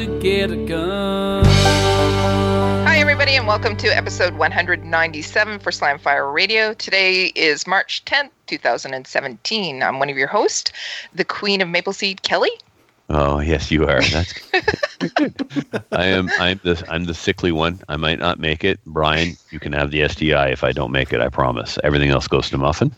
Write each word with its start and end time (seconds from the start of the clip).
To 0.00 0.18
get 0.20 0.50
a 0.50 0.56
gun. 0.56 1.44
Hi, 1.44 2.98
everybody, 2.98 3.34
and 3.34 3.46
welcome 3.46 3.76
to 3.76 3.88
episode 3.88 4.32
197 4.32 5.58
for 5.58 5.70
Slamfire 5.70 6.32
Radio. 6.32 6.72
Today 6.72 7.26
is 7.34 7.66
March 7.66 8.02
10th, 8.06 8.30
2017. 8.46 9.82
I'm 9.82 9.98
one 9.98 10.08
of 10.08 10.16
your 10.16 10.26
hosts, 10.26 10.72
the 11.12 11.22
Queen 11.26 11.60
of 11.60 11.68
Maple 11.68 11.92
Seed, 11.92 12.22
Kelly. 12.22 12.48
Oh 13.10 13.40
yes, 13.40 13.70
you 13.70 13.86
are. 13.86 14.00
That's 14.00 14.32
good. 14.32 15.84
I 15.92 16.06
am. 16.06 16.30
I'm 16.38 16.58
the. 16.64 16.82
I'm 16.88 17.04
the 17.04 17.12
sickly 17.12 17.52
one. 17.52 17.80
I 17.90 17.96
might 17.96 18.20
not 18.20 18.38
make 18.38 18.64
it. 18.64 18.80
Brian, 18.86 19.36
you 19.50 19.60
can 19.60 19.74
have 19.74 19.90
the 19.90 20.08
STI 20.08 20.48
if 20.48 20.64
I 20.64 20.72
don't 20.72 20.92
make 20.92 21.12
it. 21.12 21.20
I 21.20 21.28
promise. 21.28 21.78
Everything 21.84 22.08
else 22.08 22.26
goes 22.26 22.48
to 22.50 22.56
Muffin. 22.56 22.94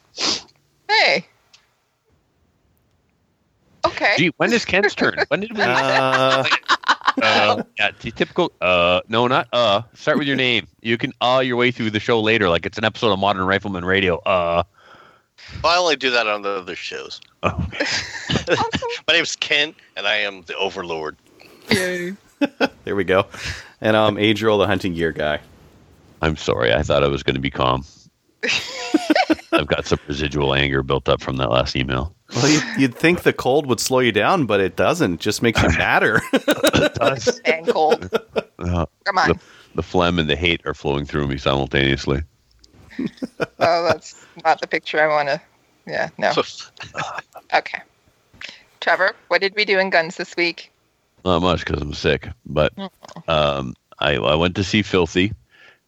Hey. 0.89 1.27
Okay. 3.84 4.14
Gee, 4.16 4.33
when 4.37 4.53
is 4.53 4.64
Ken's 4.64 4.94
turn? 4.94 5.16
When 5.28 5.41
did 5.41 5.56
we? 5.56 5.62
Uh, 5.62 6.44
Uh, 7.23 7.62
yeah, 7.78 7.91
t- 7.92 8.11
typical. 8.11 8.53
Uh, 8.61 9.01
no, 9.09 9.27
not 9.28 9.48
uh. 9.53 9.83
Start 9.95 10.19
with 10.19 10.27
your 10.27 10.37
name. 10.37 10.67
You 10.81 10.98
can 10.98 11.12
uh 11.20 11.42
your 11.45 11.56
way 11.56 11.70
through 11.70 11.91
the 11.91 12.01
show 12.01 12.20
later, 12.20 12.48
like 12.48 12.67
it's 12.67 12.78
an 12.78 12.84
episode 12.84 13.12
of 13.12 13.19
Modern 13.19 13.47
Rifleman 13.47 13.84
Radio. 13.84 14.19
Uh. 14.19 14.65
I 15.65 15.77
only 15.77 15.97
do 15.97 16.11
that 16.11 16.27
on 16.27 16.43
the 16.43 16.50
other 16.50 16.77
shows. 16.77 17.20
Oh, 17.43 17.67
My 19.09 19.15
name's 19.15 19.37
Ken, 19.37 19.75
and 19.97 20.06
I 20.06 20.17
am 20.17 20.43
the 20.43 20.56
Overlord. 20.56 21.17
Yay. 21.70 22.15
There 22.84 22.97
we 22.97 23.05
go. 23.05 23.27
And 23.81 23.97
I'm 23.97 24.17
um, 24.17 24.19
Adriel, 24.19 24.59
the 24.59 24.67
hunting 24.67 24.95
gear 24.95 25.12
guy. 25.12 25.39
I'm 26.23 26.37
sorry. 26.37 26.75
I 26.75 26.83
thought 26.83 27.05
I 27.05 27.06
was 27.06 27.23
going 27.23 27.37
to 27.37 27.41
be 27.41 27.50
calm. 27.50 27.84
I've 29.53 29.69
got 29.69 29.87
some 29.87 30.00
residual 30.09 30.53
anger 30.53 30.83
built 30.83 31.09
up 31.09 31.20
from 31.20 31.37
that 31.37 31.50
last 31.50 31.77
email. 31.77 32.17
Well, 32.34 32.48
you'd, 32.48 32.64
you'd 32.78 32.94
think 32.94 33.22
the 33.22 33.33
cold 33.33 33.66
would 33.66 33.80
slow 33.80 33.98
you 33.98 34.12
down, 34.12 34.47
but 34.47 34.61
it 34.61 34.77
doesn't. 34.77 35.14
It 35.14 35.20
just 35.20 35.42
makes 35.42 35.62
you 35.62 35.69
madder. 35.70 36.20
It 36.33 36.94
does. 36.94 37.41
And 37.44 37.66
cold. 37.69 38.08
Uh, 38.58 38.86
Come 39.05 39.19
on. 39.19 39.28
the, 39.28 39.41
the 39.75 39.83
phlegm 39.83 40.19
and 40.19 40.28
the 40.30 40.36
hate 40.36 40.62
are 40.64 40.75
flowing 40.75 41.05
through 41.05 41.28
me 41.28 41.36
simultaneously. 41.36 42.22
Oh, 43.58 43.84
that's 43.84 44.25
not 44.44 44.60
the 44.60 44.66
picture 44.66 45.00
I 45.03 45.08
want 45.08 45.28
to. 45.28 45.41
Yeah, 45.86 46.08
no. 46.19 46.33
Okay. 47.55 47.83
Trevor, 48.80 49.12
what 49.28 49.42
did 49.42 49.55
we 49.55 49.64
do 49.66 49.78
in 49.78 49.91
guns 49.91 50.16
this 50.16 50.34
week? 50.36 50.72
Not 51.25 51.41
much 51.41 51.64
because 51.64 51.83
I'm 51.83 51.92
sick, 51.92 52.28
but 52.47 52.72
um, 53.28 53.75
I, 53.98 54.16
I 54.16 54.34
went 54.34 54.56
to 54.56 54.64
see 54.64 54.80
Filthy 54.83 55.33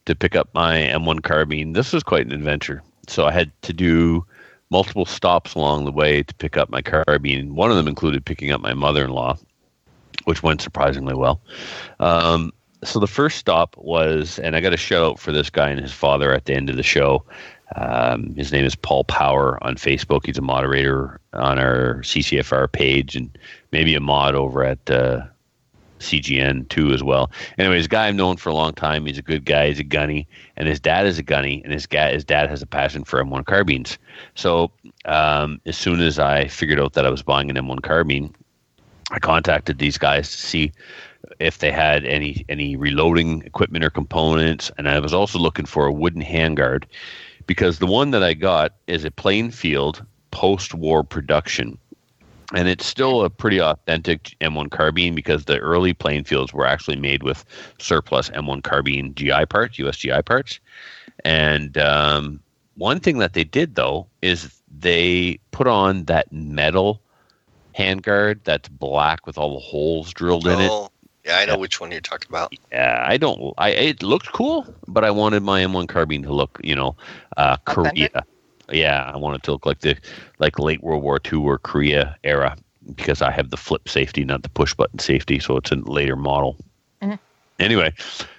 to 0.04 0.14
pick 0.14 0.36
up 0.36 0.48
my 0.52 0.76
M1 0.76 1.22
carbine. 1.22 1.72
This 1.72 1.92
was 1.92 2.02
quite 2.02 2.26
an 2.26 2.32
adventure. 2.32 2.82
So 3.08 3.24
I 3.24 3.32
had 3.32 3.50
to 3.62 3.72
do 3.72 4.26
multiple 4.74 5.06
stops 5.06 5.54
along 5.54 5.84
the 5.84 5.92
way 5.92 6.24
to 6.24 6.34
pick 6.34 6.56
up 6.56 6.68
my 6.68 6.82
carbine. 6.82 7.54
One 7.54 7.70
of 7.70 7.76
them 7.76 7.86
included 7.86 8.24
picking 8.24 8.50
up 8.50 8.60
my 8.60 8.74
mother-in-law, 8.74 9.38
which 10.24 10.42
went 10.42 10.60
surprisingly 10.60 11.14
well. 11.14 11.40
Um, 12.00 12.52
so 12.82 12.98
the 12.98 13.06
first 13.06 13.38
stop 13.38 13.76
was, 13.78 14.40
and 14.40 14.56
I 14.56 14.60
got 14.60 14.72
a 14.72 14.76
shout 14.76 15.04
out 15.04 15.20
for 15.20 15.30
this 15.30 15.48
guy 15.48 15.70
and 15.70 15.80
his 15.80 15.92
father 15.92 16.32
at 16.34 16.46
the 16.46 16.54
end 16.54 16.70
of 16.70 16.76
the 16.76 16.82
show. 16.82 17.22
Um, 17.76 18.34
his 18.34 18.50
name 18.50 18.64
is 18.64 18.74
Paul 18.74 19.04
Power 19.04 19.62
on 19.62 19.76
Facebook. 19.76 20.26
He's 20.26 20.38
a 20.38 20.42
moderator 20.42 21.20
on 21.32 21.56
our 21.60 22.00
CCFR 22.02 22.72
page 22.72 23.14
and 23.14 23.30
maybe 23.70 23.94
a 23.94 24.00
mod 24.00 24.34
over 24.34 24.64
at 24.64 24.90
uh, 24.90 25.22
CGN 26.04 26.68
too 26.68 26.92
as 26.92 27.02
well. 27.02 27.30
Anyways, 27.58 27.88
guy 27.88 28.08
I've 28.08 28.14
known 28.14 28.36
for 28.36 28.50
a 28.50 28.54
long 28.54 28.72
time. 28.72 29.06
He's 29.06 29.18
a 29.18 29.22
good 29.22 29.44
guy. 29.44 29.68
He's 29.68 29.80
a 29.80 29.84
gunny, 29.84 30.28
and 30.56 30.68
his 30.68 30.80
dad 30.80 31.06
is 31.06 31.18
a 31.18 31.22
gunny, 31.22 31.62
and 31.64 31.72
his, 31.72 31.86
his 31.90 32.24
dad 32.24 32.48
has 32.48 32.62
a 32.62 32.66
passion 32.66 33.04
for 33.04 33.22
M1 33.22 33.46
carbines. 33.46 33.98
So 34.34 34.70
um, 35.04 35.60
as 35.66 35.76
soon 35.76 36.00
as 36.00 36.18
I 36.18 36.48
figured 36.48 36.80
out 36.80 36.92
that 36.94 37.06
I 37.06 37.10
was 37.10 37.22
buying 37.22 37.50
an 37.50 37.56
M1 37.56 37.82
carbine, 37.82 38.34
I 39.10 39.18
contacted 39.18 39.78
these 39.78 39.98
guys 39.98 40.30
to 40.30 40.36
see 40.36 40.72
if 41.38 41.58
they 41.58 41.70
had 41.70 42.04
any 42.04 42.44
any 42.48 42.76
reloading 42.76 43.42
equipment 43.42 43.84
or 43.84 43.90
components, 43.90 44.70
and 44.78 44.88
I 44.88 44.98
was 44.98 45.14
also 45.14 45.38
looking 45.38 45.66
for 45.66 45.86
a 45.86 45.92
wooden 45.92 46.22
handguard 46.22 46.84
because 47.46 47.78
the 47.78 47.86
one 47.86 48.10
that 48.12 48.22
I 48.22 48.34
got 48.34 48.74
is 48.86 49.04
a 49.04 49.10
Plainfield 49.10 50.04
post-war 50.30 51.04
production, 51.04 51.78
and 52.54 52.68
it's 52.68 52.86
still 52.86 53.24
a 53.24 53.30
pretty 53.30 53.60
authentic 53.60 54.36
M1 54.40 54.70
carbine 54.70 55.14
because 55.14 55.44
the 55.44 55.58
early 55.58 55.94
Plainfields 55.94 56.52
were 56.52 56.66
actually 56.66 56.96
made 56.96 57.22
with 57.22 57.44
surplus 57.78 58.30
M1 58.30 58.62
carbine 58.62 59.14
GI 59.14 59.46
parts, 59.46 59.78
US 59.78 59.96
GI 59.96 60.22
parts, 60.22 60.60
and 61.24 61.76
um, 61.78 62.40
one 62.76 63.00
thing 63.00 63.18
that 63.18 63.34
they 63.34 63.44
did 63.44 63.74
though 63.74 64.06
is 64.22 64.60
they 64.70 65.38
put 65.50 65.66
on 65.66 66.04
that 66.04 66.32
metal 66.32 67.00
handguard 67.76 68.40
that's 68.44 68.68
black 68.68 69.26
with 69.26 69.36
all 69.36 69.54
the 69.54 69.60
holes 69.60 70.12
drilled 70.12 70.46
in 70.46 70.60
it. 70.60 70.70
Oh, 70.70 70.88
yeah, 71.24 71.38
I 71.38 71.44
know 71.46 71.58
which 71.58 71.80
one 71.80 71.90
you're 71.90 72.00
talking 72.00 72.28
about. 72.28 72.54
Yeah, 72.70 73.02
I 73.06 73.16
don't. 73.16 73.54
I 73.56 73.70
it 73.70 74.02
looked 74.02 74.32
cool, 74.32 74.66
but 74.86 75.04
I 75.04 75.10
wanted 75.10 75.42
my 75.42 75.62
M1 75.62 75.88
carbine 75.88 76.22
to 76.24 76.32
look, 76.32 76.60
you 76.62 76.74
know, 76.74 76.96
uh, 77.36 77.56
Authentic? 77.66 78.12
Korea. 78.12 78.26
Yeah, 78.70 79.10
I 79.12 79.16
want 79.16 79.36
it 79.36 79.42
to 79.44 79.52
look 79.52 79.66
like 79.66 79.80
the 79.80 79.96
like 80.38 80.58
late 80.58 80.82
World 80.82 81.02
War 81.02 81.20
II 81.32 81.40
or 81.40 81.58
Korea 81.58 82.16
era 82.24 82.56
because 82.96 83.22
I 83.22 83.30
have 83.30 83.50
the 83.50 83.56
flip 83.56 83.88
safety, 83.88 84.24
not 84.24 84.42
the 84.42 84.48
push 84.50 84.74
button 84.74 84.98
safety, 84.98 85.38
so 85.38 85.56
it's 85.56 85.70
a 85.72 85.76
later 85.76 86.16
model. 86.16 86.56
Mhm. 87.02 87.18
Anyway, 87.58 87.92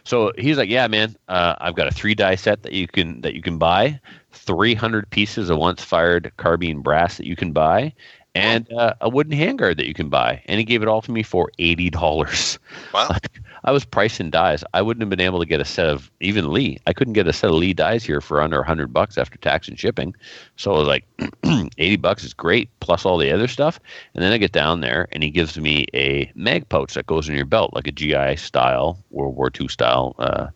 so 0.04 0.32
he's 0.38 0.58
like, 0.58 0.70
"Yeah, 0.70 0.88
man, 0.88 1.16
uh, 1.28 1.56
I've 1.60 1.76
got 1.76 1.88
a 1.88 1.92
three 1.92 2.16
die 2.16 2.36
set 2.36 2.64
that 2.64 2.74
you 2.74 2.88
can 2.88 3.22
that 3.22 3.34
you 3.34 3.42
can 3.42 3.58
buy, 3.58 4.00
three 4.32 4.74
hundred 4.74 5.10
pieces 5.10 5.50
of 5.50 5.58
once 5.58 5.84
fired 5.84 6.32
carbine 6.38 6.82
brass 6.82 7.18
that 7.18 7.26
you 7.28 7.36
can 7.36 7.52
buy." 7.52 7.94
And 8.34 8.70
uh, 8.74 8.96
a 9.00 9.08
wooden 9.08 9.32
handguard 9.38 9.78
that 9.78 9.88
you 9.88 9.94
can 9.94 10.10
buy, 10.10 10.44
and 10.48 10.60
he 10.60 10.66
gave 10.66 10.82
it 10.82 10.90
all 10.90 11.02
to 11.04 11.12
me 11.12 11.24
for 11.24 11.52
eighty 11.60 11.90
dollars. 11.90 12.60
Wow. 12.94 13.08
Like, 13.12 13.42
I 13.66 13.72
was 13.72 13.84
pricing 13.84 14.30
dies. 14.30 14.64
I 14.74 14.82
wouldn't 14.82 15.02
have 15.02 15.10
been 15.10 15.20
able 15.20 15.40
to 15.40 15.46
get 15.46 15.60
a 15.60 15.66
set 15.66 15.88
of 15.88 16.12
even 16.22 16.54
Lee. 16.54 16.80
I 16.86 16.94
couldn't 16.94 17.14
get 17.14 17.28
a 17.28 17.34
set 17.34 17.50
of 17.50 17.56
Lee 17.56 17.74
dies 17.74 18.04
here 18.04 18.22
for 18.22 18.42
under 18.42 18.62
hundred 18.64 18.94
bucks 18.94 19.18
after 19.18 19.38
tax 19.40 19.68
and 19.68 19.78
shipping. 19.78 20.16
So 20.56 20.74
I 20.74 20.78
was 20.78 20.88
like, 20.88 21.06
eighty 21.78 21.96
bucks 21.96 22.24
is 22.24 22.34
great, 22.34 22.70
plus 22.80 23.06
all 23.06 23.18
the 23.18 23.32
other 23.32 23.48
stuff. 23.48 23.80
And 24.14 24.24
then 24.24 24.32
I 24.32 24.38
get 24.38 24.52
down 24.52 24.82
there, 24.82 25.08
and 25.12 25.24
he 25.24 25.32
gives 25.32 25.58
me 25.58 25.88
a 25.96 26.32
mag 26.36 26.70
pouch 26.70 26.94
that 26.94 27.08
goes 27.08 27.28
in 27.28 27.36
your 27.36 27.46
belt, 27.46 27.74
like 27.74 27.88
a 27.88 27.92
GI 27.92 28.36
style, 28.38 29.04
World 29.10 29.36
War 29.36 29.52
II 29.60 29.68
style 29.68 30.16
uh, 30.20 30.48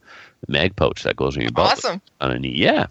mag 0.48 0.76
pouch 0.76 1.02
that 1.04 1.16
goes 1.16 1.36
in 1.36 1.42
your 1.42 1.52
belt. 1.52 1.72
Awesome. 1.72 2.02
On 2.22 2.32
a 2.32 2.38
knee, 2.38 2.54
yeah. 2.56 2.86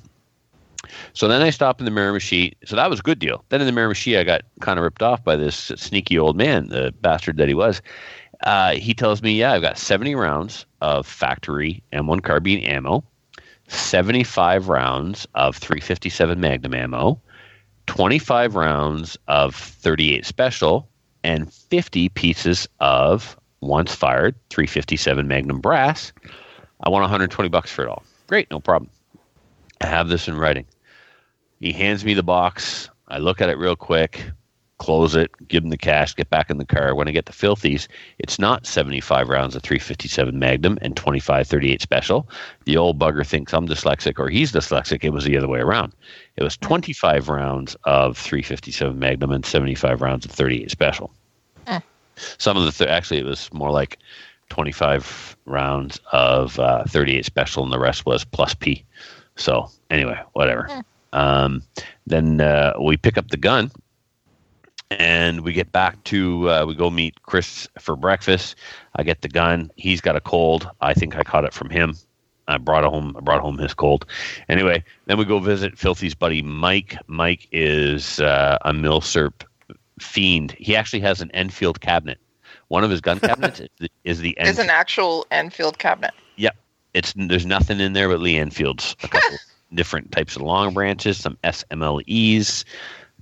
So 1.12 1.28
then 1.28 1.42
I 1.42 1.50
stopped 1.50 1.80
in 1.80 1.84
the 1.84 1.90
Miramichi. 1.90 2.54
So 2.64 2.76
that 2.76 2.90
was 2.90 3.00
a 3.00 3.02
good 3.02 3.18
deal. 3.18 3.44
Then 3.48 3.60
in 3.60 3.66
the 3.66 3.78
Miramichi, 3.78 4.18
I 4.18 4.24
got 4.24 4.42
kind 4.60 4.78
of 4.78 4.82
ripped 4.82 5.02
off 5.02 5.22
by 5.22 5.36
this 5.36 5.56
sneaky 5.76 6.18
old 6.18 6.36
man, 6.36 6.68
the 6.68 6.94
bastard 7.00 7.36
that 7.36 7.48
he 7.48 7.54
was. 7.54 7.82
Uh, 8.44 8.72
he 8.74 8.94
tells 8.94 9.22
me, 9.22 9.32
yeah, 9.32 9.52
I've 9.52 9.62
got 9.62 9.78
70 9.78 10.14
rounds 10.14 10.64
of 10.80 11.06
factory 11.06 11.82
M1 11.92 12.22
carbine 12.22 12.60
ammo, 12.60 13.04
75 13.66 14.68
rounds 14.68 15.26
of 15.34 15.56
357 15.56 16.40
Magnum 16.40 16.74
ammo, 16.74 17.20
25 17.86 18.54
rounds 18.54 19.16
of 19.26 19.54
38 19.54 20.24
special, 20.24 20.88
and 21.24 21.52
50 21.52 22.10
pieces 22.10 22.68
of 22.80 23.36
once 23.60 23.94
fired 23.94 24.34
357 24.50 25.26
Magnum 25.26 25.60
brass. 25.60 26.12
I 26.82 26.90
want 26.90 27.02
120 27.02 27.48
bucks 27.48 27.72
for 27.72 27.82
it 27.82 27.88
all. 27.88 28.04
Great, 28.28 28.48
no 28.50 28.60
problem. 28.60 28.90
I 29.80 29.86
have 29.86 30.08
this 30.08 30.28
in 30.28 30.36
writing. 30.36 30.66
He 31.60 31.72
hands 31.72 32.04
me 32.04 32.14
the 32.14 32.22
box. 32.22 32.88
I 33.08 33.18
look 33.18 33.40
at 33.40 33.48
it 33.48 33.58
real 33.58 33.74
quick, 33.74 34.30
close 34.78 35.14
it, 35.14 35.30
give 35.48 35.64
him 35.64 35.70
the 35.70 35.76
cash, 35.76 36.14
get 36.14 36.30
back 36.30 36.50
in 36.50 36.58
the 36.58 36.64
car. 36.64 36.94
When 36.94 37.08
I 37.08 37.12
get 37.12 37.26
to 37.26 37.32
Filthies, 37.32 37.88
it's 38.18 38.38
not 38.38 38.66
75 38.66 39.28
rounds 39.28 39.54
of 39.54 39.62
357 39.62 40.38
Magnum 40.38 40.78
and 40.80 40.96
25 40.96 41.46
38 41.46 41.82
special. 41.82 42.28
The 42.64 42.76
old 42.76 42.98
bugger 42.98 43.26
thinks 43.26 43.52
I'm 43.52 43.68
dyslexic 43.68 44.18
or 44.18 44.28
he's 44.28 44.52
dyslexic. 44.52 45.04
It 45.04 45.10
was 45.10 45.24
the 45.24 45.36
other 45.36 45.48
way 45.48 45.60
around. 45.60 45.92
It 46.36 46.42
was 46.42 46.56
25 46.56 47.28
rounds 47.28 47.76
of 47.84 48.16
357 48.16 48.98
Magnum 48.98 49.32
and 49.32 49.44
75 49.44 50.00
rounds 50.00 50.24
of 50.24 50.30
38 50.30 50.70
special. 50.70 51.12
Hmm. 51.66 51.78
Some 52.38 52.56
of 52.56 52.64
the, 52.64 52.72
th- 52.72 52.90
actually, 52.90 53.18
it 53.18 53.26
was 53.26 53.52
more 53.52 53.70
like 53.70 53.98
25 54.50 55.36
rounds 55.44 56.00
of 56.12 56.58
uh, 56.58 56.84
38 56.84 57.24
special 57.24 57.62
and 57.62 57.72
the 57.72 57.78
rest 57.78 58.06
was 58.06 58.24
plus 58.24 58.54
P. 58.54 58.84
So 59.36 59.70
anyway, 59.90 60.20
whatever. 60.32 60.68
Um, 61.12 61.62
then 62.06 62.40
uh, 62.40 62.74
we 62.80 62.96
pick 62.96 63.16
up 63.16 63.28
the 63.28 63.36
gun, 63.36 63.70
and 64.90 65.42
we 65.42 65.52
get 65.52 65.72
back 65.72 66.02
to 66.04 66.48
uh, 66.50 66.64
we 66.66 66.74
go 66.74 66.90
meet 66.90 67.22
Chris 67.22 67.68
for 67.78 67.96
breakfast. 67.96 68.56
I 68.96 69.02
get 69.02 69.22
the 69.22 69.28
gun. 69.28 69.70
He's 69.76 70.00
got 70.00 70.16
a 70.16 70.20
cold. 70.20 70.70
I 70.80 70.94
think 70.94 71.16
I 71.16 71.22
caught 71.22 71.44
it 71.44 71.52
from 71.52 71.70
him. 71.70 71.94
I 72.48 72.56
brought 72.56 72.84
it 72.84 72.90
home. 72.90 73.14
I 73.16 73.20
brought 73.20 73.42
home 73.42 73.58
his 73.58 73.74
cold. 73.74 74.06
Anyway, 74.48 74.82
then 75.06 75.18
we 75.18 75.24
go 75.24 75.38
visit 75.38 75.78
Filthy's 75.78 76.14
buddy 76.14 76.42
Mike. 76.42 76.96
Mike 77.06 77.46
is 77.52 78.20
uh, 78.20 78.56
a 78.62 78.72
milsurp 78.72 79.44
fiend. 80.00 80.52
He 80.52 80.74
actually 80.74 81.00
has 81.00 81.20
an 81.20 81.30
Enfield 81.32 81.80
cabinet. 81.80 82.18
One 82.68 82.84
of 82.84 82.90
his 82.90 83.00
gun 83.00 83.20
cabinets 83.20 83.60
is 83.60 83.68
the, 83.78 83.90
is 84.04 84.20
the 84.20 84.36
Is 84.40 84.58
an 84.58 84.70
actual 84.70 85.26
Enfield 85.30 85.78
cabinet. 85.78 86.14
Yep. 86.36 86.56
It's 86.94 87.12
there's 87.16 87.46
nothing 87.46 87.80
in 87.80 87.92
there 87.92 88.08
but 88.08 88.20
Lee 88.20 88.38
Enfields. 88.38 88.96
A 89.02 89.08
couple 89.08 89.38
different 89.74 90.10
types 90.12 90.36
of 90.36 90.42
long 90.42 90.72
branches, 90.72 91.18
some 91.18 91.36
SMLEs. 91.44 92.64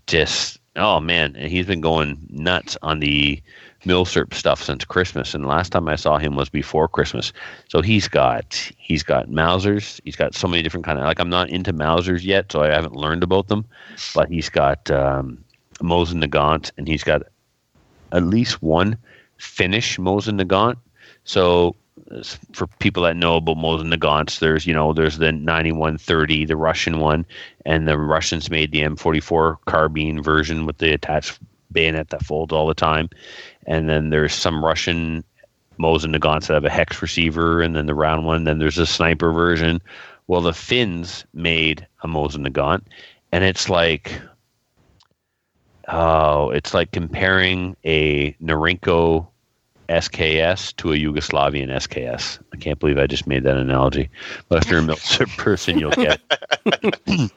Just 0.07 0.61
oh 0.77 1.01
man, 1.01 1.35
and 1.37 1.51
he's 1.51 1.67
been 1.67 1.81
going 1.81 2.19
nuts 2.31 2.77
on 2.83 3.01
the 3.01 3.43
milsurp 3.85 4.35
stuff 4.35 4.63
since 4.63 4.85
Christmas. 4.85 5.35
And 5.35 5.47
last 5.47 5.71
time 5.71 5.89
I 5.89 5.97
saw 5.97 6.19
him 6.19 6.35
was 6.35 6.49
before 6.49 6.89
Christmas. 6.89 7.33
So 7.69 7.83
he's 7.83 8.09
got 8.09 8.55
he's 8.79 9.03
got 9.03 9.29
Mausers. 9.29 10.01
He's 10.05 10.17
got 10.17 10.35
so 10.35 10.49
many 10.49 10.63
different 10.63 10.85
kind 10.85 10.99
of 10.99 11.05
like 11.05 11.21
I'm 11.21 11.31
not 11.31 11.49
into 11.51 11.73
Mausers 11.73 12.25
yet, 12.25 12.53
so 12.53 12.63
I 12.63 12.69
haven't 12.69 12.95
learned 12.95 13.23
about 13.23 13.49
them. 13.49 13.65
But 14.15 14.29
he's 14.29 14.49
got 14.49 14.91
um, 14.91 15.43
Mosin 15.81 16.23
Nagant, 16.23 16.73
and 16.77 16.87
he's 16.89 17.05
got 17.05 17.23
at 18.13 18.23
least 18.23 18.63
one 18.63 18.99
Finnish 19.39 19.99
Mosin 19.99 20.41
Nagant. 20.41 20.77
So 21.25 21.75
for 22.53 22.67
people 22.79 23.03
that 23.03 23.17
know 23.17 23.37
about 23.37 23.57
Mosin 23.57 23.93
Nagants, 23.93 24.39
there's 24.39 24.67
you 24.67 24.75
know 24.75 24.93
there's 24.93 25.19
the 25.19 25.33
9130, 25.33 26.45
the 26.45 26.57
Russian 26.57 27.01
one, 27.01 27.27
and 27.65 27.87
the 27.87 27.99
Russians 27.99 28.51
made 28.51 28.73
the 28.73 28.83
M44 28.83 29.59
carbine 29.67 30.23
version 30.23 30.67
with 30.67 30.79
the 30.79 30.93
attached 30.93 31.39
bayonet 31.73 32.11
that 32.11 32.25
folds 32.25 32.53
all 32.53 32.67
the 32.67 32.75
time, 32.75 33.09
and 33.67 33.89
then 33.89 34.11
there's 34.11 34.35
some 34.35 34.65
Russian 34.65 35.25
Mosin 35.79 36.15
Nagants 36.15 36.47
that 36.47 36.55
have 36.55 36.65
a 36.65 36.71
hex 36.71 37.03
receiver, 37.03 37.61
and 37.61 37.75
then 37.77 37.87
the 37.87 37.95
round 37.95 38.27
one. 38.27 38.45
Then 38.45 38.59
there's 38.59 38.79
a 38.79 38.87
sniper 38.87 39.33
version. 39.33 39.81
Well, 40.29 40.41
the 40.41 40.53
Finns 40.53 41.25
made 41.35 41.87
a 42.03 42.09
Mosin 42.09 42.47
Nagant, 42.47 42.83
and 43.33 43.45
it's 43.45 43.69
like 43.69 44.21
oh, 45.89 46.51
it's 46.51 46.75
like 46.75 46.93
comparing 46.93 47.77
a 47.85 48.33
Norinco 48.35 49.29
SKS 49.89 50.75
to 50.77 50.93
a 50.93 50.97
Yugoslavian 50.97 51.69
SKS. 51.69 52.39
I 52.53 52.57
can't 52.57 52.79
believe 52.79 52.99
I 52.99 53.07
just 53.07 53.27
made 53.27 53.45
that 53.45 53.57
analogy. 53.57 54.09
But 54.49 54.65
if 54.65 54.71
you're 54.71 54.81
a 54.81 54.83
military 54.83 55.31
person, 55.37 55.79
you'll 55.79 55.91
get. 55.93 56.21
it. 56.67 57.01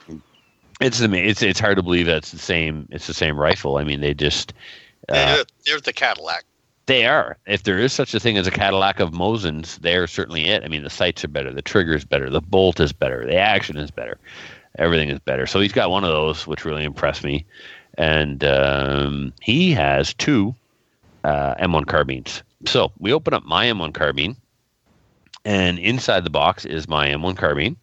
it's 0.81 1.01
ama- 1.01 1.17
it's 1.17 1.41
it's 1.41 1.59
hard 1.59 1.77
to 1.77 1.83
believe 1.83 2.05
that's 2.05 2.31
the 2.31 2.39
same. 2.39 2.87
It's 2.91 3.07
the 3.07 3.13
same 3.13 3.37
rifle. 3.37 3.77
I 3.77 3.83
mean, 3.83 4.01
they 4.01 4.13
just 4.13 4.53
uh, 5.09 5.35
They're, 5.35 5.45
they're 5.65 5.79
the 5.81 5.93
Cadillac. 5.93 6.45
they 6.85 7.05
are. 7.05 7.37
If 7.45 7.63
there 7.63 7.77
is 7.77 7.93
such 7.93 8.13
a 8.13 8.19
thing 8.19 8.37
as 8.37 8.47
a 8.47 8.51
Cadillac 8.51 8.99
of 8.99 9.11
Mosins, 9.11 9.77
they're 9.79 10.07
certainly 10.07 10.45
it. 10.47 10.63
I 10.63 10.67
mean, 10.67 10.83
the 10.83 10.89
sights 10.89 11.23
are 11.23 11.27
better, 11.29 11.51
the 11.53 11.61
trigger 11.61 11.93
is 11.95 12.05
better, 12.05 12.29
the 12.29 12.41
bolt 12.41 12.79
is 12.79 12.93
better, 12.93 13.25
the 13.25 13.37
action 13.37 13.77
is 13.77 13.91
better, 13.91 14.17
everything 14.77 15.09
is 15.09 15.19
better. 15.19 15.45
So 15.45 15.59
he's 15.59 15.73
got 15.73 15.89
one 15.91 16.03
of 16.03 16.11
those, 16.11 16.47
which 16.47 16.65
really 16.65 16.83
impressed 16.83 17.23
me, 17.23 17.45
and 17.97 18.43
um, 18.43 19.33
he 19.41 19.71
has 19.71 20.13
two 20.13 20.55
uh, 21.23 21.55
M1 21.55 21.87
carbines. 21.87 22.43
So 22.65 22.91
we 22.99 23.13
open 23.13 23.33
up 23.33 23.43
my 23.43 23.65
M1 23.65 23.93
carbine, 23.93 24.35
and 25.45 25.79
inside 25.79 26.23
the 26.23 26.29
box 26.29 26.65
is 26.65 26.87
my 26.87 27.07
M1 27.09 27.37
carbine, 27.37 27.77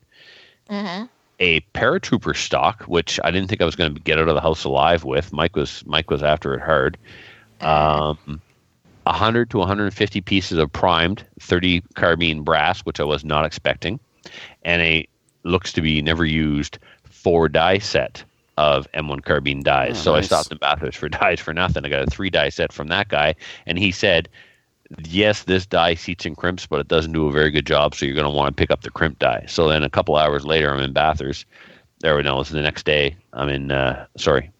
Mm-hmm. 0.70 1.04
a 1.38 1.60
paratrooper 1.74 2.36
stock, 2.36 2.82
which 2.84 3.20
I 3.22 3.30
didn't 3.30 3.48
think 3.48 3.62
I 3.62 3.64
was 3.64 3.76
going 3.76 3.94
to 3.94 4.00
get 4.00 4.18
out 4.18 4.28
of 4.28 4.34
the 4.34 4.40
house 4.40 4.64
alive 4.64 5.04
with. 5.04 5.32
Mike 5.32 5.54
was 5.54 5.84
Mike 5.86 6.10
was 6.10 6.22
after 6.24 6.54
it 6.54 6.60
hard. 6.60 6.98
Um, 7.60 8.40
100 9.04 9.50
to 9.50 9.58
150 9.58 10.20
pieces 10.22 10.58
of 10.58 10.72
primed 10.72 11.24
30 11.40 11.82
carbine 11.94 12.42
brass, 12.42 12.80
which 12.80 12.98
I 12.98 13.04
was 13.04 13.24
not 13.24 13.44
expecting, 13.44 14.00
and 14.62 14.82
a 14.82 15.06
looks 15.44 15.72
to 15.74 15.80
be 15.80 16.02
never 16.02 16.24
used 16.24 16.78
four 17.04 17.48
die 17.48 17.78
set 17.78 18.24
of 18.56 18.90
M1 18.92 19.24
carbine 19.24 19.62
dies. 19.62 19.98
Oh, 19.98 20.02
so 20.02 20.14
I 20.14 20.20
stopped 20.20 20.50
in 20.50 20.58
Bathurst 20.58 20.98
for 20.98 21.08
dies 21.20 21.40
for 21.40 21.52
nothing. 21.52 21.84
I 21.84 21.88
got 21.88 22.06
a 22.06 22.10
three 22.10 22.30
die 22.30 22.48
set 22.48 22.72
from 22.72 22.88
that 22.88 23.08
guy, 23.08 23.34
and 23.66 23.78
he 23.78 23.90
said, 23.90 24.28
"Yes, 25.04 25.44
this 25.44 25.66
die 25.66 25.94
seats 25.94 26.24
and 26.24 26.36
crimps, 26.36 26.66
but 26.66 26.80
it 26.80 26.88
doesn't 26.88 27.12
do 27.12 27.26
a 27.26 27.32
very 27.32 27.50
good 27.50 27.66
job. 27.66 27.94
So 27.94 28.06
you're 28.06 28.14
going 28.14 28.24
to 28.24 28.30
want 28.30 28.56
to 28.56 28.60
pick 28.60 28.70
up 28.70 28.82
the 28.82 28.90
crimp 28.90 29.18
die." 29.18 29.44
So 29.48 29.68
then 29.68 29.82
a 29.82 29.90
couple 29.90 30.16
hours 30.16 30.44
later, 30.44 30.72
I'm 30.72 30.80
in 30.80 30.92
Bathurst. 30.92 31.46
There, 32.00 32.22
no, 32.22 32.36
it 32.36 32.38
was 32.38 32.48
the 32.50 32.62
next 32.62 32.84
day. 32.84 33.16
I'm 33.32 33.48
in. 33.48 33.70
Uh, 33.70 34.06
sorry, 34.16 34.50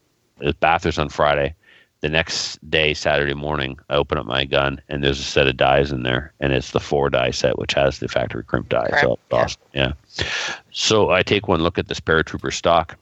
it 0.41 0.47
was 0.47 0.55
Bathurst 0.55 0.99
on 0.99 1.09
Friday. 1.09 1.55
The 2.03 2.11
next 2.11 2.59
day, 2.71 2.93
Saturday 2.93 3.33
morning, 3.33 3.79
I 3.89 3.95
open 3.95 4.19
up 4.19 4.27
my 4.27 4.45
gun 4.45 4.81
and 4.89 5.03
there's 5.03 5.19
a 5.19 5.25
set 5.25 5.49
of 5.49 5.57
dies 5.57 5.91
in 5.91 6.03
there, 6.03 6.33
and 6.41 6.53
it's 6.53 6.73
the 6.73 6.79
four 6.79 7.09
die 7.09 7.31
set, 7.31 7.59
which 7.59 7.73
has 7.73 7.99
the 7.99 8.07
factory 8.07 8.45
crimp 8.45 8.69
die. 8.69 8.89
Crimp, 8.91 9.03
so 9.03 9.13
it's 9.13 9.23
yeah. 9.33 9.39
awesome. 9.39 9.63
Yeah. 9.73 10.27
So 10.73 11.11
I 11.11 11.23
take 11.23 11.49
one 11.49 11.63
look 11.63 11.79
at 11.79 11.89
this 11.89 11.99
paratrooper 11.99 12.53
stock, 12.53 12.99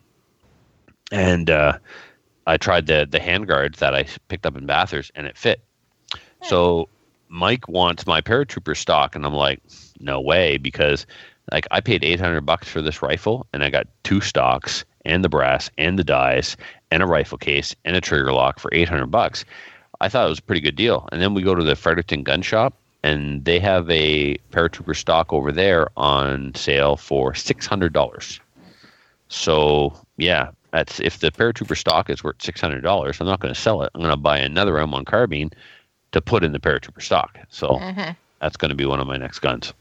and 1.13 1.51
uh, 1.51 1.79
I 2.47 2.57
tried 2.57 2.87
the 2.87 3.07
the 3.09 3.21
handguard 3.21 3.77
that 3.77 3.95
I 3.95 4.07
picked 4.29 4.47
up 4.47 4.57
in 4.57 4.67
Bathurst, 4.67 5.13
and 5.15 5.27
it 5.27 5.37
fit. 5.37 5.63
So 6.43 6.89
Mike 7.29 7.69
wants 7.69 8.07
my 8.07 8.21
paratrooper 8.21 8.77
stock, 8.77 9.17
and 9.17 9.25
I'm 9.25 9.35
like, 9.35 9.63
no 9.99 10.21
way, 10.21 10.59
because 10.59 11.07
like 11.53 11.67
I 11.71 11.81
paid 11.81 12.05
800 12.05 12.43
bucks 12.43 12.69
for 12.69 12.81
this 12.83 13.03
rifle, 13.03 13.47
and 13.53 13.63
I 13.65 13.71
got 13.71 13.87
two 14.03 14.21
stocks 14.21 14.85
and 15.05 15.25
the 15.25 15.29
brass 15.29 15.71
and 15.77 15.99
the 15.99 16.05
dies 16.05 16.57
and 16.91 17.03
a 17.03 17.07
rifle 17.07 17.39
case 17.39 17.75
and 17.85 17.97
a 17.97 18.01
trigger 18.01 18.33
lock 18.33 18.59
for 18.59 18.71
800 18.73 19.07
bucks. 19.07 19.45
I 20.01 20.09
thought 20.09 20.27
it 20.27 20.31
was 20.31 20.39
a 20.39 20.43
pretty 20.43 20.61
good 20.61 20.77
deal. 20.77 21.09
And 21.13 21.21
then 21.21 21.35
we 21.35 21.43
go 21.43 21.55
to 21.55 21.63
the 21.63 21.77
Fredericton 21.77 22.23
gun 22.23 22.43
shop, 22.43 22.75
and 23.03 23.45
they 23.45 23.59
have 23.59 23.89
a 23.91 24.37
paratrooper 24.51 24.97
stock 24.97 25.33
over 25.33 25.53
there 25.53 25.89
on 25.97 26.55
sale 26.55 26.97
for 26.97 27.33
$600. 27.33 28.41
So 29.29 29.95
yeah, 30.17 30.51
that's 30.75 30.99
if 30.99 31.21
the 31.21 31.31
paratrooper 31.31 31.77
stock 31.77 32.11
is 32.11 32.25
worth 32.25 32.43
six 32.43 32.61
hundred 32.61 32.83
dollars, 32.83 33.21
I'm 33.21 33.29
not 33.29 33.39
going 33.39 33.55
to 33.55 33.61
sell 33.61 33.83
it. 33.83 33.93
I'm 33.95 34.01
going 34.01 34.11
to 34.11 34.17
buy 34.17 34.39
another 34.39 34.73
M1 34.75 35.07
carbine 35.07 35.53
to 36.13 36.21
put 36.21 36.43
in 36.43 36.51
the 36.53 36.59
paratrooper 36.59 37.01
stock. 37.01 37.39
So 37.49 37.79
Mm-hmm. 37.79 38.11
that's 38.41 38.57
going 38.57 38.71
to 38.71 38.75
be 38.75 38.85
one 38.85 39.01
of 39.01 39.07
my 39.07 39.17
next 39.17 39.39
guns. 39.39 39.73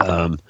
Um, 0.00 0.40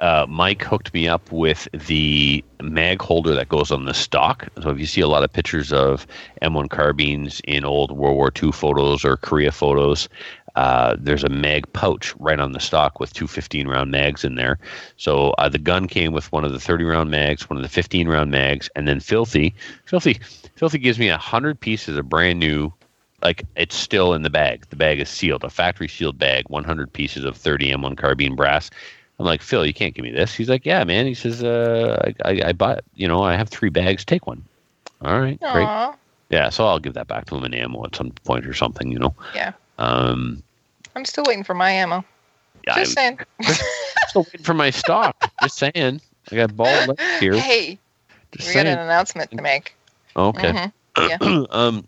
uh, 0.00 0.26
Mike 0.28 0.62
hooked 0.64 0.92
me 0.92 1.06
up 1.06 1.30
with 1.30 1.68
the 1.86 2.44
mag 2.60 3.00
holder 3.00 3.32
that 3.36 3.48
goes 3.48 3.70
on 3.70 3.84
the 3.84 3.94
stock. 3.94 4.48
So 4.60 4.70
if 4.70 4.80
you 4.80 4.86
see 4.86 5.00
a 5.02 5.08
lot 5.08 5.22
of 5.22 5.32
pictures 5.32 5.72
of 5.72 6.04
M1 6.42 6.68
carbines 6.68 7.40
in 7.44 7.64
old 7.64 7.92
World 7.92 8.16
War 8.16 8.32
II 8.42 8.50
photos 8.50 9.04
or 9.04 9.16
Korea 9.16 9.52
photos, 9.52 10.08
uh, 10.56 10.96
there's 10.98 11.24
a 11.24 11.28
mag 11.28 11.70
pouch 11.72 12.14
right 12.18 12.38
on 12.38 12.52
the 12.52 12.60
stock 12.60 13.00
with 13.00 13.12
two 13.12 13.26
15 13.26 13.66
round 13.66 13.90
mags 13.90 14.24
in 14.24 14.36
there. 14.36 14.58
So 14.96 15.30
uh, 15.38 15.48
the 15.48 15.58
gun 15.58 15.88
came 15.88 16.12
with 16.12 16.30
one 16.32 16.44
of 16.44 16.52
the 16.52 16.60
30 16.60 16.84
round 16.84 17.10
mags, 17.10 17.48
one 17.50 17.56
of 17.56 17.62
the 17.62 17.68
15 17.68 18.08
round 18.08 18.30
mags, 18.30 18.70
and 18.76 18.86
then 18.86 19.00
Filthy, 19.00 19.54
Filthy, 19.86 20.20
Filthy 20.54 20.78
gives 20.78 20.98
me 20.98 21.08
a 21.08 21.18
hundred 21.18 21.58
pieces 21.58 21.96
of 21.96 22.08
brand 22.08 22.38
new. 22.38 22.72
Like 23.22 23.44
it's 23.56 23.74
still 23.74 24.12
in 24.12 24.22
the 24.22 24.30
bag. 24.30 24.66
The 24.68 24.76
bag 24.76 25.00
is 25.00 25.08
sealed, 25.08 25.44
a 25.44 25.50
factory 25.50 25.88
sealed 25.88 26.18
bag, 26.18 26.44
100 26.48 26.92
pieces 26.92 27.24
of 27.24 27.36
30 27.36 27.72
M1 27.72 27.96
carbine 27.96 28.36
brass. 28.36 28.70
I'm 29.18 29.26
like, 29.26 29.42
Phil, 29.42 29.64
you 29.64 29.72
can't 29.72 29.94
give 29.94 30.04
me 30.04 30.10
this. 30.10 30.34
He's 30.34 30.48
like, 30.48 30.66
Yeah, 30.66 30.84
man. 30.84 31.06
He 31.06 31.14
says, 31.14 31.42
uh, 31.42 32.12
I, 32.24 32.30
I, 32.30 32.48
I 32.48 32.52
bought, 32.52 32.84
you 32.94 33.08
know, 33.08 33.22
I 33.22 33.34
have 33.36 33.48
three 33.48 33.70
bags. 33.70 34.04
Take 34.04 34.26
one. 34.26 34.44
All 35.00 35.20
right, 35.20 35.38
great. 35.52 35.68
Yeah, 36.30 36.48
so 36.48 36.66
I'll 36.66 36.78
give 36.78 36.94
that 36.94 37.08
back 37.08 37.26
to 37.26 37.36
him 37.36 37.44
in 37.44 37.54
ammo 37.54 37.84
at 37.84 37.94
some 37.96 38.10
point 38.24 38.46
or 38.46 38.54
something, 38.54 38.90
you 38.90 38.98
know. 38.98 39.14
Yeah. 39.34 39.52
Um, 39.78 40.42
I'm 40.94 41.04
still 41.04 41.24
waiting 41.24 41.44
for 41.44 41.54
my 41.54 41.70
ammo. 41.70 42.04
yeah, 42.66 42.74
Just 42.76 42.98
I'm 42.98 43.16
saying. 43.16 43.18
still 44.08 44.22
waiting 44.24 44.42
for 44.44 44.54
my 44.54 44.70
stock. 44.70 45.30
Just 45.42 45.56
saying. 45.58 46.00
I 46.30 46.34
got 46.36 46.56
bald 46.56 46.88
legs 46.88 47.02
here. 47.20 47.34
Hey, 47.34 47.78
Just 48.32 48.48
we 48.48 48.54
got 48.54 48.64
saying. 48.64 48.66
an 48.66 48.78
announcement 48.78 49.30
to 49.32 49.42
make. 49.42 49.74
Okay. 50.16 50.52
Mhm. 50.52 50.72
Yeah. 50.98 51.44
um, 51.50 51.84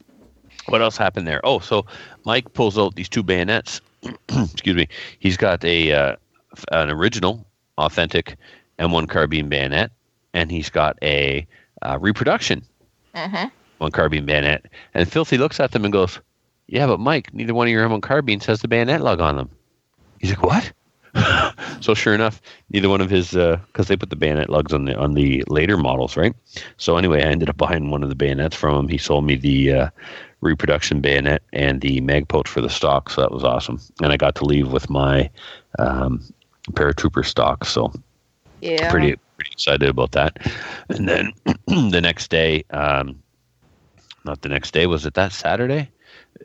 what 0.69 0.83
else 0.83 0.97
happened 0.97 1.27
there? 1.27 1.41
Oh, 1.45 1.59
so 1.61 1.87
Mike 2.25 2.53
pulls 2.53 2.77
out 2.79 2.95
these 2.97 3.09
two 3.09 3.23
bayonets. 3.23 3.81
Excuse 4.29 4.77
me. 4.77 4.89
He's 5.19 5.37
got 5.37 5.65
a 5.65 5.93
uh, 5.93 6.17
an 6.73 6.91
original, 6.91 7.47
authentic 7.79 8.37
M1 8.79 9.09
carbine 9.09 9.49
bayonet, 9.49 9.91
and 10.35 10.51
he's 10.51 10.69
got 10.71 10.97
a 11.03 11.47
uh, 11.83 11.99
reproduction 12.01 12.63
Mhm. 13.15 13.51
one 13.79 13.91
carbine 13.93 14.27
bayonet. 14.27 14.67
And 14.95 15.11
Filthy 15.11 15.39
looks 15.39 15.61
at 15.61 15.71
them 15.73 15.85
and 15.85 15.93
goes, 15.93 16.21
"Yeah, 16.69 16.87
but 16.87 17.01
Mike, 17.01 17.33
neither 17.33 17.55
one 17.55 17.67
of 17.67 17.73
your 17.73 17.85
M1 17.85 18.01
carbines 18.03 18.47
has 18.47 18.61
the 18.61 18.69
bayonet 18.69 19.01
lug 19.01 19.21
on 19.21 19.37
them." 19.37 19.51
He's 20.19 20.31
like, 20.31 20.43
"What?" 20.43 20.73
so 21.81 21.95
sure 21.95 22.15
enough, 22.15 22.41
neither 22.71 22.89
one 22.89 23.01
of 23.01 23.11
his 23.11 23.33
because 23.33 23.89
they 23.89 23.97
put 23.97 24.11
the 24.11 24.17
bayonet 24.17 24.51
lugs 24.51 24.73
on 24.73 24.85
the 24.85 24.97
on 24.97 25.15
the 25.15 25.45
later 25.49 25.77
models, 25.77 26.17
right? 26.17 26.35
So 26.77 26.97
anyway, 26.97 27.23
I 27.23 27.27
ended 27.29 27.49
up 27.49 27.57
buying 27.57 27.91
one 27.91 28.03
of 28.03 28.09
the 28.09 28.15
bayonets 28.15 28.57
from 28.57 28.77
him. 28.77 28.89
He 28.89 28.99
sold 28.99 29.25
me 29.25 29.37
the 29.37 29.73
uh, 29.73 29.91
reproduction 30.41 31.01
bayonet 31.01 31.43
and 31.53 31.81
the 31.81 32.01
mag 32.01 32.29
pouch 32.29 32.49
for 32.49 32.61
the 32.61 32.69
stock, 32.69 33.11
so 33.11 33.21
that 33.23 33.33
was 33.33 33.45
awesome. 33.45 33.81
And 34.03 34.13
I 34.13 34.17
got 34.17 34.35
to 34.37 34.45
leave 34.45 34.73
with 34.73 34.91
my 34.91 35.31
um, 35.79 36.23
paratrooper 36.73 37.25
stock, 37.25 37.65
so 37.65 37.93
Yeah. 38.61 38.89
pretty 38.91 39.15
pretty 39.37 39.51
excited 39.53 39.89
about 39.89 40.13
that. 40.13 40.39
And 40.91 41.09
then 41.09 41.33
the 41.91 42.01
next 42.01 42.29
day, 42.31 42.65
um, 42.71 43.23
not 44.25 44.43
the 44.43 44.49
next 44.49 44.73
day, 44.73 44.87
was 44.87 45.07
it 45.07 45.15
that 45.15 45.33
Saturday? 45.33 45.91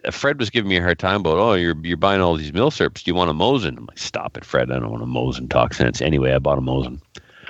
Uh, 0.05 0.12
Fred 0.12 0.39
was 0.39 0.50
giving 0.50 0.70
me 0.70 0.77
a 0.77 0.81
hard 0.81 1.00
time 1.00 1.22
about, 1.22 1.38
oh, 1.38 1.53
you're 1.53 1.75
you're 1.84 1.98
buying 1.98 2.22
all 2.22 2.36
these 2.36 2.51
milsurps. 2.51 3.03
Do 3.03 3.12
you 3.12 3.15
want 3.15 3.29
a 3.29 3.34
Mosin? 3.34 3.77
I'm 3.77 3.86
like, 3.86 4.00
stop 4.00 4.38
it, 4.38 4.46
Fred. 4.46 4.72
I 4.72 4.79
don't 4.79 4.91
want 4.91 5.03
a 5.03 5.08
Mosin. 5.08 5.50
Talk 5.50 5.74
sense. 5.74 6.01
Anyway, 6.01 6.34
I 6.34 6.39
bought 6.39 6.58
a 6.58 6.62
Mosin. 6.62 7.01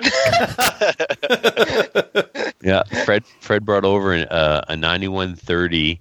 yeah, 2.62 2.82
Fred. 3.04 3.24
Fred 3.40 3.64
brought 3.64 3.84
over 3.84 4.12
an, 4.12 4.24
uh, 4.28 4.62
a 4.68 4.76
9130 4.76 6.00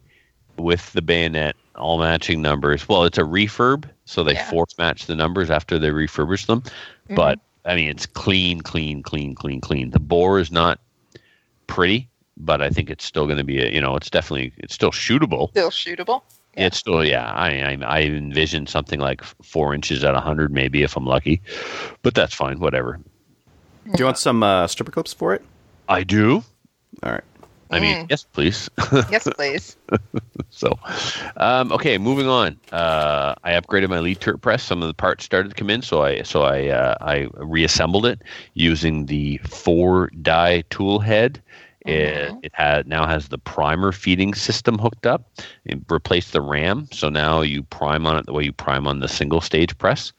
with 0.57 0.91
the 0.93 1.01
bayonet, 1.01 1.55
all 1.75 1.97
matching 1.99 2.41
numbers. 2.41 2.87
Well, 2.87 3.03
it's 3.05 3.17
a 3.17 3.21
refurb, 3.23 3.85
so 4.05 4.23
they 4.23 4.33
Yeah. 4.33 4.49
force 4.49 4.77
match 4.77 5.05
the 5.05 5.15
numbers 5.15 5.49
after 5.49 5.79
they 5.79 5.89
refurbish 5.89 6.45
them. 6.47 6.61
Mm-hmm. 6.61 7.15
But 7.15 7.39
I 7.65 7.75
mean, 7.75 7.89
it's 7.89 8.05
clean, 8.05 8.61
clean, 8.61 9.03
clean, 9.03 9.35
clean, 9.35 9.61
clean. 9.61 9.91
The 9.91 9.99
bore 9.99 10.39
is 10.39 10.51
not 10.51 10.79
pretty, 11.67 12.09
but 12.37 12.61
I 12.61 12.69
think 12.69 12.89
it's 12.89 13.05
still 13.05 13.25
going 13.25 13.37
to 13.37 13.43
be 13.43 13.61
a. 13.61 13.69
You 13.71 13.81
know, 13.81 13.95
it's 13.95 14.09
definitely 14.09 14.53
it's 14.57 14.73
still 14.73 14.91
shootable. 14.91 15.49
Still 15.51 15.69
shootable. 15.69 16.21
Yeah. 16.57 16.65
It's 16.67 16.77
still 16.77 17.03
yeah. 17.05 17.31
I, 17.31 17.49
I 17.61 17.77
I 17.81 18.01
envision 18.01 18.67
something 18.67 18.99
like 18.99 19.23
four 19.41 19.73
inches 19.73 20.03
at 20.03 20.15
hundred, 20.15 20.51
maybe 20.51 20.83
if 20.83 20.97
I'm 20.97 21.05
lucky, 21.05 21.41
but 22.01 22.13
that's 22.13 22.33
fine. 22.33 22.59
Whatever. 22.59 22.99
Do 23.85 23.93
you 23.97 24.05
want 24.05 24.17
some 24.17 24.43
uh, 24.43 24.67
stripper 24.67 24.91
clips 24.91 25.13
for 25.13 25.33
it? 25.33 25.41
I 25.89 26.03
do. 26.03 26.43
All 27.03 27.11
right. 27.11 27.23
I 27.71 27.79
mean, 27.79 27.95
Mm. 28.05 28.09
yes, 28.09 28.23
please. 28.33 28.69
Yes, 29.09 29.27
please. 29.33 29.77
so, 30.49 30.77
um, 31.37 31.71
okay, 31.71 31.97
moving 31.97 32.27
on. 32.27 32.59
Uh, 32.73 33.33
I 33.45 33.51
upgraded 33.53 33.87
my 33.89 33.99
Lee 33.99 34.13
turret 34.13 34.39
press. 34.41 34.61
Some 34.61 34.81
of 34.81 34.87
the 34.89 34.93
parts 34.93 35.23
started 35.23 35.49
to 35.49 35.55
come 35.55 35.69
in, 35.69 35.81
so 35.81 36.01
I 36.03 36.21
so 36.23 36.41
I 36.43 36.67
uh, 36.67 36.95
I 36.99 37.29
reassembled 37.35 38.05
it 38.05 38.21
using 38.55 39.05
the 39.05 39.37
four 39.47 40.09
die 40.21 40.63
tool 40.69 40.99
head. 40.99 41.41
It, 41.85 42.35
it 42.43 42.51
had 42.53 42.87
now 42.87 43.07
has 43.07 43.29
the 43.29 43.37
primer 43.37 43.91
feeding 43.91 44.33
system 44.33 44.77
hooked 44.77 45.05
up. 45.05 45.31
It 45.65 45.79
replaced 45.89 46.33
the 46.33 46.41
RAM, 46.41 46.87
so 46.91 47.09
now 47.09 47.41
you 47.41 47.63
prime 47.63 48.05
on 48.05 48.17
it 48.17 48.25
the 48.25 48.33
way 48.33 48.43
you 48.43 48.53
prime 48.53 48.85
on 48.85 48.99
the 48.99 49.07
single 49.07 49.41
stage 49.41 49.77
press, 49.77 50.13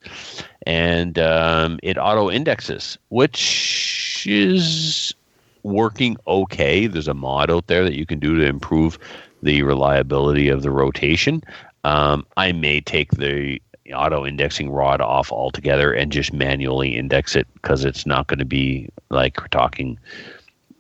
and 0.67 1.19
um, 1.19 1.79
it 1.83 1.99
auto 1.99 2.31
indexes, 2.31 2.99
which 3.11 4.27
is 4.29 5.15
working 5.63 6.17
okay. 6.27 6.87
There's 6.87 7.09
a 7.09 7.15
mod 7.15 7.51
out 7.51 7.69
there 7.69 7.85
that 7.85 7.95
you 7.95 8.07
can 8.07 8.19
do 8.19 8.37
to 8.37 8.45
improve 8.45 8.99
the 9.43 9.63
reliability 9.63 10.49
of 10.49 10.63
the 10.63 10.71
rotation. 10.71 11.43
Um, 11.85 12.25
I 12.37 12.53
may 12.53 12.81
take 12.81 13.13
the 13.13 13.61
auto 13.93 14.25
indexing 14.25 14.71
rod 14.71 15.01
off 15.01 15.33
altogether 15.33 15.93
and 15.93 16.13
just 16.13 16.33
manually 16.33 16.97
index 16.97 17.35
it 17.37 17.47
because 17.55 17.85
it's 17.85 18.07
not 18.07 18.27
going 18.29 18.39
to 18.39 18.45
be 18.45 18.89
like 19.11 19.41
we're 19.41 19.49
talking. 19.49 19.99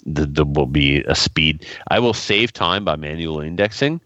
The, 0.04 0.26
the 0.26 0.44
will 0.44 0.66
be 0.66 1.02
a 1.04 1.14
speed. 1.14 1.66
I 1.88 1.98
will 1.98 2.14
save 2.14 2.52
time 2.52 2.84
by 2.84 2.96
manual 2.96 3.40
indexing 3.40 4.00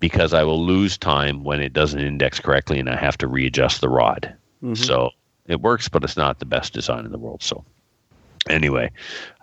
because 0.00 0.32
I 0.34 0.42
will 0.44 0.64
lose 0.64 0.98
time 0.98 1.44
when 1.44 1.60
it 1.60 1.72
doesn't 1.72 2.00
index 2.00 2.40
correctly 2.40 2.78
and 2.78 2.88
I 2.88 2.96
have 2.96 3.18
to 3.18 3.28
readjust 3.28 3.80
the 3.80 3.88
rod. 3.88 4.34
So 4.74 5.10
it 5.46 5.60
works, 5.60 5.88
but 5.88 6.04
it's 6.04 6.16
not 6.16 6.38
the 6.38 6.44
best 6.44 6.72
design 6.72 7.04
in 7.04 7.12
the 7.12 7.18
world. 7.18 7.42
So 7.42 7.64
anyway, 8.48 8.90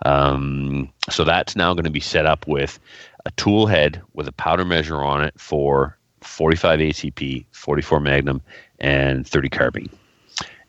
um, 0.04 0.90
so 1.10 1.24
that's 1.24 1.56
now 1.56 1.74
going 1.74 1.84
to 1.84 1.90
be 1.90 2.00
set 2.00 2.26
up 2.26 2.46
with 2.46 2.78
a 3.24 3.30
tool 3.32 3.66
head 3.66 4.00
with 4.14 4.28
a 4.28 4.32
powder 4.32 4.64
measure 4.64 5.02
on 5.02 5.22
it 5.22 5.34
for 5.38 5.98
45 6.22 6.80
ACP, 6.80 7.46
44 7.52 8.00
Magnum, 8.00 8.42
and 8.78 9.26
30 9.26 9.48
carbine. 9.48 9.90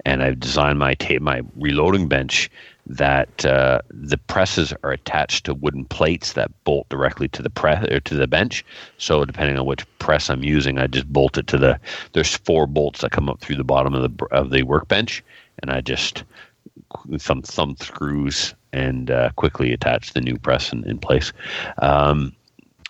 And 0.07 0.23
I've 0.23 0.39
designed 0.39 0.79
my 0.79 0.93
ta- 0.93 1.19
my 1.19 1.41
reloading 1.57 2.07
bench 2.07 2.49
that 2.85 3.45
uh, 3.45 3.81
the 3.89 4.17
presses 4.17 4.73
are 4.83 4.91
attached 4.91 5.45
to 5.45 5.53
wooden 5.53 5.83
plates 5.83 6.33
that 6.33 6.49
bolt 6.63 6.87
directly 6.87 7.27
to 7.27 7.41
the 7.41 7.49
press 7.49 7.85
or 7.91 7.99
to 7.99 8.15
the 8.15 8.27
bench. 8.27 8.63
So 8.97 9.25
depending 9.25 9.59
on 9.59 9.65
which 9.65 9.85
press 9.99 10.29
I'm 10.29 10.43
using, 10.43 10.79
I 10.79 10.87
just 10.87 11.11
bolt 11.11 11.37
it 11.37 11.47
to 11.47 11.57
the. 11.57 11.77
There's 12.13 12.37
four 12.37 12.67
bolts 12.67 13.01
that 13.01 13.11
come 13.11 13.27
up 13.27 13.41
through 13.41 13.57
the 13.57 13.65
bottom 13.65 13.93
of 13.93 14.01
the 14.03 14.25
of 14.27 14.51
the 14.51 14.63
workbench, 14.63 15.21
and 15.61 15.69
I 15.71 15.81
just 15.81 16.23
some 17.17 17.41
thumb 17.41 17.75
screws 17.81 18.55
and 18.71 19.11
uh, 19.11 19.31
quickly 19.35 19.73
attach 19.73 20.13
the 20.13 20.21
new 20.21 20.37
press 20.37 20.71
in, 20.71 20.87
in 20.89 20.99
place. 20.99 21.33
Um, 21.79 22.33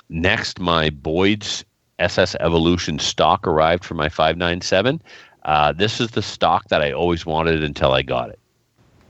next, 0.09 0.59
my 0.59 0.91
Boyd's 0.91 1.65
SS 1.99 2.35
Evolution 2.39 2.99
stock 2.99 3.47
arrived 3.47 3.83
for 3.83 3.95
my 3.95 4.09
597. 4.09 5.01
Uh, 5.47 5.71
this 5.71 5.99
is 6.01 6.11
the 6.11 6.21
stock 6.21 6.67
that 6.67 6.81
I 6.81 6.91
always 6.91 7.25
wanted 7.25 7.63
until 7.63 7.93
I 7.93 8.01
got 8.01 8.29
it. 8.29 8.39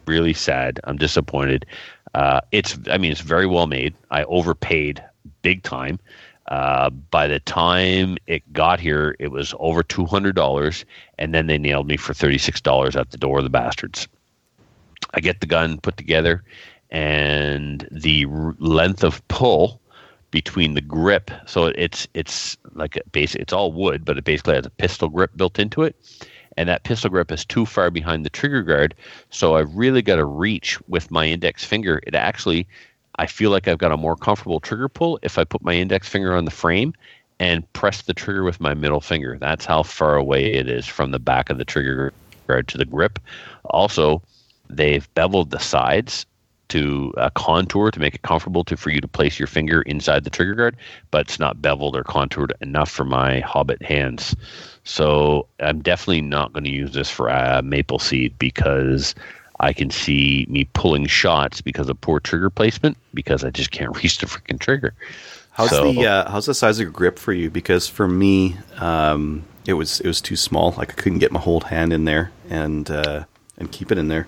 Really 0.06 0.34
sad. 0.34 0.80
I'm 0.86 0.98
disappointed. 0.98 1.66
Uh, 2.14 2.42
it's, 2.52 2.78
I 2.90 2.98
mean, 2.98 3.12
it's 3.12 3.22
very 3.22 3.48
well 3.48 3.68
made. 3.68 3.96
I 4.12 4.24
overpaid 4.24 5.04
big 5.42 5.64
time. 5.64 6.00
Uh, 6.48 6.90
by 6.90 7.28
the 7.28 7.40
time 7.42 8.18
it 8.28 8.54
got 8.54 8.80
here, 8.80 9.16
it 9.20 9.30
was 9.30 9.54
over 9.60 9.84
$200, 9.84 10.86
and 11.18 11.34
then 11.34 11.48
they 11.48 11.58
nailed 11.58 11.88
me 11.88 11.98
for 11.98 12.14
$36 12.14 12.96
at 12.96 13.10
the 13.10 13.18
door, 13.18 13.42
the 13.42 13.50
bastards. 13.50 14.08
I 15.14 15.20
get 15.20 15.42
the 15.42 15.48
gun 15.48 15.80
put 15.80 15.98
together, 15.98 16.44
and 16.90 17.88
the 17.92 18.26
r- 18.26 18.56
length 18.60 19.04
of 19.04 19.28
pull 19.28 19.82
between 20.32 20.74
the 20.74 20.82
grip. 20.82 21.32
So 21.46 21.68
it's 21.68 22.08
it's 22.14 22.58
like 22.74 22.98
a 22.98 23.02
basic. 23.12 23.42
It's 23.42 23.54
all 23.54 23.72
wood, 23.72 24.06
but 24.06 24.18
it 24.18 24.24
basically 24.24 24.56
has 24.56 24.66
a 24.66 24.72
pistol 24.72 25.10
grip 25.10 25.32
built 25.36 25.60
into 25.60 25.84
it, 25.84 25.96
and 26.58 26.68
that 26.70 26.84
pistol 26.84 27.10
grip 27.10 27.32
is 27.32 27.46
too 27.46 27.66
far 27.66 27.90
behind 27.90 28.26
the 28.26 28.30
trigger 28.30 28.64
guard. 28.64 28.96
So 29.30 29.56
I've 29.56 29.74
really 29.76 30.02
got 30.02 30.18
to 30.18 30.26
reach 30.26 30.80
with 30.88 31.12
my 31.12 31.26
index 31.26 31.64
finger. 31.64 32.02
It 32.06 32.16
actually, 32.16 32.68
I 33.16 33.28
feel 33.28 33.52
like 33.52 33.68
I've 33.68 33.78
got 33.78 33.92
a 33.92 33.98
more 33.98 34.16
comfortable 34.16 34.60
trigger 34.60 34.90
pull 34.90 35.20
if 35.22 35.38
I 35.38 35.44
put 35.44 35.64
my 35.64 35.74
index 35.74 36.08
finger 36.08 36.36
on 36.36 36.46
the 36.46 36.52
frame 36.52 36.94
and 37.40 37.72
press 37.74 38.02
the 38.02 38.14
trigger 38.14 38.44
with 38.44 38.60
my 38.60 38.74
middle 38.74 39.02
finger. 39.02 39.38
That's 39.40 39.66
how 39.66 39.84
far 39.84 40.16
away 40.16 40.52
it 40.54 40.68
is 40.68 40.88
from 40.88 41.12
the 41.12 41.20
back 41.20 41.50
of 41.50 41.58
the 41.58 41.66
trigger 41.66 42.12
guard 42.48 42.68
to 42.70 42.78
the 42.78 42.86
grip. 42.86 43.20
Also, 43.66 44.22
they've 44.70 45.08
beveled 45.14 45.52
the 45.52 45.60
sides 45.60 46.26
to 46.70 47.14
a 47.18 47.32
contour 47.32 47.92
to 47.92 48.00
make 48.00 48.16
it 48.16 48.22
comfortable 48.22 48.64
to 48.66 48.76
for 48.78 48.90
you 48.90 49.02
to 49.02 49.08
place 49.08 49.40
your 49.40 49.48
finger 49.48 49.82
inside 49.84 50.24
the 50.24 50.30
trigger 50.30 50.54
guard, 50.56 50.76
but 51.12 51.22
it's 51.22 51.40
not 51.40 51.62
beveled 51.62 51.96
or 51.96 52.04
contoured 52.04 52.54
enough 52.62 52.90
for 52.90 53.06
my 53.06 53.40
hobbit 53.42 53.82
hands. 53.82 54.36
So 54.84 55.48
I'm 55.60 55.82
definitely 55.82 56.22
not 56.22 56.54
going 56.54 56.64
to 56.64 56.70
use 56.70 56.94
this 56.94 57.10
for 57.10 57.30
uh, 57.30 57.62
maple 57.64 58.00
seed 58.00 58.38
because 58.40 59.16
I 59.60 59.74
can 59.74 59.90
see 59.90 60.46
me 60.50 60.66
pulling 60.74 61.08
shots 61.08 61.62
because 61.62 61.90
of 61.90 62.00
poor 62.00 62.20
trigger 62.20 62.50
placement 62.50 62.98
because 63.14 63.44
I 63.44 63.50
just 63.50 63.72
can't 63.72 63.96
reach 64.04 64.20
the 64.20 64.26
freaking 64.28 64.60
trigger. 64.60 64.94
How's 65.52 65.72
So- 65.72 65.92
the 65.92 66.06
uh, 66.06 66.30
how's 66.30 66.46
the 66.46 66.54
size 66.54 66.78
of 66.80 66.84
your 66.84 66.92
grip 66.92 67.18
for 67.18 67.34
you? 67.34 67.50
Because 67.50 67.88
for 67.88 68.08
me, 68.08 68.56
um, 68.78 69.44
it 69.66 69.74
was 69.74 70.00
it 70.00 70.08
was 70.08 70.22
too 70.22 70.36
small. 70.36 70.74
Like 70.78 70.92
I 70.92 70.94
couldn't 70.94 71.20
get 71.20 71.32
my 71.32 71.40
whole 71.40 71.62
hand 71.62 71.92
in 71.94 72.06
there 72.06 72.32
and 72.50 72.90
uh, 72.92 73.26
and 73.58 73.72
keep 73.72 73.92
it 73.92 73.98
in 73.98 74.08
there. 74.08 74.28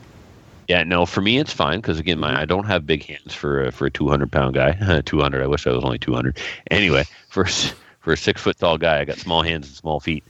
Yeah, 0.70 0.84
no, 0.84 1.06
for 1.06 1.20
me 1.22 1.38
it's 1.40 1.52
fine 1.54 1.82
because 1.82 2.00
again, 2.00 2.20
my 2.20 2.42
I 2.42 2.46
don't 2.46 2.66
have 2.68 2.88
big 2.88 3.04
hands 3.06 3.34
for 3.34 3.66
a, 3.66 3.72
for 3.74 3.88
a 3.88 3.92
200 3.92 4.32
pound 4.32 4.56
guy. 4.56 5.02
200. 5.06 5.44
I 5.44 5.48
wish 5.48 5.68
I 5.68 5.72
was 5.72 5.84
only 5.84 6.00
200. 6.00 6.40
Anyway, 6.72 7.04
for 7.30 7.46
for 8.00 8.14
a 8.14 8.18
six 8.18 8.42
foot 8.42 8.58
tall 8.60 8.78
guy, 8.78 9.02
I 9.02 9.06
got 9.06 9.20
small 9.20 9.44
hands 9.44 9.68
and 9.68 9.76
small 9.76 10.00
feet. 10.00 10.24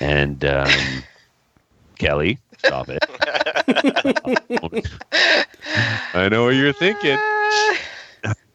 And 0.00 0.44
um, 0.44 1.04
Kelly, 1.98 2.38
stop 2.58 2.88
it. 2.90 3.04
I 6.14 6.28
know 6.28 6.44
what 6.44 6.54
you're 6.56 6.72
thinking. 6.72 7.18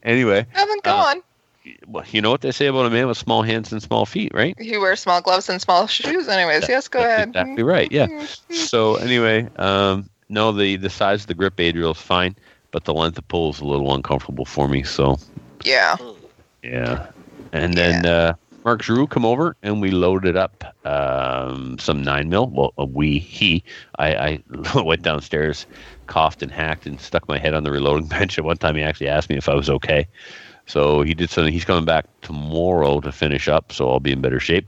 Anyway, 0.04 0.46
haven't 0.54 0.82
Uh, 0.84 0.86
gone. 1.06 1.22
well, 1.88 2.04
you 2.12 2.22
know 2.22 2.32
what 2.32 2.42
they 2.42 2.52
say 2.52 2.68
about 2.68 2.86
a 2.86 2.90
man 2.90 3.08
with 3.08 3.18
small 3.18 3.44
hands 3.44 3.72
and 3.72 3.82
small 3.82 4.06
feet, 4.06 4.32
right? 4.34 4.56
He 4.60 4.78
wears 4.78 5.00
small 5.02 5.22
gloves 5.22 5.50
and 5.50 5.62
small 5.62 5.88
shoes, 5.88 6.28
anyways. 6.28 6.68
yes, 6.70 6.88
go 6.88 7.00
That's 7.00 7.04
ahead. 7.04 7.28
Exactly 7.30 7.64
right. 7.64 7.92
Yeah. 7.92 8.08
So 8.50 8.96
anyway, 8.96 9.48
um, 9.58 10.10
no, 10.30 10.52
the 10.52 10.78
the 10.78 10.90
size 10.90 11.22
of 11.22 11.28
the 11.28 11.34
grip 11.36 11.60
Adriel 11.60 11.92
is 11.92 11.98
fine, 11.98 12.36
but 12.72 12.86
the 12.86 12.94
length 12.94 13.18
of 13.18 13.28
pull 13.28 13.52
is 13.52 13.60
a 13.60 13.66
little 13.66 13.94
uncomfortable 13.94 14.46
for 14.46 14.68
me. 14.68 14.84
So 14.84 15.18
Yeah. 15.64 15.98
yeah, 16.64 17.08
and 17.54 17.78
then 17.78 18.06
uh, 18.06 18.34
Mark 18.66 18.82
Drew 18.82 19.08
come 19.08 19.26
over 19.26 19.56
and 19.64 19.82
we 19.82 19.92
loaded 19.92 20.36
up 20.36 20.64
um, 20.86 21.78
some 21.80 22.04
nine 22.04 22.30
mil. 22.30 22.48
Well, 22.50 22.74
uh, 22.80 22.86
we 22.86 23.20
he 23.20 23.64
I, 23.98 24.16
I 24.76 24.82
went 24.84 25.04
downstairs, 25.04 25.66
coughed 26.08 26.42
and 26.44 26.52
hacked 26.52 26.86
and 26.86 27.00
stuck 27.00 27.28
my 27.28 27.38
head 27.38 27.54
on 27.54 27.64
the 27.64 27.72
reloading 27.72 28.08
bench. 28.10 28.38
At 28.38 28.46
one 28.46 28.58
time, 28.58 28.76
he 28.76 28.84
actually 28.84 29.10
asked 29.10 29.30
me 29.30 29.38
if 29.38 29.50
I 29.50 29.56
was 29.56 29.70
okay. 29.70 30.08
So 30.66 31.02
he 31.02 31.14
did 31.14 31.30
something. 31.30 31.54
He's 31.54 31.66
coming 31.66 31.86
back 31.86 32.06
tomorrow 32.22 33.00
to 33.00 33.12
finish 33.12 33.48
up, 33.48 33.72
so 33.72 33.90
I'll 33.90 34.02
be 34.02 34.12
in 34.12 34.22
better 34.22 34.40
shape. 34.40 34.68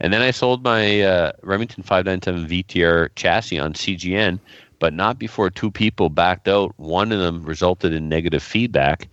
And 0.00 0.12
then 0.12 0.20
I 0.22 0.30
sold 0.30 0.62
my 0.62 1.00
uh, 1.00 1.32
Remington 1.42 1.82
597 1.82 2.46
VTR 2.46 3.08
chassis 3.16 3.58
on 3.58 3.72
CGN, 3.72 4.38
but 4.82 4.92
not 4.92 5.16
before 5.16 5.48
two 5.48 5.70
people 5.70 6.08
backed 6.08 6.48
out. 6.48 6.74
One 6.76 7.12
of 7.12 7.20
them 7.20 7.44
resulted 7.44 7.92
in 7.94 8.08
negative 8.08 8.42
feedback. 8.42 9.06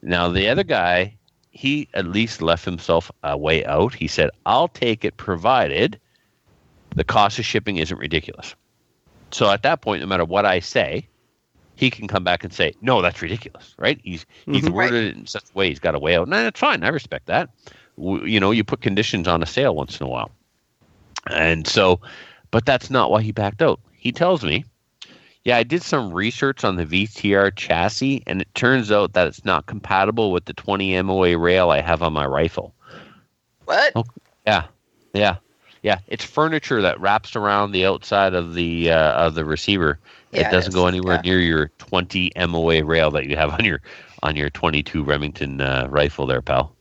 Now, 0.00 0.28
the 0.28 0.48
other 0.48 0.62
guy, 0.62 1.16
he 1.50 1.88
at 1.94 2.06
least 2.06 2.40
left 2.40 2.64
himself 2.64 3.10
a 3.24 3.36
way 3.36 3.64
out. 3.64 3.92
He 3.92 4.06
said, 4.06 4.30
I'll 4.46 4.68
take 4.68 5.04
it 5.04 5.16
provided 5.16 5.98
the 6.94 7.02
cost 7.02 7.40
of 7.40 7.44
shipping 7.44 7.78
isn't 7.78 7.98
ridiculous. 7.98 8.54
So 9.32 9.50
at 9.50 9.64
that 9.64 9.80
point, 9.80 10.00
no 10.00 10.06
matter 10.06 10.24
what 10.24 10.46
I 10.46 10.60
say, 10.60 11.08
he 11.74 11.90
can 11.90 12.06
come 12.06 12.22
back 12.22 12.44
and 12.44 12.52
say, 12.52 12.74
"No, 12.80 13.02
that's 13.02 13.20
ridiculous." 13.20 13.74
Right? 13.78 14.00
He's 14.04 14.24
he's 14.46 14.62
Mhm. 14.62 14.70
worded 14.74 15.08
it 15.08 15.16
in 15.16 15.26
such 15.26 15.42
a 15.52 15.58
way 15.58 15.68
he's 15.70 15.80
got 15.80 15.96
a 15.96 15.98
way 15.98 16.16
out. 16.16 16.28
No, 16.28 16.40
that's 16.40 16.60
fine. 16.60 16.84
I 16.84 16.88
respect 16.88 17.26
that. 17.26 17.50
W- 17.98 18.24
You 18.24 18.38
know, 18.38 18.52
you 18.52 18.62
put 18.62 18.80
conditions 18.80 19.26
on 19.26 19.42
a 19.42 19.46
sale 19.46 19.74
once 19.74 20.00
in 20.00 20.06
a 20.06 20.08
while, 20.08 20.30
and 21.28 21.66
so, 21.66 22.00
but 22.52 22.64
that's 22.64 22.90
not 22.90 23.10
why 23.10 23.22
he 23.22 23.32
backed 23.32 23.60
out. 23.60 23.80
He 23.92 24.12
tells 24.12 24.44
me, 24.44 24.64
"Yeah, 25.46 25.58
I 25.58 25.62
did 25.62 25.84
some 25.84 26.12
research 26.12 26.64
on 26.64 26.74
the 26.74 26.84
VTR 26.84 27.54
chassis, 27.54 28.20
and 28.26 28.40
it 28.42 28.52
turns 28.56 28.90
out 28.90 29.12
that 29.12 29.28
it's 29.28 29.44
not 29.44 29.66
compatible 29.66 30.32
with 30.32 30.46
the 30.46 30.52
20 30.54 31.00
MOA 31.02 31.38
rail 31.38 31.70
I 31.70 31.80
have 31.80 32.02
on 32.02 32.12
my 32.12 32.26
rifle." 32.26 32.74
What? 33.64 33.92
Oh. 33.94 34.04
Yeah, 34.44 34.64
yeah, 35.14 35.36
yeah. 35.82 35.98
It's 36.08 36.24
furniture 36.24 36.82
that 36.82 37.00
wraps 37.00 37.36
around 37.36 37.70
the 37.70 37.86
outside 37.86 38.34
of 38.34 38.54
the 38.54 38.90
uh, 38.90 39.12
of 39.12 39.34
the 39.36 39.44
receiver. 39.44 40.00
Yeah, 40.32 40.40
it 40.40 40.46
it 40.48 40.50
doesn't 40.50 40.70
is. 40.70 40.74
go 40.74 40.88
anywhere 40.88 41.14
Yeah. 41.22 41.30
near 41.30 41.40
your 41.40 41.68
20 41.78 42.32
MOA 42.48 42.84
rail 42.84 43.12
that 43.12 43.26
you 43.26 43.36
have 43.36 43.52
on 43.52 43.64
your 43.64 43.80
on 44.24 44.34
your 44.34 44.50
22 44.50 45.04
Remington 45.04 45.60
uh, 45.60 45.86
rifle 45.88 46.26
there, 46.26 46.42
pal. 46.42 46.74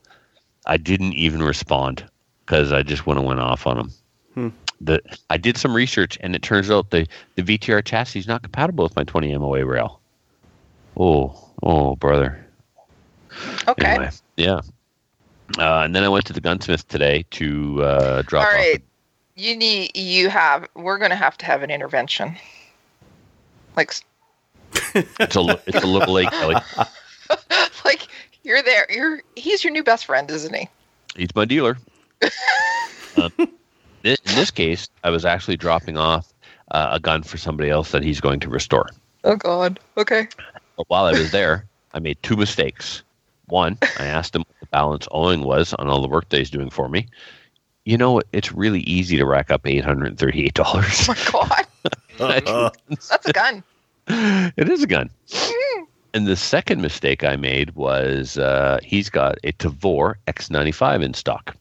I 0.65 0.77
didn't 0.77 1.13
even 1.13 1.43
respond 1.43 2.03
because 2.45 2.72
I 2.72 2.81
just 2.81 3.05
went 3.05 3.19
and 3.19 3.27
went 3.27 3.39
off 3.39 3.67
on 3.67 3.77
him. 3.77 3.91
Hmm. 4.34 4.50
The 4.82 5.01
I 5.29 5.38
did 5.38 5.58
some 5.58 5.75
research 5.75 6.17
and 6.22 6.36
it 6.36 6.41
turns 6.41 6.70
out 6.70 6.89
the 6.91 7.08
the 7.36 7.44
VTR 7.44 7.84
chassis 7.84 8.20
is 8.20 8.27
not 8.27 8.41
compatible 8.41 8.84
with 8.84 8.96
my 8.96 9.03
20 9.03 9.36
MOA 9.38 9.65
rail. 9.65 10.00
Oh, 10.98 11.50
oh, 11.62 11.96
brother. 11.96 12.46
Okay. 13.67 13.86
Anyway, 13.86 14.10
yeah. 14.38 14.62
Uh, 15.58 15.82
and 15.84 15.96
then 15.96 16.03
I 16.03 16.10
went 16.10 16.25
to 16.25 16.34
the 16.34 16.41
gunsmith 16.41 16.88
today 16.88 17.25
to 17.32 17.84
uh, 17.84 18.22
drop 18.24 18.46
All 18.46 18.53
right. 18.53 18.82
You 19.36 19.55
need. 19.55 19.96
You 19.96 20.29
have. 20.29 20.67
We're 20.75 20.98
going 20.98 21.12
to 21.12 21.17
have 21.17 21.38
to 21.39 21.46
have 21.46 21.62
an 21.62 21.70
intervention. 21.70 22.38
Like, 23.75 23.94
It's 24.96 25.36
a 25.36 25.62
it's 25.67 25.84
a 25.84 25.88
little 25.88 26.13
late, 26.13 26.32
Kelly. 26.32 26.55
like 27.86 28.08
you're 28.44 28.63
there. 28.63 28.88
You're. 28.89 29.22
He's 29.36 29.63
your 29.63 29.74
new 29.74 29.84
best 29.84 30.05
friend, 30.05 30.32
isn't 30.32 30.55
he? 30.55 30.70
He's 31.15 31.36
my 31.36 31.46
dealer. 31.46 31.77
Uh, 33.17 33.29
thi- 34.05 34.17
in 34.25 34.35
this 34.35 34.51
case, 34.51 34.88
I 35.03 35.09
was 35.09 35.25
actually 35.25 35.57
dropping 35.57 35.97
off 35.97 36.33
uh, 36.71 36.89
a 36.93 37.00
gun 37.00 37.24
for 37.24 37.38
somebody 37.38 37.69
else 37.69 37.91
that 37.91 38.03
he's 38.03 38.21
going 38.21 38.39
to 38.41 38.50
restore. 38.50 38.88
Oh 39.24 39.35
God. 39.35 39.79
Okay. 39.97 40.27
But 40.77 40.89
while 40.89 41.05
I 41.05 41.12
was 41.12 41.31
there, 41.31 41.65
I 41.93 42.00
made 42.00 42.17
two 42.24 42.35
mistakes. 42.35 43.03
One, 43.47 43.77
I 44.00 44.05
asked 44.05 44.35
him 44.35 44.41
what 44.41 44.59
the 44.59 44.65
balance 44.67 45.07
owing 45.12 45.43
was 45.43 45.74
on 45.75 45.88
all 45.88 46.01
the 46.01 46.07
work 46.07 46.29
that 46.29 46.38
he's 46.38 46.50
doing 46.50 46.69
for 46.69 46.89
me. 46.89 47.07
You 47.85 47.97
know, 47.97 48.21
it's 48.31 48.51
really 48.51 48.81
easy 48.81 49.17
to 49.17 49.25
rack 49.25 49.51
up 49.51 49.62
eight 49.65 49.83
hundred 49.83 50.07
and 50.07 50.17
thirty-eight 50.17 50.53
dollars. 50.55 51.07
Oh 51.33 51.47
my 52.27 52.39
God. 52.39 52.75
That's 52.89 53.25
a 53.27 53.33
gun. 53.33 53.63
it 54.07 54.69
is 54.69 54.81
a 54.81 54.88
gun. 54.88 55.09
And 56.15 56.25
the 56.27 56.35
second 56.35 56.81
mistake 56.81 57.24
I 57.24 57.35
made 57.35 57.75
was 57.75 58.38
uh, 58.38 58.79
he's 58.81 59.09
got 59.09 59.38
a 59.43 59.51
Tavor 59.53 60.15
X95 60.27 61.03
in 61.03 61.13
stock. 61.13 61.55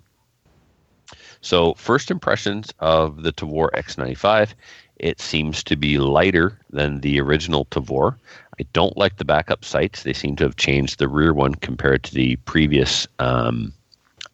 So, 1.44 1.74
first 1.74 2.10
impressions 2.10 2.72
of 2.78 3.22
the 3.22 3.30
Tavor 3.30 3.68
X95, 3.74 4.54
it 4.96 5.20
seems 5.20 5.62
to 5.64 5.76
be 5.76 5.98
lighter 5.98 6.58
than 6.70 7.00
the 7.00 7.20
original 7.20 7.66
Tavor. 7.66 8.16
I 8.58 8.64
don't 8.72 8.96
like 8.96 9.18
the 9.18 9.26
backup 9.26 9.62
sights. 9.62 10.04
They 10.04 10.14
seem 10.14 10.36
to 10.36 10.44
have 10.44 10.56
changed 10.56 10.98
the 10.98 11.06
rear 11.06 11.34
one 11.34 11.54
compared 11.54 12.02
to 12.04 12.14
the 12.14 12.36
previous. 12.36 13.06
Um, 13.18 13.74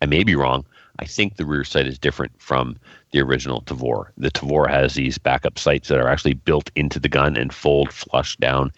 I 0.00 0.06
may 0.06 0.22
be 0.22 0.36
wrong. 0.36 0.64
I 1.00 1.04
think 1.04 1.34
the 1.34 1.44
rear 1.44 1.64
sight 1.64 1.88
is 1.88 1.98
different 1.98 2.30
from 2.40 2.76
the 3.10 3.20
original 3.20 3.62
Tavor. 3.62 4.12
The 4.16 4.30
Tavor 4.30 4.70
has 4.70 4.94
these 4.94 5.18
backup 5.18 5.58
sights 5.58 5.88
that 5.88 5.98
are 5.98 6.08
actually 6.08 6.34
built 6.34 6.70
into 6.76 7.00
the 7.00 7.08
gun 7.08 7.36
and 7.36 7.52
fold 7.52 7.92
flush 7.92 8.36
down 8.36 8.70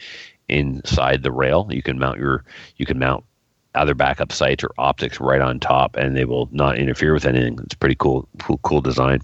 inside 0.48 1.22
the 1.22 1.32
rail. 1.32 1.68
You 1.70 1.82
can 1.82 1.98
mount 1.98 2.18
your 2.18 2.44
you 2.78 2.86
can 2.86 2.98
mount 2.98 3.24
other 3.74 3.94
backup 3.94 4.32
sights 4.32 4.62
or 4.62 4.70
optics 4.78 5.20
right 5.20 5.40
on 5.40 5.60
top, 5.60 5.96
and 5.96 6.16
they 6.16 6.24
will 6.24 6.48
not 6.52 6.78
interfere 6.78 7.12
with 7.14 7.24
anything. 7.24 7.58
It's 7.62 7.74
pretty 7.74 7.94
cool, 7.94 8.28
cool, 8.38 8.58
cool 8.58 8.80
design. 8.80 9.20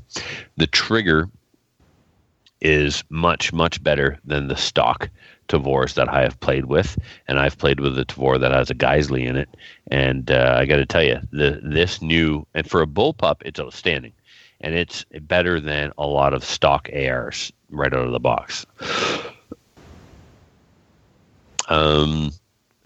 The 0.56 0.66
trigger 0.66 1.28
is 2.60 3.04
much 3.08 3.52
much 3.52 3.82
better 3.84 4.18
than 4.24 4.48
the 4.48 4.56
stock 4.56 5.08
Tavors 5.48 5.94
that 5.94 6.08
I 6.10 6.22
have 6.22 6.38
played 6.40 6.66
with, 6.66 6.98
and 7.26 7.38
I've 7.38 7.56
played 7.56 7.80
with 7.80 7.98
a 7.98 8.04
Tavor 8.04 8.38
that 8.40 8.52
has 8.52 8.68
a 8.68 8.74
Geissele 8.74 9.26
in 9.26 9.36
it, 9.36 9.48
and 9.90 10.30
uh, 10.30 10.56
I 10.58 10.66
got 10.66 10.76
to 10.76 10.86
tell 10.86 11.02
you, 11.02 11.20
the 11.30 11.60
this 11.62 12.02
new 12.02 12.46
and 12.54 12.68
for 12.68 12.82
a 12.82 12.86
bullpup, 12.86 13.36
it's 13.44 13.58
outstanding, 13.58 14.12
and 14.60 14.74
it's 14.74 15.04
better 15.22 15.58
than 15.58 15.92
a 15.96 16.06
lot 16.06 16.34
of 16.34 16.44
stock 16.44 16.90
ARs 16.94 17.50
right 17.70 17.92
out 17.92 18.04
of 18.04 18.12
the 18.12 18.20
box. 18.20 18.66
Um, 21.68 22.32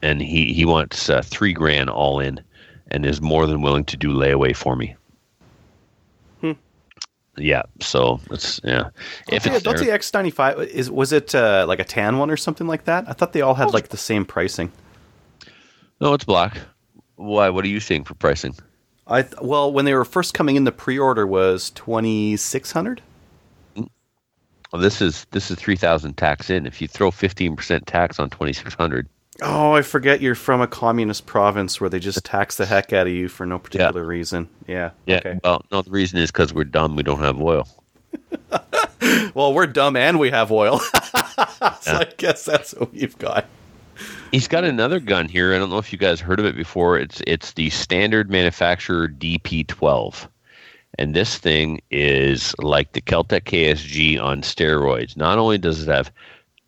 and 0.02 0.20
he 0.20 0.52
he 0.52 0.64
wants 0.64 1.08
uh, 1.08 1.22
three 1.22 1.52
grand 1.52 1.88
all 1.90 2.20
in, 2.20 2.40
and 2.90 3.06
is 3.06 3.20
more 3.20 3.46
than 3.46 3.62
willing 3.62 3.84
to 3.86 3.96
do 3.96 4.08
layaway 4.08 4.54
for 4.54 4.76
me. 4.76 4.94
Hmm. 6.40 6.52
Yeah, 7.36 7.62
so 7.80 8.20
it's 8.30 8.60
yeah. 8.64 8.88
If 9.28 9.44
Don't 9.44 9.54
it's 9.54 9.62
the, 9.64 9.70
don't 9.70 9.76
there- 9.78 9.92
the 9.92 9.98
X95 9.98 10.66
is 10.68 10.90
was 10.90 11.12
it 11.12 11.34
uh, 11.34 11.64
like 11.68 11.78
a 11.80 11.84
tan 11.84 12.18
one 12.18 12.30
or 12.30 12.36
something 12.36 12.66
like 12.66 12.84
that? 12.84 13.08
I 13.08 13.12
thought 13.12 13.32
they 13.32 13.40
all 13.42 13.54
had 13.54 13.72
like 13.72 13.88
the 13.88 13.96
same 13.96 14.24
pricing. 14.24 14.70
no, 16.00 16.12
it's 16.14 16.24
black. 16.24 16.58
Why? 17.16 17.48
What 17.50 17.64
are 17.64 17.68
you 17.68 17.80
seeing 17.80 18.04
for 18.04 18.14
pricing? 18.14 18.54
I 19.06 19.22
th- 19.22 19.34
well, 19.42 19.72
when 19.72 19.84
they 19.84 19.94
were 19.94 20.04
first 20.04 20.32
coming 20.34 20.56
in, 20.56 20.64
the 20.64 20.72
pre-order 20.72 21.26
was 21.26 21.70
twenty 21.70 22.36
six 22.36 22.72
hundred. 22.72 23.00
Well, 24.72 24.80
this 24.80 25.02
is 25.02 25.26
this 25.32 25.50
is 25.50 25.58
three 25.58 25.76
thousand 25.76 26.16
tax 26.16 26.48
in. 26.50 26.66
If 26.66 26.80
you 26.80 26.88
throw 26.88 27.10
fifteen 27.10 27.54
percent 27.56 27.86
tax 27.86 28.18
on 28.18 28.30
twenty 28.30 28.52
six 28.52 28.74
hundred, 28.74 29.08
Oh, 29.40 29.72
I 29.72 29.82
forget 29.82 30.20
you're 30.20 30.34
from 30.34 30.60
a 30.60 30.66
communist 30.66 31.24
province 31.26 31.80
where 31.80 31.88
they 31.88 31.98
just 31.98 32.22
tax 32.24 32.56
the 32.56 32.66
heck 32.66 32.92
out 32.92 33.06
of 33.06 33.12
you 33.12 33.28
for 33.28 33.46
no 33.46 33.58
particular 33.58 34.04
reason. 34.04 34.48
Yeah. 34.66 34.90
yeah. 35.06 35.16
Okay. 35.16 35.40
Well, 35.42 35.64
no, 35.72 35.80
the 35.82 35.90
reason 35.90 36.18
is 36.18 36.30
because 36.30 36.52
we're 36.52 36.64
dumb. 36.64 36.96
We 36.96 37.02
don't 37.02 37.20
have 37.20 37.40
oil. 37.40 37.66
Well, 39.34 39.54
we're 39.54 39.66
dumb 39.66 39.96
and 39.96 40.18
we 40.18 40.30
have 40.30 40.52
oil. 40.52 40.78
so 40.78 40.92
I 41.86 42.06
guess 42.16 42.44
that's 42.44 42.74
what 42.74 42.92
we've 42.92 43.16
got. 43.18 43.46
He's 44.30 44.48
got 44.48 44.64
another 44.64 45.00
gun 45.00 45.28
here. 45.28 45.54
I 45.54 45.58
don't 45.58 45.70
know 45.70 45.78
if 45.78 45.92
you 45.92 45.98
guys 45.98 46.20
heard 46.20 46.40
of 46.40 46.46
it 46.46 46.56
before. 46.56 46.98
It's 46.98 47.22
it's 47.26 47.52
the 47.52 47.70
Standard 47.70 48.30
Manufacturing 48.30 49.16
DP12. 49.16 50.28
And 50.98 51.14
this 51.14 51.38
thing 51.38 51.80
is 51.90 52.54
like 52.58 52.92
the 52.92 53.00
Keltec 53.00 53.44
KSG 53.44 54.20
on 54.20 54.42
steroids. 54.42 55.16
Not 55.16 55.38
only 55.38 55.58
does 55.58 55.82
it 55.82 55.90
have 55.90 56.12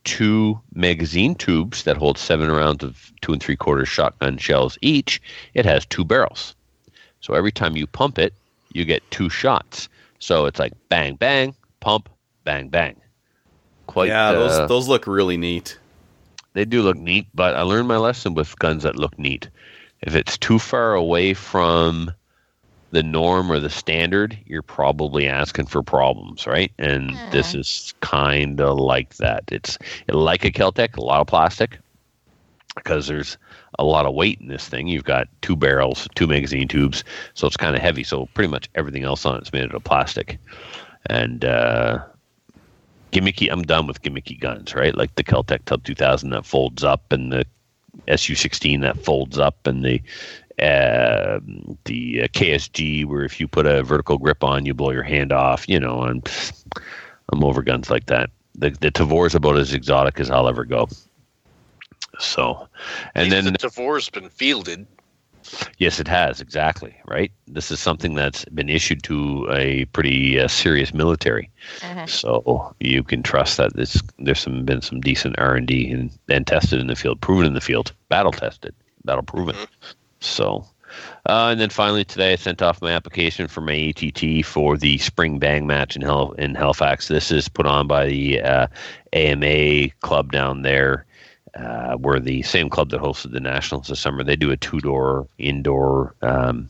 two 0.04 0.60
magazine 0.74 1.34
tubes 1.34 1.84
that 1.84 1.96
hold 1.96 2.18
seven 2.18 2.50
rounds 2.50 2.84
of 2.84 3.12
two 3.20 3.32
and 3.32 3.42
three 3.42 3.56
quarter 3.56 3.84
shotgun 3.86 4.36
shells 4.38 4.78
each, 4.82 5.20
it 5.54 5.64
has 5.64 5.84
two 5.86 6.04
barrels. 6.04 6.54
So 7.20 7.34
every 7.34 7.52
time 7.52 7.76
you 7.76 7.86
pump 7.86 8.18
it, 8.18 8.34
you 8.72 8.84
get 8.84 9.08
two 9.10 9.28
shots. 9.28 9.88
So 10.18 10.46
it's 10.46 10.58
like 10.58 10.72
bang, 10.88 11.16
bang, 11.16 11.54
pump, 11.80 12.08
bang, 12.44 12.68
bang. 12.68 13.00
Quite 13.86 14.08
yeah, 14.08 14.30
uh, 14.30 14.32
those 14.32 14.68
those 14.68 14.88
look 14.88 15.06
really 15.06 15.36
neat. 15.36 15.78
they 16.54 16.64
do 16.64 16.82
look 16.82 16.96
neat, 16.96 17.26
but 17.34 17.54
I 17.54 17.62
learned 17.62 17.88
my 17.88 17.96
lesson 17.98 18.34
with 18.34 18.58
guns 18.58 18.82
that 18.84 18.96
look 18.96 19.18
neat. 19.18 19.48
If 20.02 20.14
it's 20.14 20.38
too 20.38 20.58
far 20.58 20.94
away 20.94 21.34
from 21.34 22.12
the 22.94 23.02
norm 23.02 23.50
or 23.50 23.58
the 23.58 23.68
standard, 23.68 24.38
you're 24.46 24.62
probably 24.62 25.26
asking 25.26 25.66
for 25.66 25.82
problems, 25.82 26.46
right? 26.46 26.72
And 26.78 27.10
this 27.32 27.52
is 27.52 27.92
kind 28.00 28.60
of 28.60 28.78
like 28.78 29.16
that. 29.16 29.42
It's 29.50 29.76
like 30.08 30.44
a 30.44 30.52
Keltec, 30.52 30.96
a 30.96 31.02
lot 31.02 31.20
of 31.20 31.26
plastic, 31.26 31.78
because 32.76 33.08
there's 33.08 33.36
a 33.80 33.84
lot 33.84 34.06
of 34.06 34.14
weight 34.14 34.40
in 34.40 34.46
this 34.46 34.68
thing. 34.68 34.86
You've 34.86 35.04
got 35.04 35.26
two 35.42 35.56
barrels, 35.56 36.08
two 36.14 36.28
magazine 36.28 36.68
tubes, 36.68 37.02
so 37.34 37.48
it's 37.48 37.56
kind 37.56 37.74
of 37.74 37.82
heavy. 37.82 38.04
So 38.04 38.26
pretty 38.34 38.48
much 38.48 38.70
everything 38.76 39.02
else 39.02 39.26
on 39.26 39.38
it's 39.38 39.52
made 39.52 39.64
out 39.64 39.74
of 39.74 39.82
plastic. 39.82 40.38
And 41.06 41.44
uh, 41.44 41.98
gimmicky. 43.10 43.50
I'm 43.50 43.62
done 43.62 43.88
with 43.88 44.02
gimmicky 44.02 44.38
guns, 44.38 44.72
right? 44.72 44.96
Like 44.96 45.16
the 45.16 45.24
Keltec 45.24 45.68
Sub 45.68 45.82
2000 45.82 46.30
that 46.30 46.46
folds 46.46 46.84
up, 46.84 47.10
and 47.10 47.32
the 47.32 47.44
SU16 48.06 48.82
that 48.82 49.04
folds 49.04 49.36
up, 49.36 49.66
and 49.66 49.84
the 49.84 50.00
uh, 50.60 51.40
the 51.84 52.22
uh, 52.22 52.28
KSG 52.28 53.04
where 53.06 53.24
if 53.24 53.40
you 53.40 53.48
put 53.48 53.66
a 53.66 53.82
vertical 53.82 54.18
grip 54.18 54.44
on, 54.44 54.66
you 54.66 54.74
blow 54.74 54.90
your 54.90 55.02
hand 55.02 55.32
off. 55.32 55.68
You 55.68 55.80
know, 55.80 56.02
I'm 56.02 56.22
I'm 57.32 57.42
over 57.44 57.62
guns 57.62 57.90
like 57.90 58.06
that. 58.06 58.30
The 58.54 58.70
the 58.70 58.90
Tavor 58.90 59.26
is 59.26 59.34
about 59.34 59.56
as 59.58 59.74
exotic 59.74 60.20
as 60.20 60.30
I'll 60.30 60.48
ever 60.48 60.64
go. 60.64 60.88
So, 62.20 62.68
and 63.14 63.32
At 63.32 63.44
then 63.44 63.52
the 63.52 63.58
Tavor's 63.58 64.08
been 64.08 64.28
fielded. 64.28 64.86
Yes, 65.78 66.00
it 66.00 66.08
has 66.08 66.40
exactly 66.40 66.96
right. 67.06 67.30
This 67.46 67.70
is 67.70 67.78
something 67.78 68.14
that's 68.14 68.46
been 68.46 68.70
issued 68.70 69.02
to 69.02 69.46
a 69.52 69.84
pretty 69.86 70.40
uh, 70.40 70.48
serious 70.48 70.94
military, 70.94 71.50
Mhm. 71.80 72.08
so 72.08 72.74
you 72.80 73.02
can 73.02 73.22
trust 73.22 73.58
that 73.58 73.74
this 73.76 74.00
there's 74.18 74.38
some 74.40 74.64
been 74.64 74.80
some 74.80 75.00
decent 75.00 75.34
R 75.38 75.54
and 75.54 75.66
D 75.66 75.90
and 75.90 76.10
and 76.30 76.46
tested 76.46 76.80
in 76.80 76.86
the 76.86 76.96
field, 76.96 77.20
proven 77.20 77.46
in 77.46 77.52
the 77.54 77.60
field, 77.60 77.92
battle 78.08 78.32
tested, 78.32 78.74
battle 79.04 79.22
proven. 79.22 79.54
So, 80.24 80.64
uh, 81.28 81.48
and 81.50 81.60
then 81.60 81.70
finally 81.70 82.04
today, 82.04 82.32
I 82.32 82.36
sent 82.36 82.62
off 82.62 82.82
my 82.82 82.92
application 82.92 83.48
for 83.48 83.60
my 83.60 83.74
ATT 83.74 84.44
for 84.44 84.76
the 84.76 84.98
spring 84.98 85.38
bang 85.38 85.66
match 85.66 85.96
in 85.96 86.02
Hel- 86.02 86.32
in 86.32 86.54
Halifax. 86.54 87.08
This 87.08 87.30
is 87.30 87.48
put 87.48 87.66
on 87.66 87.86
by 87.86 88.06
the 88.06 88.40
uh, 88.40 88.66
AMA 89.12 89.90
club 90.00 90.32
down 90.32 90.62
there, 90.62 91.06
uh, 91.56 91.96
were 91.98 92.20
the 92.20 92.42
same 92.42 92.68
club 92.68 92.90
that 92.90 93.00
hosted 93.00 93.32
the 93.32 93.40
Nationals 93.40 93.88
this 93.88 94.00
summer. 94.00 94.24
They 94.24 94.36
do 94.36 94.50
a 94.50 94.56
two 94.56 94.80
door 94.80 95.26
indoor 95.38 96.14
um, 96.22 96.68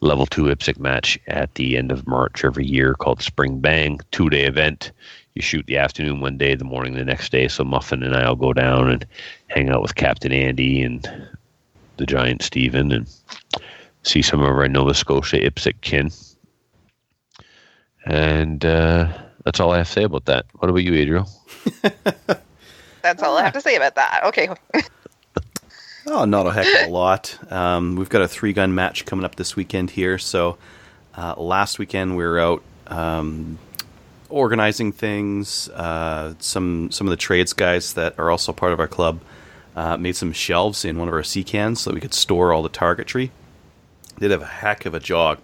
level 0.00 0.26
two 0.26 0.44
IPSC 0.44 0.78
match 0.78 1.18
at 1.26 1.54
the 1.54 1.76
end 1.76 1.90
of 1.90 2.06
March 2.06 2.44
every 2.44 2.66
year 2.66 2.94
called 2.94 3.22
Spring 3.22 3.60
Bang, 3.60 4.00
two 4.10 4.28
day 4.28 4.44
event. 4.44 4.92
You 5.34 5.42
shoot 5.42 5.66
the 5.66 5.78
afternoon 5.78 6.20
one 6.20 6.36
day, 6.36 6.54
the 6.56 6.64
morning 6.64 6.94
the 6.94 7.04
next 7.04 7.30
day. 7.30 7.48
So 7.48 7.64
Muffin 7.64 8.02
and 8.02 8.16
I'll 8.16 8.34
go 8.34 8.52
down 8.52 8.90
and 8.90 9.06
hang 9.46 9.70
out 9.70 9.82
with 9.82 9.94
Captain 9.94 10.32
Andy 10.32 10.82
and 10.82 11.08
the 11.98 12.06
giant 12.06 12.42
Stephen 12.42 12.90
and 12.92 13.08
see 14.02 14.22
some 14.22 14.40
of 14.40 14.48
our 14.48 14.68
Nova 14.68 14.94
Scotia 14.94 15.38
IPSC 15.38 15.80
kin. 15.80 16.10
And 18.06 18.64
uh, 18.64 19.12
that's 19.44 19.60
all 19.60 19.72
I 19.72 19.78
have 19.78 19.86
to 19.86 19.92
say 19.92 20.04
about 20.04 20.24
that. 20.26 20.46
What 20.54 20.70
about 20.70 20.78
you, 20.78 20.94
Adriel? 20.94 21.28
That's 23.02 23.22
all 23.22 23.36
I 23.38 23.42
have 23.42 23.52
to 23.52 23.60
say 23.60 23.76
about 23.76 23.94
that. 23.94 24.22
Okay. 24.24 24.48
Oh, 26.10 26.24
not 26.24 26.46
a 26.46 26.52
heck 26.52 26.66
of 26.66 26.88
a 26.88 26.90
lot. 26.90 27.38
Um, 27.52 27.96
we've 27.96 28.08
got 28.08 28.22
a 28.22 28.28
three 28.28 28.54
gun 28.54 28.74
match 28.74 29.04
coming 29.04 29.26
up 29.26 29.36
this 29.36 29.56
weekend 29.56 29.90
here. 29.90 30.16
So 30.16 30.56
uh, 31.14 31.34
last 31.36 31.78
weekend 31.78 32.16
we 32.16 32.24
were 32.24 32.40
out 32.40 32.62
um, 32.86 33.58
organizing 34.30 34.90
things. 34.90 35.68
Uh, 35.68 36.32
some 36.38 36.90
some 36.90 37.06
of 37.06 37.10
the 37.10 37.18
trades 37.18 37.52
guys 37.52 37.92
that 37.92 38.18
are 38.18 38.30
also 38.30 38.54
part 38.54 38.72
of 38.72 38.80
our 38.80 38.88
club 38.88 39.20
uh, 39.78 39.96
made 39.96 40.16
some 40.16 40.32
shelves 40.32 40.84
in 40.84 40.98
one 40.98 41.06
of 41.06 41.14
our 41.14 41.22
sea 41.22 41.44
cans 41.44 41.80
so 41.80 41.90
that 41.90 41.94
we 41.94 42.00
could 42.00 42.12
store 42.12 42.52
all 42.52 42.64
the 42.64 42.68
targetry. 42.68 43.30
Did 44.18 44.32
have 44.32 44.42
a 44.42 44.46
heck 44.46 44.86
of 44.86 44.94
a 44.94 44.98
job. 44.98 45.38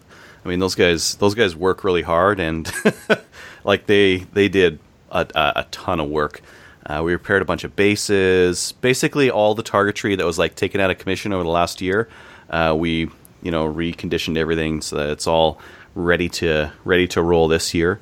I 0.44 0.48
mean, 0.48 0.58
those 0.58 0.74
guys 0.74 1.14
those 1.16 1.36
guys 1.36 1.54
work 1.54 1.84
really 1.84 2.02
hard 2.02 2.40
and 2.40 2.70
like 3.64 3.86
they 3.86 4.18
they 4.32 4.48
did 4.48 4.80
a, 5.12 5.24
a, 5.36 5.52
a 5.60 5.66
ton 5.70 6.00
of 6.00 6.08
work. 6.08 6.40
Uh, 6.84 7.02
we 7.04 7.12
repaired 7.12 7.42
a 7.42 7.44
bunch 7.44 7.62
of 7.62 7.76
bases. 7.76 8.72
Basically, 8.72 9.30
all 9.30 9.54
the 9.54 9.62
targetry 9.62 10.16
that 10.16 10.26
was 10.26 10.36
like 10.36 10.56
taken 10.56 10.80
out 10.80 10.90
of 10.90 10.98
commission 10.98 11.32
over 11.32 11.44
the 11.44 11.48
last 11.48 11.80
year, 11.80 12.08
uh, 12.50 12.74
we 12.76 13.08
you 13.40 13.52
know 13.52 13.72
reconditioned 13.72 14.36
everything 14.36 14.80
so 14.80 14.96
that 14.96 15.10
it's 15.10 15.28
all 15.28 15.60
ready 15.94 16.28
to 16.28 16.72
ready 16.84 17.06
to 17.06 17.22
roll 17.22 17.46
this 17.46 17.72
year. 17.72 18.00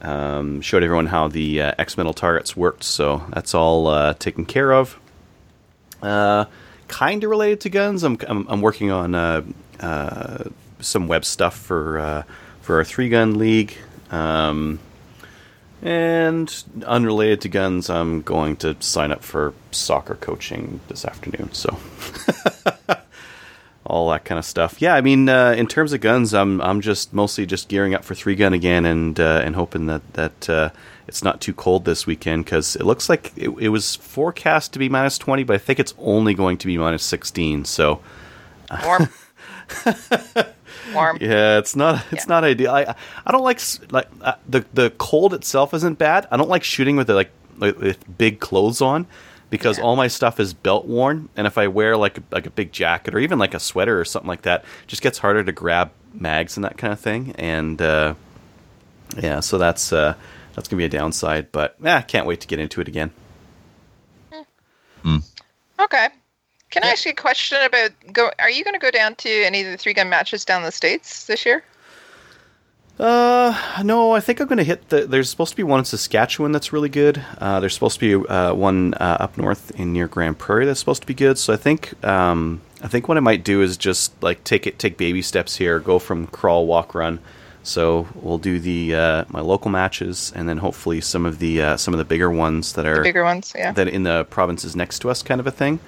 Um, 0.00 0.60
showed 0.60 0.84
everyone 0.84 1.06
how 1.06 1.26
the 1.26 1.60
uh, 1.60 1.72
X 1.76 1.96
metal 1.96 2.14
targets 2.14 2.56
worked, 2.56 2.84
so 2.84 3.24
that's 3.30 3.52
all 3.52 3.88
uh, 3.88 4.14
taken 4.14 4.46
care 4.46 4.72
of. 4.72 5.00
Uh, 6.02 6.46
kind 6.88 7.24
of 7.24 7.30
related 7.30 7.60
to 7.60 7.68
guns. 7.68 8.02
I'm 8.02 8.18
I'm, 8.28 8.46
I'm 8.48 8.60
working 8.60 8.90
on 8.90 9.14
uh, 9.14 9.42
uh, 9.80 10.44
some 10.80 11.08
web 11.08 11.24
stuff 11.24 11.56
for 11.56 11.98
uh, 11.98 12.22
for 12.60 12.76
our 12.76 12.84
three 12.84 13.08
gun 13.08 13.38
league. 13.38 13.76
Um, 14.10 14.78
and 15.82 16.64
unrelated 16.86 17.42
to 17.42 17.48
guns, 17.48 17.90
I'm 17.90 18.22
going 18.22 18.56
to 18.56 18.76
sign 18.80 19.12
up 19.12 19.22
for 19.22 19.54
soccer 19.70 20.14
coaching 20.14 20.80
this 20.88 21.04
afternoon. 21.04 21.52
So, 21.52 21.76
all 23.86 24.10
that 24.10 24.24
kind 24.24 24.38
of 24.38 24.44
stuff. 24.44 24.80
Yeah, 24.80 24.94
I 24.94 25.00
mean, 25.00 25.28
uh, 25.28 25.54
in 25.56 25.66
terms 25.66 25.92
of 25.92 26.00
guns, 26.00 26.34
I'm 26.34 26.60
I'm 26.60 26.80
just 26.80 27.12
mostly 27.12 27.46
just 27.46 27.68
gearing 27.68 27.94
up 27.94 28.04
for 28.04 28.14
three 28.14 28.34
gun 28.34 28.52
again, 28.52 28.86
and 28.86 29.18
uh, 29.20 29.42
and 29.44 29.54
hoping 29.54 29.86
that 29.86 30.14
that 30.14 30.48
uh, 30.48 30.70
it's 31.08 31.22
not 31.22 31.40
too 31.40 31.52
cold 31.54 31.84
this 31.84 32.06
weekend 32.06 32.44
because 32.44 32.76
it 32.76 32.84
looks 32.84 33.08
like 33.08 33.32
it, 33.36 33.48
it 33.58 33.68
was 33.68 33.96
forecast 33.96 34.72
to 34.72 34.78
be 34.78 34.88
minus 34.88 35.18
twenty, 35.18 35.44
but 35.44 35.54
I 35.54 35.58
think 35.58 35.78
it's 35.80 35.94
only 35.98 36.34
going 36.34 36.58
to 36.58 36.66
be 36.66 36.76
minus 36.78 37.02
sixteen. 37.04 37.64
So, 37.64 38.00
Warm. 38.84 39.08
Warm. 40.94 41.18
yeah, 41.20 41.58
it's 41.58 41.74
not 41.74 42.04
it's 42.12 42.24
Yeah. 42.24 42.28
not 42.28 42.44
ideal. 42.44 42.70
I 42.72 42.94
I 43.26 43.32
don't 43.32 43.42
like 43.42 43.60
like 43.90 44.08
uh, 44.20 44.34
the 44.48 44.64
the 44.74 44.90
cold 44.98 45.34
itself 45.34 45.74
isn't 45.74 45.98
bad. 45.98 46.28
I 46.30 46.36
don't 46.36 46.48
like 46.48 46.62
shooting 46.64 46.96
with 46.96 47.08
like 47.10 47.30
like, 47.58 47.78
with 47.78 48.18
big 48.18 48.38
clothes 48.40 48.80
on 48.80 49.06
because 49.50 49.78
Yeah. 49.78 49.84
all 49.84 49.96
my 49.96 50.08
stuff 50.08 50.38
is 50.38 50.54
belt 50.54 50.86
worn, 50.86 51.28
and 51.36 51.46
if 51.46 51.58
I 51.58 51.66
wear 51.68 51.96
like 51.96 52.18
a, 52.18 52.22
like 52.30 52.46
a 52.46 52.50
big 52.50 52.70
jacket 52.72 53.14
or 53.14 53.18
even 53.18 53.38
like 53.38 53.54
a 53.54 53.60
sweater 53.60 53.98
or 53.98 54.04
something 54.04 54.28
like 54.28 54.42
that, 54.42 54.60
it 54.82 54.88
just 54.88 55.02
gets 55.02 55.18
harder 55.18 55.42
to 55.42 55.52
grab 55.52 55.90
mags 56.12 56.56
and 56.56 56.64
that 56.64 56.76
kind 56.78 56.92
of 56.92 57.00
thing. 57.00 57.34
And 57.36 57.80
uh, 57.82 58.14
yeah, 59.20 59.40
so 59.40 59.58
that's 59.58 59.92
uh, 59.92 60.14
that's 60.56 60.66
gonna 60.66 60.78
be 60.78 60.84
a 60.84 60.88
downside. 60.88 61.52
But 61.52 61.76
yeah, 61.80 62.00
can't 62.00 62.26
wait 62.26 62.40
to 62.40 62.48
get 62.48 62.58
into 62.58 62.80
it 62.80 62.88
again. 62.88 63.12
Okay. 65.78 66.08
Can 66.70 66.82
I 66.84 66.88
ask 66.88 67.04
you 67.04 67.12
a 67.12 67.14
question 67.14 67.58
about 67.62 67.90
go? 68.12 68.30
Are 68.38 68.50
you 68.50 68.64
going 68.64 68.74
to 68.74 68.80
go 68.80 68.90
down 68.90 69.14
to 69.16 69.30
any 69.30 69.62
of 69.62 69.70
the 69.70 69.76
three 69.76 69.94
gun 69.94 70.08
matches 70.08 70.44
down 70.44 70.62
the 70.62 70.72
states 70.72 71.26
this 71.26 71.46
year? 71.46 71.62
Uh, 72.98 73.82
no, 73.84 74.12
I 74.12 74.20
think 74.20 74.40
I'm 74.40 74.48
going 74.48 74.58
to 74.58 74.64
hit 74.64 74.88
the. 74.88 75.06
There's 75.06 75.30
supposed 75.30 75.52
to 75.52 75.56
be 75.56 75.62
one 75.62 75.78
in 75.78 75.84
Saskatchewan 75.84 76.52
that's 76.52 76.72
really 76.72 76.88
good. 76.88 77.22
Uh, 77.38 77.60
there's 77.60 77.74
supposed 77.74 78.00
to 78.00 78.20
be 78.20 78.28
uh, 78.28 78.52
one 78.54 78.94
uh, 78.94 79.18
up 79.20 79.38
north 79.38 79.70
in 79.78 79.92
near 79.92 80.08
Grande 80.08 80.36
Prairie 80.36 80.66
that's 80.66 80.80
supposed 80.80 81.02
to 81.02 81.06
be 81.06 81.14
good. 81.14 81.38
So 81.38 81.52
I 81.52 81.56
think, 81.56 82.04
um, 82.04 82.62
I 82.82 82.88
think 82.88 83.06
what 83.06 83.16
I 83.16 83.20
might 83.20 83.44
do 83.44 83.62
is 83.62 83.76
just 83.76 84.20
like 84.22 84.42
take 84.44 84.66
it, 84.66 84.78
take 84.78 84.96
baby 84.96 85.22
steps 85.22 85.56
here, 85.56 85.78
go 85.78 85.98
from 85.98 86.26
crawl, 86.26 86.66
walk, 86.66 86.94
run. 86.94 87.20
So 87.66 88.06
we'll 88.14 88.38
do 88.38 88.60
the 88.60 88.94
uh, 88.94 89.24
my 89.28 89.40
local 89.40 89.72
matches, 89.72 90.32
and 90.36 90.48
then 90.48 90.56
hopefully 90.56 91.00
some 91.00 91.26
of 91.26 91.40
the 91.40 91.60
uh, 91.60 91.76
some 91.76 91.92
of 91.92 91.98
the 91.98 92.04
bigger 92.04 92.30
ones 92.30 92.74
that 92.74 92.86
are 92.86 92.98
The 92.98 93.02
bigger 93.02 93.24
ones, 93.24 93.52
yeah. 93.56 93.72
that 93.72 93.88
in 93.88 94.04
the 94.04 94.24
provinces 94.30 94.76
next 94.76 95.00
to 95.00 95.10
us, 95.10 95.20
kind 95.24 95.40
of 95.40 95.48
a 95.48 95.50
thing. 95.50 95.80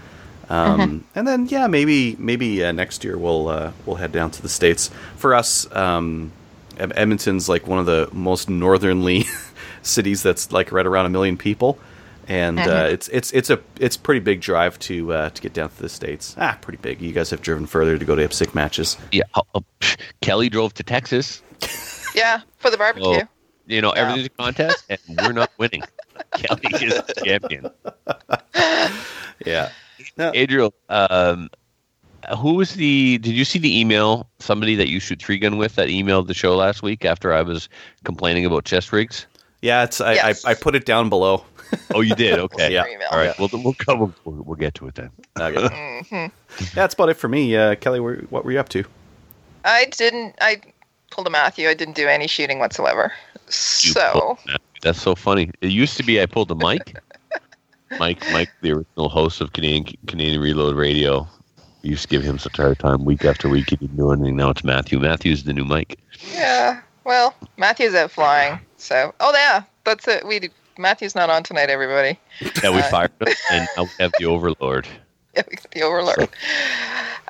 Um, 0.51 1.05
And 1.15 1.29
then 1.29 1.47
yeah, 1.47 1.69
maybe 1.69 2.17
maybe 2.19 2.65
uh, 2.65 2.73
next 2.73 3.05
year 3.05 3.17
we'll 3.17 3.47
uh, 3.47 3.71
we'll 3.87 3.95
head 3.95 4.11
down 4.11 4.33
to 4.33 4.43
the 4.43 4.49
states. 4.49 4.91
For 5.17 5.35
us, 5.35 5.71
um, 5.71 6.33
Edmonton's 6.79 7.49
like 7.49 7.69
one 7.69 7.79
of 7.79 7.87
the 7.87 8.09
most 8.13 8.51
northernly 8.51 9.27
cities 9.83 10.21
that's 10.21 10.51
like 10.51 10.73
right 10.73 10.87
around 10.87 11.07
a 11.07 11.11
million 11.11 11.37
people, 11.37 11.79
and 12.27 12.59
uh, 12.59 12.89
it's 12.91 13.07
it's 13.09 13.31
it's 13.33 13.51
a 13.51 13.61
it's 13.79 13.97
pretty 13.97 14.21
big 14.21 14.41
drive 14.41 14.81
to 14.81 15.13
uh, 15.13 15.31
to 15.31 15.41
get 15.41 15.53
down 15.53 15.69
to 15.69 15.81
the 15.81 15.89
states. 15.89 16.35
Ah, 16.39 16.59
pretty 16.61 16.79
big. 16.83 17.01
You 17.01 17.13
guys 17.13 17.31
have 17.31 17.41
driven 17.41 17.67
further 17.67 17.97
to 17.97 18.05
go 18.05 18.17
to 18.17 18.27
IPSC 18.27 18.53
matches. 18.53 18.97
Yeah, 19.13 19.23
oh, 19.37 19.43
oh, 19.55 19.65
psh, 19.79 19.97
Kelly 20.23 20.49
drove 20.49 20.75
to 20.75 20.83
Texas. 20.83 21.41
Yeah, 22.15 22.41
for 22.59 22.71
the 22.71 22.77
barbecue. 22.79 23.09
Oh, 23.09 23.29
you 23.67 23.81
know, 23.83 23.91
everything's 23.91 24.27
a 24.27 24.31
contest, 24.31 24.85
and 24.89 24.99
we're 25.23 25.33
not 25.33 25.51
winning. 25.59 25.83
Kelly 26.35 26.61
is 26.81 26.95
the 26.95 27.23
champion. 27.25 27.71
Yeah. 29.47 29.71
Adriel, 30.19 30.75
um, 30.89 31.49
who 32.37 32.55
was 32.55 32.75
the? 32.75 33.19
Did 33.19 33.35
you 33.35 33.45
see 33.45 33.59
the 33.61 33.79
email? 33.79 34.29
Somebody 34.41 34.75
that 34.75 34.89
you 34.89 34.99
shoot 34.99 35.23
three 35.23 35.39
gun 35.39 35.59
with 35.59 35.77
that 35.77 35.89
emailed 35.89 36.27
the 36.27 36.35
show 36.35 36.57
last 36.57 36.83
week 36.83 37.05
after 37.05 37.33
I 37.33 37.43
was 37.43 37.69
complaining 38.05 38.45
about 38.45 38.65
chest 38.65 38.93
rigs. 38.93 39.27
Yeah, 39.63 39.85
it's 39.85 40.01
I, 40.01 40.15
Yes. 40.15 40.45
I, 40.45 40.51
I 40.51 40.55
put 40.55 40.75
it 40.75 40.87
down 40.87 41.09
below. 41.09 41.45
Oh, 41.95 42.01
you 42.01 42.15
did. 42.15 42.39
Okay. 42.39 42.73
Yeah. 42.73 42.87
Email. 42.87 43.09
All 43.13 43.19
right. 43.19 43.39
We'll 43.39 43.51
we'll 43.53 43.75
cover. 43.75 44.13
We'll, 44.25 44.43
we'll 44.43 44.57
get 44.57 44.75
to 44.75 44.89
it 44.89 44.95
then. 44.97 45.11
Okay. 45.39 46.03
hmm 46.09 46.27
That's 46.75 46.95
about 46.95 47.11
it 47.11 47.15
for 47.15 47.29
me. 47.29 47.55
Uh, 47.57 47.75
Kelly, 47.77 48.01
what 48.01 48.45
were 48.45 48.53
you 48.53 48.59
up 48.61 48.69
to? 48.71 48.85
I 49.65 49.85
didn't. 49.87 50.35
I 50.41 50.61
told 51.11 51.27
a 51.27 51.31
Matthew 51.31 51.69
I 51.69 51.75
didn't 51.75 51.97
do 51.97 52.07
any 52.09 52.27
shooting 52.27 52.59
whatsoever. 52.59 53.13
So 53.49 54.39
that's 54.83 55.01
so 55.01 55.15
funny. 55.15 55.51
It 55.61 55.71
used 55.71 55.97
to 55.97 56.03
be 56.03 56.21
I 56.21 56.27
pulled 56.27 56.49
the 56.49 56.55
Mike, 56.55 56.99
Mike, 57.99 58.23
Mike, 58.33 58.51
the 58.61 58.73
original 58.73 59.09
host 59.09 59.41
of 59.41 59.53
Canadian 59.53 59.97
Canadian 60.07 60.41
Reload 60.41 60.77
Radio, 60.77 61.27
we 61.83 61.91
used 61.91 62.03
to 62.03 62.09
give 62.09 62.23
him 62.23 62.39
such 62.39 62.59
a 62.59 62.63
hard 62.63 62.79
time 62.79 63.05
week 63.05 63.25
after 63.25 63.49
week. 63.49 63.71
He 63.71 63.77
didn't 63.77 63.97
do 63.97 64.11
anything. 64.13 64.37
Now 64.37 64.51
it's 64.51 64.65
Matthew. 64.65 64.99
Matthew's 64.99 65.45
the 65.45 65.53
new 65.53 65.65
Mike. 65.65 65.99
yeah, 66.35 66.81
well, 67.05 67.35
Matthew's 67.57 67.95
out 67.95 68.11
flying. 68.11 68.59
So 68.77 69.15
oh 69.21 69.33
yeah, 69.35 69.63
that's 69.85 70.07
it. 70.09 70.27
We 70.27 70.51
Matthew's 70.77 71.15
not 71.15 71.31
on 71.31 71.43
tonight, 71.43 71.71
everybody. 71.71 72.19
Yeah, 72.63 72.71
we 72.71 72.81
Uh, 72.81 72.91
fired 72.91 73.13
him, 73.21 73.29
and 73.51 73.69
now 73.77 73.85
we 73.85 73.91
have 74.01 74.13
the 74.19 74.27
Overlord. 74.27 74.87
Yeah, 75.35 75.43
we 75.49 75.57
got 75.57 75.71
the 75.71 75.83
Overlord. 75.83 76.29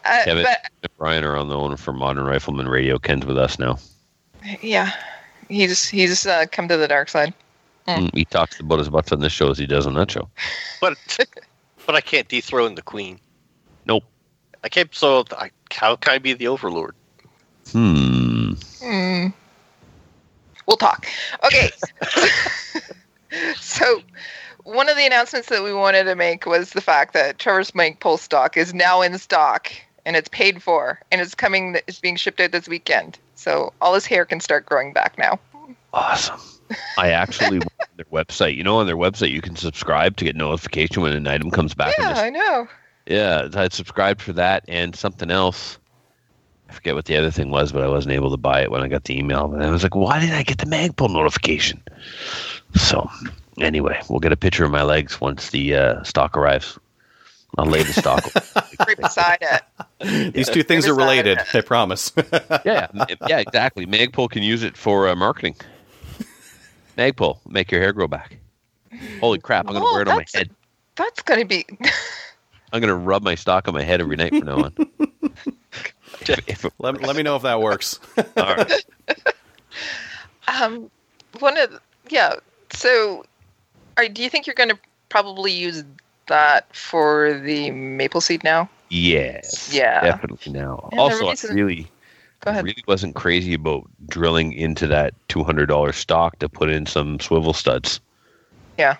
Uh, 0.05 0.25
Kevin 0.25 0.45
but 0.45 0.71
and 0.83 0.91
Brian 0.97 1.25
are 1.25 1.37
on 1.37 1.49
the 1.49 1.57
owner 1.57 1.77
for 1.77 1.93
Modern 1.93 2.25
Rifleman 2.25 2.69
Radio. 2.69 2.99
Ken's 2.99 3.27
with 3.27 3.37
us 3.39 3.59
now. 3.59 3.79
yeah, 4.63 4.93
he's 5.49 5.89
he's 5.89 6.27
uh, 6.27 6.47
come 6.51 6.69
to 6.69 6.77
the 6.77 6.89
dark 6.89 7.09
side. 7.09 7.35
Mm, 7.87 8.15
He 8.15 8.25
talks 8.25 8.61
about 8.61 8.81
as 8.81 8.91
much 8.91 9.13
on 9.13 9.21
this 9.21 9.33
show 9.33 9.51
as 9.51 9.59
he 9.59 9.67
does 9.67 9.87
on 9.87 9.95
that 9.95 10.11
show. 10.11 10.29
But 10.81 10.97
but 11.87 11.95
I 11.97 12.01
can't 12.01 12.29
dethrone 12.29 12.75
the 12.77 12.83
queen. 12.83 13.19
Nope. 13.87 14.05
I 14.63 14.69
can't. 14.69 14.95
So 14.95 15.25
I, 15.37 15.51
how 15.73 15.97
can 15.97 16.13
I 16.15 16.19
be 16.19 16.35
the 16.35 16.49
overlord? 16.49 16.95
Hmm. 17.73 18.53
Hmm. 18.81 19.27
We'll 20.67 20.77
talk. 20.77 21.07
Okay. 21.45 21.71
so, 23.57 24.03
one 24.69 24.89
of 24.89 24.97
the 24.97 25.07
announcements 25.07 25.49
that 25.49 25.63
we 25.63 25.73
wanted 25.73 26.05
to 26.05 26.15
make 26.15 26.45
was 26.45 26.71
the 26.71 26.81
fact 26.81 27.15
that 27.15 27.39
Trevor's 27.39 27.71
Magpul 27.71 28.19
stock 28.19 28.57
is 28.57 28.75
now 28.75 29.01
in 29.01 29.17
stock 29.19 29.73
and 30.05 30.15
it's 30.15 30.29
paid 30.29 30.63
for 30.63 31.01
and 31.11 31.21
it's 31.21 31.35
coming. 31.35 31.77
It's 31.87 32.01
being 32.01 32.17
shipped 32.17 32.41
out 32.41 32.53
this 32.53 32.69
weekend. 32.69 33.19
So 33.35 33.73
all 33.81 33.95
his 33.95 34.05
hair 34.05 34.25
can 34.25 34.41
start 34.41 34.67
growing 34.67 34.93
back 34.93 35.17
now. 35.17 35.39
Awesome. 35.93 36.39
I 36.99 37.11
actually 37.13 37.61
went 37.61 37.73
on 37.81 37.89
their 37.97 38.05
website. 38.07 38.57
You 38.57 38.63
know, 38.63 38.77
on 38.77 38.87
their 38.87 38.97
website, 38.97 39.31
you 39.31 39.41
can 39.41 39.57
subscribe 39.57 40.17
to 40.19 40.25
get 40.25 40.37
notification 40.37 41.03
when 41.03 41.15
an 41.15 41.27
item 41.27 41.51
comes 41.51 41.73
back. 41.73 41.95
Yeah, 41.99 42.15
I 42.17 42.29
know. 42.29 42.69
Yeah, 43.07 43.49
I 43.55 43.69
subscribed 43.69 44.21
for 44.21 44.35
that 44.35 44.65
and 44.69 44.95
something 44.95 45.31
else. 45.31 45.79
I 46.69 46.75
forget 46.75 46.95
what 46.95 47.07
the 47.07 47.17
other 47.17 47.31
thing 47.31 47.51
was, 47.51 47.73
but 47.73 47.83
I 47.83 47.89
wasn't 47.89 48.13
able 48.13 48.31
to 48.31 48.37
buy 48.37 48.61
it 48.61 48.71
when 48.71 48.83
I 48.83 48.89
got 48.89 49.05
the 49.05 49.19
email. 49.19 49.51
And 49.55 49.63
I 49.63 49.71
was 49.71 49.83
like, 49.83 49.95
why 49.95 50.21
didn't 50.21 50.35
I 50.35 50.43
get 50.43 50.59
the 50.59 50.67
Magpul 50.67 51.11
notification? 51.11 51.83
So, 52.75 53.09
anyway, 53.61 54.01
we'll 54.09 54.21
get 54.21 54.33
a 54.33 54.37
picture 54.37 54.65
of 54.65 54.71
my 54.71 54.83
legs 54.83 55.21
once 55.21 55.51
the 55.51 55.75
uh, 55.75 56.03
stock 56.03 56.37
arrives. 56.37 56.79
I'll 57.57 57.67
lay 57.67 57.83
the 57.83 57.93
stock. 57.95 58.25
right 58.87 58.97
beside 58.97 59.39
it. 59.41 60.35
These 60.35 60.51
two 60.51 60.63
things 60.63 60.87
are 60.87 60.95
related. 60.95 61.39
I 61.55 61.61
promise. 61.63 62.13
yeah, 62.65 62.89
yeah, 63.27 63.39
exactly. 63.39 63.87
Magpul 63.87 64.31
can 64.31 64.43
use 64.43 64.63
it 64.63 64.77
for 64.77 65.09
uh, 65.09 65.17
marketing. 65.17 65.57
Magpul, 66.97 67.39
make 67.49 67.71
your 67.71 67.81
hair 67.81 67.93
grow 67.93 68.07
back. 68.07 68.37
Holy 69.21 69.39
crap! 69.39 69.67
I'm 69.67 69.73
gonna 69.75 69.85
Oh, 69.87 69.93
wear 69.93 70.03
it 70.03 70.09
on 70.09 70.17
my 70.17 70.25
head. 70.35 70.51
That's 70.97 71.23
going 71.23 71.41
to 71.41 71.47
be. 71.47 71.65
I'm 72.73 72.81
gonna 72.81 72.95
rub 72.95 73.23
my 73.23 73.35
stock 73.35 73.67
on 73.67 73.75
my 73.75 73.83
head 73.83 74.01
every 74.01 74.17
night 74.17 74.31
from 74.31 74.45
now 74.47 74.65
on. 74.65 74.75
if, 76.21 76.49
if 76.49 76.65
it- 76.67 76.73
let, 76.79 77.01
let 77.03 77.17
me 77.17 77.23
know 77.23 77.35
if 77.37 77.43
that 77.43 77.61
works. 77.63 77.99
all 78.37 78.57
right. 78.57 78.85
Um, 80.49 80.91
one 81.41 81.57
of 81.59 81.79
yeah. 82.11 82.35
So, 82.73 83.25
are, 83.99 84.09
do 84.09 84.23
you 84.23 84.31
think 84.31 84.47
you're 84.47 84.55
going 84.55 84.71
to 84.71 84.79
probably 85.11 85.53
use 85.53 85.85
that 86.29 86.75
for 86.75 87.39
the 87.41 87.71
maple 87.71 88.21
seed 88.21 88.43
now? 88.45 88.69
Yes. 88.89 89.73
Yeah. 89.73 90.01
Definitely 90.03 90.53
now. 90.53 90.89
And 90.93 91.01
also, 91.01 91.29
reason- 91.29 91.51
I 91.51 91.55
really, 91.55 91.91
Go 92.41 92.51
ahead. 92.53 92.65
really 92.65 92.85
wasn't 92.87 93.15
crazy 93.17 93.55
about 93.55 93.87
drilling 94.09 94.53
into 94.53 94.87
that 94.87 95.13
two 95.29 95.43
hundred 95.45 95.67
dollar 95.67 95.93
stock 95.93 96.39
to 96.39 96.49
put 96.49 96.71
in 96.71 96.87
some 96.87 97.19
swivel 97.21 97.53
studs. 97.53 98.01
Yeah. 98.79 98.97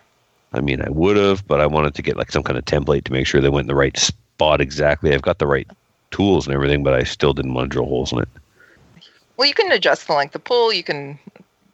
I 0.53 0.61
mean, 0.61 0.83
I 0.83 0.91
would 0.91 1.17
have, 1.17 1.47
but 1.47 1.61
I 1.61 1.67
wanted 1.67 1.95
to 1.95 2.03
get 2.03 2.17
like 2.17 2.33
some 2.33 2.43
kind 2.43 2.59
of 2.59 2.65
template 2.65 3.05
to 3.05 3.13
make 3.13 3.27
sure 3.27 3.41
they 3.41 3.49
went 3.49 3.65
in 3.65 3.69
the 3.69 3.75
right 3.75 3.97
spot 3.97 4.61
exactly. 4.61 5.15
I've 5.15 5.23
got 5.23 5.39
the 5.39 5.47
right 5.47 5.69
tools 6.11 6.47
and 6.47 6.55
everything, 6.55 6.83
but 6.83 6.95
I 6.95 7.05
still 7.05 7.33
didn't 7.35 7.55
want 7.55 7.71
to 7.71 7.75
drill 7.75 7.87
holes 7.87 8.13
in 8.13 8.19
it. 8.19 8.29
Well, 9.37 9.47
you 9.47 9.55
can 9.55 9.71
adjust 9.71 10.07
the 10.09 10.15
length 10.15 10.35
of 10.35 10.43
pull. 10.43 10.73
You 10.73 10.83
can 10.83 11.19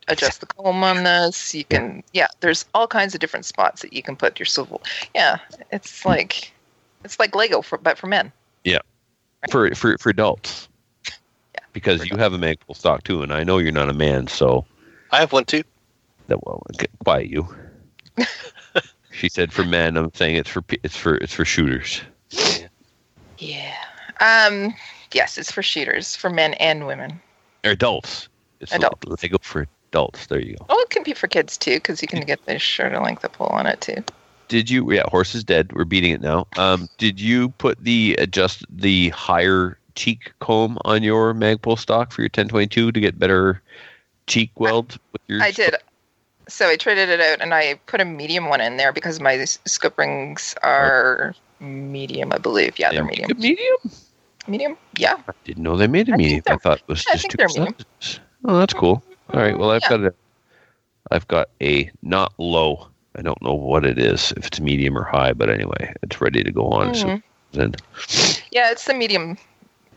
adjust 0.09 0.41
the 0.41 0.47
comb 0.47 0.83
on 0.85 1.05
this. 1.05 1.55
You 1.55 1.65
can, 1.65 2.03
yeah. 2.13 2.27
There's 2.41 2.65
all 2.75 2.87
kinds 2.87 3.15
of 3.15 3.21
different 3.21 3.45
spots 3.47 3.83
that 3.83 3.93
you 3.93 4.03
can 4.03 4.17
put 4.17 4.39
your 4.39 4.47
swivel. 4.47 4.83
Yeah, 5.15 5.39
it's 5.71 6.05
like 6.05 6.53
it's 7.05 7.19
like 7.19 7.35
Lego 7.35 7.63
for 7.63 7.79
but 7.79 7.99
for 7.99 8.07
men. 8.07 8.33
Yeah. 8.65 8.81
For 9.51 9.75
for 9.75 9.99
for 9.99 10.11
adults. 10.11 10.69
Yeah, 11.07 11.61
Because 11.73 12.01
for 12.01 12.07
you 12.07 12.17
have 12.17 12.33
a 12.33 12.39
Magpul 12.39 12.77
stock 12.77 13.03
too, 13.05 13.23
and 13.23 13.33
I 13.33 13.45
know 13.45 13.59
you're 13.59 13.73
not 13.73 13.91
a 13.91 13.95
man, 13.95 14.27
so 14.27 14.65
I 15.11 15.19
have 15.21 15.33
one 15.33 15.45
too. 15.45 15.63
that 16.29 16.45
well, 16.45 16.63
get 16.79 16.91
quiet 17.05 17.29
you. 17.29 17.47
she 19.13 19.29
said 19.29 19.53
for 19.53 19.65
men. 19.65 19.97
I'm 19.97 20.13
saying 20.15 20.37
it's 20.37 20.49
for 20.49 20.63
it's 20.83 20.97
for 20.97 21.17
it's 21.17 21.33
for 21.35 21.45
shooters. 21.45 22.01
Yeah. 23.39 23.75
Um. 24.21 24.75
Yes, 25.13 25.39
it's 25.39 25.53
for 25.53 25.63
shooters, 25.63 26.17
for 26.17 26.31
men 26.31 26.55
and 26.55 26.87
women. 26.87 27.21
Or 27.65 27.71
adults. 27.71 28.29
It's 28.61 28.73
like 28.73 28.81
Adults. 28.81 29.23
Lego 29.23 29.37
for 29.43 29.67
adults. 29.95 30.27
There 30.27 30.41
you 30.41 30.57
go. 30.57 30.67
Oh, 30.69 30.81
it 30.81 30.91
can 30.91 31.05
be 31.05 31.15
for 31.15 31.29
kids 31.29 31.57
too, 31.57 31.77
because 31.77 32.03
you 32.03 32.09
can 32.09 32.23
get 32.25 32.45
the 32.47 32.59
shorter 32.59 32.99
length 32.99 33.23
of 33.25 33.33
pull 33.33 33.47
on 33.47 33.67
it 33.67 33.81
too. 33.81 34.03
Did 34.49 34.69
you? 34.69 34.91
Yeah, 34.93 35.05
horse 35.09 35.35
is 35.35 35.45
dead. 35.45 35.73
We're 35.73 35.85
beating 35.85 36.13
it 36.13 36.21
now. 36.21 36.47
Um, 36.59 36.89
did 36.99 37.21
you 37.21 37.51
put 37.51 37.79
the 37.83 38.17
adjust 38.19 38.65
the 38.69 39.11
higher 39.11 39.79
cheek 39.95 40.33
comb 40.41 40.79
on 40.85 41.03
your 41.05 41.33
Magpul 41.33 41.79
stock 41.79 42.11
for 42.13 42.23
your 42.23 42.27
1022 42.27 42.91
to 42.93 43.01
get 43.01 43.19
better 43.19 43.63
cheek 44.27 44.51
weld 44.59 44.99
with 45.13 45.23
your? 45.29 45.41
I 45.43 45.51
did. 45.53 45.77
So 46.49 46.69
I 46.69 46.77
traded 46.77 47.09
it 47.09 47.21
out, 47.21 47.41
and 47.41 47.55
I 47.55 47.75
put 47.87 48.01
a 48.01 48.05
medium 48.05 48.49
one 48.49 48.61
in 48.61 48.77
there 48.77 48.93
because 48.93 49.19
my 49.21 49.35
s- 49.37 49.59
scope 49.65 49.97
rings 49.97 50.55
are 50.63 51.35
medium, 51.61 52.33
I 52.33 52.39
believe. 52.39 52.79
Yeah, 52.79 52.91
they're 52.93 53.05
medium. 53.05 53.31
Medium. 53.39 53.77
Medium. 54.47 54.77
Yeah. 54.99 55.17
I 55.27 55.33
didn't 55.45 55.63
know 55.63 55.75
they 55.79 55.87
made 55.87 56.11
a 56.11 56.13
I 56.13 56.17
medium. 56.17 56.43
I 56.47 56.51
they're- 56.51 56.59
thought 56.59 56.79
it 56.81 56.89
was 56.89 57.07
I 57.09 57.13
just 57.13 57.23
think 57.23 57.31
two 57.33 57.37
they're 57.39 57.49
medium. 57.49 57.75
sizes. 58.01 58.21
Oh, 58.45 58.59
that's 58.59 58.75
cool. 58.75 59.03
All 59.33 59.41
right. 59.41 59.57
Well, 59.59 59.71
I've 59.71 59.83
Yeah. 59.83 59.89
got 59.91 60.01
a, 60.01 60.15
I've 61.11 61.29
got 61.29 61.49
a 61.63 61.91
not 62.03 62.33
low. 62.39 62.89
I 63.17 63.23
don't 63.23 63.41
know 63.43 63.55
what 63.55 63.85
it 63.85 63.99
is, 63.99 64.33
if 64.37 64.47
it's 64.47 64.61
medium 64.61 64.99
or 64.99 65.05
high, 65.05 65.33
but 65.33 65.49
anyway, 65.49 65.95
it's 66.03 66.21
ready 66.21 66.43
to 66.43 66.51
go 66.51 66.69
on. 66.69 66.93
Mhm. 66.93 67.23
So 67.53 67.59
then, 67.59 67.75
Yeah, 68.51 68.71
it's 68.71 68.85
the 68.87 68.95
medium. 68.95 69.39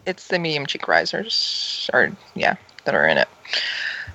It's 0.05 0.27
the 0.27 0.39
medium 0.39 0.65
cheek 0.65 0.87
risers, 0.87 1.89
or 1.93 2.11
yeah, 2.35 2.55
that 2.85 2.95
are 2.95 3.07
in 3.07 3.17
it. 3.17 3.27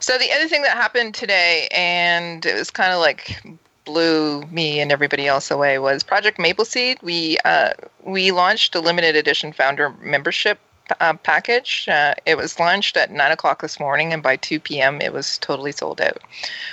So 0.00 0.18
the 0.18 0.32
other 0.32 0.48
thing 0.48 0.62
that 0.62 0.76
happened 0.76 1.14
today, 1.14 1.68
and 1.72 2.44
it 2.46 2.54
was 2.54 2.70
kind 2.70 2.92
of 2.92 3.00
like 3.00 3.42
blew 3.84 4.42
me 4.46 4.80
and 4.80 4.92
everybody 4.92 5.26
else 5.26 5.50
away, 5.50 5.78
was 5.78 6.02
Project 6.02 6.38
Maple 6.38 6.64
Seed. 6.64 6.98
We 7.02 7.38
uh, 7.44 7.72
we 8.02 8.30
launched 8.30 8.74
a 8.74 8.80
limited 8.80 9.16
edition 9.16 9.52
founder 9.52 9.90
membership 10.00 10.58
uh, 11.00 11.14
package. 11.14 11.88
Uh, 11.88 12.14
it 12.26 12.36
was 12.36 12.58
launched 12.58 12.96
at 12.96 13.10
nine 13.10 13.32
o'clock 13.32 13.62
this 13.62 13.78
morning, 13.78 14.12
and 14.12 14.22
by 14.22 14.36
two 14.36 14.60
p.m. 14.60 15.00
it 15.00 15.12
was 15.12 15.38
totally 15.38 15.72
sold 15.72 16.00
out. 16.00 16.18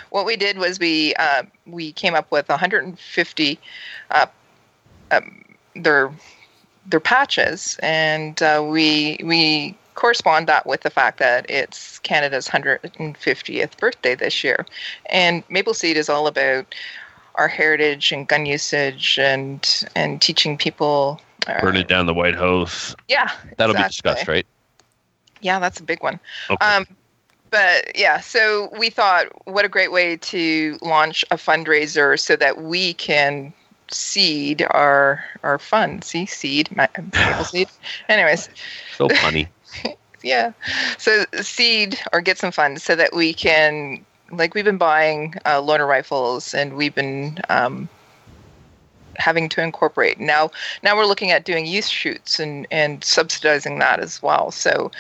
What 0.10 0.26
we 0.26 0.36
did 0.36 0.58
was 0.58 0.80
we 0.80 1.14
uh, 1.16 1.44
we 1.66 1.92
came 1.94 2.16
up 2.16 2.32
with 2.32 2.50
150. 2.50 3.60
Uh, 4.12 4.26
um, 5.12 5.44
their 5.76 6.12
their 6.86 7.00
patches, 7.00 7.78
and 7.82 8.42
uh, 8.42 8.66
we 8.68 9.18
we 9.24 9.78
correspond 9.96 10.48
that 10.48 10.66
with 10.66 10.82
the 10.82 10.90
fact 10.90 11.20
that 11.20 11.50
it's 11.50 12.00
Canada's 12.00 12.48
150th 12.48 13.78
birthday 13.78 14.16
this 14.16 14.44
year, 14.44 14.66
and 15.08 15.44
Maple 15.50 15.74
Seed 15.74 15.98
is 15.98 16.10
all 16.10 16.28
about 16.28 16.74
our 17.36 17.48
heritage 17.48 18.12
and 18.12 18.28
gun 18.28 18.46
usage 18.46 19.18
and 19.20 19.88
and 19.96 20.22
teaching 20.22 20.58
people. 20.58 21.22
Uh, 21.48 21.62
burn 21.62 21.76
it 21.76 21.88
down 21.88 22.06
the 22.06 22.14
White 22.14 22.36
House. 22.36 22.96
Yeah, 23.08 23.30
That'll 23.58 23.76
be 23.76 23.84
discussed, 23.84 24.28
right? 24.28 24.46
Yeah, 25.42 25.60
that's 25.60 25.80
a 25.80 25.84
big 25.84 26.04
one. 26.04 26.20
Okay. 26.50 26.66
Um, 26.66 26.86
but 27.50 27.92
yeah, 27.96 28.20
so 28.20 28.70
we 28.78 28.90
thought, 28.90 29.28
what 29.46 29.66
a 29.66 29.70
great 29.70 29.92
way 29.92 30.18
to 30.18 30.78
launch 30.82 31.26
a 31.32 31.36
fundraiser 31.36 32.20
so 32.20 32.36
that 32.36 32.62
we 32.62 32.94
can 32.94 33.54
seed 33.92 34.66
our 34.70 35.24
our 35.44 35.58
fund. 35.58 36.04
See, 36.04 36.26
seed, 36.26 36.70
maple 36.76 37.44
seed. 37.44 37.70
Anyways, 38.08 38.50
so 38.96 39.10
funny. 39.10 39.48
yeah. 40.24 40.52
So 40.98 41.26
seed 41.42 42.00
or 42.14 42.22
get 42.22 42.38
some 42.38 42.52
funds 42.52 42.84
so 42.84 42.96
that 42.96 43.16
we 43.16 43.34
can, 43.34 44.06
like, 44.32 44.54
we've 44.54 44.66
been 44.66 44.78
buying 44.78 45.36
uh, 45.46 45.62
loaner 45.62 45.88
rifles 45.88 46.54
and 46.54 46.76
we've 46.76 46.94
been 46.94 47.40
um, 47.50 47.90
having 49.16 49.50
to 49.50 49.62
incorporate. 49.62 50.20
Now, 50.20 50.52
now 50.84 50.96
we're 50.96 51.06
looking 51.06 51.32
at 51.32 51.46
doing 51.46 51.66
youth 51.66 51.88
shoots 51.88 52.40
and 52.40 52.68
and 52.72 53.04
subsidizing 53.04 53.80
that 53.80 54.00
as 54.00 54.22
well. 54.22 54.52
So 54.52 54.92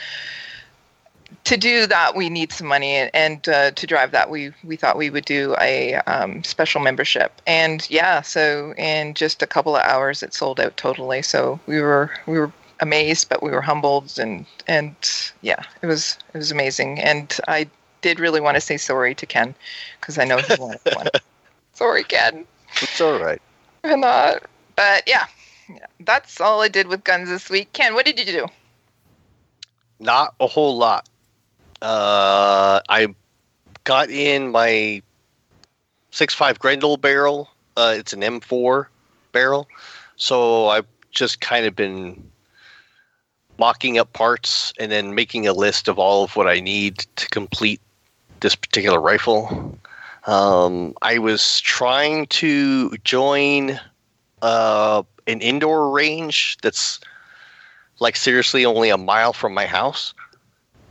to 1.45 1.58
do 1.58 1.88
that, 1.88 2.15
we 2.15 2.30
need 2.30 2.52
some 2.52 2.67
money, 2.67 2.95
and, 2.95 3.12
and 3.13 3.50
uh, 3.50 3.72
to 3.72 3.88
drive 3.88 4.12
that, 4.12 4.30
we 4.30 4.52
we 4.63 4.76
thought 4.76 4.98
we 4.98 5.10
would 5.10 5.26
do 5.26 5.56
a 5.60 5.95
um, 6.08 6.43
special 6.43 6.82
membership. 6.82 7.41
And 7.48 7.88
yeah, 7.89 8.22
so 8.22 8.74
in 8.78 9.13
just 9.13 9.41
a 9.41 9.48
couple 9.48 9.76
of 9.76 9.84
hours, 9.84 10.24
it 10.24 10.34
sold 10.34 10.60
out 10.60 10.76
totally. 10.78 11.22
So 11.22 11.60
we 11.67 11.82
were 11.82 12.12
we 12.26 12.39
were 12.39 12.52
amazed, 12.80 13.30
but 13.30 13.43
we 13.43 13.52
were 13.52 13.62
humbled, 13.62 14.17
and 14.19 14.45
and 14.67 14.95
yeah, 15.41 15.63
it 15.82 15.88
was 15.88 16.17
it 16.34 16.38
was 16.38 16.52
amazing. 16.52 17.00
And 17.00 17.38
I 17.48 17.69
did 18.02 18.19
really 18.19 18.41
want 18.41 18.56
to 18.56 18.62
say 18.62 18.78
sorry 18.78 19.13
to 19.15 19.26
Ken 19.26 19.54
because 20.00 20.17
I 20.17 20.26
know 20.26 20.38
he 20.38 20.56
wanted 20.60 20.82
one. 20.93 21.08
Sorry, 21.74 22.04
Ken. 22.04 22.45
It's 22.82 23.00
all 23.00 23.19
right. 23.19 23.41
Not. 23.84 24.44
But 24.76 25.04
yeah, 25.08 25.26
yeah, 25.70 25.86
that's 26.00 26.39
all 26.39 26.62
I 26.62 26.68
did 26.68 26.88
with 26.88 27.04
guns 27.04 27.30
this 27.30 27.50
week. 27.50 27.72
Ken, 27.74 27.94
what 27.94 28.06
did 28.06 28.20
you 28.20 28.26
do? 28.26 28.48
Not 30.00 30.34
a 30.39 30.48
whole 30.48 30.78
lot. 30.78 31.08
Uh, 31.82 32.80
I 32.89 33.13
got 33.84 34.10
in 34.10 34.52
my 34.52 35.02
6.5 36.12 36.60
Grendel 36.60 36.98
barrel. 36.98 37.50
Uh, 37.78 37.96
it's 37.98 38.13
an 38.13 38.22
M4 38.22 38.88
barrel. 39.32 39.68
So 40.15 40.68
I've 40.68 40.88
just 41.12 41.42
kind 41.42 41.65
of 41.65 41.76
been 41.76 42.30
mocking 43.58 43.98
up 43.98 44.12
parts 44.13 44.74
and 44.80 44.92
then 44.92 45.15
making 45.15 45.48
a 45.48 45.54
list 45.54 45.88
of 45.88 46.00
all 46.00 46.24
of 46.24 46.36
what 46.36 46.48
I 46.48 46.60
need 46.60 47.06
to 47.18 47.28
complete 47.30 47.82
this 48.39 48.56
particular 48.56 49.00
rifle. 49.00 49.78
Um, 50.25 50.93
I 51.01 51.17
was 51.19 51.62
trying 51.62 52.27
to 52.27 52.95
join 53.03 53.79
uh, 54.41 55.03
an 55.27 55.41
indoor 55.41 55.91
range 55.91 56.58
that's 56.62 56.99
like 57.99 58.15
seriously 58.15 58.65
only 58.65 58.89
a 58.89 58.97
mile 58.97 59.34
from 59.34 59.53
my 59.53 59.65
house, 59.65 60.13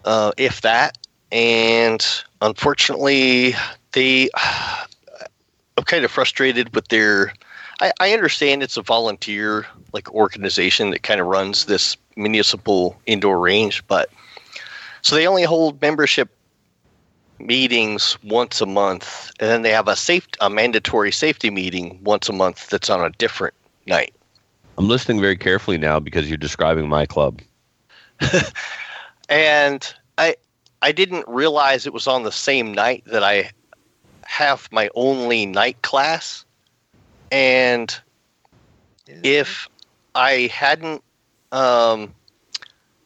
uh, 0.05 0.33
if 0.37 0.61
that. 0.63 0.99
And 1.31 2.05
unfortunately, 2.41 3.55
they. 3.93 4.29
I'm 5.77 5.85
kind 5.85 6.05
of 6.05 6.11
frustrated 6.11 6.75
with 6.75 6.89
their. 6.89 7.33
I, 7.81 7.93
I 8.01 8.13
understand 8.13 8.65
it's 8.65 8.77
a 8.77 8.83
volunteer 8.83 9.65
like 9.93 10.13
organization 10.13 10.91
that 10.91 11.05
kind 11.05 11.21
of 11.21 11.29
runs 11.29 11.67
this 11.67 11.97
municipal 12.17 13.01
indoor 13.07 13.39
range, 13.39 13.87
but 13.87 14.11
so 15.03 15.15
they 15.15 15.27
only 15.27 15.45
hold 15.45 15.81
membership 15.81 16.31
meetings 17.39 18.19
once 18.23 18.61
a 18.61 18.67
month, 18.67 19.31
and 19.41 19.49
then 19.51 19.63
they 19.63 19.71
have 19.71 19.89
a 19.89 19.97
safe 19.97 20.27
a 20.41 20.51
mandatory 20.51 21.13
safety 21.13 21.51
meeting 21.51 21.99
once 22.03 22.29
a 22.29 22.33
month 22.33 22.69
that's 22.71 22.91
on 22.91 23.05
a 23.05 23.11
different 23.11 23.55
night. 23.87 24.15
I'm 24.77 24.89
listening 24.89 25.21
very 25.21 25.37
carefully 25.37 25.79
now 25.79 25.99
because 25.99 26.29
you're 26.29 26.37
describing 26.37 26.89
my 26.89 27.07
club. 27.07 27.41
and 29.29 29.95
I 30.17 30.37
I 30.83 30.93
didn't 30.93 31.27
realize 31.29 31.87
it 31.87 31.93
was 31.93 32.07
on 32.07 32.23
the 32.23 32.33
same 32.33 32.73
night 32.73 33.05
that 33.07 33.23
I 33.23 33.51
have 34.25 34.69
my 34.71 34.91
only 34.95 35.47
night 35.47 35.83
class. 35.83 36.45
And 37.31 37.99
if 39.23 39.69
I 40.15 40.51
hadn't. 40.53 41.03
Um, 41.53 42.15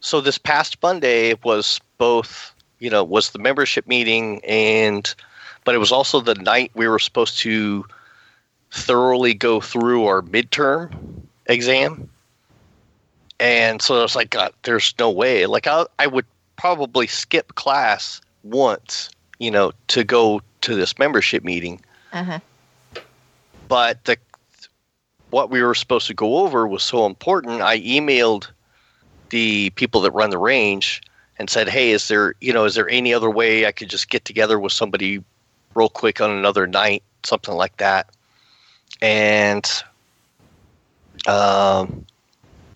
so 0.01 0.19
this 0.19 0.37
past 0.37 0.77
Monday 0.81 1.35
was 1.43 1.79
both, 1.97 2.52
you 2.83 2.89
know, 2.89 3.01
was 3.01 3.29
the 3.29 3.39
membership 3.39 3.87
meeting 3.87 4.41
and, 4.43 5.15
but 5.63 5.73
it 5.73 5.77
was 5.77 5.93
also 5.93 6.19
the 6.19 6.35
night 6.35 6.69
we 6.75 6.85
were 6.85 6.99
supposed 6.99 7.39
to 7.39 7.85
thoroughly 8.71 9.33
go 9.33 9.61
through 9.61 10.05
our 10.05 10.21
midterm 10.21 10.93
exam. 11.45 12.09
And 13.39 13.81
so 13.81 13.97
I 13.97 14.01
was 14.01 14.17
like, 14.17 14.31
God, 14.31 14.51
there's 14.63 14.93
no 14.99 15.09
way. 15.09 15.45
Like 15.45 15.65
I, 15.65 15.85
I 15.97 16.07
would 16.07 16.25
probably 16.57 17.07
skip 17.07 17.55
class 17.55 18.19
once, 18.43 19.09
you 19.39 19.49
know, 19.49 19.71
to 19.87 20.03
go 20.03 20.41
to 20.61 20.75
this 20.75 20.99
membership 20.99 21.41
meeting. 21.41 21.79
Mhm. 22.11 22.41
But 23.69 24.03
the 24.03 24.17
what 25.29 25.49
we 25.49 25.63
were 25.63 25.73
supposed 25.73 26.07
to 26.07 26.13
go 26.13 26.39
over 26.39 26.67
was 26.67 26.83
so 26.83 27.05
important. 27.05 27.61
I 27.61 27.79
emailed 27.79 28.49
the 29.29 29.69
people 29.71 30.01
that 30.01 30.11
run 30.11 30.29
the 30.29 30.37
range 30.37 31.01
and 31.37 31.49
said, 31.49 31.69
"Hey, 31.69 31.91
is 31.91 32.07
there, 32.07 32.35
you 32.41 32.53
know, 32.53 32.65
is 32.65 32.75
there 32.75 32.89
any 32.89 33.13
other 33.13 33.29
way 33.29 33.65
I 33.65 33.71
could 33.71 33.89
just 33.89 34.09
get 34.09 34.25
together 34.25 34.59
with 34.59 34.73
somebody 34.73 35.23
real 35.75 35.89
quick 35.89 36.21
on 36.21 36.31
another 36.31 36.67
night, 36.67 37.03
something 37.23 37.53
like 37.53 37.77
that?" 37.77 38.09
And 39.01 39.69
um, 41.27 42.05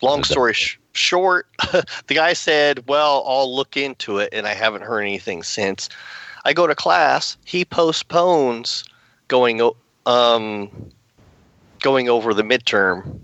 long 0.02 0.24
story 0.24 0.54
sh- 0.54 0.78
short, 0.92 1.46
the 1.72 2.14
guy 2.14 2.32
said, 2.32 2.86
"Well, 2.88 3.24
I'll 3.26 3.54
look 3.54 3.76
into 3.76 4.18
it," 4.18 4.30
and 4.32 4.46
I 4.46 4.54
haven't 4.54 4.82
heard 4.82 5.02
anything 5.02 5.42
since. 5.42 5.88
I 6.44 6.52
go 6.52 6.66
to 6.66 6.74
class. 6.74 7.36
He 7.44 7.64
postpones 7.64 8.84
going 9.28 9.60
um, 10.06 10.70
going 11.80 12.08
over 12.08 12.32
the 12.32 12.42
midterm 12.42 13.20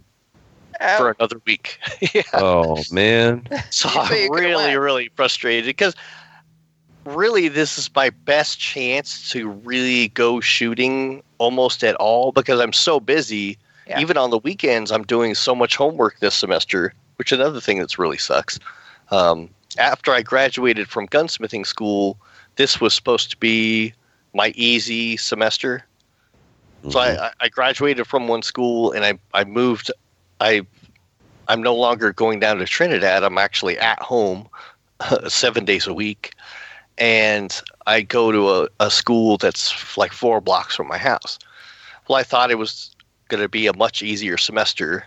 Oh, 0.80 0.96
for 0.98 1.10
another 1.18 1.40
week. 1.46 1.78
yeah. 2.14 2.22
Oh 2.34 2.82
man. 2.90 3.46
So 3.70 3.88
So 3.88 3.88
I'm 3.90 4.30
really, 4.30 4.76
really 4.76 5.10
frustrated 5.14 5.66
because 5.66 5.94
really 7.04 7.48
this 7.48 7.78
is 7.78 7.90
my 7.94 8.10
best 8.10 8.58
chance 8.58 9.30
to 9.30 9.48
really 9.48 10.08
go 10.08 10.40
shooting 10.40 11.22
almost 11.38 11.84
at 11.84 11.94
all 11.96 12.32
because 12.32 12.60
I'm 12.60 12.72
so 12.72 13.00
busy. 13.00 13.58
Yeah. 13.86 14.00
Even 14.00 14.16
on 14.16 14.30
the 14.30 14.38
weekends, 14.38 14.90
I'm 14.90 15.02
doing 15.02 15.34
so 15.34 15.54
much 15.54 15.76
homework 15.76 16.18
this 16.20 16.34
semester, 16.34 16.94
which 17.16 17.32
is 17.32 17.38
another 17.38 17.60
thing 17.60 17.78
that's 17.78 17.98
really 17.98 18.16
sucks. 18.16 18.58
Um, 19.10 19.50
after 19.76 20.12
I 20.12 20.22
graduated 20.22 20.88
from 20.88 21.06
gunsmithing 21.08 21.66
school, 21.66 22.16
this 22.56 22.80
was 22.80 22.94
supposed 22.94 23.30
to 23.30 23.36
be 23.36 23.92
my 24.32 24.52
easy 24.56 25.16
semester. 25.16 25.84
So 26.88 26.98
Mm-hmm. 26.98 26.98
I, 26.98 27.26
I- 27.26 27.32
I 27.40 27.48
graduated 27.48 28.06
from 28.06 28.28
one 28.28 28.42
school 28.42 28.92
and 28.92 29.04
I, 29.04 29.18
I 29.32 29.44
moved. 29.44 29.90
I 30.40 30.66
I'm 31.48 31.62
no 31.62 31.74
longer 31.74 32.12
going 32.12 32.40
down 32.40 32.58
to 32.58 32.64
Trinidad. 32.64 33.22
I'm 33.22 33.38
actually 33.38 33.78
at 33.78 34.00
home 34.00 34.48
seven 35.28 35.64
days 35.64 35.86
a 35.86 35.94
week, 35.94 36.34
and 36.98 37.60
I 37.86 38.00
go 38.00 38.32
to 38.32 38.50
a, 38.50 38.68
a 38.80 38.90
school 38.90 39.36
that's 39.36 39.96
like 39.96 40.12
four 40.12 40.40
blocks 40.40 40.74
from 40.74 40.88
my 40.88 40.98
house. 40.98 41.38
Well, 42.08 42.18
I 42.18 42.22
thought 42.22 42.50
it 42.50 42.58
was 42.58 42.90
going 43.28 43.42
to 43.42 43.48
be 43.48 43.66
a 43.66 43.76
much 43.76 44.02
easier 44.02 44.36
semester, 44.36 45.04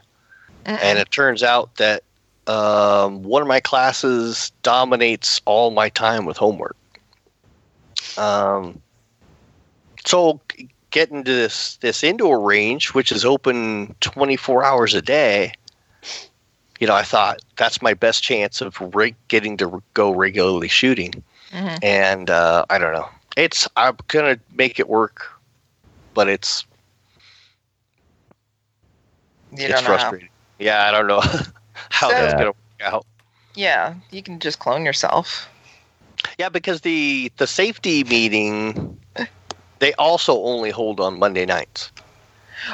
and 0.66 1.00
it 1.00 1.12
turns 1.12 1.44
out 1.44 1.76
that 1.76 2.04
um, 2.48 3.24
one 3.24 3.42
of 3.42 3.48
my 3.48 3.60
classes 3.60 4.52
dominates 4.64 5.42
all 5.46 5.72
my 5.72 5.90
time 5.90 6.26
with 6.26 6.38
homework. 6.38 6.78
Um, 8.18 8.82
so 10.06 10.40
g- 10.92 11.00
getting 11.00 11.24
to 11.24 11.32
this 11.34 11.78
this 11.78 12.04
indoor 12.04 12.40
range, 12.40 12.94
which 12.94 13.12
is 13.12 13.26
open 13.26 13.96
24 14.02 14.64
hours 14.64 14.94
a 14.94 15.02
day, 15.02 15.54
you 16.80 16.88
know, 16.88 16.96
I 16.96 17.04
thought 17.04 17.40
that's 17.58 17.82
my 17.82 17.94
best 17.94 18.24
chance 18.24 18.62
of 18.62 18.80
re- 18.96 19.16
getting 19.28 19.58
to 19.58 19.82
go 19.94 20.12
regularly 20.12 20.68
shooting. 20.68 21.14
Mhm. 21.52 21.84
And 21.84 22.30
uh, 22.30 22.66
I 22.70 22.78
don't 22.78 22.94
know. 22.94 23.10
It's 23.36 23.68
I'm 23.76 23.98
gonna 24.08 24.40
make 24.54 24.80
it 24.80 24.90
work, 24.90 25.28
but 26.14 26.28
it's 26.30 26.66
you 29.52 29.68
it's 29.70 29.82
don't 29.82 29.84
how. 29.84 29.98
frustrating. 29.98 30.30
Yeah, 30.60 30.88
I 30.88 30.92
don't 30.92 31.08
know 31.08 31.22
how 31.90 32.10
that's 32.14 32.34
gonna 32.34 32.48
work 32.48 32.94
out. 32.94 33.06
Yeah, 33.56 33.96
you 34.12 34.22
can 34.24 34.40
just 34.40 34.60
clone 34.60 34.86
yourself. 34.86 35.50
Yeah, 36.38 36.50
because 36.50 36.82
the 36.82 37.32
the 37.38 37.48
safety 37.48 38.04
meeting 38.04 39.00
they 39.80 39.94
also 39.94 40.42
only 40.44 40.70
hold 40.72 41.00
on 41.00 41.20
Monday 41.20 41.46
nights. 41.46 41.92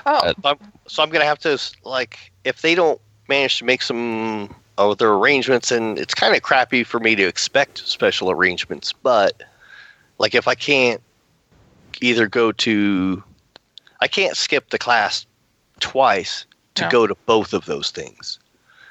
Oh, 0.05 0.15
Uh, 0.15 0.33
So 0.41 0.49
I'm, 0.49 0.57
so 0.87 1.03
I'm 1.03 1.09
gonna 1.09 1.25
have 1.25 1.39
to 1.39 1.59
like 1.83 2.31
if 2.43 2.61
they 2.61 2.75
don't 2.75 2.99
manage 3.27 3.57
to 3.59 3.65
make 3.65 3.81
some 3.81 4.53
of 4.77 4.97
their 4.97 5.13
arrangements, 5.13 5.71
and 5.71 5.99
it's 5.99 6.13
kind 6.13 6.35
of 6.35 6.41
crappy 6.41 6.83
for 6.83 6.99
me 6.99 7.15
to 7.15 7.23
expect 7.27 7.79
special 7.87 8.31
arrangements, 8.31 8.91
but 8.93 9.43
like 10.17 10.35
if 10.35 10.47
I 10.47 10.55
can't 10.55 11.01
either 12.01 12.27
go 12.27 12.51
to, 12.51 13.23
I 14.01 14.07
can't 14.07 14.35
skip 14.35 14.69
the 14.69 14.79
class 14.79 15.25
twice 15.79 16.45
to 16.75 16.83
No. 16.83 16.89
go 16.89 17.07
to 17.07 17.15
both 17.25 17.53
of 17.53 17.65
those 17.65 17.91
things. 17.91 18.39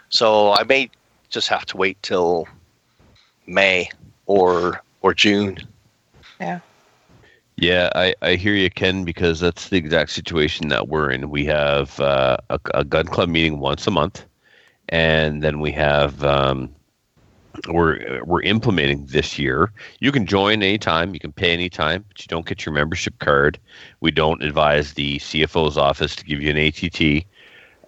So 0.09 0.53
I 0.53 0.63
may 0.65 0.91
just 1.31 1.49
have 1.49 1.67
to 1.67 1.77
wait 1.77 2.01
till 2.03 2.47
May 3.47 3.91
or 4.27 4.83
or 5.01 5.15
June. 5.15 5.59
Yeah, 6.41 6.61
I, 7.95 8.15
I 8.23 8.35
hear 8.35 8.55
you, 8.55 8.71
Ken, 8.71 9.05
because 9.05 9.41
that's 9.41 9.69
the 9.69 9.77
exact 9.77 10.11
situation 10.11 10.69
that 10.69 10.89
we're 10.89 11.11
in. 11.11 11.31
We 11.31 11.45
have 11.47 11.99
uh, 12.01 12.39
a, 12.51 12.59
a 12.75 12.85
gun 12.85 13.07
club 13.07 13.29
meeting 13.29 13.61
once 13.61 13.87
a 13.87 13.91
month, 13.91 14.25
and 14.89 15.43
then 15.43 15.61
we 15.61 15.71
have 15.73 16.25
um, 16.25 16.75
we're 17.69 18.23
we're 18.25 18.43
implementing 18.43 19.07
this 19.07 19.39
year. 19.39 19.73
You 20.01 20.13
can 20.13 20.27
join 20.27 20.63
anytime, 20.63 21.15
you 21.15 21.21
can 21.21 21.33
pay 21.33 21.53
anytime, 21.53 22.05
but 22.09 22.21
you 22.21 22.27
don't 22.29 22.47
get 22.47 22.65
your 22.65 22.75
membership 22.75 23.19
card. 23.19 23.59
We 24.01 24.11
don't 24.11 24.43
advise 24.43 24.95
the 24.95 25.19
CFO's 25.19 25.77
office 25.77 26.17
to 26.17 26.25
give 26.25 26.41
you 26.41 26.51
an 26.51 26.59
ATT. 26.59 27.27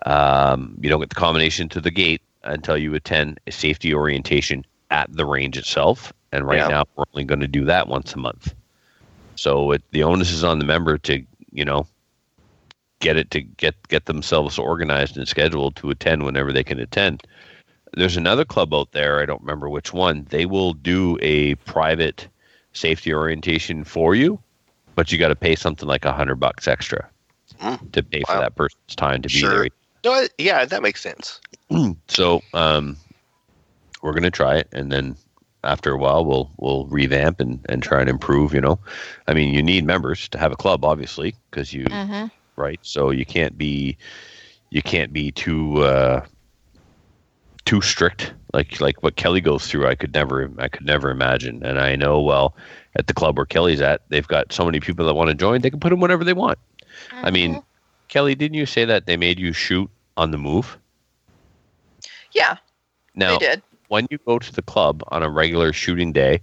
Um, 0.06 0.76
you 0.80 0.88
don't 0.90 1.00
get 1.00 1.08
the 1.08 1.14
combination 1.14 1.68
to 1.70 1.80
the 1.80 1.90
gate 1.90 2.22
until 2.44 2.76
you 2.76 2.94
attend 2.94 3.40
a 3.46 3.52
safety 3.52 3.94
orientation 3.94 4.64
at 4.90 5.10
the 5.10 5.24
range 5.24 5.56
itself. 5.56 6.12
And 6.32 6.46
right 6.46 6.58
Yeah. 6.58 6.68
now, 6.68 6.84
we're 6.96 7.04
only 7.14 7.24
going 7.24 7.40
to 7.40 7.48
do 7.48 7.64
that 7.64 7.88
once 7.88 8.12
a 8.14 8.18
month. 8.18 8.54
So 9.36 9.72
it, 9.72 9.82
the 9.90 10.02
onus 10.02 10.30
is 10.30 10.44
on 10.44 10.58
the 10.58 10.64
member 10.64 10.98
to, 10.98 11.24
you 11.50 11.64
know, 11.64 11.86
get 13.00 13.16
it 13.16 13.30
to 13.32 13.40
get 13.42 13.74
get 13.88 14.06
themselves 14.06 14.58
organized 14.58 15.16
and 15.16 15.28
scheduled 15.28 15.76
to 15.76 15.90
attend 15.90 16.24
whenever 16.24 16.52
they 16.52 16.64
can 16.64 16.78
attend. 16.78 17.22
There's 17.92 18.16
another 18.16 18.44
club 18.44 18.74
out 18.74 18.92
there. 18.92 19.20
I 19.20 19.26
don't 19.26 19.40
remember 19.40 19.68
which 19.68 19.92
one. 19.92 20.26
They 20.30 20.46
will 20.46 20.72
do 20.72 21.18
a 21.22 21.54
private 21.56 22.28
safety 22.72 23.14
orientation 23.14 23.84
for 23.84 24.14
you, 24.14 24.40
but 24.96 25.12
you 25.12 25.18
got 25.18 25.28
to 25.28 25.36
pay 25.36 25.54
something 25.54 25.88
like 25.88 26.04
a 26.04 26.12
hundred 26.12 26.36
bucks 26.36 26.66
extra 26.66 27.08
Mm. 27.60 27.92
to 27.92 28.02
pay 28.02 28.22
for 28.26 28.38
that 28.38 28.56
person's 28.56 28.96
time 28.96 29.22
to 29.22 29.28
be 29.28 29.40
there. 29.40 29.68
No, 30.04 30.26
yeah, 30.38 30.64
that 30.64 30.82
makes 30.82 31.00
sense. 31.00 31.40
So 32.08 32.40
um, 32.52 32.96
we're 34.02 34.12
gonna 34.12 34.30
try 34.30 34.56
it, 34.56 34.68
and 34.72 34.90
then 34.92 35.16
after 35.64 35.92
a 35.92 35.98
while, 35.98 36.24
we'll 36.24 36.50
we'll 36.58 36.86
revamp 36.86 37.40
and, 37.40 37.58
and 37.68 37.82
try 37.82 38.00
and 38.00 38.08
improve. 38.10 38.54
You 38.54 38.60
know, 38.60 38.78
I 39.26 39.34
mean, 39.34 39.54
you 39.54 39.62
need 39.62 39.84
members 39.84 40.28
to 40.30 40.38
have 40.38 40.52
a 40.52 40.56
club, 40.56 40.84
obviously, 40.84 41.34
because 41.50 41.72
you 41.72 41.84
Mhm. 41.86 42.30
right. 42.56 42.78
So 42.82 43.10
you 43.10 43.24
can't 43.24 43.56
be 43.58 43.96
you 44.70 44.82
can't 44.82 45.12
be 45.12 45.30
too 45.32 45.82
uh, 45.82 46.24
too 47.64 47.80
strict 47.80 48.34
like 48.52 48.80
like 48.80 49.02
what 49.02 49.16
Kelly 49.16 49.40
goes 49.40 49.66
through. 49.66 49.86
I 49.86 49.94
could 49.94 50.12
never 50.14 50.50
I 50.58 50.68
could 50.68 50.86
never 50.86 51.10
imagine. 51.10 51.64
And 51.64 51.78
I 51.78 51.96
know 51.96 52.20
well 52.20 52.54
at 52.96 53.06
the 53.06 53.14
club 53.14 53.36
where 53.36 53.46
Kelly's 53.46 53.80
at, 53.80 54.02
they've 54.08 54.28
got 54.28 54.52
so 54.52 54.64
many 54.64 54.80
people 54.80 55.04
that 55.06 55.14
want 55.14 55.28
to 55.28 55.34
join. 55.34 55.60
They 55.60 55.70
can 55.70 55.80
put 55.80 55.90
them 55.90 56.00
whatever 56.00 56.22
they 56.24 56.32
want. 56.32 56.58
I 57.12 57.30
mean, 57.30 57.60
Kelly, 58.08 58.34
didn't 58.36 58.54
you 58.54 58.66
say 58.66 58.84
that 58.84 59.06
they 59.06 59.16
made 59.16 59.38
you 59.40 59.52
shoot 59.52 59.90
on 60.16 60.30
the 60.30 60.38
move? 60.38 60.78
yeah, 62.32 62.56
Now, 63.14 63.38
they 63.38 63.46
did. 63.46 63.62
When 63.88 64.06
you 64.10 64.18
go 64.18 64.38
to 64.38 64.52
the 64.52 64.62
club 64.62 65.02
on 65.08 65.22
a 65.22 65.30
regular 65.30 65.72
shooting 65.72 66.12
day, 66.12 66.40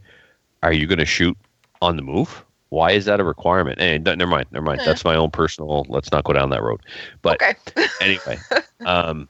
are 0.63 0.73
you 0.73 0.87
going 0.87 0.99
to 0.99 1.05
shoot 1.05 1.37
on 1.81 1.95
the 1.95 2.01
move? 2.01 2.43
Why 2.69 2.91
is 2.91 3.05
that 3.05 3.19
a 3.19 3.23
requirement? 3.23 3.79
And 3.81 4.03
never 4.05 4.27
mind, 4.27 4.47
never 4.51 4.65
mind. 4.65 4.81
Eh. 4.81 4.85
That's 4.85 5.03
my 5.03 5.15
own 5.15 5.31
personal. 5.31 5.85
Let's 5.89 6.11
not 6.11 6.23
go 6.23 6.33
down 6.33 6.49
that 6.51 6.63
road. 6.63 6.81
But 7.21 7.41
okay. 7.41 7.55
anyway, 8.01 8.37
um, 8.85 9.27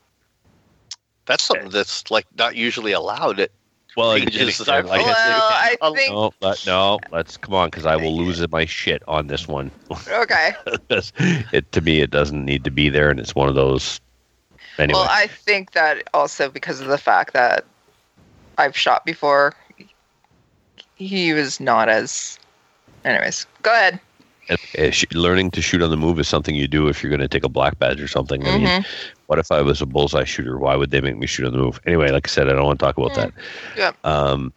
That's 1.26 1.44
something 1.44 1.70
that's 1.70 2.10
like 2.12 2.28
not 2.38 2.56
usually 2.56 2.92
allowed 2.92 3.40
at 3.40 3.52
well, 3.98 4.14
ranges 4.14 4.62
it- 4.62 4.66
that 4.66 4.76
I've 4.76 4.86
like 4.86 5.02
I 5.02 5.06
been 5.06 5.16
said- 5.16 5.30
well, 5.30 5.50
I 5.52 5.76
think 5.96 6.14
no, 6.14 6.32
let, 6.42 6.66
no, 6.68 7.00
let's 7.12 7.38
come 7.38 7.56
on, 7.56 7.68
because 7.70 7.86
I 7.86 7.96
will 7.96 8.16
lose 8.16 8.48
my 8.52 8.66
shit 8.66 9.02
on 9.08 9.28
this 9.28 9.48
one. 9.48 9.72
okay. 10.08 10.54
it 10.90 11.72
to 11.72 11.82
me, 11.82 12.02
it 12.02 12.12
doesn't 12.12 12.46
need 12.46 12.64
to 12.66 12.72
be 12.72 12.90
there, 12.90 13.10
and 13.10 13.20
it's 13.20 13.34
one 13.34 13.50
of 13.50 13.56
those. 13.56 14.00
Anyway, 14.78 15.00
Well, 15.00 15.08
I 15.10 15.28
think 15.28 15.72
that 15.72 16.04
also 16.14 16.48
because 16.50 16.80
of 16.80 16.88
the 16.88 16.98
fact 16.98 17.34
that 17.34 17.66
I've 18.58 18.78
shot 18.78 19.06
before, 19.06 19.54
he 20.96 21.34
was 21.34 21.60
not 21.60 21.90
as. 21.90 22.38
Anyways, 23.04 23.46
go 23.64 23.72
ahead. 23.72 24.00
learning 25.14 25.52
to 25.52 25.62
shoot 25.62 25.82
on 25.82 25.90
the 25.90 25.98
move 25.98 26.20
is 26.20 26.28
something 26.28 26.56
you 26.56 26.68
do 26.68 26.88
if 26.88 27.02
you're 27.02 27.10
going 27.10 27.22
to 27.22 27.28
take 27.28 27.46
a 27.46 27.50
black 27.50 27.80
badge 27.80 28.02
or 28.02 28.08
something. 28.08 28.46
I 28.46 28.58
mean, 28.58 28.68
Mhm. 28.68 28.86
what 29.28 29.40
if 29.40 29.52
I 29.52 29.62
was 29.62 29.82
a 29.82 29.86
bullseye 29.86 30.26
shooter? 30.26 30.58
Why 30.58 30.76
would 30.76 30.92
they 30.92 31.02
make 31.02 31.18
me 31.18 31.26
shoot 31.26 31.46
on 31.46 31.54
the 31.54 31.58
move? 31.58 31.80
Anyway, 31.86 32.12
like 32.12 32.28
I 32.28 32.30
said, 32.30 32.50
I 32.50 32.54
don't 32.54 32.66
want 32.66 32.80
to 32.80 32.86
talk 32.86 32.98
about 32.98 33.16
that. 33.16 33.32
Yep. 33.78 33.96
Um, 34.06 34.54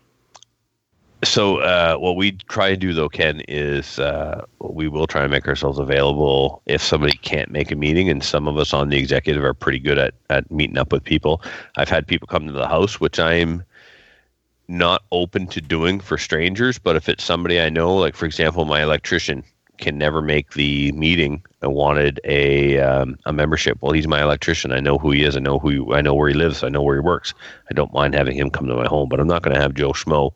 so 1.23 1.59
uh, 1.59 1.97
what 1.97 2.17
we 2.17 2.33
try 2.49 2.71
to 2.71 2.77
do 2.77 2.93
though, 2.93 3.09
Ken, 3.09 3.43
is 3.49 3.99
uh, 3.99 4.45
we 4.61 4.89
will 4.89 5.07
try 5.07 5.23
and 5.23 5.31
make 5.31 5.49
ourselves 5.49 5.79
available 5.79 6.61
if 6.67 6.83
somebody 6.83 7.17
can't 7.19 7.51
make 7.51 7.71
a 7.71 7.77
meeting, 7.77 8.11
and 8.11 8.23
some 8.23 8.47
of 8.47 8.59
us 8.59 8.73
on 8.73 8.89
the 8.91 8.99
executive 8.99 9.43
are 9.43 9.55
pretty 9.55 9.79
good 9.79 9.99
at 9.99 10.15
at 10.29 10.51
meeting 10.51 10.77
up 10.77 10.93
with 10.93 11.05
people. 11.05 11.41
I've 11.77 11.89
had 11.89 12.07
people 12.07 12.27
come 12.27 12.47
to 12.47 12.53
the 12.53 12.69
house, 12.69 13.01
which 13.01 13.19
I'm 13.19 13.63
not 14.69 15.03
open 15.13 15.47
to 15.49 15.61
doing 15.61 16.01
for 16.01 16.17
strangers, 16.19 16.79
but 16.79 16.97
if 16.97 17.09
it's 17.09 17.25
somebody 17.25 17.61
I 17.61 17.69
know, 17.69 17.95
like 17.97 18.15
for 18.17 18.27
example, 18.27 18.65
my 18.65 18.83
electrician 18.83 19.45
can 19.79 19.99
never 19.99 20.23
make 20.23 20.53
the 20.53 20.93
meeting 20.93 21.43
I 21.63 21.67
wanted 21.67 22.21
a 22.25 22.79
um, 22.79 23.19
a 23.27 23.33
membership. 23.33 23.79
Well, 23.81 23.93
he's 23.93 24.07
my 24.07 24.23
electrician. 24.23 24.73
I 24.73 24.81
know 24.81 24.99
who 24.99 25.11
he 25.11 25.25
is. 25.25 25.37
I 25.37 25.41
know 25.41 25.59
who 25.59 25.93
I 25.95 26.01
know 26.01 26.15
where 26.15 26.29
he 26.29 26.35
lives. 26.35 26.63
I 26.63 26.69
know 26.69 26.83
where 26.83 26.97
he 26.97 27.01
works. 27.01 27.35
I 27.71 27.75
don't 27.75 27.93
mind 27.93 28.15
having 28.15 28.37
him 28.37 28.51
come 28.51 28.67
to 28.69 28.75
my 28.77 28.87
home, 28.87 29.09
but 29.09 29.21
I'm 29.21 29.27
not 29.27 29.43
going 29.43 29.55
to 29.55 29.61
have 29.61 29.75
Joe 29.75 29.93
Schmo 29.93 30.33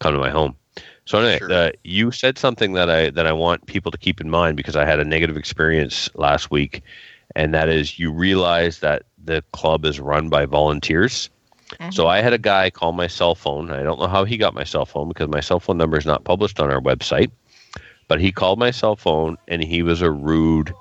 come 0.00 0.14
to 0.14 0.20
my 0.20 0.30
home. 0.30 0.56
So 1.04 1.18
anyway, 1.18 1.40
Sure. 1.40 1.52
uh, 1.52 1.70
you 1.84 2.10
said 2.10 2.38
something 2.38 2.72
that 2.74 2.90
I 2.90 3.10
that 3.10 3.26
I 3.26 3.32
want 3.32 3.66
people 3.66 3.90
to 3.92 3.98
keep 3.98 4.20
in 4.20 4.30
mind 4.30 4.56
because 4.56 4.76
I 4.76 4.84
had 4.84 5.00
a 5.00 5.04
negative 5.04 5.36
experience 5.36 6.08
last 6.14 6.50
week, 6.50 6.82
and 7.34 7.54
that 7.54 7.68
is 7.68 7.98
you 7.98 8.12
realize 8.12 8.80
that 8.80 9.02
the 9.22 9.42
club 9.52 9.84
is 9.84 10.00
run 10.00 10.28
by 10.28 10.46
volunteers. 10.46 11.30
So 11.90 12.06
I 12.06 12.20
had 12.20 12.32
a 12.32 12.38
guy 12.38 12.70
call 12.70 12.92
my 12.92 13.06
cell 13.06 13.34
phone. 13.34 13.70
I 13.70 13.82
don't 13.82 13.98
know 13.98 14.06
how 14.06 14.24
he 14.24 14.36
got 14.36 14.54
my 14.54 14.64
cell 14.64 14.86
phone 14.86 15.08
because 15.08 15.28
my 15.28 15.40
cell 15.40 15.60
phone 15.60 15.78
number 15.78 15.96
is 15.96 16.06
not 16.06 16.24
published 16.24 16.60
on 16.60 16.70
our 16.70 16.80
website. 16.80 17.30
But 18.08 18.20
he 18.20 18.32
called 18.32 18.58
my 18.58 18.70
cell 18.70 18.96
phone 18.96 19.38
and 19.48 19.62
he 19.62 19.82
was 19.82 20.02
a 20.02 20.10
rude. 20.10 20.74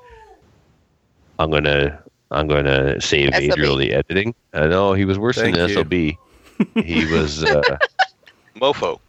I'm 1.39 1.49
gonna 1.49 2.01
I'm 2.29 2.47
gonna 2.47 2.99
save 3.01 3.33
SOB. 3.33 3.41
Adriel 3.41 3.75
the 3.75 3.93
editing. 3.93 4.35
I 4.53 4.67
know 4.67 4.93
he 4.93 5.05
was 5.05 5.17
worse 5.17 5.37
Thank 5.37 5.55
than 5.55 5.69
you. 5.69 5.75
SOB. 5.75 6.83
He 6.85 7.05
was. 7.11 7.43
Uh, 7.43 7.77
Mofo. 8.55 8.99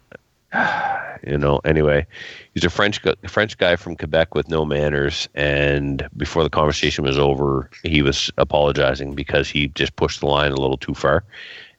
you 1.26 1.38
know 1.38 1.60
anyway 1.64 2.06
he's 2.52 2.64
a 2.64 2.70
french 2.70 3.00
french 3.26 3.56
guy 3.56 3.74
from 3.74 3.96
quebec 3.96 4.34
with 4.34 4.48
no 4.48 4.66
manners 4.66 5.28
and 5.34 6.06
before 6.16 6.42
the 6.42 6.50
conversation 6.50 7.04
was 7.04 7.18
over 7.18 7.70
he 7.84 8.02
was 8.02 8.30
apologizing 8.36 9.14
because 9.14 9.48
he 9.48 9.68
just 9.68 9.96
pushed 9.96 10.20
the 10.20 10.26
line 10.26 10.52
a 10.52 10.56
little 10.56 10.76
too 10.76 10.94
far 10.94 11.24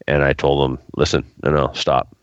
and 0.07 0.23
i 0.23 0.33
told 0.33 0.69
him 0.69 0.77
listen 0.95 1.23
no 1.43 1.51
no 1.51 1.71
stop. 1.73 2.15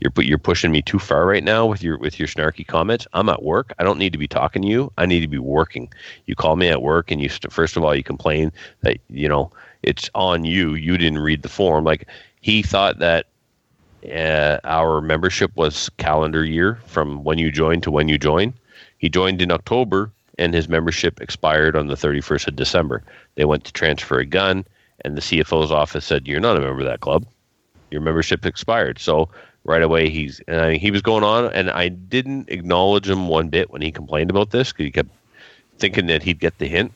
You're 0.00 0.12
you're 0.24 0.38
pushing 0.38 0.72
me 0.72 0.80
too 0.80 0.98
far 0.98 1.26
right 1.26 1.44
now 1.44 1.66
with 1.66 1.82
your 1.82 1.98
with 1.98 2.18
your 2.18 2.26
snarky 2.26 2.66
comments. 2.66 3.06
I'm 3.12 3.28
at 3.28 3.42
work. 3.42 3.74
I 3.78 3.84
don't 3.84 3.98
need 3.98 4.12
to 4.12 4.18
be 4.18 4.28
talking 4.28 4.62
to 4.62 4.68
you. 4.68 4.90
I 4.96 5.04
need 5.04 5.20
to 5.20 5.28
be 5.28 5.38
working. 5.38 5.92
You 6.24 6.34
call 6.34 6.56
me 6.56 6.68
at 6.68 6.80
work 6.80 7.10
and 7.10 7.20
you 7.20 7.28
st- 7.28 7.52
first 7.52 7.76
of 7.76 7.84
all 7.84 7.94
you 7.94 8.02
complain 8.02 8.50
that 8.80 8.96
you 9.10 9.28
know 9.28 9.50
it's 9.82 10.08
on 10.14 10.44
you. 10.44 10.74
You 10.74 10.96
didn't 10.96 11.18
read 11.18 11.42
the 11.42 11.50
form. 11.50 11.84
Like 11.84 12.08
he 12.40 12.62
thought 12.62 12.98
that 13.00 13.26
uh, 14.10 14.58
our 14.64 15.02
membership 15.02 15.54
was 15.54 15.90
calendar 15.98 16.44
year 16.44 16.80
from 16.86 17.22
when 17.22 17.36
you 17.36 17.52
joined 17.52 17.82
to 17.82 17.90
when 17.90 18.08
you 18.08 18.18
join. 18.18 18.54
He 18.96 19.10
joined 19.10 19.42
in 19.42 19.50
October, 19.50 20.10
and 20.38 20.54
his 20.54 20.68
membership 20.68 21.20
expired 21.20 21.76
on 21.76 21.88
the 21.88 21.94
31st 21.94 22.48
of 22.48 22.56
December. 22.56 23.02
They 23.34 23.44
went 23.44 23.64
to 23.64 23.72
transfer 23.72 24.18
a 24.18 24.26
gun, 24.26 24.64
and 25.04 25.16
the 25.16 25.20
CFO's 25.20 25.70
office 25.70 26.04
said, 26.04 26.26
"You're 26.26 26.40
not 26.40 26.56
a 26.56 26.60
member 26.60 26.80
of 26.80 26.86
that 26.86 27.00
club. 27.00 27.26
Your 27.90 28.00
membership 28.00 28.46
expired." 28.46 28.98
So 28.98 29.28
right 29.64 29.82
away, 29.82 30.08
he's 30.08 30.40
and 30.48 30.60
I, 30.60 30.76
he 30.76 30.90
was 30.90 31.02
going 31.02 31.24
on, 31.24 31.52
and 31.52 31.70
I 31.70 31.88
didn't 31.88 32.48
acknowledge 32.48 33.08
him 33.08 33.28
one 33.28 33.48
bit 33.48 33.70
when 33.70 33.82
he 33.82 33.92
complained 33.92 34.30
about 34.30 34.50
this 34.50 34.72
because 34.72 34.84
he 34.84 34.90
kept 34.90 35.10
thinking 35.78 36.06
that 36.06 36.22
he'd 36.22 36.40
get 36.40 36.58
the 36.58 36.68
hint. 36.68 36.92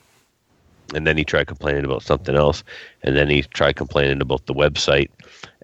And 0.93 1.07
then 1.07 1.17
he 1.17 1.23
tried 1.23 1.47
complaining 1.47 1.83
about 1.83 2.03
something 2.03 2.35
else, 2.35 2.63
and 3.01 3.15
then 3.15 3.27
he 3.27 3.41
tried 3.41 3.75
complaining 3.75 4.21
about 4.21 4.45
the 4.45 4.53
website. 4.53 5.09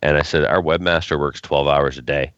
And 0.02 0.18
I 0.18 0.24
said, 0.24 0.46
Our 0.46 0.62
webmaster 0.62 1.20
works 1.20 1.40
12 1.42 1.68
hours 1.68 1.98
a 1.98 2.02
day. 2.02 2.32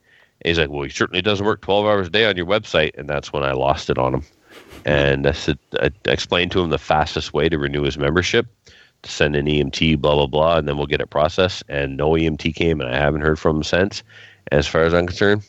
He's 0.43 0.59
like, 0.59 0.69
Well, 0.69 0.83
he 0.83 0.89
certainly 0.89 1.21
doesn't 1.21 1.45
work 1.45 1.61
12 1.61 1.85
hours 1.85 2.07
a 2.07 2.09
day 2.09 2.25
on 2.25 2.35
your 2.35 2.45
website. 2.45 2.97
And 2.97 3.07
that's 3.07 3.31
when 3.31 3.43
I 3.43 3.53
lost 3.53 3.89
it 3.89 3.97
on 3.97 4.15
him. 4.15 4.23
And 4.85 5.27
I 5.27 5.31
said, 5.31 5.57
I 5.81 5.91
explained 6.05 6.51
to 6.51 6.61
him 6.61 6.69
the 6.69 6.77
fastest 6.77 7.33
way 7.33 7.47
to 7.47 7.57
renew 7.57 7.83
his 7.83 7.97
membership 7.97 8.47
send 9.05 9.35
an 9.35 9.45
EMT, 9.45 9.99
blah, 9.99 10.15
blah, 10.15 10.27
blah, 10.27 10.57
and 10.57 10.67
then 10.67 10.77
we'll 10.77 10.87
get 10.87 11.01
it 11.01 11.09
processed. 11.09 11.63
And 11.69 11.97
no 11.97 12.11
EMT 12.11 12.55
came, 12.55 12.79
and 12.81 12.89
I 12.89 12.97
haven't 12.97 13.21
heard 13.21 13.39
from 13.39 13.57
him 13.57 13.63
since. 13.63 14.03
As 14.51 14.67
far 14.67 14.83
as 14.83 14.93
I'm 14.93 15.07
concerned, 15.07 15.43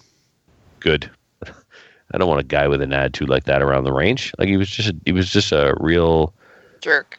good. 0.81 1.11
I 1.47 2.19
don't 2.19 2.29
want 2.29 2.41
a 2.41 2.45
guy 2.45 2.69
with 2.69 2.81
an 2.83 2.93
attitude 2.93 3.29
like 3.29 3.45
that 3.45 3.63
around 3.63 3.85
the 3.85 3.93
range. 3.93 4.33
Like 4.39 4.49
he 4.49 4.57
was 4.57 4.69
just, 4.71 4.89
a, 4.91 4.97
he 5.05 5.13
was 5.13 5.31
just 5.31 5.53
a 5.53 5.75
real. 5.81 6.33
Jerk. 6.81 7.19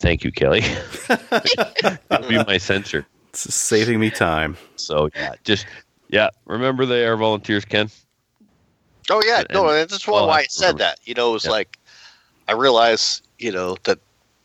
Thank 0.00 0.22
you, 0.24 0.32
Kelly. 0.32 0.60
That'll 1.08 2.28
be 2.28 2.42
my 2.44 2.58
censor. 2.58 3.06
It's 3.30 3.54
saving 3.54 3.98
me 4.00 4.10
time. 4.10 4.56
So 4.76 5.08
yeah, 5.14 5.34
just 5.44 5.66
yeah. 6.08 6.28
Remember 6.46 6.84
they 6.84 7.04
are 7.06 7.16
volunteers, 7.16 7.64
Ken. 7.64 7.88
Oh 9.10 9.22
yeah, 9.24 9.40
And- 9.40 9.48
no, 9.52 9.68
and 9.68 9.78
and 9.78 9.90
that's 9.90 10.06
why, 10.06 10.18
all 10.18 10.28
why 10.28 10.40
I 10.40 10.46
said 10.50 10.66
remember. 10.66 10.78
that. 10.84 10.98
You 11.04 11.14
know, 11.14 11.34
it's 11.34 11.44
Yeah. 11.46 11.50
like 11.52 11.78
I 12.48 12.52
realize, 12.52 13.22
you 13.38 13.50
know, 13.52 13.76
that 13.84 13.98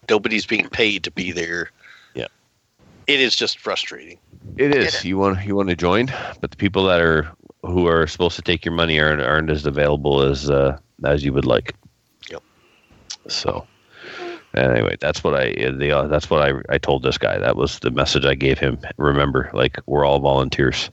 nobody's 0.09 0.45
being 0.45 0.67
paid 0.69 1.03
to 1.03 1.11
be 1.11 1.31
there. 1.31 1.71
Yeah. 2.13 2.27
It 3.07 3.19
is 3.19 3.35
just 3.35 3.59
frustrating. 3.59 4.19
It 4.57 4.75
is. 4.75 4.95
It. 4.95 5.05
You 5.05 5.17
want 5.17 5.45
you 5.45 5.55
want 5.55 5.69
to 5.69 5.75
join, 5.75 6.07
but 6.41 6.51
the 6.51 6.57
people 6.57 6.83
that 6.85 7.01
are 7.01 7.29
who 7.63 7.87
are 7.87 8.07
supposed 8.07 8.35
to 8.37 8.41
take 8.41 8.65
your 8.65 8.73
money 8.73 8.99
aren't 8.99 9.21
aren't 9.21 9.49
as 9.49 9.65
available 9.65 10.21
as 10.21 10.49
uh, 10.49 10.77
as 11.03 11.23
you 11.23 11.33
would 11.33 11.45
like. 11.45 11.75
Yep. 12.29 12.43
So 13.27 13.67
anyway, 14.55 14.97
that's 14.99 15.23
what 15.23 15.35
I 15.35 15.53
the 15.53 15.91
uh, 15.91 16.07
that's 16.07 16.29
what 16.29 16.41
I 16.41 16.53
I 16.73 16.77
told 16.77 17.03
this 17.03 17.17
guy. 17.17 17.37
That 17.37 17.55
was 17.55 17.79
the 17.79 17.91
message 17.91 18.25
I 18.25 18.35
gave 18.35 18.59
him. 18.59 18.79
Remember, 18.97 19.49
like 19.53 19.79
we're 19.85 20.05
all 20.05 20.19
volunteers. 20.19 20.89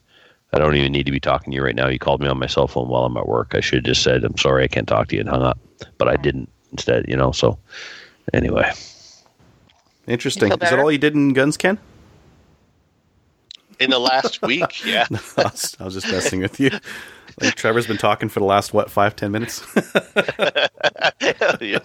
I 0.52 0.58
don't 0.58 0.76
even 0.76 0.92
need 0.92 1.06
to 1.06 1.12
be 1.12 1.20
talking 1.20 1.50
to 1.50 1.56
you 1.56 1.62
right 1.62 1.74
now. 1.74 1.88
You 1.88 1.98
called 1.98 2.20
me 2.20 2.28
on 2.28 2.38
my 2.38 2.46
cell 2.46 2.68
phone 2.68 2.88
while 2.88 3.04
I'm 3.04 3.16
at 3.16 3.28
work. 3.28 3.54
I 3.54 3.60
should 3.60 3.78
have 3.78 3.84
just 3.84 4.02
said, 4.02 4.24
"I'm 4.24 4.38
sorry, 4.38 4.64
I 4.64 4.68
can't 4.68 4.88
talk 4.88 5.08
to 5.08 5.16
you," 5.16 5.20
and 5.20 5.28
hung 5.28 5.42
up. 5.42 5.58
But 5.98 6.08
I 6.08 6.16
didn't. 6.16 6.48
Instead, 6.72 7.06
you 7.08 7.16
know. 7.16 7.32
So 7.32 7.58
anyway, 8.32 8.70
Interesting. 10.06 10.52
Is 10.52 10.58
that 10.58 10.78
all 10.78 10.90
you 10.92 10.98
did 10.98 11.14
in 11.14 11.32
guns, 11.32 11.56
Ken? 11.56 11.78
In 13.78 13.90
the 13.90 13.98
last 13.98 14.40
week, 14.46 14.84
yeah. 14.84 15.06
I 15.36 15.42
was, 15.42 15.76
I 15.80 15.84
was 15.84 15.94
just 15.94 16.08
messing 16.10 16.40
with 16.40 16.58
you. 16.60 16.70
Like 17.40 17.54
Trevor's 17.56 17.86
been 17.86 17.98
talking 17.98 18.28
for 18.30 18.40
the 18.40 18.46
last 18.46 18.72
what 18.72 18.90
five 18.90 19.14
ten 19.16 19.30
minutes. 19.32 19.66
yeah. 21.60 21.78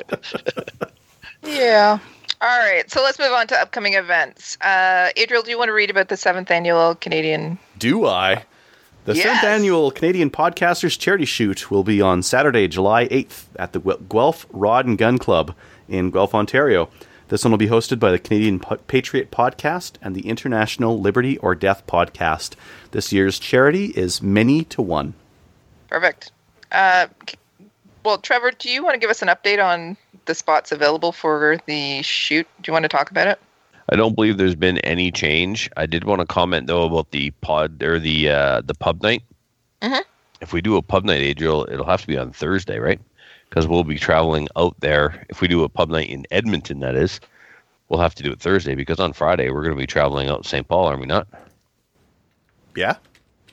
Yeah. 1.44 2.00
All 2.40 2.60
right. 2.60 2.90
So 2.90 3.02
let's 3.04 3.20
move 3.20 3.32
on 3.34 3.48
to 3.48 3.56
upcoming 3.60 3.94
events. 3.96 4.58
Uh, 4.62 5.10
Adriel, 5.18 5.44
do 5.44 5.52
you 5.52 5.58
want 5.58 5.68
to 5.70 5.74
read 5.74 5.90
about 5.90 6.08
the 6.08 6.18
seventh 6.18 6.50
annual 6.52 6.96
Canadian? 6.96 7.58
Do 7.78 8.06
I? 8.06 8.46
The 9.06 9.16
Yes. 9.16 9.24
seventh 9.26 9.44
annual 9.44 9.92
Canadian 9.92 10.30
Podcasters 10.30 10.98
Charity 10.98 11.26
Shoot 11.26 11.70
will 11.72 11.84
be 11.84 12.02
on 12.02 12.22
Saturday, 12.24 12.68
July 12.68 13.08
8th 13.08 13.46
at 13.58 13.74
the 13.74 13.80
Guelph 13.80 14.46
Rod 14.52 14.86
and 14.86 14.98
Gun 14.98 15.18
Club 15.18 15.56
in 15.90 16.12
Guelph, 16.12 16.34
Ontario. 16.36 16.88
This 17.32 17.46
one 17.46 17.52
will 17.52 17.58
be 17.58 17.70
hosted 17.70 17.98
by 17.98 18.12
the 18.12 18.20
Canadian 18.20 18.60
Patriot 18.60 19.32
Podcast 19.32 19.94
and 20.02 20.14
the 20.14 20.28
International 20.28 21.00
Liberty 21.00 21.38
or 21.38 21.56
Death 21.56 21.88
Podcast. 21.88 22.56
This 22.92 23.14
year's 23.14 23.40
charity 23.40 23.86
is 23.86 24.22
many 24.22 24.66
to 24.66 24.82
one. 24.82 25.14
Perfect. 25.88 26.34
Uh, 26.74 27.08
well, 28.04 28.18
Trevor, 28.18 28.52
do 28.52 28.70
you 28.70 28.84
want 28.84 28.96
to 28.96 29.00
give 29.00 29.10
us 29.10 29.22
an 29.22 29.30
update 29.30 29.64
on 29.64 29.96
the 30.26 30.36
spots 30.36 30.74
available 30.74 31.14
for 31.14 31.58
the 31.68 32.02
shoot? 32.02 32.46
Do 32.62 32.70
you 32.70 32.74
want 32.74 32.84
to 32.84 32.90
talk 32.90 33.10
about 33.12 33.28
it? 33.28 33.40
I 33.88 33.96
don't 33.96 34.14
believe 34.14 34.38
there's 34.38 34.54
been 34.54 34.80
any 34.80 35.10
change. 35.10 35.70
I 35.78 35.86
did 35.86 36.04
want 36.04 36.20
to 36.20 36.26
comment 36.26 36.68
though 36.68 36.84
about 36.84 37.12
the 37.12 37.32
pod 37.40 37.82
or 37.82 37.98
the 37.98 38.28
uh, 38.30 38.62
the 38.66 38.74
pub 38.74 39.02
night. 39.04 39.24
Mhm. 39.82 40.02
If 40.42 40.52
we 40.52 40.62
do 40.62 40.76
a 40.76 40.82
pub 40.82 41.06
night, 41.06 41.22
Adriel, 41.22 41.66
it'll 41.72 41.86
have 41.86 42.02
to 42.02 42.08
be 42.08 42.18
on 42.18 42.34
Thursday, 42.34 42.78
right? 42.78 43.00
Because 43.52 43.68
we'll 43.68 43.84
be 43.84 44.00
traveling 44.00 44.48
out 44.56 44.80
there. 44.80 45.26
If 45.30 45.42
we 45.42 45.50
do 45.50 45.64
a 45.66 45.70
pub 45.70 45.90
night 45.90 46.10
in 46.10 46.26
Edmonton, 46.32 46.80
that 46.80 46.96
is, 46.96 47.20
we'll 47.90 48.00
have 48.00 48.16
to 48.16 48.24
do 48.24 48.32
it 48.32 48.40
Thursday 48.40 48.76
because 48.76 48.98
on 48.98 49.12
Friday 49.12 49.52
we're 49.52 49.62
going 49.62 49.76
to 49.76 49.80
be 49.80 49.86
traveling 49.86 50.30
out 50.30 50.44
to 50.44 50.50
St. 50.50 50.66
Paul, 50.66 50.86
are 50.86 50.98
we 50.98 51.06
not? 51.06 51.28
Yeah? 52.78 52.96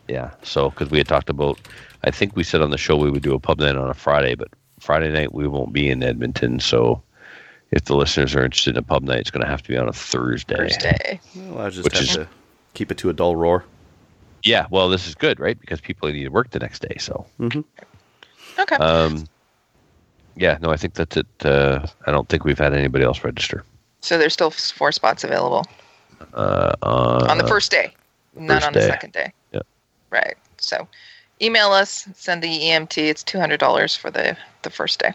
Yeah. 0.07 0.31
So 0.45 0.71
because 0.71 0.91
we 0.91 0.99
had 0.99 1.09
talked 1.09 1.29
about, 1.29 1.59
I 2.05 2.13
think 2.13 2.37
we 2.37 2.45
said 2.45 2.63
on 2.63 2.71
the 2.71 2.79
show 2.79 2.97
we 2.97 3.11
would 3.11 3.25
do 3.25 3.35
a 3.35 3.41
pub 3.41 3.59
night 3.59 3.75
on 3.77 3.91
a 3.91 3.95
Friday, 3.95 4.37
but 4.37 4.47
Friday 4.79 5.11
night 5.11 5.35
we 5.35 5.49
won't 5.49 5.73
be 5.73 5.91
in 5.91 6.01
Edmonton. 6.05 6.61
So 6.61 7.03
if 7.73 7.87
the 7.87 7.97
listeners 7.97 8.37
are 8.37 8.45
interested 8.45 8.77
in 8.77 8.79
a 8.79 8.83
pub 8.83 9.03
night, 9.03 9.19
it's 9.19 9.33
going 9.33 9.43
to 9.45 9.51
have 9.51 9.63
to 9.65 9.69
be 9.69 9.77
on 9.77 9.89
a 9.89 9.93
Thursday. 9.93 10.55
Thursday. 10.55 11.21
Well, 11.35 11.67
I 11.67 11.71
just 11.71 11.83
Which 11.83 11.95
have 11.95 12.03
is- 12.03 12.15
to 12.15 12.29
keep 12.75 12.93
it 12.93 12.99
to 12.99 13.11
a 13.11 13.13
dull 13.13 13.35
roar. 13.35 13.65
Yeah, 14.45 14.67
well, 14.71 14.89
this 14.89 15.09
is 15.09 15.17
good, 15.17 15.41
right? 15.41 15.59
Because 15.61 15.81
people 15.81 16.09
need 16.09 16.23
to 16.23 16.29
work 16.29 16.51
the 16.51 16.61
next 16.61 16.83
day. 16.83 16.95
So, 17.01 17.27
Okay. 17.41 18.77
um, 18.77 19.27
yeah, 20.39 20.59
no, 20.61 20.71
I 20.71 20.77
think 20.77 20.95
that's 20.95 21.17
it. 21.17 21.27
Uh, 21.45 21.87
I 22.07 22.11
don't 22.11 22.29
think 22.29 22.45
we've 22.45 22.59
had 22.59 22.73
anybody 22.73 23.05
else 23.05 23.23
register 23.25 23.65
so 24.01 24.19
there's 24.19 24.33
still 24.33 24.51
four 24.51 24.93
spots 24.93 25.25
available 25.25 25.65
uh, 26.35 26.75
on, 26.83 27.31
on 27.31 27.39
the 27.39 27.47
first 27.47 27.71
day, 27.71 27.93
first 28.47 28.67
on 28.67 28.73
the 28.73 28.83
second 28.83 29.13
day. 29.13 29.33
Yep. 29.53 29.67
Right. 30.11 30.35
So 30.59 30.89
email 31.43 31.73
us, 31.73 32.09
send 32.15 32.43
the 32.43 32.49
EMT. 32.49 32.99
It's 32.99 33.23
two 33.23 33.39
hundred 33.39 33.61
dollars 33.61 33.97
for 33.97 34.11
the 34.11 34.37
the 34.63 34.71
first 34.71 35.01
day. 35.01 35.13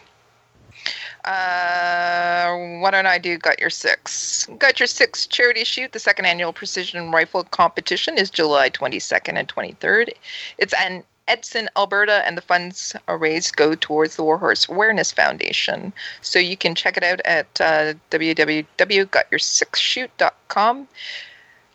Uh, 1.25 2.81
why 2.81 2.91
don't 2.91 3.05
I 3.05 3.17
do 3.17 3.37
Got 3.37 3.59
Your 3.59 3.69
Six? 3.69 4.47
Got 4.59 4.79
Your 4.79 4.87
Six 4.87 5.25
charity 5.25 5.63
shoot. 5.63 5.93
The 5.93 5.99
second 5.99 6.25
annual 6.25 6.51
precision 6.51 7.11
rifle 7.11 7.45
competition 7.45 8.17
is 8.17 8.29
July 8.29 8.69
22nd 8.69 9.37
and 9.37 9.47
23rd. 9.47 10.09
It's 10.57 10.73
an 10.73 11.03
Edson, 11.27 11.69
Alberta, 11.77 12.25
and 12.25 12.35
the 12.37 12.41
funds 12.41 12.95
raised 13.07 13.55
go 13.55 13.75
towards 13.75 14.15
the 14.15 14.23
Warhorse 14.23 14.67
Awareness 14.69 15.11
Foundation. 15.11 15.93
So 16.21 16.39
you 16.39 16.57
can 16.57 16.75
check 16.75 16.97
it 16.97 17.03
out 17.03 17.21
at 17.25 17.47
uh, 17.61 17.93
www.gotyoursixshoot.com. 18.11 20.87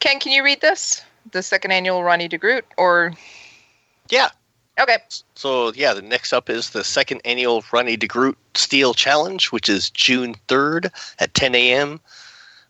Ken, 0.01 0.21
can 0.21 0.33
you 0.33 0.45
read 0.45 0.61
this? 0.61 1.03
The 1.33 1.43
second 1.43 1.73
annual 1.73 2.05
Ronnie 2.05 2.29
DeGroot, 2.29 2.63
or 2.77 3.13
Yeah. 4.09 4.29
okay, 4.81 4.97
So 5.35 5.73
yeah, 5.75 5.93
the 5.93 6.03
next 6.03 6.33
up 6.33 6.49
is 6.49 6.71
the 6.71 6.85
second 6.85 7.21
annual 7.25 7.65
Ronnie 7.73 7.97
DeGroot 7.97 8.37
Steel 8.55 8.95
Challenge, 8.95 9.47
which 9.47 9.69
is 9.69 9.91
June 9.91 10.35
third 10.49 10.91
at 11.19 11.35
10 11.35 11.55
a.m. 11.55 12.01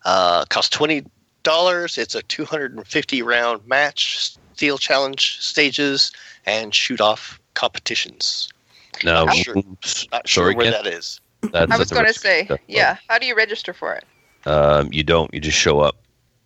Uh, 0.04 0.44
costs 0.46 0.70
twenty 0.70 1.04
dollars. 1.42 1.98
It's 1.98 2.14
a 2.14 2.22
250 2.22 3.22
round 3.22 3.66
match, 3.66 4.30
steel 4.54 4.78
challenge 4.78 5.38
stages, 5.40 6.12
and 6.49 6.74
shoot 6.74 7.01
off 7.01 7.38
competitions. 7.55 8.49
No, 9.05 9.26
Not 9.26 9.36
sure- 9.36 9.55
Not 10.12 10.26
sure 10.28 10.44
sorry, 10.44 10.55
where 10.55 10.72
Ken. 10.72 10.82
that 10.82 10.86
is. 10.92 11.20
That's 11.53 11.70
I 11.70 11.76
was 11.78 11.90
going 11.90 12.07
to 12.07 12.12
say, 12.14 12.46
stuff. 12.46 12.59
yeah. 12.66 12.96
How 13.09 13.18
do 13.18 13.26
you 13.26 13.36
register 13.36 13.72
for 13.72 13.94
it? 13.94 14.05
Um, 14.46 14.88
you 14.92 15.05
don't. 15.05 15.32
You 15.32 15.40
just 15.40 15.59
show 15.59 15.80
up. 15.80 15.96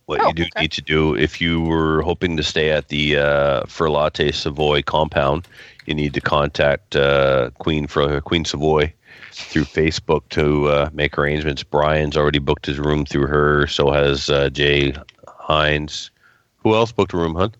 What 0.05 0.19
Oh, 0.21 0.27
you 0.27 0.33
do 0.33 0.43
okay. 0.43 0.61
need 0.63 0.71
to 0.73 0.81
do, 0.81 1.15
if 1.15 1.39
you 1.39 1.61
were 1.61 2.01
hoping 2.01 2.35
to 2.37 2.43
stay 2.43 2.69
at 2.71 2.89
the 2.89 3.17
uh, 3.17 3.63
Ferlate 3.63 4.33
Savoy 4.33 4.81
compound, 4.83 5.47
you 5.85 5.95
need 5.95 6.13
to 6.13 6.21
contact 6.21 6.95
uh, 6.95 7.49
Queen 7.59 7.87
for 7.87 8.19
Queen 8.21 8.43
Savoy 8.45 8.93
through 9.31 9.63
Facebook 9.63 10.21
to 10.31 10.67
uh, 10.67 10.89
make 10.93 11.17
arrangements. 11.17 11.63
Brian's 11.63 12.17
already 12.17 12.39
booked 12.39 12.65
his 12.65 12.77
room 12.79 13.05
through 13.05 13.27
her. 13.27 13.65
So 13.67 13.91
has 13.91 14.29
uh, 14.29 14.49
Jay 14.49 14.93
Hines. 15.27 16.11
Who 16.59 16.75
else 16.75 16.91
booked 16.91 17.13
a 17.13 17.17
room, 17.17 17.35
hun? 17.35 17.53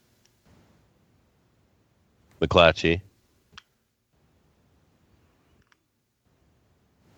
McClatchy. 2.43 3.01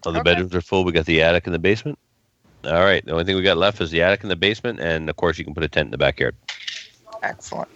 All 0.06 0.12
the 0.14 0.20
Okay. 0.20 0.32
bedrooms 0.32 0.54
are 0.56 0.62
full. 0.62 0.84
We 0.86 0.92
got 0.92 1.06
the 1.06 1.22
attic 1.22 1.48
and 1.48 1.54
the 1.54 1.60
basement. 1.60 1.98
All 2.66 2.84
right. 2.84 3.04
The 3.04 3.12
only 3.12 3.24
thing 3.24 3.36
we 3.36 3.42
got 3.42 3.58
left 3.58 3.82
is 3.82 3.92
the 3.92 4.02
attic 4.04 4.22
and 4.22 4.30
the 4.32 4.36
basement, 4.36 4.80
and 4.80 5.10
of 5.10 5.16
course, 5.16 5.38
you 5.38 5.44
can 5.44 5.54
put 5.54 5.64
a 5.64 5.68
tent 5.68 5.88
in 5.88 5.92
the 5.92 5.98
backyard. 5.98 6.36
Excellent. 7.24 7.70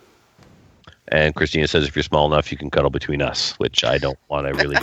And 1.12 1.34
Christina 1.34 1.68
says 1.68 1.88
if 1.88 1.96
you're 1.96 2.04
small 2.04 2.32
enough, 2.32 2.52
you 2.52 2.58
can 2.58 2.70
cuddle 2.70 2.92
between 2.92 3.22
us, 3.22 3.54
which 3.54 3.84
I 3.84 3.98
don't 3.98 4.20
want 4.30 4.48
to 4.48 4.54
really. 4.54 4.78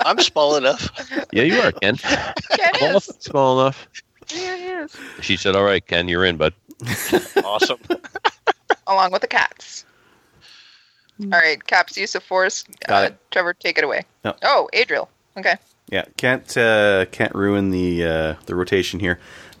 I'm 0.00 0.18
small 0.20 0.56
enough. 0.56 0.88
yeah, 1.32 1.42
you 1.42 1.60
are, 1.60 1.70
Ken. 1.72 1.96
Ken 1.96 2.74
Small, 2.78 2.96
is. 2.96 3.04
small 3.20 3.60
enough. 3.60 3.86
Yeah, 4.34 4.56
he 4.56 4.64
is. 4.64 4.96
She 5.20 5.36
said, 5.36 5.54
"All 5.54 5.64
right, 5.64 5.86
Ken, 5.86 6.08
you're 6.08 6.24
in, 6.24 6.38
bud." 6.38 6.54
Awesome. 7.44 7.78
Along 8.86 9.12
with 9.12 9.20
the 9.20 9.28
cats. 9.28 9.84
All 11.24 11.38
right, 11.38 11.64
Caps 11.66 11.96
use 11.96 12.14
of 12.14 12.22
force. 12.22 12.64
Got 12.86 13.02
uh, 13.04 13.06
it. 13.06 13.16
Trevor, 13.30 13.54
take 13.54 13.78
it 13.78 13.84
away. 13.84 14.02
No. 14.24 14.34
Oh, 14.42 14.68
Adriel. 14.72 15.08
Okay. 15.36 15.56
Yeah, 15.88 16.04
can't 16.16 16.56
uh, 16.56 17.06
can't 17.06 17.34
ruin 17.34 17.70
the 17.70 18.04
uh, 18.04 18.34
the 18.46 18.54
rotation 18.54 18.98
here. 19.00 19.18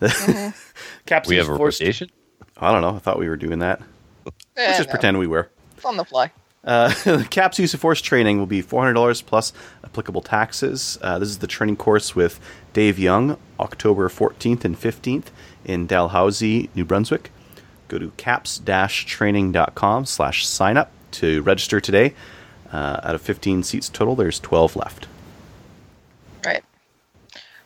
Caps 1.06 1.28
We 1.28 1.36
use 1.36 1.46
have 1.46 1.54
a 1.54 1.58
force- 1.58 1.80
rotation. 1.80 2.10
I 2.56 2.72
don't 2.72 2.82
know. 2.82 2.94
I 2.96 2.98
thought 2.98 3.18
we 3.18 3.28
were 3.28 3.36
doing 3.36 3.58
that. 3.60 3.80
Eh, 4.26 4.30
Let's 4.56 4.78
just 4.78 4.88
no, 4.88 4.92
pretend 4.92 5.18
we 5.18 5.26
were. 5.26 5.50
It's 5.76 5.84
on 5.84 5.96
the 5.96 6.04
fly. 6.04 6.30
Uh, 6.64 6.92
CAPS 7.30 7.58
use 7.58 7.74
of 7.74 7.80
force 7.80 8.00
training 8.00 8.38
will 8.38 8.46
be 8.46 8.62
$400 8.62 9.26
plus 9.26 9.52
applicable 9.84 10.20
taxes. 10.20 10.96
Uh, 11.02 11.18
this 11.18 11.28
is 11.28 11.38
the 11.38 11.48
training 11.48 11.76
course 11.76 12.14
with 12.14 12.38
Dave 12.72 13.00
Young, 13.00 13.36
October 13.58 14.08
14th 14.08 14.64
and 14.64 14.78
15th 14.80 15.26
in 15.64 15.88
Dalhousie, 15.88 16.70
New 16.76 16.84
Brunswick. 16.84 17.32
Go 17.88 17.98
to 17.98 18.12
caps-training.com 18.16 20.06
slash 20.06 20.46
sign 20.46 20.76
up 20.76 20.92
to 21.12 21.42
register 21.42 21.80
today. 21.80 22.14
Uh, 22.72 23.00
out 23.02 23.14
of 23.14 23.20
15 23.20 23.62
seats 23.62 23.88
total, 23.88 24.16
there's 24.16 24.40
12 24.40 24.76
left. 24.76 25.06
Right. 26.44 26.64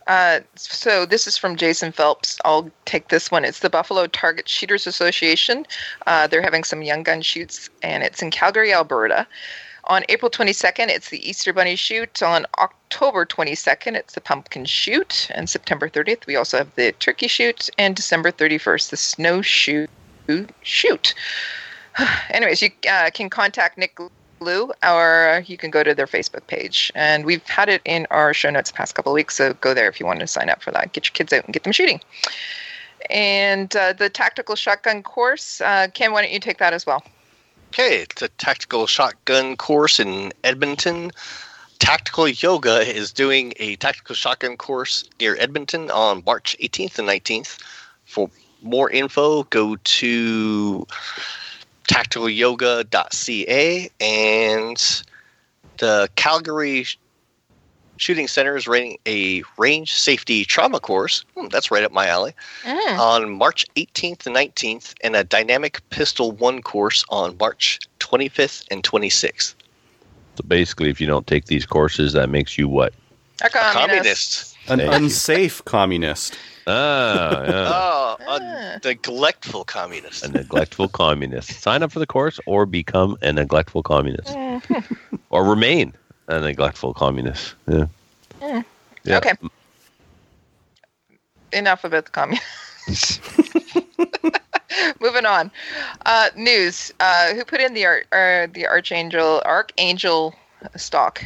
Uh, 0.06 0.40
so 0.56 1.06
this 1.06 1.26
is 1.26 1.36
from 1.36 1.56
Jason 1.56 1.92
Phelps. 1.92 2.38
I'll 2.44 2.70
take 2.84 3.08
this 3.08 3.30
one. 3.30 3.44
It's 3.44 3.60
the 3.60 3.70
Buffalo 3.70 4.06
Target 4.06 4.48
Shooters 4.48 4.86
Association. 4.86 5.66
Uh, 6.06 6.26
they're 6.26 6.42
having 6.42 6.64
some 6.64 6.82
young 6.82 7.02
gun 7.02 7.22
shoots, 7.22 7.70
and 7.82 8.02
it's 8.02 8.22
in 8.22 8.30
Calgary, 8.30 8.72
Alberta. 8.72 9.26
On 9.88 10.02
April 10.08 10.30
22nd, 10.30 10.88
it's 10.88 11.10
the 11.10 11.28
Easter 11.28 11.52
Bunny 11.52 11.76
shoot. 11.76 12.20
On 12.20 12.44
October 12.58 13.24
22nd, 13.24 13.94
it's 13.94 14.14
the 14.14 14.20
Pumpkin 14.20 14.64
shoot. 14.64 15.28
And 15.32 15.48
September 15.48 15.88
30th, 15.88 16.26
we 16.26 16.34
also 16.34 16.58
have 16.58 16.74
the 16.74 16.90
Turkey 16.92 17.28
shoot. 17.28 17.70
And 17.78 17.94
December 17.94 18.32
31st, 18.32 18.90
the 18.90 18.96
Snow 18.96 19.42
shoot. 19.42 19.88
Anyways, 22.30 22.62
you 22.62 22.70
uh, 22.90 23.10
can 23.12 23.30
contact 23.30 23.78
Nick 23.78 23.98
Blue, 24.38 24.70
or 24.86 25.42
you 25.46 25.56
can 25.56 25.70
go 25.70 25.82
to 25.82 25.94
their 25.94 26.06
Facebook 26.06 26.46
page. 26.46 26.92
And 26.94 27.24
we've 27.24 27.42
had 27.44 27.68
it 27.68 27.82
in 27.84 28.06
our 28.10 28.34
show 28.34 28.50
notes 28.50 28.70
past 28.70 28.94
couple 28.94 29.12
weeks, 29.12 29.36
so 29.36 29.54
go 29.54 29.74
there 29.74 29.88
if 29.88 29.98
you 29.98 30.06
want 30.06 30.20
to 30.20 30.26
sign 30.26 30.50
up 30.50 30.62
for 30.62 30.70
that. 30.72 30.92
Get 30.92 31.06
your 31.06 31.12
kids 31.12 31.32
out 31.32 31.44
and 31.44 31.52
get 31.52 31.62
them 31.62 31.72
shooting. 31.72 32.00
And 33.08 33.74
uh, 33.76 33.92
the 33.92 34.10
tactical 34.10 34.56
shotgun 34.56 35.02
course, 35.02 35.60
uh, 35.60 35.88
Ken, 35.94 36.12
why 36.12 36.22
don't 36.22 36.32
you 36.32 36.40
take 36.40 36.58
that 36.58 36.72
as 36.72 36.86
well? 36.86 37.02
Okay, 37.68 38.02
it's 38.02 38.22
a 38.22 38.28
tactical 38.28 38.86
shotgun 38.86 39.56
course 39.56 40.00
in 40.00 40.32
Edmonton. 40.44 41.12
Tactical 41.78 42.26
Yoga 42.26 42.80
is 42.80 43.12
doing 43.12 43.52
a 43.58 43.76
tactical 43.76 44.14
shotgun 44.14 44.56
course 44.56 45.08
near 45.20 45.36
Edmonton 45.38 45.90
on 45.90 46.22
March 46.24 46.56
18th 46.60 46.98
and 46.98 47.08
19th. 47.08 47.60
For 48.04 48.30
more 48.62 48.88
info, 48.90 49.42
go 49.44 49.76
to 49.76 50.86
tacticalyoga.ca 51.88 53.90
and 54.00 55.02
the 55.78 56.08
Calgary 56.16 56.86
Shooting 57.98 58.28
Center 58.28 58.56
is 58.56 58.68
running 58.68 58.98
a 59.06 59.42
range 59.56 59.94
safety 59.94 60.44
trauma 60.44 60.80
course. 60.80 61.24
Hmm, 61.36 61.46
that's 61.48 61.70
right 61.70 61.82
up 61.84 61.92
my 61.92 62.08
alley 62.08 62.34
Mm. 62.64 62.98
on 62.98 63.30
March 63.30 63.64
18th 63.76 64.26
and 64.26 64.36
19th, 64.36 64.92
and 65.02 65.16
a 65.16 65.24
dynamic 65.24 65.80
pistol 65.90 66.32
one 66.32 66.60
course 66.62 67.04
on 67.08 67.36
March 67.38 67.78
25th 68.00 68.64
and 68.70 68.82
26th. 68.82 69.54
So 70.36 70.44
basically, 70.46 70.90
if 70.90 71.00
you 71.00 71.06
don't 71.06 71.26
take 71.26 71.46
these 71.46 71.64
courses, 71.64 72.12
that 72.12 72.28
makes 72.28 72.58
you 72.58 72.68
what? 72.68 72.92
A 73.42 73.46
A 73.46 73.50
communist. 73.50 74.56
communist. 74.66 74.68
An 74.68 74.80
unsafe 74.80 75.64
communist. 75.64 76.36
Ah, 76.66 77.42
yeah. 77.44 77.72
Oh, 77.72 78.16
Ah. 78.28 78.76
a 78.82 78.86
neglectful 78.86 79.64
communist. 79.64 80.24
a 80.24 80.28
neglectful 80.30 80.88
communist. 80.88 81.60
Sign 81.60 81.82
up 81.82 81.92
for 81.92 81.98
the 82.00 82.06
course 82.06 82.40
or 82.46 82.66
become 82.66 83.16
a 83.22 83.32
neglectful 83.32 83.82
communist. 83.82 84.34
or 85.30 85.44
remain 85.44 85.92
a 86.28 86.40
neglectful 86.40 86.92
communist. 86.94 87.54
Yeah. 87.68 87.86
Yeah. 89.04 89.18
Okay. 89.18 89.32
Enough 91.52 91.84
about 91.84 92.06
the 92.06 92.10
communists. 92.10 93.20
Moving 95.00 95.24
on. 95.26 95.50
Uh, 96.04 96.28
news. 96.36 96.92
Uh, 97.00 97.34
who 97.34 97.44
put 97.44 97.60
in 97.60 97.74
the 97.74 97.86
ar- 97.86 98.04
uh, 98.12 98.46
the 98.52 98.66
archangel 98.66 99.40
archangel 99.44 100.34
stock? 100.76 101.22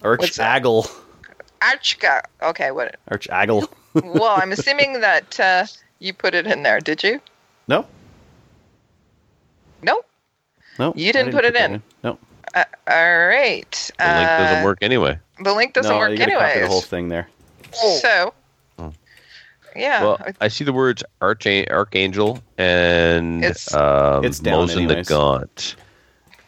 What's 0.00 0.38
that? 1.60 1.80
Archagle. 1.82 2.22
Archka. 2.42 2.48
Okay. 2.50 2.70
What? 2.70 2.96
Archagle. 3.10 3.68
Well, 3.94 4.36
I'm 4.40 4.52
assuming 4.52 5.00
that 5.00 5.40
uh, 5.40 5.64
you 5.98 6.12
put 6.12 6.32
it 6.34 6.46
in 6.46 6.62
there. 6.62 6.78
Did 6.78 7.02
you? 7.02 7.20
No, 7.66 7.84
No. 9.82 10.02
no. 10.78 10.92
You 10.94 11.08
I 11.08 11.12
didn't 11.12 11.32
put 11.32 11.44
it 11.44 11.54
that 11.54 11.70
in. 11.70 11.82
No. 12.04 12.16
Uh, 12.54 12.64
all 12.88 13.26
right. 13.28 13.90
The 13.98 14.04
link 14.04 14.28
doesn't 14.28 14.58
Uh, 14.58 14.64
work 14.64 14.78
anyway. 14.82 15.18
The 15.42 15.52
link 15.52 15.72
doesn't 15.72 15.90
no, 15.90 15.98
work 15.98 16.10
you 16.12 16.18
gotta 16.18 16.32
copy 16.32 16.44
anyways. 16.44 16.62
the 16.64 16.68
whole 16.72 16.80
thing 16.80 17.08
there. 17.08 17.28
So. 17.72 18.34
Oh. 18.78 18.92
Yeah. 19.74 20.02
Well, 20.02 20.20
I 20.40 20.46
see 20.48 20.64
the 20.64 20.72
words 20.72 21.02
archa- 21.20 21.68
archangel 21.70 22.40
and 22.56 23.42
It's- 23.44 23.74
um, 23.74 24.24
It's 24.24 24.38
down 24.38 24.68
Mosin 24.68 24.86
the. 24.86 25.02
Gaunt. 25.02 25.74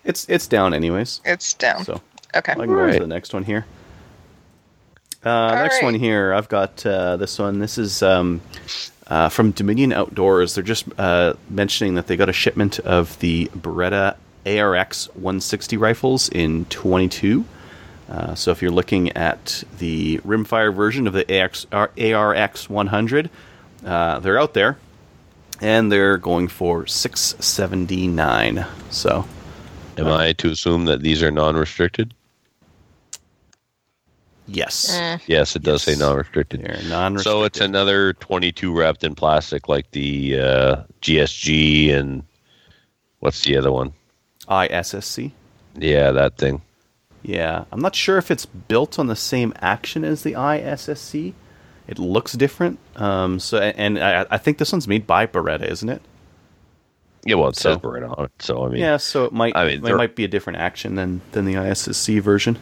It's 0.05 0.27
it's 0.29 0.47
down 0.47 0.73
anyways. 0.73 1.21
it's 1.25 1.53
down. 1.55 1.85
So 1.85 2.01
Okay. 2.37 2.53
I 2.53 2.55
can 2.55 2.67
go 2.67 2.73
on 2.73 2.79
Right. 2.79 2.93
to 2.95 3.01
the 3.01 3.07
next 3.09 3.35
one 3.35 3.43
here. 3.45 3.67
Uh, 5.23 5.55
next 5.55 5.77
right. 5.77 5.85
one 5.85 5.95
here, 5.95 6.33
I've 6.33 6.49
got 6.49 6.85
uh, 6.87 7.17
this 7.17 7.39
one. 7.39 7.59
This 7.59 7.77
is 7.77 8.03
um, 8.03 8.41
uh, 9.07 9.29
from 9.29 9.51
Dominion 9.51 9.93
Outdoors. 9.93 10.55
They're 10.55 10.65
just 10.65 10.87
uh, 10.99 11.35
mentioning 11.51 11.95
that 11.95 12.07
they 12.07 12.17
got 12.17 12.29
a 12.29 12.33
shipment 12.33 12.79
of 12.81 13.19
the 13.19 13.51
Beretta 13.57 14.17
ARX 14.47 15.07
160 15.15 15.77
rifles 15.77 16.29
in 16.31 16.65
22. 16.67 17.45
Uh, 18.09 18.35
so 18.35 18.51
if 18.51 18.63
you're 18.63 18.71
looking 18.71 19.11
at 19.13 19.63
the 19.79 20.19
rimfire 20.19 20.75
version 20.75 21.07
of 21.07 21.13
the 21.13 21.31
AX, 21.31 21.67
ARX 21.71 22.71
100, 22.71 23.31
uh, 23.85 24.19
they're 24.21 24.39
out 24.39 24.55
there, 24.55 24.79
and 25.61 25.93
they're 25.93 26.17
going 26.17 26.49
for 26.49 26.87
679. 26.87 28.67
So 28.91 29.27
Am 29.99 30.09
I 30.09 30.33
to 30.35 30.51
assume 30.51 30.87
that 30.87 31.03
these 31.03 31.23
are 31.23 31.31
non-restricted? 31.31 32.15
Yes, 34.53 34.91
Yes, 35.27 35.55
it 35.55 35.63
does 35.63 35.87
Yes. 35.87 35.97
say 35.99 36.05
non-restricted. 36.05 36.63
they're 36.63 36.83
non-restricted. 36.89 37.23
So 37.23 37.45
it's 37.45 37.61
another 37.61 38.15
22 38.15 38.77
wrapped 38.77 39.05
in 39.05 39.15
plastic, 39.15 39.69
like 39.69 39.91
the 39.93 40.39
uh, 40.41 40.77
GSG 41.03 41.93
and 41.95 42.25
what's 43.21 43.43
the 43.43 43.57
other 43.57 43.71
one? 43.71 43.93
ISSC. 44.49 45.31
Yeah, 45.77 46.11
that 46.13 46.37
thing. 46.37 46.63
Yeah, 47.23 47.65
I'm 47.71 47.81
not 47.81 47.95
sure 47.95 48.19
if 48.19 48.31
it's 48.31 48.47
built 48.47 48.99
on 48.99 49.07
the 49.07 49.15
same 49.17 49.53
action 49.61 50.05
as 50.05 50.23
the 50.23 50.33
ISSC. 50.33 51.35
It 51.87 51.99
looks 51.99 52.33
different. 52.33 52.79
Um, 52.97 53.39
so, 53.39 53.59
and 53.59 53.99
I, 53.99 54.27
I 54.31 54.39
think 54.39 54.59
this 54.59 54.73
one's 54.73 54.89
made 54.89 55.07
by 55.07 55.27
Beretta, 55.27 55.69
isn't 55.71 55.89
it? 55.89 56.03
Yeah, 57.25 57.35
well, 57.37 57.51
it 57.51 57.57
So- 57.57 57.75
says 57.75 57.85
right 57.85 58.03
on 58.03 58.25
it. 58.25 58.31
So 58.41 58.65
I 58.65 58.69
mean, 58.71 58.81
Yeah, 58.81 58.97
so 58.97 59.27
it 59.27 59.33
might 59.33 59.55
I 59.55 59.67
mean, 59.67 59.87
it 59.87 59.95
might 59.97 60.17
be 60.17 60.25
a 60.25 60.29
different 60.29 60.59
action 60.59 60.95
than 60.95 61.21
than 61.33 61.45
the 61.45 61.55
ISSC 61.55 62.21
version. 62.21 62.59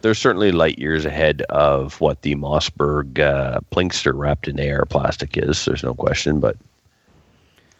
They're 0.00 0.14
certainly 0.14 0.52
light 0.52 0.78
years 0.78 1.04
ahead 1.04 1.42
of 1.42 2.00
what 2.00 2.22
the 2.22 2.34
Mossberg 2.34 3.18
uh, 3.18 3.60
Plinkster 3.72 4.12
wrapped 4.14 4.48
in 4.48 4.60
air 4.60 4.84
plastic 4.84 5.36
is. 5.36 5.64
There's 5.64 5.82
no 5.82 5.94
question, 5.94 6.40
but 6.40 6.56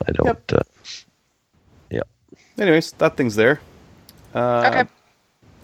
I 0.06 0.12
don't. 0.12 0.26
Yep. 0.26 0.52
Uh, 0.52 0.62
yeah, 1.90 2.02
Anyways, 2.58 2.92
that 2.92 3.16
thing's 3.16 3.36
there. 3.36 3.60
Uh, 4.34 4.64
okay. 4.72 4.90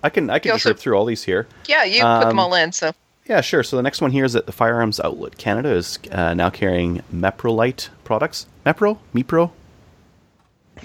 I 0.03 0.11
can 0.11 0.31
I 0.31 0.39
can 0.39 0.51
You 0.51 0.55
just 0.55 0.67
also- 0.67 0.71
rip 0.71 0.79
through 0.79 0.97
all 0.97 1.05
these 1.05 1.25
here. 1.25 1.47
Yeah, 1.67 1.85
you 1.85 2.03
put 2.03 2.21
them 2.29 2.31
um, 2.31 2.39
all 2.39 2.55
in. 2.55 2.73
So 2.73 2.93
Yeah, 3.27 3.41
sure. 3.41 3.63
So 3.63 3.77
the 3.77 3.83
next 3.83 4.01
one 4.01 4.11
here 4.11 4.25
is 4.25 4.35
that 4.35 4.47
the 4.47 4.53
Firearms 4.53 5.01
Outlet 5.01 5.39
Canada 5.39 5.71
is 5.71 5.99
uh, 6.13 6.35
now 6.35 6.51
carrying 6.51 7.03
Meprolite 7.13 7.89
products. 8.05 8.47
Mepro? 8.67 8.99
Mepro? 9.15 9.51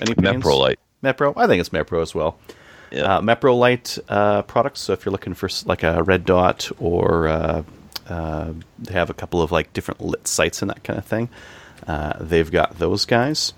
Any 0.02 0.14
opinions? 0.14 0.44
Meprolite. 0.44 0.78
Mepro? 1.04 1.34
I 1.36 1.48
think 1.48 1.60
it's 1.60 1.70
Mepro 1.70 2.02
as 2.02 2.14
well. 2.16 2.38
Uh, 2.92 3.22
Meprolite 3.22 4.00
uh, 4.10 4.42
products. 4.44 4.82
So 4.82 4.94
if 4.94 5.06
you're 5.06 5.12
looking 5.12 5.34
for 5.34 5.50
like 5.66 5.84
a 5.84 6.04
red 6.04 6.26
dot 6.26 6.70
or 6.80 7.28
uh, 7.28 7.64
uh, 8.08 8.54
they 8.80 8.94
have 8.94 9.10
a 9.10 9.14
couple 9.14 9.42
of 9.42 9.52
like 9.52 9.74
different 9.74 10.02
lit 10.02 10.28
sights 10.28 10.62
and 10.62 10.70
that 10.72 10.84
kind 10.84 10.98
of 10.98 11.06
thing, 11.06 11.30
uh, 11.88 12.14
they've 12.20 12.50
got 12.50 12.80
those 12.80 13.06
guys. 13.06 13.54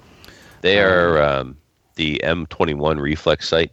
They 0.61 0.79
are 0.79 1.21
um, 1.21 1.57
the 1.95 2.21
M21 2.23 2.99
reflex 2.99 3.47
sight. 3.47 3.71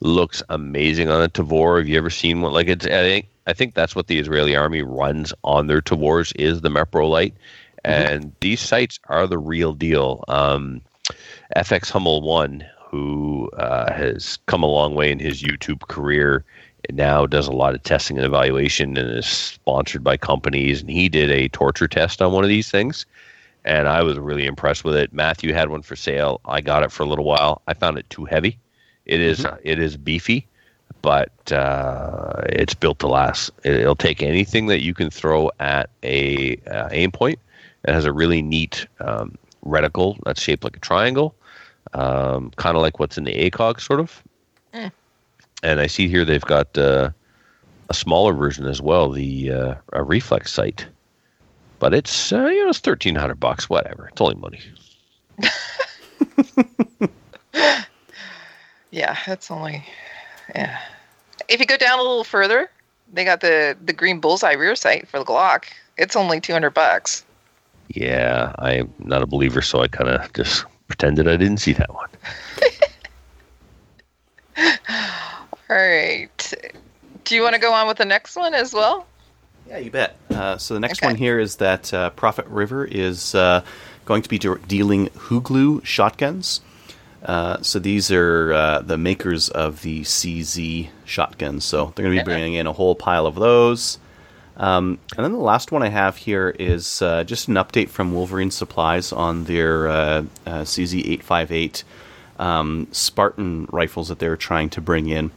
Looks 0.00 0.42
amazing 0.48 1.10
on 1.10 1.22
a 1.22 1.28
Tavor. 1.28 1.78
Have 1.78 1.88
you 1.88 1.98
ever 1.98 2.10
seen 2.10 2.40
one? 2.40 2.52
Like 2.52 2.68
it's. 2.68 2.86
I 2.86 3.02
think. 3.02 3.26
I 3.46 3.52
think 3.52 3.74
that's 3.74 3.96
what 3.96 4.06
the 4.06 4.18
Israeli 4.18 4.54
army 4.54 4.82
runs 4.82 5.34
on 5.42 5.66
their 5.66 5.80
Tavors 5.80 6.32
is 6.36 6.60
the 6.60 6.68
Meprolite, 6.68 7.32
and 7.84 8.32
these 8.40 8.60
sights 8.60 9.00
are 9.08 9.26
the 9.26 9.38
real 9.38 9.72
deal. 9.72 10.24
Um, 10.28 10.82
FX 11.56 11.90
Hummel 11.90 12.22
one, 12.22 12.64
who 12.90 13.50
uh, 13.56 13.92
has 13.92 14.38
come 14.46 14.62
a 14.62 14.66
long 14.66 14.94
way 14.94 15.10
in 15.10 15.18
his 15.18 15.42
YouTube 15.42 15.80
career, 15.88 16.44
and 16.88 16.96
now 16.96 17.26
does 17.26 17.46
a 17.46 17.52
lot 17.52 17.74
of 17.74 17.82
testing 17.82 18.16
and 18.16 18.26
evaluation, 18.26 18.96
and 18.96 19.10
is 19.10 19.26
sponsored 19.26 20.02
by 20.02 20.16
companies. 20.16 20.80
And 20.80 20.90
he 20.90 21.08
did 21.08 21.30
a 21.30 21.48
torture 21.48 21.88
test 21.88 22.20
on 22.20 22.32
one 22.32 22.44
of 22.44 22.48
these 22.48 22.70
things 22.70 23.06
and 23.64 23.88
I 23.88 24.02
was 24.02 24.18
really 24.18 24.46
impressed 24.46 24.84
with 24.84 24.96
it. 24.96 25.12
Matthew 25.12 25.52
had 25.52 25.68
one 25.68 25.82
for 25.82 25.96
sale. 25.96 26.40
I 26.44 26.60
got 26.60 26.82
it 26.82 26.90
for 26.90 27.02
a 27.02 27.06
little 27.06 27.24
while. 27.24 27.62
I 27.66 27.74
found 27.74 27.98
it 27.98 28.08
too 28.10 28.24
heavy. 28.24 28.58
It 29.06 29.20
is- 29.20 29.40
it 29.62 29.78
is 29.78 29.96
beefy, 29.96 30.46
but 31.02 31.52
uh, 31.52 32.42
it's 32.48 32.74
built 32.74 32.98
to 33.00 33.08
last. 33.08 33.50
It, 33.64 33.84
will 33.84 33.96
take 33.96 34.22
anything 34.22 34.66
that 34.68 34.82
you 34.82 34.94
can 34.94 35.10
throw 35.10 35.50
at 35.60 35.90
a 36.02 36.56
uh, 36.66 36.88
Aimpoint. 36.88 37.36
It 37.84 37.94
has 37.94 38.04
a 38.04 38.12
really 38.12 38.42
neat 38.42 38.86
um, 39.00 39.36
reticle 39.64 40.18
that's 40.24 40.40
shaped 40.40 40.64
like 40.64 40.76
a 40.76 40.80
triangle, 40.80 41.34
um, 41.92 42.50
kind 42.56 42.76
of 42.76 42.82
like 42.82 42.98
what's 42.98 43.18
in 43.18 43.24
the 43.24 43.50
ACOG, 43.50 43.80
sort 43.80 44.00
of. 44.00 44.22
And 45.62 45.80
I 45.80 45.86
see 45.88 46.08
here 46.08 46.24
they've 46.24 46.40
got 46.40 46.76
uh, 46.78 47.10
a 47.88 47.94
smaller 47.94 48.32
version 48.32 48.66
as 48.66 48.80
well, 48.80 49.10
the 49.10 49.50
uh, 49.50 49.74
a 49.92 50.02
reflex 50.02 50.52
sight 50.52 50.86
but 51.80 51.92
it's 51.94 52.32
uh, 52.32 52.46
you 52.46 52.62
know 52.62 52.68
it's 52.68 52.78
thirteen 52.78 53.16
hundred 53.16 53.40
bucks. 53.40 53.68
Whatever, 53.68 54.08
it's 54.12 54.20
only 54.20 54.36
money. 54.36 54.60
yeah, 58.92 59.18
that's 59.26 59.50
only 59.50 59.84
yeah. 60.54 60.78
If 61.48 61.58
you 61.58 61.66
go 61.66 61.76
down 61.76 61.98
a 61.98 62.02
little 62.02 62.22
further, 62.22 62.70
they 63.12 63.24
got 63.24 63.40
the 63.40 63.76
the 63.82 63.92
green 63.92 64.20
bullseye 64.20 64.52
rear 64.52 64.76
sight 64.76 65.08
for 65.08 65.18
the 65.18 65.24
Glock. 65.24 65.64
It's 65.96 66.14
only 66.14 66.40
two 66.40 66.52
hundred 66.52 66.74
bucks. 66.74 67.24
Yeah, 67.88 68.54
I'm 68.58 68.92
not 69.00 69.22
a 69.22 69.26
believer, 69.26 69.62
so 69.62 69.80
I 69.80 69.88
kind 69.88 70.10
of 70.10 70.32
just 70.32 70.64
pretended 70.90 71.28
I 71.28 71.36
didn't 71.36 71.58
see 71.58 71.72
that 71.74 71.94
one. 71.94 72.08
All 75.70 75.76
right. 75.76 76.54
Do 77.24 77.34
you 77.36 77.42
want 77.42 77.54
to 77.54 77.60
go 77.60 77.72
on 77.72 77.86
with 77.86 77.96
the 77.98 78.04
next 78.04 78.34
one 78.36 78.54
as 78.54 78.74
well? 78.74 79.06
Yeah, 79.68 79.78
you 79.78 79.90
bet. 79.92 80.16
Uh, 80.30 80.58
so 80.58 80.74
the 80.74 80.80
next 80.80 80.98
Okay. 80.98 81.06
one 81.06 81.14
here 81.14 81.38
is 81.38 81.56
that 81.56 81.94
uh, 81.94 82.10
Prophet 82.10 82.44
River 82.46 82.84
is 82.84 83.36
uh, 83.36 83.62
going 84.04 84.22
to 84.22 84.28
be 84.28 84.38
de- 84.38 84.58
dealing 84.66 85.06
Huglu 85.10 85.84
shotguns. 85.84 86.60
Uh, 87.22 87.62
so 87.62 87.78
these 87.78 88.10
are 88.10 88.52
uh, 88.52 88.80
the 88.80 88.98
makers 88.98 89.48
of 89.48 89.82
the 89.82 90.00
CZ 90.00 90.88
shotguns. 91.04 91.64
So 91.64 91.92
they're 91.94 92.04
going 92.04 92.16
to 92.18 92.24
be 92.24 92.24
bringing 92.24 92.54
in 92.54 92.66
a 92.66 92.72
whole 92.72 92.96
pile 92.96 93.26
of 93.26 93.36
those. 93.36 93.98
Um, 94.60 94.98
and 95.16 95.24
then 95.24 95.32
the 95.32 95.38
last 95.38 95.72
one 95.72 95.82
I 95.82 95.88
have 95.88 96.18
here 96.18 96.50
is 96.50 97.00
uh, 97.00 97.24
just 97.24 97.48
an 97.48 97.54
update 97.54 97.88
from 97.88 98.12
Wolverine 98.12 98.50
Supplies 98.50 99.10
on 99.10 99.44
their 99.44 99.88
uh, 99.88 100.24
uh, 100.46 100.60
CZ 100.64 100.98
858 100.98 101.82
um, 102.38 102.86
Spartan 102.92 103.66
rifles 103.72 104.08
that 104.08 104.18
they're 104.18 104.36
trying 104.36 104.68
to 104.70 104.82
bring 104.82 105.08
in. 105.08 105.30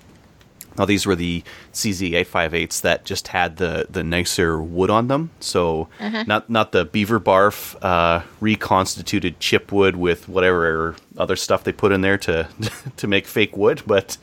Now 0.78 0.86
these 0.86 1.06
were 1.06 1.16
the 1.16 1.44
CZ858s 1.72 2.82
that 2.82 3.06
just 3.06 3.30
had 3.30 3.58
the 3.58 3.86
the 3.90 4.04
nicer 4.04 4.62
wood 4.62 4.90
on 4.90 5.08
them. 5.08 5.30
So 5.40 5.88
not 6.28 6.50
not 6.50 6.72
the 6.72 6.84
beaver 6.84 7.20
barf 7.20 7.76
uh, 7.82 8.24
reconstituted 8.42 9.40
chip 9.40 9.72
wood 9.72 9.96
with 9.96 10.28
whatever 10.28 10.96
other 11.18 11.36
stuff 11.36 11.64
they 11.64 11.72
put 11.72 11.92
in 11.92 12.02
there 12.02 12.18
to 12.20 12.50
to 12.98 13.08
make 13.08 13.28
fake 13.28 13.56
wood, 13.56 13.84
but 13.86 14.18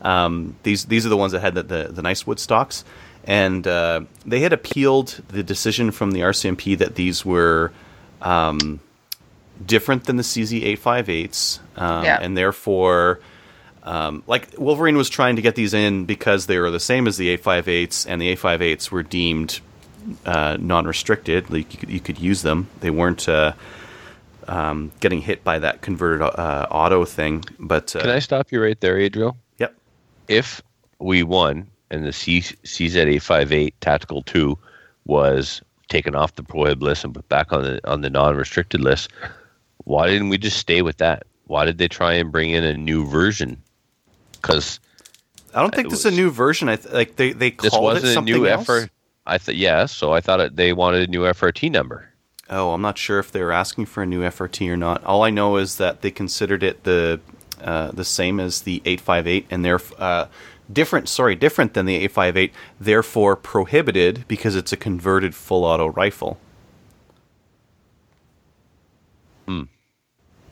um, 0.00 0.56
these 0.62 0.86
these 0.86 1.04
are 1.06 1.10
the 1.10 1.16
ones 1.16 1.32
that 1.32 1.40
had 1.40 1.54
the 1.54 1.62
the, 1.62 1.88
the 1.92 2.02
nice 2.02 2.26
wood 2.26 2.40
stocks, 2.40 2.84
and 3.24 3.66
uh, 3.66 4.02
they 4.26 4.40
had 4.40 4.52
appealed 4.52 5.20
the 5.28 5.42
decision 5.42 5.90
from 5.90 6.10
the 6.12 6.20
RCMP 6.20 6.76
that 6.78 6.94
these 6.96 7.24
were 7.24 7.72
um, 8.20 8.80
different 9.64 10.04
than 10.04 10.16
the 10.16 10.22
CZ858s, 10.22 11.60
um, 11.76 12.04
Yeah. 12.04 12.18
and 12.20 12.36
therefore 12.36 13.20
um, 13.84 14.22
like 14.28 14.48
Wolverine 14.58 14.96
was 14.96 15.08
trying 15.10 15.36
to 15.36 15.42
get 15.42 15.56
these 15.56 15.74
in 15.74 16.04
because 16.04 16.46
they 16.46 16.58
were 16.58 16.70
the 16.70 16.78
same 16.80 17.06
as 17.08 17.16
the 17.16 17.36
A58s, 17.36 18.06
and 18.08 18.20
the 18.22 18.36
A58s 18.36 18.90
were 18.92 19.02
deemed 19.02 19.60
uh, 20.24 20.56
non-restricted. 20.60 21.50
Like 21.50 21.72
you 21.72 21.78
could, 21.80 21.90
you 21.90 22.00
could 22.00 22.18
use 22.20 22.42
them. 22.42 22.68
They 22.80 22.90
weren't 22.90 23.28
uh, 23.28 23.54
um, 24.46 24.92
getting 25.00 25.20
hit 25.20 25.42
by 25.42 25.58
that 25.60 25.80
converted 25.80 26.22
uh, 26.22 26.66
auto 26.70 27.04
thing. 27.04 27.44
But 27.58 27.94
uh, 27.96 28.02
Can 28.02 28.10
I 28.10 28.20
stop 28.20 28.52
you 28.52 28.62
right 28.62 28.80
there, 28.80 28.98
Adriel? 28.98 29.36
Yep. 29.58 29.74
If 30.28 30.62
we 31.00 31.24
won 31.24 31.66
and 31.92 32.04
the 32.04 32.12
C- 32.12 32.40
CZ858 32.40 33.74
Tactical 33.80 34.22
Two 34.22 34.58
was 35.04 35.62
taken 35.88 36.14
off 36.16 36.34
the 36.34 36.42
prohibit 36.42 36.82
list 36.82 37.04
and 37.04 37.14
put 37.14 37.28
back 37.28 37.52
on 37.52 37.62
the 37.62 37.88
on 37.88 38.00
the 38.00 38.10
non-restricted 38.10 38.80
list, 38.80 39.10
why 39.84 40.08
didn't 40.08 40.30
we 40.30 40.38
just 40.38 40.56
stay 40.56 40.82
with 40.82 40.96
that? 40.96 41.24
Why 41.46 41.66
did 41.66 41.78
they 41.78 41.88
try 41.88 42.14
and 42.14 42.32
bring 42.32 42.50
in 42.50 42.64
a 42.64 42.76
new 42.76 43.06
version? 43.06 43.62
Because 44.32 44.80
I 45.54 45.60
don't 45.60 45.74
think 45.74 45.88
it 45.88 45.90
this 45.90 46.00
is 46.00 46.12
a 46.12 46.16
new 46.16 46.30
version. 46.30 46.68
I 46.68 46.76
th- 46.76 46.92
like 46.94 47.16
they 47.16 47.32
they 47.32 47.50
called 47.50 47.74
it 47.74 47.82
wasn't 47.82 48.06
a 48.06 48.14
something 48.14 48.34
new 48.34 48.48
else. 48.48 48.66
FR. 48.66 48.90
I 49.26 49.38
thought 49.38 49.56
yeah, 49.56 49.86
so 49.86 50.12
I 50.12 50.20
thought 50.20 50.40
it, 50.40 50.56
they 50.56 50.72
wanted 50.72 51.08
a 51.08 51.10
new 51.10 51.20
FRT 51.22 51.70
number. 51.70 52.08
Oh, 52.50 52.72
I'm 52.72 52.82
not 52.82 52.98
sure 52.98 53.18
if 53.18 53.30
they 53.30 53.42
were 53.42 53.52
asking 53.52 53.86
for 53.86 54.02
a 54.02 54.06
new 54.06 54.22
FRT 54.22 54.68
or 54.68 54.76
not. 54.76 55.04
All 55.04 55.22
I 55.22 55.30
know 55.30 55.56
is 55.56 55.76
that 55.76 56.02
they 56.02 56.10
considered 56.10 56.62
it 56.62 56.84
the 56.84 57.20
uh, 57.62 57.92
the 57.92 58.04
same 58.04 58.40
as 58.40 58.62
the 58.62 58.82
858, 58.84 59.46
and 59.50 59.64
they're 59.64 59.80
uh, 59.98 60.26
different. 60.72 61.08
Sorry, 61.08 61.34
different 61.34 61.74
than 61.74 61.86
the 61.86 61.96
858. 61.96 62.52
Therefore, 62.80 63.36
prohibited 63.36 64.24
because 64.28 64.56
it's 64.56 64.72
a 64.72 64.76
converted 64.76 65.34
full 65.34 65.64
auto 65.64 65.88
rifle. 65.88 66.38
Hmm. 69.46 69.64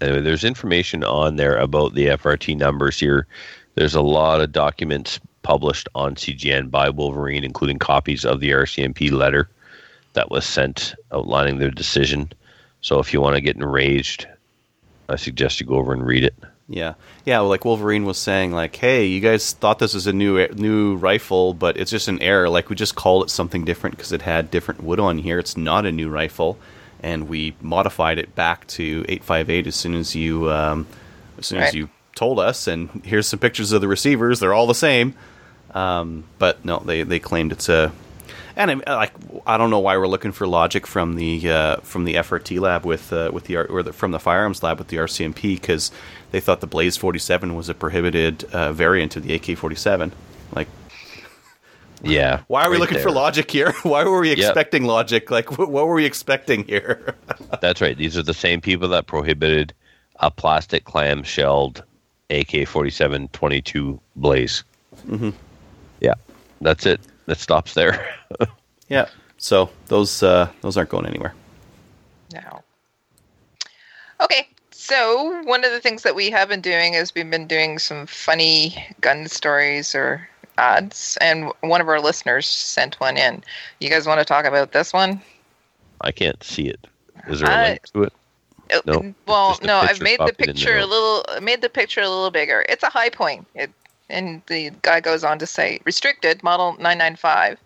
Anyway, 0.01 0.21
there's 0.21 0.45
information 0.45 1.05
on 1.05 1.37
there 1.37 1.57
about 1.57 1.95
the 1.95 2.07
FRT 2.07 2.57
numbers 2.57 2.99
here. 2.99 3.27
There's 3.75 3.95
a 3.95 4.01
lot 4.01 4.41
of 4.41 4.53
documents 4.53 5.21
published 5.43 5.89
on 5.95 6.15
CGN 6.15 6.71
by 6.71 6.91
Wolverine, 6.91 7.45
including 7.45 7.79
copies 7.79 8.25
of 8.25 8.41
the 8.41 8.51
RCMP 8.51 9.11
letter 9.11 9.49
that 10.15 10.31
was 10.31 10.45
sent 10.45 10.95
outlining 11.13 11.59
their 11.59 11.71
decision. 11.71 12.31
So 12.81 12.99
if 12.99 13.13
you 13.13 13.21
want 13.21 13.37
to 13.37 13.41
get 13.41 13.57
enraged, 13.57 14.27
I 15.09 15.17
suggest 15.17 15.61
you 15.61 15.67
go 15.67 15.75
over 15.75 15.93
and 15.93 16.07
read 16.07 16.25
it. 16.25 16.35
Yeah, 16.71 16.95
yeah. 17.25 17.41
Well, 17.41 17.49
like 17.49 17.65
Wolverine 17.65 18.05
was 18.05 18.17
saying, 18.17 18.53
like, 18.53 18.77
hey, 18.77 19.07
you 19.07 19.19
guys 19.19 19.55
thought 19.55 19.81
this 19.81 19.93
was 19.93 20.07
a 20.07 20.13
new 20.13 20.47
new 20.55 20.95
rifle, 20.95 21.53
but 21.53 21.77
it's 21.77 21.91
just 21.91 22.07
an 22.07 22.23
error. 22.23 22.49
Like 22.49 22.71
we 22.71 22.77
just 22.77 22.95
called 22.95 23.25
it 23.25 23.31
something 23.31 23.65
different 23.65 23.97
because 23.97 24.13
it 24.13 24.23
had 24.23 24.53
different 24.53 24.81
wood 24.81 25.01
on 25.01 25.19
here. 25.19 25.41
It's 25.41 25.57
not 25.57 25.85
a 25.85 25.91
new 25.91 26.09
rifle, 26.09 26.59
and 27.03 27.29
we 27.29 27.57
modified 27.61 28.19
it 28.19 28.37
back 28.37 28.69
to 28.69 29.05
858 29.09 29.67
as 29.67 29.75
soon 29.75 29.97
as 29.97 30.15
you 30.15 30.49
um, 30.49 30.87
as 31.39 31.47
soon 31.47 31.59
as 31.59 31.75
you 31.75 31.91
told 32.15 32.39
us. 32.39 32.69
And 32.69 33.03
here's 33.05 33.27
some 33.27 33.41
pictures 33.41 33.73
of 33.73 33.81
the 33.81 33.89
receivers. 33.89 34.39
They're 34.39 34.55
all 34.55 34.69
the 34.69 34.75
same. 34.75 35.15
Um, 35.75 36.23
but 36.39 36.65
no, 36.65 36.79
they 36.79 37.03
they 37.03 37.19
claimed 37.19 37.51
it's 37.51 37.69
a 37.69 37.91
And 38.61 38.71
I'm, 38.71 38.83
like, 38.87 39.13
I 39.47 39.57
don't 39.57 39.71
know 39.71 39.79
why 39.79 39.97
we're 39.97 40.07
looking 40.07 40.33
for 40.33 40.47
logic 40.47 40.87
from 40.87 41.15
the 41.15 41.51
uh, 41.51 41.77
from 41.79 42.05
the 42.05 42.15
FRT 42.17 42.61
lab 42.61 42.85
with 42.85 43.11
uh, 43.11 43.31
with 43.33 43.45
the 43.45 43.57
or 43.57 43.83
the, 43.83 43.93
from 43.95 44.11
the 44.11 44.19
firearms 44.19 44.63
lab 44.63 44.77
with 44.79 44.89
the 44.89 44.99
RCMP 44.99 45.55
because 45.59 45.91
they 46.31 46.41
thought 46.41 46.61
the 46.61 46.67
Blaze 46.67 46.95
47 46.99 47.55
was 47.55 47.71
a 47.71 47.75
prohibited 47.75 48.45
uh, 48.53 48.75
variant 48.75 49.17
of 49.17 49.23
the 49.23 49.33
AK 49.35 49.57
47. 49.57 50.13
Like, 50.55 50.69
Yeah. 52.03 52.43
why 52.49 52.65
are 52.65 52.69
we 52.69 52.77
right 52.77 52.81
looking 52.81 52.99
for 52.99 53.11
logic 53.11 53.51
here? 53.51 53.73
why 53.83 54.05
were 54.05 54.21
we 54.21 54.29
Yep. 54.29 54.39
expecting 54.39 54.85
logic? 54.85 55.31
Like, 55.31 55.49
wh- 55.49 55.61
what 55.71 55.87
were 55.87 55.95
we 55.95 56.05
expecting 56.05 56.65
here? 56.65 57.15
That's 57.63 57.81
right. 57.81 57.97
These 57.97 58.19
are 58.19 58.23
the 58.23 58.35
same 58.35 58.61
people 58.61 58.89
that 58.89 59.07
prohibited 59.07 59.73
a 60.21 60.31
plastic 60.31 60.85
clam 60.85 61.23
shelled 61.23 61.83
AK 62.29 62.67
47 62.69 63.29
22 63.29 63.99
Blaze. 64.17 64.65
Mhm. 65.09 65.33
Yeah. 66.01 66.15
That's 66.61 66.85
it. 66.85 67.01
That 67.31 67.39
stops 67.39 67.75
there. 67.75 68.13
yeah. 68.89 69.07
So 69.39 69.71
those 69.87 70.21
uh, 70.21 70.51
those 70.63 70.77
aren't 70.77 70.91
going 70.91 71.07
anywhere. 71.07 71.33
No. 72.35 72.65
Okay, 74.21 74.49
so 74.73 75.41
one 75.45 75.65
of 75.65 75.71
the 75.71 75.79
things 75.79 76.03
that 76.03 76.17
we 76.17 76.29
have 76.31 76.49
been 76.49 76.61
doing 76.61 76.95
is 76.95 77.15
we've 77.15 77.31
been 77.31 77.47
doing 77.47 77.79
some 77.79 78.09
funny 78.09 78.85
gun 79.01 79.29
stories 79.29 79.95
or 79.95 80.29
ads, 80.59 81.17
and 81.21 81.53
one 81.61 81.81
of 81.81 81.89
our 81.89 82.01
listeners 82.01 82.49
sent 82.49 82.99
one 82.99 83.17
in. 83.17 83.45
You 83.79 83.91
guys 83.91 84.09
want 84.09 84.19
to 84.19 84.25
talk 84.25 84.45
about 84.45 84.73
this 84.73 84.93
one? 84.93 85.23
I 86.01 86.11
can't 86.11 86.43
see 86.43 86.67
it. 86.67 86.85
Is 87.29 87.39
there 87.39 87.49
a 87.49 87.55
Uh, 87.55 87.63
link 87.69 87.87
to 87.93 88.03
it? 88.03 88.13
No, 88.87 89.15
well, 89.27 89.57
no, 89.63 89.77
I've 89.79 90.01
made 90.01 90.19
the 90.19 90.33
picture 90.33 90.79
a 90.79 90.85
little 90.85 91.25
made 91.41 91.63
the 91.63 91.69
picture 91.69 92.01
a 92.01 92.09
little 92.09 92.33
bigger. 92.33 92.67
It's 92.69 92.83
a 92.83 92.91
Hi-Point. 92.91 93.47
It, 93.55 93.71
and 94.11 94.43
the 94.47 94.71
guy 94.83 95.01
goes 95.01 95.25
on 95.25 95.39
to 95.39 95.47
say, 95.47 95.81
restricted 95.85 96.43
model 96.43 96.73
995. 96.73 97.59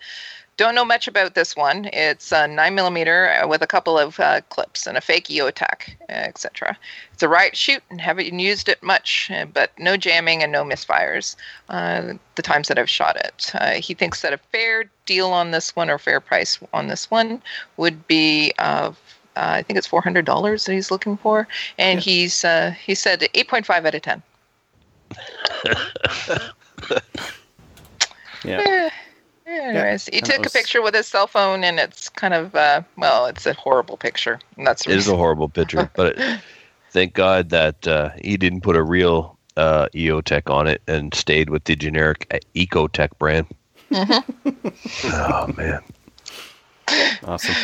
Don't 0.57 0.77
know 0.77 0.85
much 0.85 1.09
about 1.09 1.35
this 1.35 1.57
one. 1.57 1.87
It's 1.93 2.31
a 2.31 2.47
nine 2.47 2.77
millimeter 2.77 3.29
uh, 3.33 3.49
with 3.49 3.61
a 3.61 3.67
couple 3.67 3.99
of 3.99 4.21
uh, 4.21 4.41
clips 4.51 4.87
and 4.87 4.97
a 4.97 5.01
fake 5.01 5.27
EOTech, 5.27 5.97
etc. 6.09 6.79
It's 7.13 7.25
a 7.25 7.29
right 7.29 7.57
shoot 7.57 7.83
and 7.91 8.01
haven't 8.01 8.39
used 8.39 8.69
it 8.69 8.81
much, 8.81 9.33
uh, 9.33 9.47
but 9.47 9.73
no 9.81 9.97
jamming 9.97 10.45
and 10.45 10.53
no 10.53 10.63
misfires. 10.63 11.35
Uh, 11.69 12.13
the 12.37 12.43
times 12.43 12.69
that 12.69 12.79
I've 12.79 12.89
shot 12.89 13.17
it, 13.17 13.51
uh, 13.55 13.73
he 13.73 13.95
thinks 13.95 14.23
that 14.23 14.33
a 14.33 14.39
fair 14.39 14.85
deal 15.07 15.33
on 15.33 15.51
this 15.51 15.75
one 15.75 15.91
or 15.91 15.99
fair 15.99 16.21
price 16.21 16.61
on 16.73 16.87
this 16.87 17.11
one 17.11 17.43
would 17.77 18.07
be 18.07 18.53
uh, 18.59 18.93
uh, 19.37 19.55
I 19.57 19.63
think 19.63 19.79
it's 19.79 19.87
four 19.87 20.01
hundred 20.01 20.25
dollars 20.25 20.65
that 20.65 20.73
he's 20.73 20.91
looking 20.91 21.17
for, 21.17 21.49
and 21.79 21.99
he's 22.01 22.45
uh, 22.45 22.71
he 22.71 22.95
said 22.95 23.27
eight 23.35 23.49
point 23.49 23.67
five 23.67 23.85
out 23.85 23.95
of 23.95 24.03
ten. 24.03 24.23
Yeah. 28.45 28.89
Eh, 29.47 29.61
Anyways, 29.61 30.07
he 30.07 30.19
and 30.19 30.25
took 30.27 30.47
a 30.47 30.49
picture 30.51 30.81
with 30.81 30.95
his 30.95 31.07
cell 31.07 31.27
phone, 31.27 31.65
and 31.65 31.79
it's 31.79 32.09
kind 32.09 32.33
of 32.33 32.55
uh, 32.55 32.81
well, 32.97 33.27
it's 33.27 33.45
a 33.45 33.53
horrible 33.53 33.99
picture. 33.99 34.41
And 34.57 34.67
that's 34.67 34.85
the 34.85 34.93
It 34.93 34.97
is 34.97 35.07
a 35.07 35.17
horrible 35.17 35.51
picture, 35.51 35.91
but 35.97 36.19
thank 36.93 37.13
God 37.13 37.51
that 37.51 37.87
uh, 37.87 38.09
he 38.23 38.39
didn't 38.39 38.63
put 38.63 38.75
a 38.75 38.83
real 38.83 39.39
uh, 39.59 39.89
EOTech 39.95 40.51
on 40.51 40.67
it 40.67 40.81
and 40.89 41.15
stayed 41.15 41.51
with 41.51 41.65
the 41.65 41.77
generic 41.77 42.27
uh, 42.33 42.39
Ecotech 42.55 43.11
brand. 43.19 43.47
oh 43.93 45.53
man, 45.59 45.81
Awesome. 47.25 47.55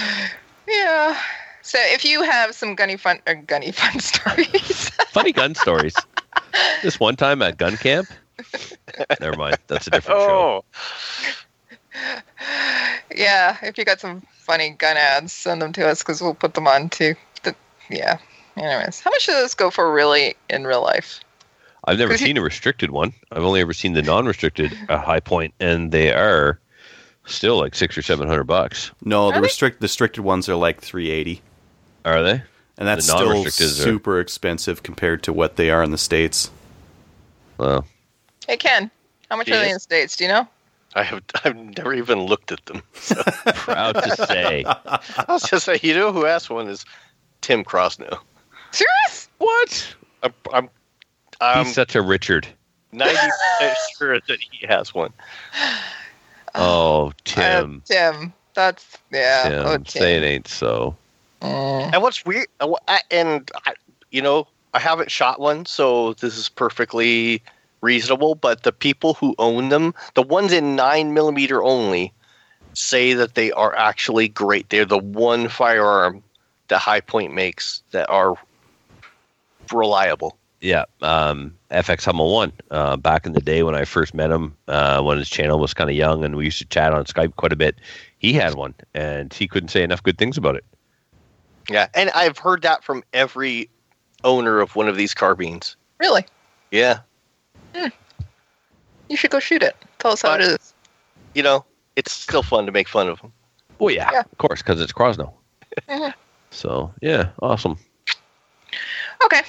yeah. 0.69 1.19
So 1.63 1.79
if 1.81 2.05
you 2.05 2.23
have 2.23 2.55
some 2.55 2.75
gunny 2.75 2.97
fun 2.99 3.21
or 3.27 3.37
gunny 3.37 3.73
fun 3.73 4.01
stories, 4.01 4.91
funny 5.13 5.33
gun 5.33 5.55
stories. 5.55 5.95
This 6.83 6.99
one 6.99 7.17
time 7.17 7.43
at 7.43 7.59
gun 7.59 7.77
camp. 7.77 8.09
Never 9.21 9.37
mind, 9.37 9.59
that's 9.67 9.87
a 9.87 9.91
different 9.91 10.21
show. 10.21 10.65
Oh, 10.65 10.65
yeah, 13.15 13.57
if 13.63 13.77
you 13.77 13.85
got 13.85 14.01
some 14.01 14.23
funny 14.33 14.71
gun 14.71 14.97
ads, 14.97 15.33
send 15.33 15.61
them 15.61 15.73
to 15.75 15.87
us 15.87 16.01
because 16.01 16.23
we'll 16.23 16.35
put 16.35 16.55
them 16.55 16.67
on 16.67 16.89
too. 16.89 17.15
The, 17.43 17.55
yeah. 17.91 18.19
Anyways, 18.57 19.01
how 19.01 19.11
much 19.11 19.27
does 19.27 19.43
this 19.43 19.55
go 19.55 19.71
for 19.71 19.93
really 19.93 20.35
in 20.49 20.67
real 20.67 20.83
life? 20.83 21.21
I've 21.85 21.99
never 21.99 22.13
Cause 22.13 22.21
he- 22.21 22.27
seen 22.27 22.37
a 22.39 22.43
restricted 22.43 22.91
one. 22.91 23.13
I've 23.33 23.43
only 23.45 23.61
ever 23.61 23.73
seen 23.73 23.95
the 23.95 24.03
non-restricted 24.03 24.77
uh, 24.89 24.99
Hi-Point, 24.99 25.55
and 25.61 25.93
they 25.93 26.13
are 26.13 26.59
still 27.27 27.59
like 27.59 27.75
six 27.75 27.97
or 27.97 28.03
seven 28.03 28.29
hundred 28.29 28.45
bucks. 28.45 28.91
No, 29.05 29.33
the 29.33 29.41
restrict 29.41 29.81
the 29.81 29.85
restricted 29.85 30.25
ones 30.25 30.49
are 30.49 30.57
like 30.57 30.81
380, 30.81 31.41
Are 32.05 32.23
they? 32.23 32.43
And 32.81 32.89
that's 32.89 33.05
still 33.05 33.27
non-restricted 33.27 33.67
are- 33.67 33.83
super 33.83 34.19
expensive 34.19 34.83
compared 34.83 35.23
to 35.23 35.33
what 35.33 35.55
they 35.57 35.71
are 35.71 35.85
in 35.85 35.93
the 35.93 35.99
states. 35.99 36.51
Well, 37.59 37.87
Hey 38.49 38.57
Ken, 38.57 38.91
how 39.31 39.37
much 39.37 39.49
are 39.49 39.59
they 39.59 39.69
in 39.69 39.75
the 39.75 39.81
states? 39.81 40.17
Do 40.17 40.25
you 40.25 40.29
know? 40.29 40.49
I 40.97 41.05
have 41.05 41.23
I've 41.45 41.55
never 41.55 41.95
even 41.95 42.21
looked 42.21 42.51
at 42.51 42.65
them. 42.67 42.83
So 42.95 43.23
proud 43.47 43.93
to 43.93 44.27
say. 44.27 44.65
I 44.67 45.25
was 45.29 45.43
just 45.43 45.67
say, 45.67 45.79
you 45.83 45.95
know 45.95 46.11
who 46.11 46.27
asked 46.27 46.51
one 46.51 46.67
is 46.67 46.85
Tim 47.43 47.63
Crosno. 47.63 48.19
Serious? 48.73 49.29
What? 49.39 49.95
I'm 50.23 50.35
I'm, 50.53 50.71
I'm 51.41 51.67
He's 51.67 51.75
such 51.75 51.95
a 51.95 52.03
Richard. 52.03 52.49
ninety 52.93 53.15
percent 53.15 53.79
sure 53.99 54.21
that 54.21 54.39
he 54.41 54.67
has 54.67 54.93
one. 54.95 55.13
Oh, 56.55 57.13
Tim. 57.25 57.83
Uh, 57.85 57.93
Tim. 57.95 58.33
That's 58.55 58.99
yeah. 59.13 59.49
Tim, 59.49 59.67
oh, 59.67 59.85
say 59.87 60.17
it 60.17 60.25
ain't 60.25 60.49
so. 60.49 60.97
Mm. 61.41 61.91
And 61.95 62.03
what's 62.03 62.25
weird, 62.25 62.47
uh, 62.61 62.69
wh- 62.69 62.83
I- 62.89 63.03
and 63.11 63.51
I, 63.67 63.75
you 64.11 64.23
know, 64.23 64.47
I 64.75 64.79
haven't 64.79 65.11
shot 65.11 65.41
one, 65.41 65.67
so 65.67 66.15
this 66.15 66.37
is 66.37 66.49
perfectly 66.49 67.43
reasonable. 67.81 68.35
But 68.35 68.63
the 68.63 68.73
people 68.73 69.15
who 69.15 69.35
own 69.39 69.69
them, 69.69 69.95
the 70.15 70.23
ones 70.23 70.53
in 70.53 70.77
nine 70.77 71.15
millimeter 71.15 71.63
only, 71.63 72.13
say 72.75 73.15
that 73.15 73.35
they 73.35 73.51
are 73.53 73.75
actually 73.77 74.29
great. 74.29 74.69
They're 74.69 74.85
the 74.85 74.99
one 74.99 75.49
firearm 75.49 76.23
that 76.69 76.79
Hi-Point 76.79 77.35
makes 77.35 77.83
that 77.91 78.09
are 78.09 78.37
reliable. 79.73 80.37
Yeah, 80.61 80.85
um, 81.01 81.55
FX 81.71 82.05
Hummel 82.05 82.33
one. 82.33 82.53
Uh, 82.71 82.97
back 82.97 83.25
in 83.25 83.33
the 83.33 83.41
day 83.41 83.63
when 83.63 83.75
I 83.75 83.85
first 83.87 84.13
met 84.13 84.31
him, 84.31 84.55
uh, 84.69 85.01
when 85.03 85.17
his 85.17 85.31
channel 85.31 85.59
was 85.59 85.73
kind 85.73 85.89
of 85.89 85.97
young, 85.97 86.23
and 86.23 86.37
we 86.37 86.45
used 86.45 86.59
to 86.59 86.67
chat 86.67 86.93
on 86.93 87.05
Skype 87.05 87.35
quite 87.37 87.53
a 87.53 87.57
bit. 87.57 87.77
He 88.19 88.35
had 88.35 88.55
one, 88.55 88.75
and 88.93 89.33
he 89.33 89.49
couldn't 89.49 89.71
say 89.71 89.83
enough 89.83 90.03
good 90.03 90.19
things 90.19 90.37
about 90.37 90.57
it. 90.57 90.65
Yeah, 91.71 91.87
and 91.95 92.11
I've 92.11 92.37
heard 92.37 92.63
that 92.63 92.83
from 92.85 93.03
every 93.13 93.71
owner 94.25 94.61
of 94.61 94.75
one 94.77 94.89
of 94.89 94.97
these 94.97 95.15
carbines. 95.15 95.77
Really? 95.99 96.27
Yeah, 96.71 96.99
Hmm. 97.75 97.87
You 99.09 99.17
should 99.17 99.31
go 99.31 99.39
shoot 99.41 99.63
it. 99.63 99.77
Tell 99.99 100.11
us 100.13 100.23
how 100.23 100.31
But- 100.31 100.41
it 100.43 100.61
is. 100.61 100.75
you 101.35 101.43
know, 101.45 101.65
it's 101.97 102.11
still 102.13 102.43
fun 102.43 102.67
to 102.67 102.73
make 102.73 102.89
fun 102.89 103.09
of 103.09 103.21
them. 103.21 103.33
Oh 103.81 103.89
yeah, 103.89 104.11
Yeah. 104.13 104.21
of 104.21 104.39
course, 104.39 104.61
because 104.63 104.81
it's 104.81 104.93
Crosno. 104.93 105.33
Mhm. 105.89 106.13
So 106.51 106.93
yeah, 107.01 107.29
awesome. 107.41 107.79
Okay. 109.25 109.43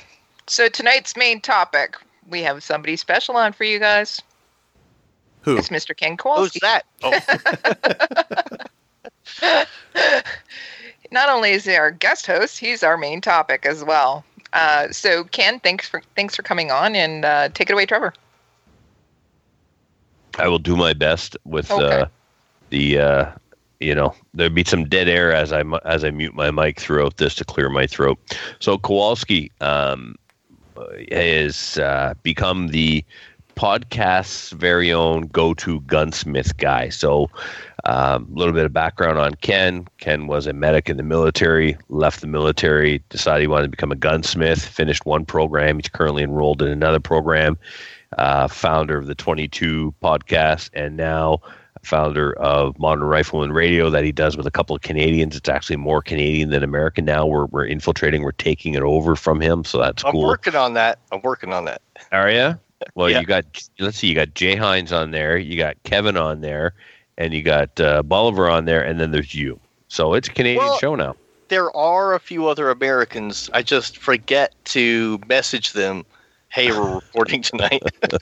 So 0.48 0.70
tonight's 0.70 1.16
main 1.18 1.42
topic, 1.42 1.96
we 2.28 2.42
have 2.44 2.64
somebody 2.64 2.96
special 2.98 3.36
on 3.38 3.54
for 3.54 3.64
you 3.64 3.80
guys. 3.80 4.22
Who? 5.42 5.58
It's 5.58 5.70
Mr. 5.70 5.96
Ken 5.98 6.18
Cole. 6.18 6.38
Who's 6.38 6.54
that? 6.62 6.86
Oh, 7.02 7.12
Not 11.12 11.30
only 11.30 11.52
is 11.52 11.66
he 11.66 11.76
our 11.76 11.92
guest 11.92 12.26
host, 12.26 12.58
he's 12.58 12.84
our 12.84 12.98
main 12.98 13.22
topic 13.22 13.66
as 13.66 13.84
well. 13.84 14.24
Uh, 14.54 14.90
so 14.92 15.24
Ken, 15.26 15.60
thanks 15.60 15.88
for 15.88 16.02
thanks 16.16 16.36
for 16.36 16.44
coming 16.44 16.72
on 16.72 16.96
and 16.96 17.26
uh, 17.26 17.50
take 17.50 17.70
it 17.70 17.74
away, 17.74 17.86
Trevor. 17.86 18.14
I 20.38 20.48
will 20.48 20.60
do 20.60 20.76
my 20.76 20.94
best 20.94 21.38
with 21.46 21.70
Okay. 21.72 22.02
uh, 22.02 22.06
the. 22.70 23.00
Uh, 23.00 23.32
you 23.82 23.96
know, 23.96 24.14
there'd 24.36 24.54
be 24.54 24.64
some 24.64 24.88
dead 24.88 25.10
air 25.10 25.34
as 25.34 25.52
I 25.52 25.64
as 25.86 26.04
I 26.04 26.12
mute 26.12 26.36
my 26.36 26.52
mic 26.52 26.80
throughout 26.80 27.18
this 27.18 27.34
to 27.36 27.46
clear 27.46 27.68
my 27.68 27.88
throat. 27.88 28.20
So 28.60 28.78
Kowalski 28.78 29.52
um, 29.60 30.16
has 31.12 31.80
uh, 31.80 32.14
become 32.22 32.68
the 32.68 33.04
podcast's 33.56 34.52
very 34.52 34.92
own 34.92 35.28
go-to 35.28 35.82
gunsmith 35.82 36.58
guy. 36.58 36.90
So 36.90 37.30
um, 37.86 38.28
a 38.34 38.40
little 38.40 38.54
bit 38.54 38.66
of 38.66 38.74
background 38.74 39.18
on 39.18 39.36
Ken. 39.36 39.88
Ken 40.00 40.28
was 40.28 40.48
a 40.48 40.54
medic 40.54 40.90
in 40.90 40.98
the 40.98 41.04
military, 41.04 41.78
left 41.90 42.22
the 42.22 42.28
military, 42.28 43.04
decided 43.10 43.42
he 43.42 43.48
wanted 43.48 43.64
to 43.64 43.70
become 43.70 43.92
a 43.92 43.96
gunsmith, 43.96 44.64
finished 44.64 45.06
one 45.06 45.26
program. 45.26 45.78
He's 45.78 45.90
currently 45.90 46.24
enrolled 46.24 46.62
in 46.62 46.68
another 46.68 47.00
program, 47.00 47.58
uh, 48.18 48.48
founder 48.48 48.98
of 48.98 49.08
the 49.08 49.16
22 49.16 49.94
podcast, 50.02 50.70
and 50.74 50.98
now 50.98 51.42
founder 51.84 52.34
of 52.34 52.78
Modern 52.78 53.06
Rifleman 53.06 53.52
Radio 53.52 53.90
that 53.90 54.04
he 54.04 54.12
does 54.12 54.38
with 54.38 54.46
a 54.46 54.52
couple 54.52 54.76
of 54.76 54.82
Canadians. 54.82 55.36
It's 55.36 55.50
actually 55.50 55.78
more 55.78 56.02
Canadian 56.02 56.50
than 56.50 56.64
American 56.64 57.06
now. 57.06 57.26
We're, 57.26 57.46
we're 57.46 57.66
infiltrating, 57.66 58.22
we're 58.22 58.32
taking 58.34 58.76
it 58.76 58.84
over 58.84 59.16
from 59.16 59.42
him. 59.42 59.64
So 59.64 59.80
that's 59.80 60.04
cool. 60.04 60.22
I'm 60.22 60.28
working 60.28 60.56
on 60.56 60.74
that. 60.76 61.00
I'm 61.12 61.22
working 61.22 61.54
on 61.54 61.66
that. 61.66 61.82
Are 62.12 62.30
you? 62.30 62.60
Well, 62.96 63.10
Yeah. 63.10 63.20
you 63.22 63.26
got 63.26 63.46
let's 63.80 63.98
see, 63.98 64.08
you 64.08 64.16
got 64.16 64.34
Jay 64.34 64.56
Hines 64.56 64.92
on 64.92 65.12
there, 65.12 65.38
you 65.38 65.58
got 65.58 65.82
Kevin 65.84 66.18
on 66.18 66.42
there, 66.42 66.74
and 67.18 67.34
you 67.34 67.42
got 67.44 67.80
uh, 67.80 68.04
Bolivar 68.04 68.50
on 68.50 68.66
there, 68.66 68.84
and 68.84 69.00
then 69.00 69.12
there's 69.12 69.34
you. 69.36 69.60
So 69.88 70.14
it's 70.14 70.28
a 70.28 70.32
Canadian 70.32 70.64
Well- 70.66 70.78
show 70.80 70.96
now. 70.96 71.16
There 71.50 71.76
are 71.76 72.14
a 72.14 72.20
few 72.20 72.48
other 72.48 72.70
Americans. 72.70 73.50
I 73.54 73.62
just 73.62 73.98
forget 73.98 74.54
to 74.66 75.20
message 75.28 75.74
them. 75.74 76.06
Hey, 76.48 76.72
we're 76.72 76.96
reporting 76.96 77.42
tonight. 77.42 77.84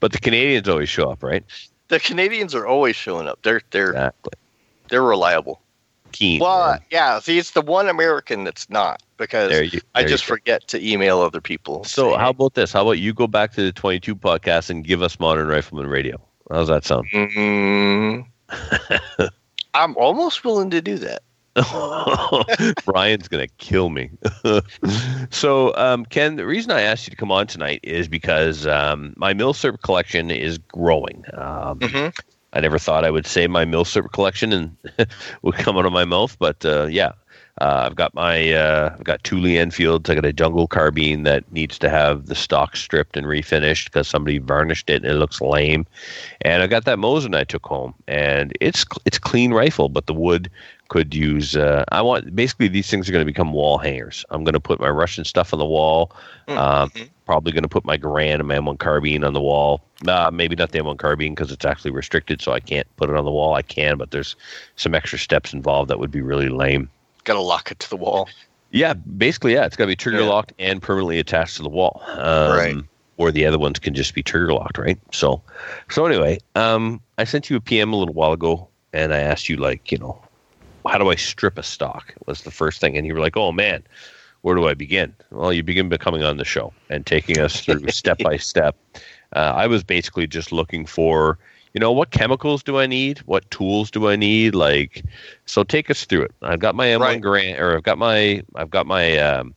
But 0.00 0.12
the 0.12 0.18
Canadians 0.18 0.68
always 0.68 0.88
show 0.88 1.10
up, 1.10 1.22
right? 1.22 1.44
the 1.88 2.00
Canadians 2.00 2.54
are 2.54 2.66
always 2.66 2.94
showing 2.96 3.26
up. 3.28 3.38
They're 3.42 3.60
they're 3.70 3.90
Exactly. 3.90 4.32
they're 4.88 5.02
reliable. 5.02 5.60
Keen. 6.12 6.40
Well, 6.40 6.70
man. 6.72 6.80
yeah. 6.90 7.18
See, 7.20 7.38
it's 7.38 7.52
the 7.52 7.62
one 7.62 7.88
American 7.88 8.44
that's 8.44 8.68
not 8.70 9.02
because 9.20 9.72
you- 9.72 9.80
I 9.94 10.02
just 10.02 10.24
forget 10.24 10.66
to 10.68 10.84
email 10.84 11.20
other 11.20 11.40
people. 11.40 11.84
So 11.84 12.08
saying, 12.08 12.18
how 12.18 12.30
about 12.30 12.54
this? 12.54 12.72
How 12.72 12.82
about 12.82 12.98
you 12.98 13.14
go 13.14 13.28
back 13.28 13.52
to 13.54 13.62
the 13.62 13.70
22 13.72 14.16
podcast 14.16 14.70
and 14.70 14.84
give 14.84 15.02
us 15.02 15.20
Modern 15.20 15.46
Rifleman 15.46 15.86
Radio? 15.86 16.20
How's 16.50 16.66
that 16.66 16.84
sound? 16.84 17.06
Mm, 17.12 18.26
I'm 19.74 19.96
almost 19.96 20.44
willing 20.44 20.70
to 20.70 20.80
do 20.82 20.98
that. 20.98 21.22
Brian's 22.84 23.28
gonna 23.28 23.48
kill 23.58 23.88
me. 23.90 24.10
so, 25.30 25.74
um, 25.76 26.04
Ken, 26.06 26.36
the 26.36 26.46
reason 26.46 26.70
I 26.70 26.82
asked 26.82 27.06
you 27.06 27.10
to 27.10 27.16
come 27.16 27.32
on 27.32 27.46
tonight 27.46 27.80
is 27.82 28.08
because 28.08 28.66
um, 28.66 29.14
my 29.16 29.34
Milsurp 29.34 29.82
collection 29.82 30.30
is 30.30 30.58
growing. 30.58 31.24
Um, 31.34 31.78
Mhm. 31.80 32.12
I 32.52 32.58
never 32.60 32.78
thought 32.78 33.04
I 33.04 33.10
would 33.10 33.26
say 33.26 33.46
my 33.46 33.64
Milsurp 33.64 34.10
collection 34.12 34.52
and 34.52 34.76
would 35.42 35.54
come 35.54 35.76
out 35.76 35.86
of 35.86 35.92
my 35.92 36.04
mouth, 36.04 36.36
but 36.38 36.64
uh, 36.64 36.86
yeah, 36.86 37.12
uh, 37.60 37.84
I've 37.86 37.96
got 37.96 38.14
my 38.14 38.52
uh, 38.52 38.94
I've 38.94 39.04
got 39.04 39.22
two 39.22 39.38
Lee 39.38 39.58
Enfields. 39.58 40.08
I 40.08 40.14
got 40.14 40.24
a 40.24 40.32
jungle 40.32 40.66
carbine 40.66 41.24
that 41.24 41.50
needs 41.52 41.78
to 41.80 41.90
have 41.90 42.26
the 42.26 42.34
stock 42.34 42.74
stripped 42.74 43.16
and 43.16 43.26
refinished 43.26 43.84
because 43.86 44.08
somebody 44.08 44.38
varnished 44.38 44.88
it 44.88 45.02
and 45.02 45.12
it 45.12 45.16
looks 45.16 45.40
lame. 45.40 45.86
And 46.40 46.62
I 46.62 46.66
got 46.66 46.86
that 46.86 46.98
Mosin 46.98 47.36
I 47.36 47.44
took 47.44 47.66
home, 47.66 47.94
and 48.08 48.52
it's 48.60 48.84
it's 49.04 49.18
clean 49.18 49.52
rifle, 49.52 49.90
but 49.90 50.06
the 50.06 50.14
wood 50.14 50.50
could 50.88 51.14
use. 51.14 51.54
Uh, 51.54 51.84
I 51.92 52.00
want 52.00 52.34
basically 52.34 52.68
these 52.68 52.90
things 52.90 53.08
are 53.08 53.12
going 53.12 53.24
to 53.24 53.30
become 53.30 53.52
wall 53.52 53.76
hangers. 53.76 54.24
I'm 54.30 54.42
going 54.42 54.54
to 54.54 54.60
put 54.60 54.80
my 54.80 54.88
Russian 54.88 55.24
stuff 55.24 55.52
on 55.52 55.58
the 55.58 55.66
wall. 55.66 56.12
Um, 56.48 56.90
probably 57.26 57.52
going 57.52 57.62
to 57.62 57.68
put 57.68 57.84
my 57.84 57.96
Garand 57.96 58.40
and 58.40 58.48
my 58.48 58.56
M1 58.56 58.78
carbine 58.78 59.22
on 59.22 59.34
the 59.34 59.40
wall. 59.40 59.82
Uh, 60.08 60.30
maybe 60.32 60.56
not 60.56 60.72
the 60.72 60.80
M1 60.80 60.98
carbine 60.98 61.32
because 61.34 61.52
it's 61.52 61.64
actually 61.64 61.92
restricted, 61.92 62.42
so 62.42 62.52
I 62.52 62.58
can't 62.58 62.88
put 62.96 63.08
it 63.08 63.16
on 63.16 63.24
the 63.24 63.30
wall. 63.30 63.54
I 63.54 63.62
can, 63.62 63.98
but 63.98 64.10
there's 64.10 64.34
some 64.76 64.94
extra 64.94 65.18
steps 65.18 65.52
involved 65.52 65.90
that 65.90 65.98
would 66.00 66.10
be 66.10 66.22
really 66.22 66.48
lame. 66.48 66.90
Got 67.24 67.34
to 67.34 67.40
lock 67.40 67.70
it 67.70 67.78
to 67.80 67.90
the 67.90 67.96
wall. 67.96 68.28
Yeah, 68.70 68.94
basically, 68.94 69.54
yeah, 69.54 69.64
it's 69.66 69.76
got 69.76 69.84
to 69.84 69.88
be 69.88 69.96
trigger 69.96 70.20
Yeah. 70.20 70.26
locked 70.26 70.52
and 70.58 70.80
permanently 70.80 71.18
attached 71.18 71.56
to 71.56 71.62
the 71.62 71.68
wall. 71.68 72.02
Um, 72.06 72.52
Right. 72.56 72.76
Or 73.16 73.30
the 73.30 73.44
other 73.44 73.58
ones 73.58 73.78
can 73.78 73.92
just 73.92 74.14
be 74.14 74.22
trigger 74.22 74.54
locked, 74.54 74.78
right? 74.78 74.98
So, 75.12 75.42
so 75.90 76.06
anyway, 76.06 76.38
um, 76.54 77.02
I 77.18 77.24
sent 77.24 77.50
you 77.50 77.56
a 77.56 77.60
PM 77.60 77.92
a 77.92 77.96
little 77.96 78.14
while 78.14 78.32
ago, 78.32 78.70
and 78.94 79.12
I 79.12 79.18
asked 79.18 79.50
you 79.50 79.58
like, 79.58 79.92
you 79.92 79.98
know, 79.98 80.18
how 80.88 80.96
do 80.96 81.10
I 81.10 81.16
strip 81.16 81.58
a 81.58 81.62
stock? 81.62 82.14
Was 82.26 82.42
the 82.44 82.50
first 82.50 82.80
thing, 82.80 82.96
and 82.96 83.06
you 83.06 83.12
were 83.12 83.20
like, 83.20 83.36
oh 83.36 83.52
man, 83.52 83.84
where 84.40 84.54
do 84.54 84.66
I 84.68 84.72
begin? 84.72 85.14
Well, 85.30 85.52
you 85.52 85.62
begin 85.62 85.90
by 85.90 85.98
coming 85.98 86.22
on 86.22 86.38
the 86.38 86.46
show 86.46 86.72
and 86.88 87.04
taking 87.04 87.38
us 87.38 87.60
through 87.60 87.86
step 87.88 88.18
by 88.20 88.38
step. 88.38 88.74
Uh, 89.36 89.52
I 89.54 89.66
was 89.66 89.84
basically 89.84 90.26
just 90.26 90.50
looking 90.50 90.86
for, 90.86 91.38
you 91.74 91.80
know, 91.80 91.92
what 91.92 92.10
chemicals 92.10 92.62
do 92.62 92.78
I 92.78 92.86
need? 92.86 93.18
What 93.20 93.50
tools 93.50 93.90
do 93.90 94.08
I 94.08 94.16
need? 94.16 94.54
Like, 94.54 95.04
so 95.46 95.62
take 95.62 95.90
us 95.90 96.04
through 96.04 96.22
it. 96.22 96.34
I've 96.42 96.58
got 96.58 96.74
my 96.74 96.86
M1 96.86 97.00
Right. 97.00 97.22
Garand, 97.22 97.60
or 97.60 97.76
I've 97.76 97.82
got 97.82 97.98
my, 97.98 98.42
I've 98.56 98.70
got 98.70 98.86
my 98.86 99.18
um, 99.18 99.54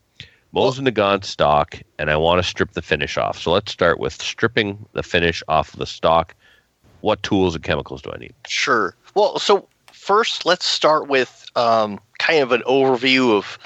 Mosin 0.55 0.87
Nagant 0.87 1.25
stock, 1.25 1.79
and 1.97 2.11
I 2.11 2.17
want 2.17 2.41
to 2.41 2.47
strip 2.47 2.73
the 2.73 2.81
finish 2.81 3.17
off. 3.17 3.39
So 3.39 3.51
let's 3.51 3.71
start 3.71 3.99
with 3.99 4.13
stripping 4.13 4.85
the 4.93 5.03
finish 5.03 5.41
off 5.47 5.73
of 5.73 5.79
the 5.79 5.87
stock. 5.87 6.35
What 7.01 7.23
tools 7.23 7.55
and 7.55 7.63
chemicals 7.63 8.01
do 8.01 8.11
I 8.13 8.17
need? 8.19 8.33
Sure. 8.47 8.95
Well, 9.15 9.39
so 9.39 9.67
first, 9.91 10.45
let's 10.45 10.65
start 10.65 11.07
with 11.07 11.45
um, 11.55 11.99
kind 12.19 12.41
of 12.41 12.51
an 12.51 12.61
overview 12.67 13.35
of 13.35 13.57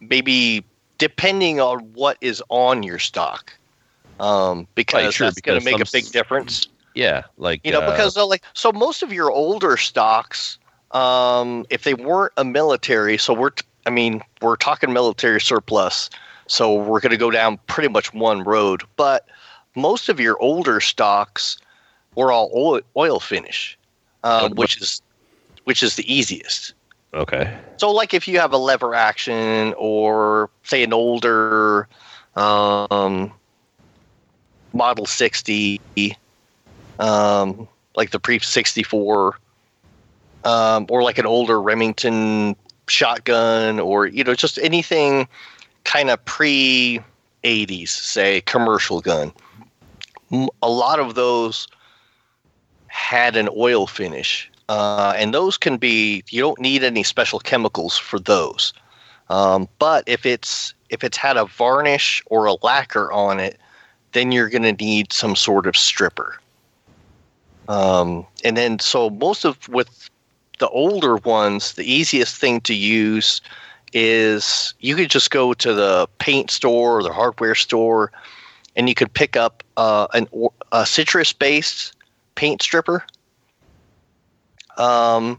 maybe 0.00 0.64
depending 0.98 1.60
on 1.60 1.78
what 1.94 2.18
is 2.20 2.42
on 2.50 2.82
your 2.82 2.98
stock, 2.98 3.52
um, 4.20 4.68
because 4.74 5.04
Right, 5.04 5.14
sure, 5.14 5.26
that's 5.28 5.40
going 5.40 5.58
to 5.58 5.64
make 5.64 5.80
a 5.80 5.90
big 5.90 6.10
difference. 6.12 6.68
Yeah, 6.98 7.22
like 7.36 7.60
You 7.62 7.70
know, 7.70 7.80
uh, 7.80 7.92
because 7.92 8.16
uh, 8.16 8.26
like 8.26 8.42
so, 8.54 8.72
most 8.72 9.04
of 9.04 9.12
your 9.12 9.30
older 9.30 9.76
stocks, 9.76 10.58
um, 10.90 11.64
if 11.70 11.84
they 11.84 11.94
weren't 11.94 12.32
a 12.36 12.44
military, 12.44 13.16
so 13.16 13.32
we're 13.32 13.50
t- 13.50 13.64
I 13.86 13.90
mean 13.90 14.20
we're 14.42 14.56
talking 14.56 14.92
military 14.92 15.40
surplus, 15.40 16.10
so 16.48 16.74
we're 16.74 16.98
going 16.98 17.12
to 17.12 17.16
go 17.16 17.30
down 17.30 17.60
pretty 17.68 17.88
much 17.88 18.12
one 18.12 18.42
road. 18.42 18.82
But 18.96 19.28
most 19.76 20.08
of 20.08 20.18
your 20.18 20.42
older 20.42 20.80
stocks 20.80 21.56
were 22.16 22.32
all 22.32 22.50
oil, 22.52 22.80
oil 22.96 23.20
finish, 23.20 23.78
um, 24.24 24.56
which 24.56 24.80
is 24.80 25.00
which 25.62 25.84
is 25.84 25.94
the 25.94 26.12
easiest. 26.12 26.74
okay, 27.14 27.56
So, 27.76 27.92
like 27.92 28.12
if 28.12 28.26
you 28.26 28.40
have 28.40 28.52
a 28.52 28.58
lever 28.58 28.92
action 28.92 29.72
or 29.78 30.50
say 30.64 30.82
an 30.82 30.92
older 30.92 31.86
um, 32.34 33.32
Model 34.72 35.06
60, 35.06 35.80
um, 36.98 37.68
like 37.96 38.10
the 38.10 38.20
Pre 38.20 38.38
64, 38.38 39.38
um, 40.44 40.86
or 40.88 41.02
like 41.02 41.18
an 41.18 41.26
older 41.26 41.60
Remington 41.60 42.56
shotgun, 42.86 43.80
or 43.80 44.06
you 44.06 44.24
know, 44.24 44.34
just 44.34 44.58
anything 44.58 45.28
kind 45.84 46.10
of 46.10 46.24
pre 46.24 47.00
80s, 47.44 47.88
say 47.88 48.40
commercial 48.42 49.00
gun. 49.00 49.32
A 50.62 50.68
lot 50.68 51.00
of 51.00 51.14
those 51.14 51.66
had 52.88 53.36
an 53.36 53.48
oil 53.56 53.86
finish. 53.86 54.50
Uh, 54.68 55.14
and 55.16 55.32
those 55.32 55.56
can 55.56 55.78
be 55.78 56.22
you 56.28 56.42
don't 56.42 56.60
need 56.60 56.84
any 56.84 57.02
special 57.02 57.38
chemicals 57.38 57.96
for 57.96 58.18
those. 58.18 58.74
Um, 59.30 59.68
but 59.78 60.04
if 60.06 60.26
it's 60.26 60.74
if 60.90 61.02
it's 61.02 61.16
had 61.16 61.36
a 61.36 61.46
varnish 61.46 62.22
or 62.26 62.46
a 62.46 62.54
lacquer 62.62 63.10
on 63.12 63.40
it, 63.40 63.58
then 64.12 64.32
you're 64.32 64.48
going 64.48 64.62
to 64.62 64.72
need 64.72 65.12
some 65.12 65.36
sort 65.36 65.66
of 65.66 65.76
stripper. 65.76 66.38
Um, 67.68 68.26
and 68.44 68.56
then 68.56 68.78
so 68.78 69.10
most 69.10 69.44
of 69.44 69.68
with 69.68 70.10
the 70.58 70.68
older 70.70 71.16
ones, 71.16 71.74
the 71.74 71.90
easiest 71.90 72.36
thing 72.36 72.60
to 72.62 72.74
use 72.74 73.40
is 73.92 74.74
you 74.80 74.96
could 74.96 75.10
just 75.10 75.30
go 75.30 75.54
to 75.54 75.72
the 75.72 76.08
paint 76.18 76.50
store 76.50 76.98
or 76.98 77.02
the 77.02 77.12
hardware 77.12 77.54
store, 77.54 78.10
and 78.74 78.88
you 78.88 78.94
could 78.94 79.12
pick 79.12 79.36
up 79.36 79.62
uh, 79.76 80.08
an 80.14 80.28
a 80.72 80.84
citrus 80.84 81.32
based 81.32 81.94
paint 82.34 82.62
stripper. 82.62 83.04
Um, 84.76 85.38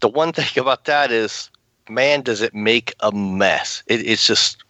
the 0.00 0.08
one 0.08 0.32
thing 0.32 0.46
about 0.60 0.84
that 0.86 1.10
is, 1.10 1.50
man, 1.88 2.22
does 2.22 2.40
it 2.40 2.54
make 2.54 2.94
a 3.00 3.12
mess. 3.12 3.82
It, 3.86 4.00
it's 4.06 4.26
just, 4.26 4.62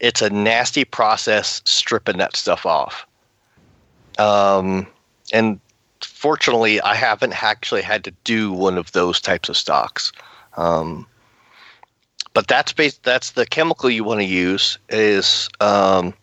it's 0.00 0.22
a 0.22 0.30
nasty 0.30 0.84
process 0.84 1.60
stripping 1.64 2.18
that 2.18 2.36
stuff 2.36 2.64
off. 2.66 3.06
Um, 4.18 4.86
and 5.32 5.60
fortunately, 6.02 6.80
I 6.80 6.94
haven't 6.94 7.42
actually 7.42 7.82
had 7.82 8.04
to 8.04 8.10
do 8.24 8.52
one 8.52 8.78
of 8.78 8.92
those 8.92 9.20
types 9.20 9.48
of 9.48 9.56
stocks. 9.56 10.12
Um, 10.56 11.06
but 12.34 12.46
that's 12.46 12.72
based, 12.72 13.02
that's 13.02 13.32
the 13.32 13.46
chemical 13.46 13.90
you 13.90 14.04
want 14.04 14.20
to 14.20 14.26
use 14.26 14.78
is 14.88 15.48
um, 15.60 16.14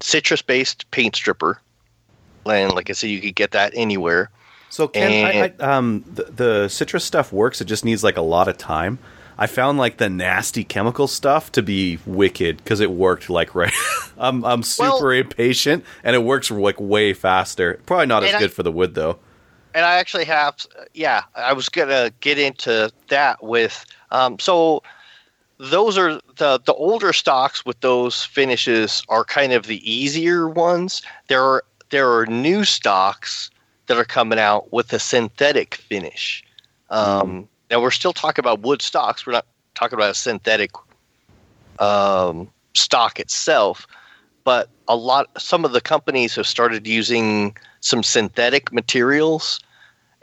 citrus 0.00 0.42
based 0.42 0.90
paint 0.90 1.16
stripper. 1.16 1.60
And 2.46 2.72
like 2.72 2.90
I 2.90 2.92
said, 2.92 3.10
you 3.10 3.20
could 3.20 3.34
get 3.34 3.50
that 3.52 3.72
anywhere. 3.74 4.30
So 4.70 4.88
Ken, 4.88 5.24
I, 5.24 5.54
I, 5.58 5.76
um, 5.76 6.04
the, 6.12 6.24
the 6.24 6.68
citrus 6.68 7.04
stuff 7.04 7.32
works. 7.32 7.60
It 7.60 7.66
just 7.66 7.84
needs 7.84 8.04
like 8.04 8.16
a 8.16 8.22
lot 8.22 8.48
of 8.48 8.58
time. 8.58 8.98
I 9.38 9.46
found 9.46 9.76
like 9.78 9.98
the 9.98 10.08
nasty 10.08 10.64
chemical 10.64 11.06
stuff 11.08 11.52
to 11.52 11.62
be 11.62 11.98
wicked 12.06 12.56
because 12.58 12.80
it 12.80 12.90
worked 12.90 13.28
like 13.28 13.54
right. 13.54 13.72
I'm 14.18 14.44
I'm 14.44 14.62
super 14.62 15.08
Well- 15.08 15.10
impatient 15.10 15.84
and 16.04 16.16
it 16.16 16.20
works 16.20 16.50
like 16.50 16.80
way 16.80 17.12
faster. 17.12 17.80
Probably 17.86 18.06
not 18.06 18.24
as 18.24 18.34
I- 18.34 18.38
good 18.38 18.52
for 18.52 18.62
the 18.62 18.72
wood 18.72 18.94
though. 18.94 19.18
and 19.74 19.84
I 19.84 19.96
actually 19.96 20.24
have, 20.24 20.64
yeah, 20.94 21.22
I 21.34 21.52
was 21.52 21.68
gonna 21.68 22.10
get 22.20 22.38
into 22.38 22.90
that 23.08 23.42
with, 23.42 23.84
um, 24.10 24.38
so 24.38 24.82
those 25.58 25.96
are 25.98 26.20
the 26.36 26.60
the 26.64 26.74
older 26.74 27.12
stocks 27.12 27.64
with 27.64 27.80
those 27.80 28.24
finishes 28.24 29.02
are 29.08 29.24
kind 29.24 29.52
of 29.52 29.66
the 29.66 29.80
easier 29.90 30.48
ones. 30.48 31.02
There 31.28 31.42
are 31.42 31.62
there 31.90 32.10
are 32.12 32.26
new 32.26 32.64
stocks 32.64 33.50
that 33.86 33.96
are 33.98 34.04
coming 34.04 34.38
out 34.38 34.72
with 34.72 34.92
a 34.92 34.98
synthetic 34.98 35.74
finish. 35.76 36.42
Um, 36.90 37.48
Now 37.70 37.80
we're 37.80 37.90
still 37.90 38.12
talking 38.12 38.42
about 38.42 38.60
wood 38.60 38.82
stocks. 38.82 39.26
We're 39.26 39.32
not 39.32 39.46
talking 39.74 39.98
about 39.98 40.10
a 40.10 40.14
synthetic 40.14 40.70
um, 41.78 42.50
stock 42.74 43.18
itself, 43.18 43.86
but 44.44 44.68
a 44.88 44.96
lot 44.96 45.28
some 45.40 45.64
of 45.64 45.72
the 45.72 45.80
companies 45.80 46.34
have 46.36 46.46
started 46.46 46.86
using 46.86 47.56
some 47.80 48.02
synthetic 48.02 48.72
materials 48.72 49.60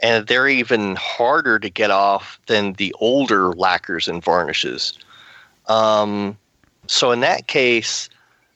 and 0.00 0.26
they're 0.26 0.48
even 0.48 0.96
harder 0.96 1.58
to 1.58 1.70
get 1.70 1.90
off 1.90 2.40
than 2.46 2.74
the 2.74 2.94
older 2.98 3.52
lacquers 3.52 4.08
and 4.08 4.22
varnishes. 4.22 4.98
Um, 5.66 6.36
so 6.86 7.12
in 7.12 7.20
that 7.20 7.46
case, 7.46 8.10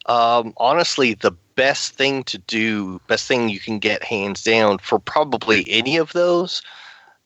um, 0.07 0.53
honestly, 0.57 1.15
the 1.15 1.31
best 1.55 1.95
thing 1.95 2.25
to 2.25 2.39
do, 2.39 3.01
best 3.07 3.27
thing 3.27 3.49
you 3.49 3.61
can 3.61 3.79
get 3.79 4.03
hands 4.03 4.43
down 4.43 4.79
for 4.79 4.99
probably 4.99 5.65
any 5.69 5.97
of 5.97 6.13
those, 6.13 6.63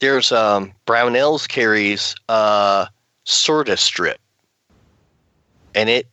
there's 0.03 0.33
um, 0.33 0.73
Brownells 0.85 1.49
carries 1.49 2.17
uh, 2.29 2.87
Sorta 3.23 3.77
Strip, 3.77 4.21
and 5.77 5.89
it 5.89 6.09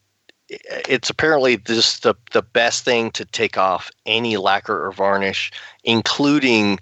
it's 0.47 1.09
apparently 1.09 1.57
just 1.57 2.03
the 2.03 2.13
the 2.31 2.43
best 2.43 2.85
thing 2.85 3.09
to 3.11 3.25
take 3.25 3.57
off 3.57 3.89
any 4.05 4.37
lacquer 4.37 4.85
or 4.85 4.91
varnish, 4.91 5.51
including 5.83 6.79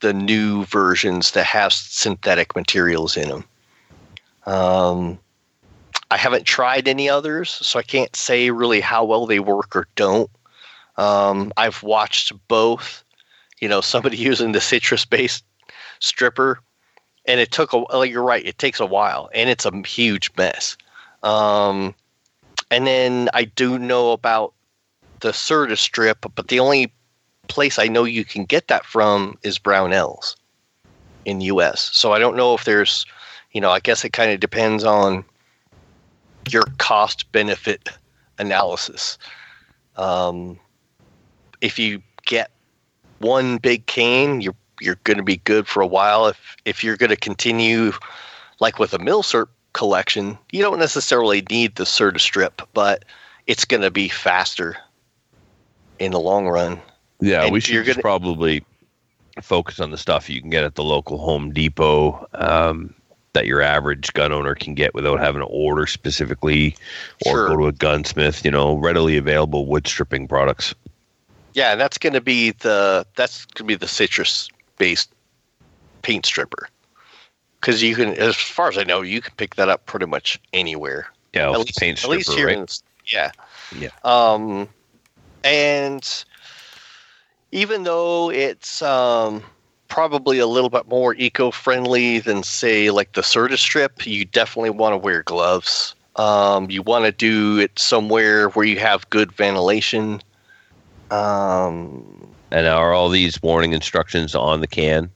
the 0.00 0.12
new 0.12 0.66
versions 0.66 1.30
that 1.30 1.46
have 1.46 1.72
synthetic 1.72 2.54
materials 2.54 3.16
in 3.16 3.28
them. 3.30 3.44
Um, 4.44 5.18
I 6.10 6.18
haven't 6.18 6.44
tried 6.44 6.88
any 6.88 7.08
others, 7.08 7.48
so 7.50 7.78
I 7.78 7.82
can't 7.82 8.14
say 8.14 8.50
really 8.50 8.82
how 8.82 9.04
well 9.04 9.24
they 9.24 9.40
work 9.40 9.74
or 9.74 9.88
don't. 9.96 10.30
Um, 10.98 11.54
I've 11.56 11.82
watched 11.82 12.32
both. 12.48 13.02
You 13.62 13.68
know, 13.68 13.80
somebody 13.80 14.16
using 14.30 14.52
the 14.52 14.60
citrus 14.60 15.06
based 15.06 15.44
stripper, 16.00 16.60
and 17.26 17.40
it 17.40 17.52
took 17.52 17.72
a. 17.72 17.78
Like 17.78 18.10
you're 18.10 18.22
right, 18.22 18.44
it 18.44 18.58
takes 18.58 18.80
a 18.80 18.86
while, 18.86 19.30
and 19.34 19.48
it's 19.48 19.64
a 19.64 19.72
huge 19.86 20.30
mess. 20.36 20.76
Um, 21.22 21.94
and 22.70 22.86
then 22.86 23.28
I 23.34 23.44
do 23.44 23.78
know 23.78 24.12
about 24.12 24.54
the 25.20 25.32
Certa 25.32 25.76
strip, 25.76 26.26
but 26.34 26.48
the 26.48 26.60
only 26.60 26.92
place 27.48 27.78
I 27.78 27.88
know 27.88 28.04
you 28.04 28.24
can 28.24 28.44
get 28.44 28.68
that 28.68 28.84
from 28.84 29.38
is 29.42 29.58
Brownells 29.58 30.36
in 31.24 31.40
the 31.40 31.46
U.S. 31.46 31.90
So 31.92 32.12
I 32.12 32.18
don't 32.18 32.36
know 32.36 32.54
if 32.54 32.64
there's, 32.64 33.04
you 33.52 33.60
know, 33.60 33.70
I 33.70 33.80
guess 33.80 34.04
it 34.04 34.12
kind 34.12 34.30
of 34.30 34.40
depends 34.40 34.84
on 34.84 35.24
your 36.48 36.64
cost 36.78 37.30
benefit 37.32 37.88
analysis. 38.38 39.18
Um, 39.96 40.58
if 41.60 41.78
you 41.78 42.02
get 42.24 42.50
one 43.18 43.58
big 43.58 43.86
cane, 43.86 44.40
you're 44.40 44.54
you're 44.80 44.98
going 45.04 45.16
to 45.16 45.22
be 45.22 45.36
good 45.38 45.66
for 45.66 45.80
a 45.82 45.86
while. 45.86 46.26
If 46.26 46.56
if 46.64 46.84
you're 46.84 46.96
going 46.96 47.10
to 47.10 47.16
continue, 47.16 47.92
like 48.60 48.78
with 48.78 48.94
a 48.94 48.98
Milsurp 48.98 49.48
collection, 49.72 50.36
you 50.52 50.62
don't 50.62 50.78
necessarily 50.78 51.42
need 51.50 51.76
the 51.76 51.86
Certa 51.86 52.18
strip, 52.18 52.62
but 52.74 53.04
it's 53.46 53.64
going 53.64 53.82
to 53.82 53.90
be 53.90 54.08
faster 54.08 54.76
in 55.98 56.12
the 56.12 56.20
long 56.20 56.46
run. 56.48 56.80
Yeah, 57.20 57.44
And 57.44 57.52
we 57.52 57.60
should 57.60 57.86
gonna- 57.86 58.00
probably 58.00 58.64
focus 59.42 59.80
on 59.80 59.90
the 59.90 59.98
stuff 59.98 60.28
you 60.28 60.40
can 60.40 60.50
get 60.50 60.64
at 60.64 60.74
the 60.74 60.82
local 60.84 61.18
Home 61.18 61.52
Depot 61.52 62.26
um, 62.34 62.94
that 63.32 63.46
your 63.46 63.62
average 63.62 64.12
gun 64.12 64.32
owner 64.32 64.54
can 64.54 64.74
get 64.74 64.94
without 64.94 65.20
having 65.20 65.40
to 65.40 65.46
order 65.46 65.86
specifically 65.86 66.74
or 67.26 67.32
Sure. 67.32 67.48
go 67.48 67.56
to 67.58 67.66
a 67.68 67.72
gunsmith. 67.72 68.44
You 68.44 68.50
know, 68.50 68.76
readily 68.76 69.16
available 69.16 69.66
wood 69.66 69.86
stripping 69.86 70.26
products. 70.26 70.74
Yeah, 71.54 71.74
that's 71.76 71.98
going 71.98 72.12
to 72.14 72.20
be 72.20 72.52
the 72.52 73.06
that's 73.16 73.44
going 73.46 73.66
to 73.66 73.72
be 73.72 73.74
the 73.76 73.88
citrus 73.88 74.48
based 74.80 75.12
paint 76.02 76.26
stripper. 76.26 76.68
Because 77.60 77.82
you 77.82 77.94
can, 77.94 78.14
as 78.14 78.34
far 78.34 78.68
as 78.68 78.78
I 78.78 78.84
know, 78.84 79.02
you 79.02 79.20
can 79.20 79.34
pick 79.36 79.54
that 79.54 79.68
up 79.68 79.84
pretty 79.86 80.06
much 80.06 80.40
anywhere. 80.52 81.06
Yeah, 81.32 81.52
at 81.52 81.58
least, 81.60 81.78
paint 81.78 81.98
at 81.98 82.04
stripper, 82.04 82.16
least 82.16 82.32
here 82.32 82.48
right? 82.48 82.58
in 82.58 82.66
yeah 83.06 83.30
Yeah. 83.78 83.90
um 84.04 84.68
and 85.44 86.24
even 87.52 87.84
though 87.84 88.30
it's 88.30 88.82
um 88.82 89.42
probably 89.88 90.38
a 90.38 90.46
little 90.46 90.70
bit 90.70 90.88
more 90.88 91.14
eco-friendly 91.14 92.20
than 92.20 92.42
say 92.42 92.90
like 92.90 93.12
the 93.12 93.22
Certa 93.22 93.56
strip 93.56 94.06
you 94.06 94.24
definitely 94.24 94.70
want 94.70 94.92
to 94.92 94.98
wear 94.98 95.22
gloves 95.22 95.94
um 96.16 96.70
you 96.70 96.82
want 96.82 97.04
to 97.04 97.12
do 97.12 97.58
it 97.58 97.78
somewhere 97.78 98.48
where 98.50 98.66
you 98.66 98.78
have 98.78 99.08
good 99.10 99.32
ventilation 99.32 100.20
um 101.10 102.19
And 102.52 102.66
are 102.66 102.92
all 102.92 103.08
these 103.08 103.40
warning 103.42 103.72
instructions 103.72 104.34
on 104.34 104.60
the 104.60 104.66
can 104.66 105.10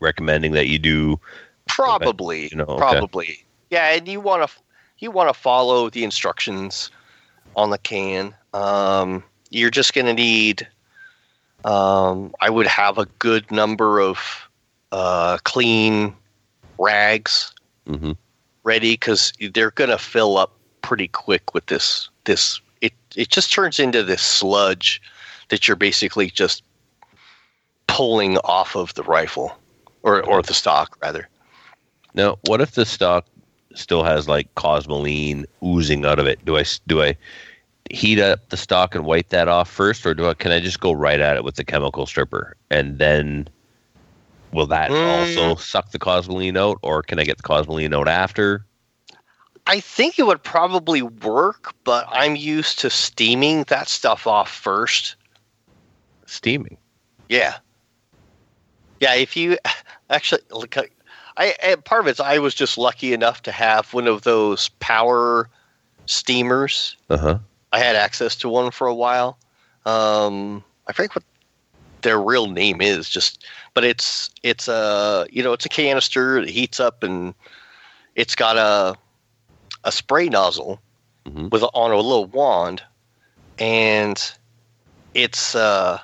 recommending 0.00 0.52
that 0.52 0.68
you 0.68 0.78
do? 0.78 1.18
Probably, 1.66 2.48
you 2.50 2.56
know, 2.56 2.64
okay. 2.64 2.78
probably. 2.78 3.44
Yeah, 3.70 3.94
and 3.94 4.06
you 4.06 4.20
want 4.20 4.48
to 4.48 4.56
you 4.98 5.10
want 5.10 5.28
to 5.28 5.34
follow 5.34 5.90
the 5.90 6.04
instructions 6.04 6.90
on 7.54 7.70
the 7.70 7.78
can. 7.78 8.34
Um, 8.54 9.22
you're 9.50 9.70
just 9.70 9.94
going 9.94 10.06
to 10.06 10.14
need. 10.14 10.66
Um, 11.64 12.34
I 12.40 12.50
would 12.50 12.66
have 12.66 12.98
a 12.98 13.06
good 13.18 13.50
number 13.50 14.00
of 14.00 14.48
uh, 14.92 15.38
clean 15.44 16.14
rags 16.78 17.52
hmm 17.86 18.12
ready 18.66 18.94
because 18.94 19.32
they're 19.54 19.70
going 19.70 19.90
to 19.90 19.96
fill 19.96 20.36
up 20.36 20.52
pretty 20.82 21.08
quick 21.08 21.54
with 21.54 21.64
this. 21.66 22.10
This 22.24 22.60
it 22.80 22.92
it 23.14 23.28
just 23.28 23.52
turns 23.52 23.78
into 23.78 24.02
this 24.02 24.20
sludge 24.20 25.00
that 25.48 25.66
you're 25.66 25.76
basically 25.76 26.30
just 26.30 26.62
pulling 27.86 28.38
off 28.38 28.76
of 28.76 28.94
the 28.94 29.02
rifle 29.02 29.56
or 30.02 30.22
or 30.22 30.42
the 30.42 30.54
stock 30.54 30.96
rather. 31.02 31.28
Now, 32.14 32.38
what 32.46 32.60
if 32.60 32.72
the 32.72 32.86
stock 32.86 33.26
still 33.74 34.02
has 34.02 34.28
like 34.28 34.54
cosmoline 34.54 35.44
oozing 35.64 36.04
out 36.04 36.18
of 36.18 36.26
it? 36.26 36.44
Do 36.44 36.56
I 36.56 36.64
do 36.86 37.02
I 37.02 37.16
heat 37.90 38.18
up 38.18 38.48
the 38.48 38.56
stock 38.56 38.94
and 38.94 39.04
wipe 39.04 39.28
that 39.28 39.48
off 39.48 39.70
first, 39.70 40.04
or 40.06 40.14
do 40.14 40.28
I 40.28 40.34
can 40.34 40.50
I 40.52 40.60
just 40.60 40.80
go 40.80 40.92
right 40.92 41.20
at 41.20 41.36
it 41.36 41.44
with 41.44 41.56
the 41.56 41.64
chemical 41.64 42.06
stripper 42.06 42.56
and 42.70 42.98
then 42.98 43.48
will 44.52 44.66
that 44.66 44.90
Mm. 44.90 45.04
also 45.04 45.54
suck 45.56 45.90
the 45.90 45.98
cosmoline 45.98 46.56
out, 46.56 46.78
or 46.82 47.02
can 47.02 47.18
I 47.18 47.24
get 47.24 47.36
the 47.36 47.42
cosmoline 47.42 47.94
out 47.94 48.08
after? 48.08 48.64
I 49.66 49.80
think 49.80 50.18
it 50.18 50.26
would 50.26 50.42
probably 50.44 51.02
work, 51.02 51.74
but 51.84 52.06
I'm 52.10 52.36
used 52.36 52.78
to 52.80 52.90
steaming 52.90 53.64
that 53.64 53.88
stuff 53.88 54.26
off 54.26 54.48
first. 54.48 55.15
Steaming. 56.26 56.76
Yeah. 57.28 57.54
Yeah, 59.00 59.14
if 59.14 59.36
you 59.36 59.58
actually 60.10 60.42
look 60.50 60.76
I 61.36 61.54
and 61.62 61.84
part 61.84 62.00
of 62.02 62.06
it's 62.06 62.20
I 62.20 62.38
was 62.38 62.54
just 62.54 62.78
lucky 62.78 63.12
enough 63.12 63.42
to 63.42 63.52
have 63.52 63.92
one 63.92 64.06
of 64.06 64.22
those 64.22 64.68
power 64.80 65.48
steamers. 66.06 66.96
Uh 67.10 67.16
huh. 67.16 67.38
I 67.72 67.78
had 67.78 67.96
access 67.96 68.36
to 68.36 68.48
one 68.48 68.70
for 68.70 68.86
a 68.86 68.94
while. 68.94 69.38
Um 69.84 70.64
I 70.86 70.92
forget 70.92 71.14
what 71.14 71.24
their 72.02 72.20
real 72.20 72.46
name 72.46 72.80
is 72.80 73.08
just 73.08 73.44
but 73.74 73.82
it's 73.82 74.30
it's 74.42 74.68
a 74.68 75.26
you 75.30 75.42
know 75.42 75.52
it's 75.52 75.66
a 75.66 75.68
canister 75.68 76.40
that 76.40 76.48
heats 76.48 76.78
up 76.78 77.02
and 77.02 77.34
it's 78.14 78.34
got 78.34 78.56
a 78.56 78.96
a 79.84 79.92
spray 79.92 80.28
nozzle 80.28 80.80
Mhm. 81.26 81.50
with 81.50 81.62
a, 81.62 81.66
on 81.74 81.90
a 81.90 81.96
little 81.96 82.26
wand 82.26 82.82
and 83.58 84.32
it's 85.14 85.54
uh 85.56 85.98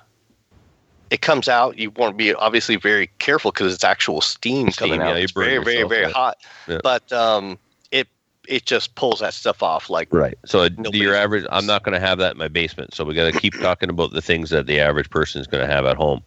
it 1.12 1.20
comes 1.20 1.46
out 1.46 1.78
you 1.78 1.90
want 1.90 2.14
to 2.14 2.16
be 2.16 2.32
obviously 2.34 2.76
very 2.76 3.08
careful 3.18 3.52
because 3.52 3.72
it's 3.72 3.84
actual 3.84 4.22
steam, 4.22 4.70
Steam, 4.70 4.88
coming 4.88 5.00
yeah, 5.00 5.10
out 5.10 5.16
you 5.18 5.24
it's 5.24 5.32
very 5.32 5.58
very 5.58 5.86
very 5.86 6.06
yeah. 6.06 6.12
hot 6.12 6.38
Yeah. 6.66 6.78
but 6.82 7.12
um 7.12 7.58
it 7.90 8.08
it 8.48 8.64
just 8.64 8.94
pulls 8.94 9.20
that 9.20 9.34
stuff 9.34 9.62
off 9.62 9.90
like 9.90 10.08
Right. 10.10 10.38
So 10.46 10.68
your 10.92 11.14
average, 11.14 11.46
I'm 11.50 11.66
not 11.66 11.82
going 11.84 11.92
to 11.92 12.00
have 12.00 12.18
that 12.18 12.32
in 12.32 12.38
my 12.38 12.48
basement. 12.48 12.94
So 12.94 13.04
we 13.04 13.14
got 13.14 13.32
to 13.32 13.38
keep 13.38 13.54
talking 13.60 13.90
about 13.90 14.12
the 14.12 14.22
things 14.22 14.50
that 14.50 14.66
the 14.66 14.80
average 14.80 15.10
person 15.10 15.40
is 15.40 15.46
going 15.46 15.66
to 15.66 15.72
have 15.72 15.84
at 15.84 15.96
home. 15.96 16.22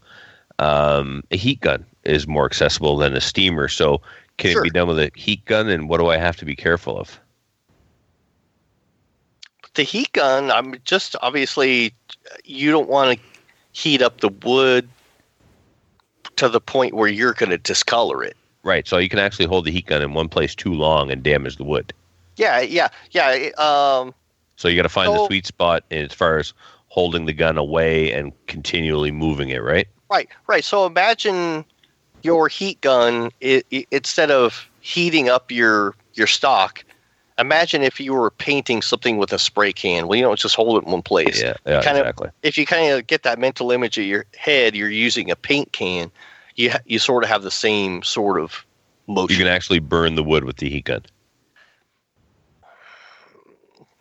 Um, 0.60 1.24
a 1.32 1.36
heat 1.36 1.60
gun 1.60 1.84
is 2.06 2.28
more 2.28 2.46
accessible 2.46 2.96
than 2.96 3.16
a 3.16 3.22
steamer. 3.22 3.68
So 3.68 4.02
can 4.38 4.52
Sure. 4.52 4.62
it 4.62 4.64
be 4.66 4.70
done 4.70 4.88
with 4.88 5.00
a 5.00 5.12
heat 5.16 5.44
gun? 5.46 5.68
And 5.68 5.90
what 5.90 5.98
do 5.98 6.08
I 6.08 6.18
have 6.18 6.38
to 6.38 6.46
be 6.46 6.56
careful 6.56 6.98
of? 7.00 7.20
the 9.74 9.84
heat 9.84 10.12
gun 10.14 10.52
i'm 10.52 10.76
just 10.86 11.18
obviously 11.22 11.94
you 12.46 12.72
don't 12.72 12.88
want 12.88 13.20
to 13.20 13.35
heat 13.76 14.01
up 14.01 14.21
the 14.21 14.30
wood 14.30 14.88
to 16.38 16.47
the 16.49 16.61
point 16.61 16.93
where 16.93 17.09
you're 17.09 17.34
going 17.34 17.49
to 17.49 17.57
discolor 17.57 18.23
it 18.23 18.36
Right. 18.63 18.88
So 18.88 18.97
you 18.97 19.09
can 19.09 19.19
actually 19.19 19.45
hold 19.45 19.65
the 19.65 19.71
heat 19.71 19.86
gun 19.86 20.01
in 20.01 20.15
one 20.15 20.28
place 20.28 20.55
too 20.55 20.73
long 20.73 21.11
and 21.11 21.21
damage 21.21 21.57
the 21.57 21.63
wood. 21.63 21.93
yeah 22.38 22.61
yeah 22.61 22.88
yeah 23.11 23.49
um 23.57 24.13
So 24.55 24.67
you 24.69 24.76
got 24.76 24.84
to 24.84 24.89
find 24.89 25.13
the 25.13 25.26
sweet 25.28 25.45
spot 25.45 25.84
as 25.91 26.13
far 26.13 26.39
as 26.39 26.53
holding 26.88 27.26
the 27.26 27.34
gun 27.34 27.57
away 27.57 28.11
and 28.13 28.32
continually 28.47 29.11
moving 29.11 29.49
it. 29.49 29.61
Right. 29.61 29.88
right 30.09 30.30
right 30.47 30.63
so 30.63 30.86
imagine 30.86 31.65
your 32.23 32.47
heat 32.47 32.80
gun 32.82 33.30
i 33.43 33.61
i 33.71 33.86
instead 33.91 34.32
of 34.32 34.67
heating 34.80 35.30
up 35.30 35.51
your 35.51 35.93
your 36.13 36.28
stock 36.28 36.84
imagine 37.38 37.82
if 37.84 38.00
you 38.00 38.14
were 38.14 38.32
painting 38.32 38.82
something 38.82 39.18
with 39.18 39.34
a 39.34 39.40
spray 39.40 39.74
can 39.74 40.08
well 40.08 40.16
you 40.16 40.24
don't 40.24 40.40
just 40.40 40.56
hold 40.56 40.82
it 40.82 40.86
in 40.86 40.92
one 40.92 41.02
place 41.02 41.42
Yeah. 41.42 41.54
Yeah. 41.66 41.82
Kind 41.82 41.98
of- 41.98 42.02
exactly. 42.06 42.30
if 42.44 42.58
you 42.58 42.66
kind 42.66 42.92
of 42.94 43.06
get 43.08 43.24
that 43.24 43.40
mental 43.40 43.72
image 43.72 43.98
of 43.98 44.06
your 44.06 44.26
head 44.38 44.76
you're 44.76 44.90
using 44.90 45.30
a 45.32 45.36
paint 45.36 45.72
can 45.74 46.12
you 46.56 46.72
ha- 46.72 46.80
you 46.86 47.00
sort 47.00 47.24
of 47.24 47.30
have 47.30 47.44
the 47.44 47.52
same 47.52 48.04
sort 48.04 48.40
of 48.40 48.66
motion 49.08 49.38
You 49.38 49.44
can 49.46 49.52
actually 49.54 49.80
burn 49.80 50.16
the 50.16 50.24
wood 50.24 50.46
with 50.46 50.58
the 50.58 50.70
heat 50.70 50.86
gun. 50.86 51.02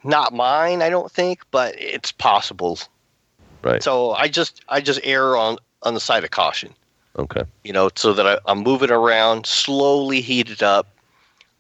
not 0.05 0.33
mine 0.33 0.83
i 0.83 0.89
don't 0.91 1.11
think 1.11 1.41
but 1.51 1.75
it's 1.79 2.13
possible 2.13 2.79
Right. 3.63 3.83
so 3.83 4.13
i 4.13 4.29
just 4.29 4.63
i 4.69 4.81
just 4.81 5.01
err 5.05 5.37
on 5.37 5.57
on 5.83 5.95
the 5.95 6.01
side 6.01 6.23
of 6.25 6.31
caution 6.31 6.73
Okay. 7.17 7.45
you 7.63 7.73
know 7.73 7.91
so 7.95 8.13
that 8.13 8.27
I, 8.27 8.39
i'm 8.47 8.59
moving 8.61 8.91
around 8.91 9.47
slowly 9.47 10.21
heat 10.21 10.51
it 10.51 10.63
up 10.63 10.87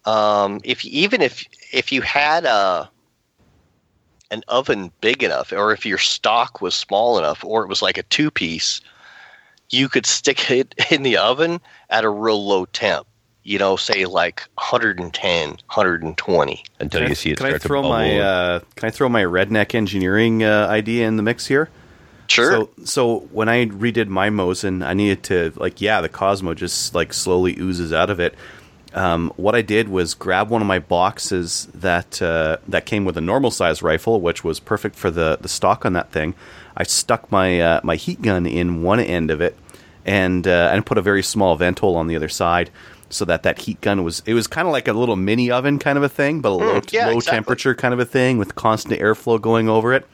um 0.07 0.61
if 0.64 0.84
even 0.84 1.22
if 1.22 1.44
if 1.72 1.92
you 1.92 2.02
had 2.02 2.44
a 2.44 2.90
an 4.30 4.42
oven 4.48 4.90
big 5.00 5.22
enough 5.22 5.52
or 5.52 5.72
if 5.72 5.86
your 5.86 5.98
stock 5.98 6.61
was 6.61 6.74
small 6.74 7.18
enough 7.18 7.44
or 7.44 7.62
it 7.62 7.68
was 7.68 7.82
like 7.82 7.98
a 7.98 8.02
two 8.05 8.30
piece 8.30 8.80
you 9.70 9.88
could 9.88 10.07
stick 10.07 10.50
it 10.50 10.74
in 10.90 11.02
the 11.02 11.16
oven 11.16 11.61
at 11.90 12.05
a 12.05 12.11
real 12.11 12.46
low 12.46 12.64
temp 12.66 13.07
you 13.44 13.59
know, 13.59 13.76
say 13.76 14.07
like 14.07 14.40
110, 14.55 15.48
120. 15.48 16.64
until 16.80 16.98
Can 16.98 17.07
I, 17.07 17.09
you 17.09 17.14
see 17.14 17.30
it 17.30 17.36
can 17.36 17.46
I 17.46 17.50
start 17.50 17.62
to 17.62 17.68
throw 17.68 17.82
my 17.82 18.18
uh, 18.18 18.61
can 18.74 18.88
I 18.88 18.90
throw 18.90 19.09
my 19.09 19.22
redneck 19.22 19.74
engineering 19.74 20.42
uh, 20.42 20.66
idea 20.68 21.07
in 21.07 21.16
the 21.16 21.22
mix 21.22 21.46
here? 21.46 21.68
Sure. 22.26 22.50
So 22.50 22.70
so 22.84 23.18
when 23.30 23.50
I 23.50 23.66
redid 23.66 24.09
my 24.09 24.30
Mosin, 24.30 24.84
I 24.84 24.94
needed 24.94 25.22
to 25.24 25.52
like 25.57 25.80
yeah, 25.80 26.00
the 26.00 26.09
Cosmo 26.09 26.55
just 26.55 26.94
like 26.94 27.12
slowly 27.12 27.57
oozes 27.59 27.92
out 27.92 28.09
of 28.09 28.18
it. 28.18 28.34
Um, 28.95 29.32
what 29.36 29.57
I 29.57 29.62
did 29.62 29.88
was 29.88 30.14
grab 30.14 30.51
one 30.51 30.62
of 30.62 30.68
my 30.68 30.78
boxes 30.78 31.66
that 31.74 32.22
uh, 32.22 32.59
that 32.68 32.86
came 32.86 33.05
with 33.05 33.16
a 33.16 33.20
normal 33.20 33.51
size 33.51 33.82
rifle, 33.82 34.20
which 34.20 34.45
was 34.45 34.61
perfect 34.61 34.95
for 34.95 35.11
the 35.11 35.36
the 35.40 35.49
stock 35.49 35.84
on 35.84 35.95
that 35.95 36.12
thing. 36.12 36.34
I 36.76 36.84
stuck 36.84 37.30
my 37.32 37.61
uh, 37.61 37.80
my 37.82 37.97
heat 37.97 38.22
gun 38.22 38.47
in 38.47 38.82
one 38.82 39.01
end 39.01 39.32
of 39.32 39.40
it, 39.40 39.59
and 40.05 40.47
uh, 40.47 40.70
and 40.72 40.86
put 40.86 40.97
a 40.97 41.03
very 41.03 41.22
small 41.24 41.57
vent 41.57 41.80
hole 41.80 41.97
on 41.97 42.07
the 42.07 42.14
other 42.14 42.28
side, 42.28 42.70
so 43.11 43.24
that 43.24 43.42
that 43.42 43.59
heat 43.59 43.80
gun 43.80 44.05
was 44.05 44.22
it 44.26 44.34
was 44.34 44.47
kind 44.47 44.68
of 44.68 44.72
like 44.72 44.86
a 44.86 44.92
little 44.92 45.16
mini 45.16 45.51
oven 45.51 45.80
kind 45.80 45.99
of 45.99 46.05
a 46.05 46.09
thing, 46.09 46.40
but 46.40 46.51
a 46.51 46.55
low, 46.55 46.80
yeah, 46.90 47.07
low 47.07 47.16
exactly. 47.16 47.36
temperature 47.36 47.74
kind 47.74 47.95
of 47.95 48.01
a 48.01 48.05
thing 48.05 48.38
with 48.38 48.55
constant 48.55 49.01
airflow 49.01 49.40
going 49.40 49.68
over 49.68 49.92
it. 49.92 50.07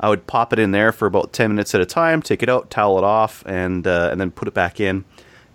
I 0.00 0.08
would 0.08 0.26
pop 0.26 0.52
it 0.52 0.58
in 0.58 0.70
there 0.72 0.90
for 0.90 1.06
about 1.06 1.34
ten 1.34 1.50
minutes 1.50 1.74
at 1.74 1.82
a 1.82 1.86
time, 1.86 2.22
take 2.22 2.42
it 2.42 2.48
out, 2.48 2.70
towel 2.70 2.96
it 2.96 3.04
off, 3.04 3.42
and 3.46 3.86
uh, 3.86 4.08
and 4.10 4.18
then 4.18 4.30
put 4.30 4.48
it 4.48 4.54
back 4.54 4.80
in, 4.80 5.04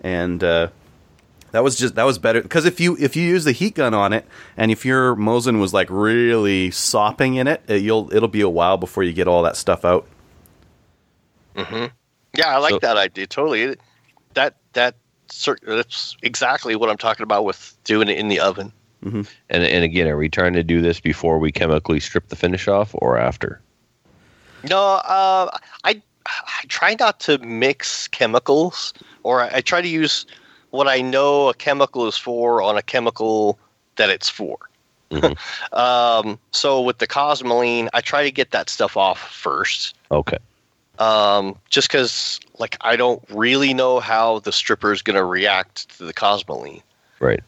and 0.00 0.42
uh, 0.44 0.68
that 1.52 1.62
was 1.64 1.76
just 1.76 1.94
that 1.94 2.04
was 2.04 2.18
better 2.18 2.42
because 2.42 2.64
if 2.66 2.78
you 2.80 2.96
if 2.98 3.16
you 3.16 3.22
use 3.22 3.44
the 3.44 3.52
heat 3.52 3.74
gun 3.74 3.94
on 3.94 4.12
it, 4.12 4.26
and 4.56 4.70
if 4.70 4.84
your 4.84 5.16
Mosin 5.16 5.60
was 5.60 5.72
like 5.72 5.88
really 5.90 6.70
sopping 6.70 7.36
in 7.36 7.46
it, 7.46 7.62
it, 7.68 7.82
you'll 7.82 8.12
it'll 8.14 8.28
be 8.28 8.40
a 8.42 8.48
while 8.48 8.76
before 8.76 9.02
you 9.02 9.12
get 9.12 9.26
all 9.28 9.42
that 9.42 9.56
stuff 9.56 9.84
out. 9.84 10.06
Yeah, 11.56 12.54
I 12.54 12.58
like 12.58 12.70
So- 12.72 12.78
that 12.80 12.96
idea 12.96 13.26
totally. 13.26 13.76
That 14.34 14.56
that 14.74 14.94
that's 15.66 16.16
exactly 16.22 16.76
what 16.76 16.88
I'm 16.90 16.96
talking 16.96 17.24
about 17.24 17.44
with 17.44 17.76
doing 17.84 18.08
it 18.08 18.18
in 18.18 18.28
the 18.28 18.40
oven. 18.40 18.72
and 19.02 19.26
and 19.50 19.84
again, 19.84 20.08
are 20.08 20.16
we 20.16 20.28
trying 20.28 20.52
to 20.54 20.62
do 20.64 20.80
this 20.82 21.00
before 21.00 21.38
we 21.38 21.52
chemically 21.52 22.00
strip 22.00 22.28
the 22.28 22.36
finish 22.36 22.68
off 22.68 22.90
or 22.94 23.16
after? 23.18 23.60
No, 24.68 24.78
uh, 24.78 25.50
I 25.84 26.02
I 26.26 26.64
try 26.68 26.96
not 26.98 27.20
to 27.20 27.38
mix 27.38 28.08
chemicals, 28.08 28.92
or 29.22 29.42
I, 29.42 29.50
I 29.56 29.60
try 29.60 29.80
to 29.80 29.88
use 29.88 30.26
what 30.70 30.88
I 30.88 31.00
know 31.00 31.48
a 31.48 31.54
chemical 31.54 32.06
is 32.06 32.16
for 32.16 32.62
on 32.62 32.76
a 32.76 32.82
chemical 32.82 33.58
that 33.96 34.10
it's 34.10 34.28
for. 34.28 34.58
um, 35.72 36.38
so 36.52 36.82
with 36.82 36.98
the 36.98 37.06
cosmoline, 37.06 37.88
I 37.94 38.00
try 38.02 38.22
to 38.24 38.30
get 38.30 38.50
that 38.50 38.68
stuff 38.68 38.96
off 38.96 39.18
first. 39.18 39.94
Okay. 40.10 40.36
um, 40.98 41.56
just 41.70 41.88
because 41.88 42.40
like 42.58 42.76
I 42.82 42.96
don't 42.96 43.22
really 43.30 43.72
know 43.72 44.00
how 44.00 44.40
the 44.40 44.52
stripper 44.52 44.92
is 44.92 45.00
going 45.00 45.16
to 45.16 45.24
react 45.24 45.96
to 45.98 46.04
the 46.04 46.12
Cosmoline, 46.12 46.82
Right. 47.20 47.40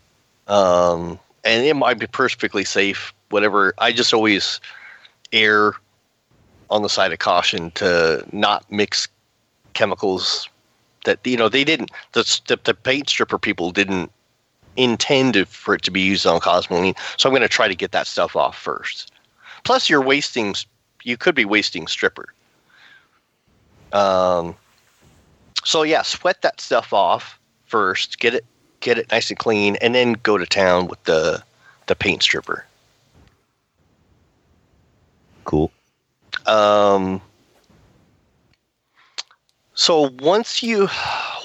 um, 0.47 1.19
and 1.45 1.65
it 1.67 1.75
might 1.75 1.99
be 1.99 2.07
perfectly 2.07 2.65
safe. 2.65 3.13
Whatever, 3.31 3.75
I 3.79 3.93
just 3.93 4.15
always 4.15 4.61
err 5.33 5.73
on 6.71 6.83
the 6.83 6.89
side 6.89 7.13
of 7.13 7.19
caution 7.19 7.73
to 7.73 8.25
not 8.33 8.71
mix 8.71 9.09
chemicals 9.75 10.49
that 11.05 11.19
you 11.25 11.37
know 11.37 11.49
they 11.49 11.65
didn't 11.65 11.91
the 12.13 12.41
the, 12.47 12.59
the 12.65 12.75
paint 12.75 13.09
stripper 13.09 13.39
people 13.39 13.71
didn't 13.71 14.11
intend 14.77 15.49
for 15.49 15.75
it 15.75 15.83
to 15.83 15.91
be 15.91 16.01
used 16.01 16.27
on 16.27 16.41
Cosmoline, 16.41 16.97
so 17.17 17.29
I'm 17.29 17.33
going 17.33 17.43
to 17.43 17.49
try 17.49 17.69
to 17.69 17.75
get 17.75 17.93
that 17.93 18.07
stuff 18.07 18.37
off 18.37 18.57
first. 18.57 19.13
Plus, 19.65 19.91
you're 19.91 20.03
wasting. 20.03 20.55
You 21.03 21.17
could 21.17 21.35
be 21.35 21.45
wasting 21.45 21.87
stripper. 21.87 22.33
Um, 23.93 24.55
so 25.65 25.83
yeah, 25.83 26.03
sweat 26.03 26.43
that 26.43 26.61
stuff 26.61 26.93
off 26.93 27.39
first. 27.67 28.19
Get 28.19 28.35
it, 28.35 28.45
get 28.81 28.99
it 28.99 29.11
nice 29.11 29.31
and 29.31 29.39
clean, 29.39 29.77
and 29.77 29.95
then 29.95 30.15
go 30.23 30.39
to 30.39 30.47
town 30.47 30.87
with 30.87 31.03
the 31.05 31.43
the 31.87 31.95
paint 31.95 32.23
stripper. 32.23 32.65
Cool. 35.45 35.71
Um, 36.47 37.21
so 39.81 40.11
once 40.19 40.63
you, 40.63 40.89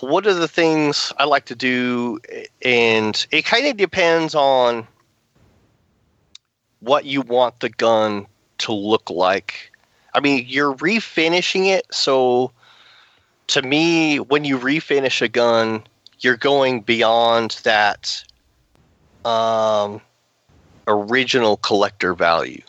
what 0.02 0.28
are 0.28 0.34
the 0.34 0.50
things 0.50 1.14
I 1.18 1.24
like 1.24 1.46
to 1.46 1.56
do, 1.56 2.20
and 2.62 3.26
it 3.32 3.46
kind 3.46 3.66
of 3.66 3.78
depends 3.78 4.36
on 4.36 4.86
what 6.82 7.06
you 7.06 7.22
want 7.22 7.62
the 7.62 7.70
gun 7.70 8.28
to 8.58 8.74
look 8.74 9.10
like. 9.10 9.72
I 10.14 10.20
mean, 10.20 10.44
you're 10.50 10.76
refinishing 10.76 11.68
it, 11.68 11.86
so 11.92 12.52
to 13.48 13.62
me, 13.62 14.20
when 14.20 14.44
you 14.44 14.60
refinish 14.60 15.22
a 15.22 15.30
gun, 15.30 15.86
you're 16.20 16.36
going 16.36 16.82
beyond 16.82 17.62
that 17.64 18.22
um, 19.24 20.02
original 20.90 21.56
collector 21.56 22.14
value, 22.14 22.64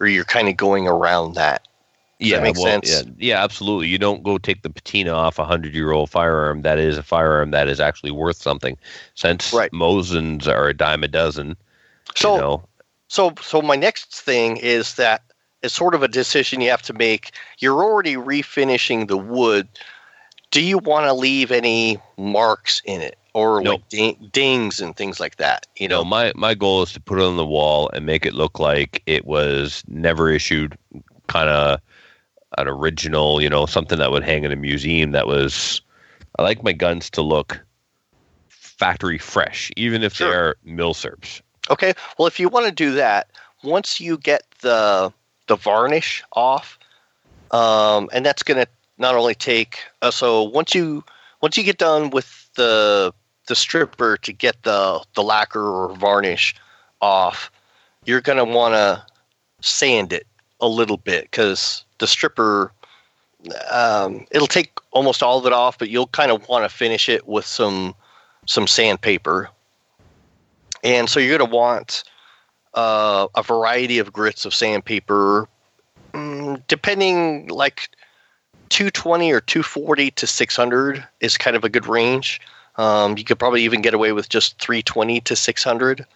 or 0.00 0.06
you're 0.06 0.24
kind 0.24 0.48
of 0.48 0.56
going 0.56 0.88
around 0.88 1.34
that. 1.34 1.67
Yeah, 2.20 2.36
that 2.38 2.42
make 2.42 2.56
well, 2.56 2.64
sense? 2.82 2.90
Yeah, 2.90 3.02
yeah, 3.18 3.44
absolutely. 3.44 3.88
You 3.88 3.98
don't 3.98 4.22
go 4.22 4.38
take 4.38 4.62
the 4.62 4.70
patina 4.70 5.12
off 5.12 5.38
a 5.38 5.44
hundred 5.44 5.74
year 5.74 5.92
old 5.92 6.10
firearm 6.10 6.62
that 6.62 6.78
is 6.78 6.98
a 6.98 7.02
firearm 7.02 7.52
that 7.52 7.68
is 7.68 7.78
actually 7.80 8.10
worth 8.10 8.36
something. 8.36 8.76
Since 9.14 9.52
Right. 9.52 9.70
Mosins 9.72 10.46
are 10.48 10.68
a 10.68 10.74
dime 10.74 11.04
a 11.04 11.08
dozen, 11.08 11.56
So, 12.16 12.34
you 12.34 12.40
know, 12.40 12.62
so, 13.08 13.34
so 13.40 13.62
my 13.62 13.76
next 13.76 14.20
thing 14.20 14.56
is 14.56 14.94
that 14.94 15.22
it's 15.62 15.74
sort 15.74 15.94
of 15.94 16.02
a 16.02 16.08
decision 16.08 16.60
you 16.60 16.70
have 16.70 16.82
to 16.82 16.92
make. 16.92 17.32
You're 17.58 17.82
already 17.82 18.14
refinishing 18.14 19.08
the 19.08 19.16
wood. 19.16 19.68
Do 20.50 20.60
you 20.62 20.78
want 20.78 21.06
to 21.06 21.12
leave 21.12 21.52
any 21.52 21.98
marks 22.16 22.80
in 22.84 23.00
it, 23.00 23.16
or 23.34 23.62
No. 23.62 23.72
like 23.72 23.88
ding, 23.90 24.30
dings 24.32 24.80
and 24.80 24.96
things 24.96 25.20
like 25.20 25.36
that? 25.36 25.66
You 25.76 25.88
know, 25.88 25.98
know, 25.98 26.04
my 26.04 26.32
my 26.34 26.54
goal 26.54 26.82
is 26.82 26.92
to 26.94 27.00
put 27.00 27.18
it 27.18 27.24
on 27.24 27.36
the 27.36 27.46
wall 27.46 27.90
and 27.92 28.06
make 28.06 28.24
it 28.26 28.34
look 28.34 28.58
like 28.58 29.02
it 29.06 29.24
was 29.26 29.84
never 29.88 30.30
issued, 30.30 30.76
kind 31.28 31.48
of 31.48 31.80
an 32.56 32.68
original, 32.68 33.42
you 33.42 33.50
know, 33.50 33.66
something 33.66 33.98
that 33.98 34.10
would 34.10 34.24
hang 34.24 34.44
in 34.44 34.52
a 34.52 34.56
museum. 34.56 35.10
That 35.10 35.26
was, 35.26 35.82
I 36.38 36.42
like 36.42 36.62
my 36.62 36.72
guns 36.72 37.10
to 37.10 37.22
look 37.22 37.60
factory 38.48 39.18
fresh, 39.18 39.70
even 39.76 40.02
if 40.02 40.14
Sure. 40.14 40.30
they 40.30 40.36
are 40.36 40.56
milsurps. 40.66 41.42
Okay. 41.70 41.92
Well, 42.16 42.26
if 42.26 42.40
you 42.40 42.48
want 42.48 42.66
to 42.66 42.72
do 42.72 42.92
that, 42.92 43.28
once 43.62 44.00
you 44.00 44.16
get 44.16 44.44
the 44.60 45.12
the 45.48 45.56
varnish 45.56 46.22
off, 46.32 46.78
um, 47.50 48.08
and 48.12 48.24
that's 48.24 48.42
going 48.42 48.60
to 48.60 48.68
not 48.98 49.14
only 49.14 49.34
take. 49.34 49.78
Uh, 50.02 50.10
so 50.10 50.42
once 50.42 50.74
you 50.74 51.04
once 51.40 51.56
you 51.56 51.64
get 51.64 51.78
done 51.78 52.10
with 52.10 52.48
the 52.54 53.12
the 53.46 53.56
stripper 53.56 54.16
to 54.18 54.32
get 54.32 54.62
the 54.62 55.04
the 55.14 55.22
lacquer 55.22 55.64
or 55.64 55.94
varnish 55.96 56.54
off, 57.00 57.50
you're 58.04 58.20
going 58.20 58.38
to 58.38 58.44
want 58.44 58.74
to 58.74 59.02
sand 59.60 60.12
it 60.12 60.26
a 60.60 60.68
little 60.68 60.96
bit 60.98 61.24
because 61.24 61.84
the 61.98 62.06
stripper. 62.06 62.72
Um, 63.70 64.26
it'll 64.30 64.46
take 64.46 64.72
almost 64.90 65.22
all 65.22 65.38
of 65.38 65.46
it 65.46 65.52
off, 65.52 65.78
but 65.78 65.88
you'll 65.88 66.08
kind 66.08 66.30
of 66.30 66.48
want 66.48 66.64
to 66.64 66.68
finish 66.68 67.08
it 67.08 67.26
with 67.26 67.46
some 67.46 67.94
some 68.46 68.66
sandpaper 68.66 69.50
and 70.84 71.08
so 71.08 71.20
you're 71.20 71.36
going 71.36 71.50
to 71.50 71.56
want 71.56 72.04
uh, 72.74 73.26
a 73.34 73.42
variety 73.42 73.98
of 73.98 74.12
grits 74.12 74.44
of 74.44 74.54
sandpaper, 74.54 75.48
mm, 76.12 76.62
depending 76.68 77.48
like 77.48 77.90
220 78.68 79.32
or 79.32 79.40
240 79.40 80.10
to 80.12 80.26
600 80.26 81.06
is 81.20 81.36
kind 81.36 81.56
of 81.56 81.64
a 81.64 81.68
good 81.68 81.86
range. 81.86 82.40
Um, 82.76 83.18
you 83.18 83.24
could 83.24 83.38
probably 83.38 83.64
even 83.64 83.82
get 83.82 83.94
away 83.94 84.12
with 84.12 84.28
just 84.28 84.60
320 84.60 85.20
to 85.22 85.34
600. 85.34 86.06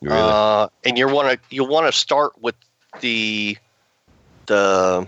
Really? 0.00 0.16
Uh, 0.16 0.68
and 0.84 0.98
you 0.98 1.08
want 1.08 1.30
to 1.32 1.54
you 1.54 1.64
want 1.64 1.86
to 1.86 1.96
start 1.96 2.40
with 2.40 2.54
the 3.00 3.56
the 4.46 5.06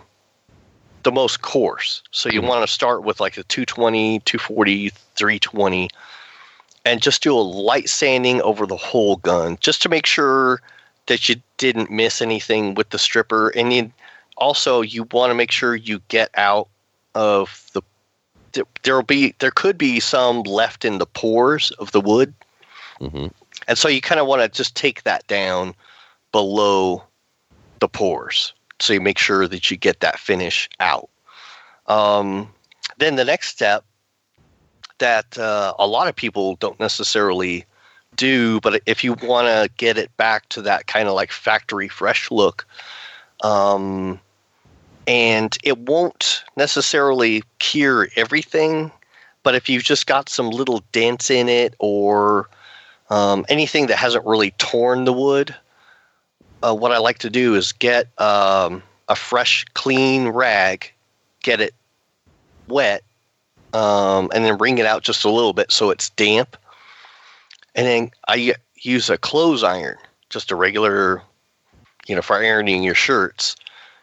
the 1.02 1.12
most 1.12 1.43
coarse. 1.43 2.02
So 2.12 2.31
you 2.31 2.40
Mhm. 2.40 2.47
want 2.48 2.66
to 2.66 2.73
start 2.73 3.05
with 3.05 3.20
like 3.20 3.36
a 3.36 3.43
220, 3.44 4.20
240, 4.20 4.90
320 5.16 5.90
and 6.86 7.02
just 7.02 7.23
do 7.23 7.36
a 7.36 7.40
light 7.40 7.89
sanding 7.89 8.40
over 8.43 8.66
the 8.66 8.77
whole 8.77 9.16
gun 9.16 9.56
just 9.61 9.82
to 9.82 9.89
make 9.89 10.06
sure 10.06 10.61
that 11.06 11.28
you 11.28 11.36
didn't 11.59 11.90
miss 11.90 12.23
anything 12.23 12.74
with 12.74 12.90
the 12.90 12.98
stripper 12.98 13.51
and 13.51 13.73
you 13.73 13.93
also 14.36 14.81
you 14.81 15.06
want 15.12 15.31
to 15.31 15.35
make 15.35 15.51
sure 15.51 15.74
you 15.74 16.01
get 16.09 16.31
out 16.35 16.69
of 17.15 17.69
the 17.74 17.82
there- 18.52 18.65
there'll 18.82 19.02
be 19.02 19.35
there 19.40 19.51
could 19.51 19.77
be 19.77 20.01
some 20.01 20.43
left 20.43 20.85
in 20.85 20.98
the 20.98 21.06
pores 21.06 21.70
of 21.73 21.93
the 21.93 22.01
wood 22.01 22.32
hmm 22.98 23.27
and 23.69 23.78
so 23.78 23.89
you 23.89 24.01
kind 24.01 24.20
of 24.20 24.27
want 24.27 24.43
to 24.43 24.48
just 24.48 24.74
take 24.74 25.02
that 25.05 25.27
down 25.27 25.74
below 26.32 27.02
the 27.81 27.89
pores. 27.89 28.52
So 28.80 28.92
you 28.92 29.01
make 29.01 29.18
sure 29.18 29.48
that 29.48 29.70
you 29.70 29.76
get 29.76 30.01
that 30.01 30.18
finish 30.18 30.68
out. 30.80 31.09
Um, 31.86 32.52
then 32.98 33.16
the 33.16 33.24
next 33.24 33.48
step 33.48 33.84
that 34.98 35.38
uh, 35.38 35.74
a 35.78 35.86
lot 35.86 36.09
of 36.09 36.16
people 36.16 36.56
don't 36.56 36.78
necessarily 36.80 37.64
do, 38.16 38.60
but 38.60 38.82
if 38.86 39.05
you 39.05 39.14
want 39.14 39.48
to 39.48 39.70
get 39.76 39.98
it 39.98 40.16
back 40.16 40.48
to 40.51 40.62
that 40.62 40.86
kind 40.86 41.09
of 41.09 41.14
like 41.14 41.32
factory 41.32 41.88
fresh 41.88 42.30
look, 42.30 42.66
um, 43.42 44.18
and 45.06 45.56
it 45.62 45.78
won't 45.78 46.44
necessarily 46.56 47.42
cure 47.59 48.09
everything, 48.16 48.90
but 49.42 49.55
if 49.55 49.68
you've 49.68 49.84
just 49.84 50.06
got 50.06 50.28
some 50.28 50.51
little 50.51 50.82
dents 50.92 51.30
in 51.30 51.48
it 51.48 51.74
or 51.78 52.48
Um, 53.10 53.44
anything 53.51 53.88
that 53.88 53.98
hasn't 53.98 54.24
really 54.24 54.52
torn 54.52 55.05
the 55.05 55.12
wood, 55.12 55.55
uh, 56.65 56.74
what 56.74 56.93
I 56.93 56.99
like 56.99 57.19
to 57.19 57.31
do 57.31 57.55
is 57.55 57.73
get 57.73 58.09
um, 58.20 58.82
a 59.09 59.16
fresh, 59.16 59.65
clean 59.74 60.28
rag, 60.28 60.91
get 61.43 61.61
it 61.61 61.74
wet, 62.69 63.03
um, 63.74 64.31
and 64.35 64.45
then 64.45 64.57
wring 64.57 64.78
it 64.78 64.86
out 64.86 65.03
just 65.03 65.24
a 65.24 65.31
little 65.31 65.53
bit 65.53 65.70
so 65.70 65.91
it's 65.91 66.11
damp. 66.11 66.57
And 67.74 67.86
then 67.86 68.11
I 68.28 68.55
use 68.77 69.11
a 69.11 69.19
clothes 69.19 69.62
iron, 69.62 69.97
just 70.31 70.51
a 70.51 70.57
regular, 70.57 71.23
you 72.07 72.15
know, 72.15 72.23
for 72.23 72.36
ironing 72.36 72.82
your 72.82 72.95
shirts. 72.95 73.57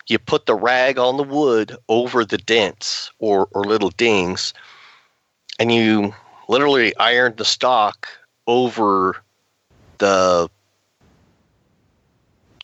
You 0.08 0.20
put 0.20 0.46
the 0.46 0.56
rag 0.56 1.00
on 1.00 1.18
the 1.18 1.24
wood 1.24 1.76
over 1.88 2.26
the 2.26 2.38
dents 2.38 3.12
or, 3.20 3.48
or 3.52 3.64
little 3.64 3.92
dings, 3.92 4.54
and 5.58 5.72
you 5.72 6.14
literally 6.48 6.96
iron 6.98 7.34
the 7.38 7.46
stock 7.46 8.10
over 8.46 9.16
the 10.00 10.50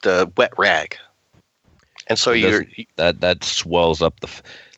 the 0.07 0.31
wet 0.37 0.53
rag. 0.57 0.97
And 2.07 2.17
so 2.17 2.31
you're 2.31 2.65
that 2.95 3.19
that 3.19 3.43
swells 3.43 4.01
up 4.01 4.19
the 4.21 4.29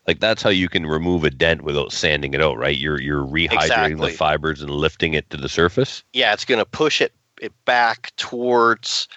like 0.08 0.20
that's 0.20 0.42
how 0.42 0.50
you 0.50 0.68
can 0.68 0.88
remove 0.88 1.24
a 1.24 1.30
dent 1.30 1.62
without 1.62 1.92
sanding 1.92 2.34
it 2.34 2.42
out, 2.42 2.58
right? 2.58 2.76
You're 2.76 3.00
you're 3.00 3.24
rehydrating 3.24 3.52
Exactly. 3.54 4.12
the 4.12 4.18
fibers 4.18 4.62
and 4.62 4.72
lifting 4.72 5.14
it 5.14 5.30
to 5.30 5.38
the 5.38 5.48
surface. 5.50 6.04
yeah, 6.14 6.34
it's 6.34 6.46
going 6.46 6.58
to 6.58 6.66
push 6.66 7.00
it, 7.00 7.14
it 7.40 7.54
back 7.66 8.12
towards 8.18 9.08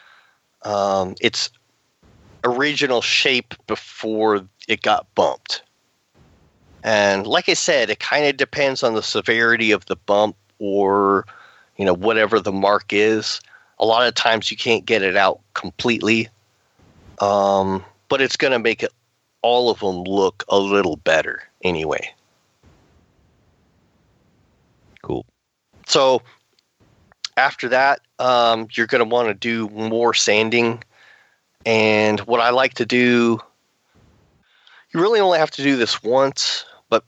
um, 0.63 1.15
its 1.23 1.49
original 2.45 3.01
shape 3.01 3.55
before 3.67 4.47
it 4.69 4.83
got 4.83 5.07
bumped. 5.15 5.63
And 6.85 7.27
like 7.27 7.49
I 7.49 7.55
said, 7.55 7.89
it 7.89 8.01
kind 8.01 8.27
of 8.27 8.37
depends 8.37 8.83
on 8.83 8.95
the 8.95 9.03
severity 9.03 9.71
of 9.71 9.87
the 9.87 9.97
bump 9.97 10.37
or, 10.59 11.25
you 11.79 11.85
know, 11.87 11.95
whatever 11.95 12.39
the 12.41 12.53
mark 12.53 12.93
is. 12.93 13.41
A 13.83 13.85
lot 13.85 14.07
of 14.07 14.15
times 14.15 14.51
you 14.51 14.57
can't 14.57 14.87
get 14.87 15.03
it 15.03 15.17
out 15.17 15.41
completely, 15.53 16.29
um, 17.21 17.85
but 18.09 18.23
it's 18.23 18.37
going 18.37 18.53
to 18.53 18.59
make 18.59 18.83
it 18.83 18.93
all 19.43 19.69
of 19.69 19.81
them 19.81 20.05
look 20.05 20.45
a 20.49 20.59
little 20.59 20.97
better 20.97 21.43
anyway. 21.63 22.09
Cool. 25.03 25.27
So 25.87 26.23
after 27.37 27.69
that, 27.71 28.01
um, 28.19 28.69
you're 28.73 28.87
going 28.87 29.01
to 29.01 29.09
want 29.09 29.29
to 29.29 29.35
do 29.35 29.69
more 29.71 30.15
sanding. 30.15 30.83
And 31.67 32.21
what 32.21 32.41
I 32.41 32.51
like 32.51 32.75
to 32.75 32.87
do, 32.87 33.41
you 34.93 35.01
really 35.01 35.21
only 35.21 35.39
have 35.39 35.51
to 35.53 35.63
do 35.63 35.77
this 35.77 36.03
once, 36.03 36.65
but 36.89 37.05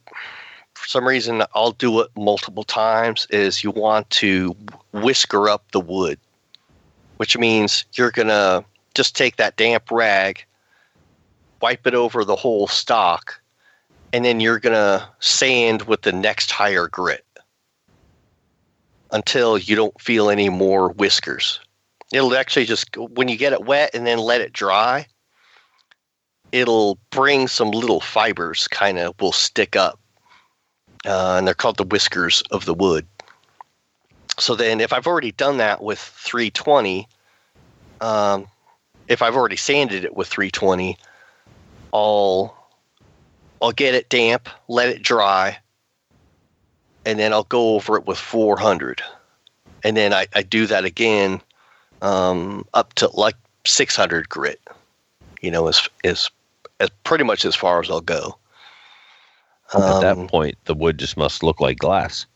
for 0.75 0.89
some 0.89 1.07
reason 1.07 1.45
I'll 1.55 1.73
do 1.73 2.01
it 2.01 2.11
multiple 2.17 2.65
times, 2.65 3.27
is 3.31 3.63
you 3.63 3.71
want 3.71 4.11
to 4.11 4.57
whisker 4.93 5.49
up 5.49 5.71
the 5.73 5.81
wood, 5.81 6.19
which 7.17 7.39
means 7.39 7.85
you're 7.95 8.11
going 8.11 8.29
to 8.29 8.65
just 8.95 9.17
take 9.17 9.37
that 9.37 9.57
damp 9.57 9.91
rag, 9.91 10.45
wipe 11.61 11.87
it 11.87 11.95
over 11.95 12.25
the 12.25 12.37
whole 12.37 12.67
stock, 12.67 13.41
and 14.13 14.25
then 14.25 14.41
you're 14.41 14.61
going 14.61 14.75
to 14.75 15.07
sand 15.21 15.83
with 15.83 16.03
the 16.03 16.13
next 16.13 16.51
higher 16.51 16.89
grit 16.89 17.25
until 19.11 19.59
you 19.59 19.77
don't 19.77 20.01
feel 20.01 20.31
any 20.31 20.49
more 20.49 20.91
whiskers. 20.91 21.61
It'll 22.13 22.37
actually 22.37 22.67
just 22.67 22.97
when 22.97 23.29
you 23.29 23.37
get 23.37 23.53
it 23.53 23.65
wet 23.65 23.91
and 23.95 24.07
then 24.07 24.19
let 24.19 24.41
it 24.41 24.53
dry, 24.53 25.07
it'll 26.53 26.99
bring 27.11 27.49
some 27.49 27.71
little 27.71 28.01
fibers 28.01 28.69
kind 28.69 28.99
of 28.99 29.21
will 29.21 29.33
stick 29.33 29.75
up, 29.75 29.99
uh, 31.07 31.37
and 31.39 31.47
they're 31.47 31.55
called 31.55 31.77
the 31.77 31.85
whiskers 31.85 32.43
of 32.51 32.67
the 32.67 32.75
wood. 32.75 33.07
So 34.39 34.55
then, 34.57 34.81
if 34.81 34.93
I've 34.93 35.07
already 35.07 35.33
done 35.33 35.59
that 35.59 35.83
with 35.83 35.99
320, 35.99 37.09
um, 38.01 38.47
if 39.09 39.23
I've 39.23 39.37
already 39.37 39.57
sanded 39.57 40.05
it 40.05 40.17
with 40.17 40.29
320, 40.29 40.99
I'll 41.93 42.57
I'll 43.63 43.73
get 43.73 43.95
it 43.95 44.09
damp, 44.09 44.49
let 44.69 44.89
it 44.89 45.03
dry, 45.03 45.59
and 47.07 47.19
then 47.19 47.33
I'll 47.33 47.45
go 47.45 47.75
over 47.75 47.97
it 47.97 48.07
with 48.07 48.19
400. 48.19 49.03
And 49.85 49.97
then 49.97 50.13
I, 50.13 50.27
I 50.35 50.43
do 50.43 50.67
that 50.67 50.85
again 50.85 51.41
um, 52.03 52.67
up 52.75 52.95
to 52.95 53.09
like 53.15 53.37
600 53.65 54.29
grit, 54.29 54.61
you 55.41 55.51
know, 55.51 55.69
as, 55.69 55.89
as, 56.05 56.31
as 56.81 56.91
pretty 57.05 57.25
much 57.25 57.45
as 57.45 57.55
far 57.55 57.81
as 57.81 57.91
I'll 57.91 58.01
go. 58.01 58.37
At 59.73 59.81
Um, 59.81 60.01
that 60.01 60.29
point, 60.29 60.57
the 60.65 60.75
wood 60.75 60.99
just 60.99 61.17
must 61.17 61.43
look 61.43 61.61
like 61.61 61.79
glass. 61.79 62.27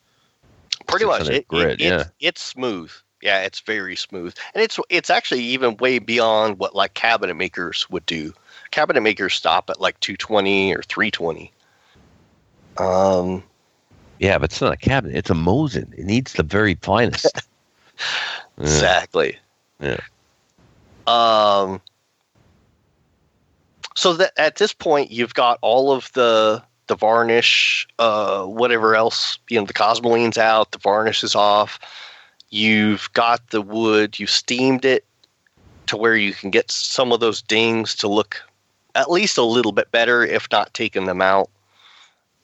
Pretty 0.89 1.07
much 1.07 1.25
600 1.25 1.35
it, 1.35 1.39
it- 1.39 1.49
grit, 1.49 1.81
it's, 1.81 2.11
it's 2.21 2.43
smooth. 2.43 2.91
Yeah, 3.21 3.43
it's 3.43 3.61
very 3.61 3.97
smooth. 3.97 4.35
And 4.55 4.63
it's 4.63 4.79
it's 4.91 5.11
actually 5.11 5.43
even 5.43 5.77
way 5.79 5.99
beyond 5.99 6.59
what 6.59 6.77
like 6.77 6.95
cabinet 6.95 7.35
makers 7.35 7.89
would 7.91 8.07
do. 8.07 8.33
Cabinet 8.71 9.01
makers 9.01 9.35
stop 9.35 9.69
at 9.71 9.81
like 9.81 9.99
220 10.01 10.73
or 10.75 10.83
320. 10.83 11.51
Um, 12.79 13.43
Yeah, 14.21 14.39
but 14.39 14.53
it's 14.53 14.61
not 14.61 14.73
a 14.73 14.77
cabinet; 14.77 15.17
it's 15.17 15.31
a 15.31 15.35
Mosin. 15.35 15.93
It 15.99 16.05
needs 16.05 16.33
the 16.35 16.43
very 16.43 16.75
finest. 16.75 17.27
Yeah. 18.57 18.65
Exactly. 18.65 19.39
Yeah. 19.81 19.99
Um. 21.09 21.81
So 23.97 24.13
that 24.15 24.33
at 24.37 24.55
this 24.57 24.73
point, 24.73 25.11
you've 25.11 25.35
got 25.35 25.59
all 25.63 25.91
of 25.91 26.13
the 26.13 26.63
the 26.89 26.97
varnish, 26.97 27.87
uh, 27.99 28.45
whatever 28.45 28.97
else 28.97 29.39
you 29.49 29.59
know, 29.59 29.67
the 29.67 29.73
cosmoline's 29.73 30.39
out, 30.39 30.73
the 30.73 30.79
varnish 30.79 31.23
is 31.23 31.35
off. 31.35 31.79
You've 32.51 33.13
got 33.13 33.51
the 33.51 33.63
wood. 33.63 34.19
You've 34.19 34.31
steamed 34.31 34.85
it 34.85 35.05
to 35.87 35.97
where 35.97 36.17
you 36.17 36.33
can 36.33 36.51
get 36.51 36.71
some 36.71 37.13
of 37.13 37.21
those 37.21 37.43
dings 37.43 37.95
to 37.97 38.09
look 38.09 38.43
at 38.95 39.11
least 39.11 39.39
a 39.39 39.43
little 39.43 39.73
bit 39.73 39.91
better, 39.91 40.25
if 40.25 40.49
not 40.51 40.75
taking 40.75 41.05
them 41.05 41.21
out. 41.21 41.51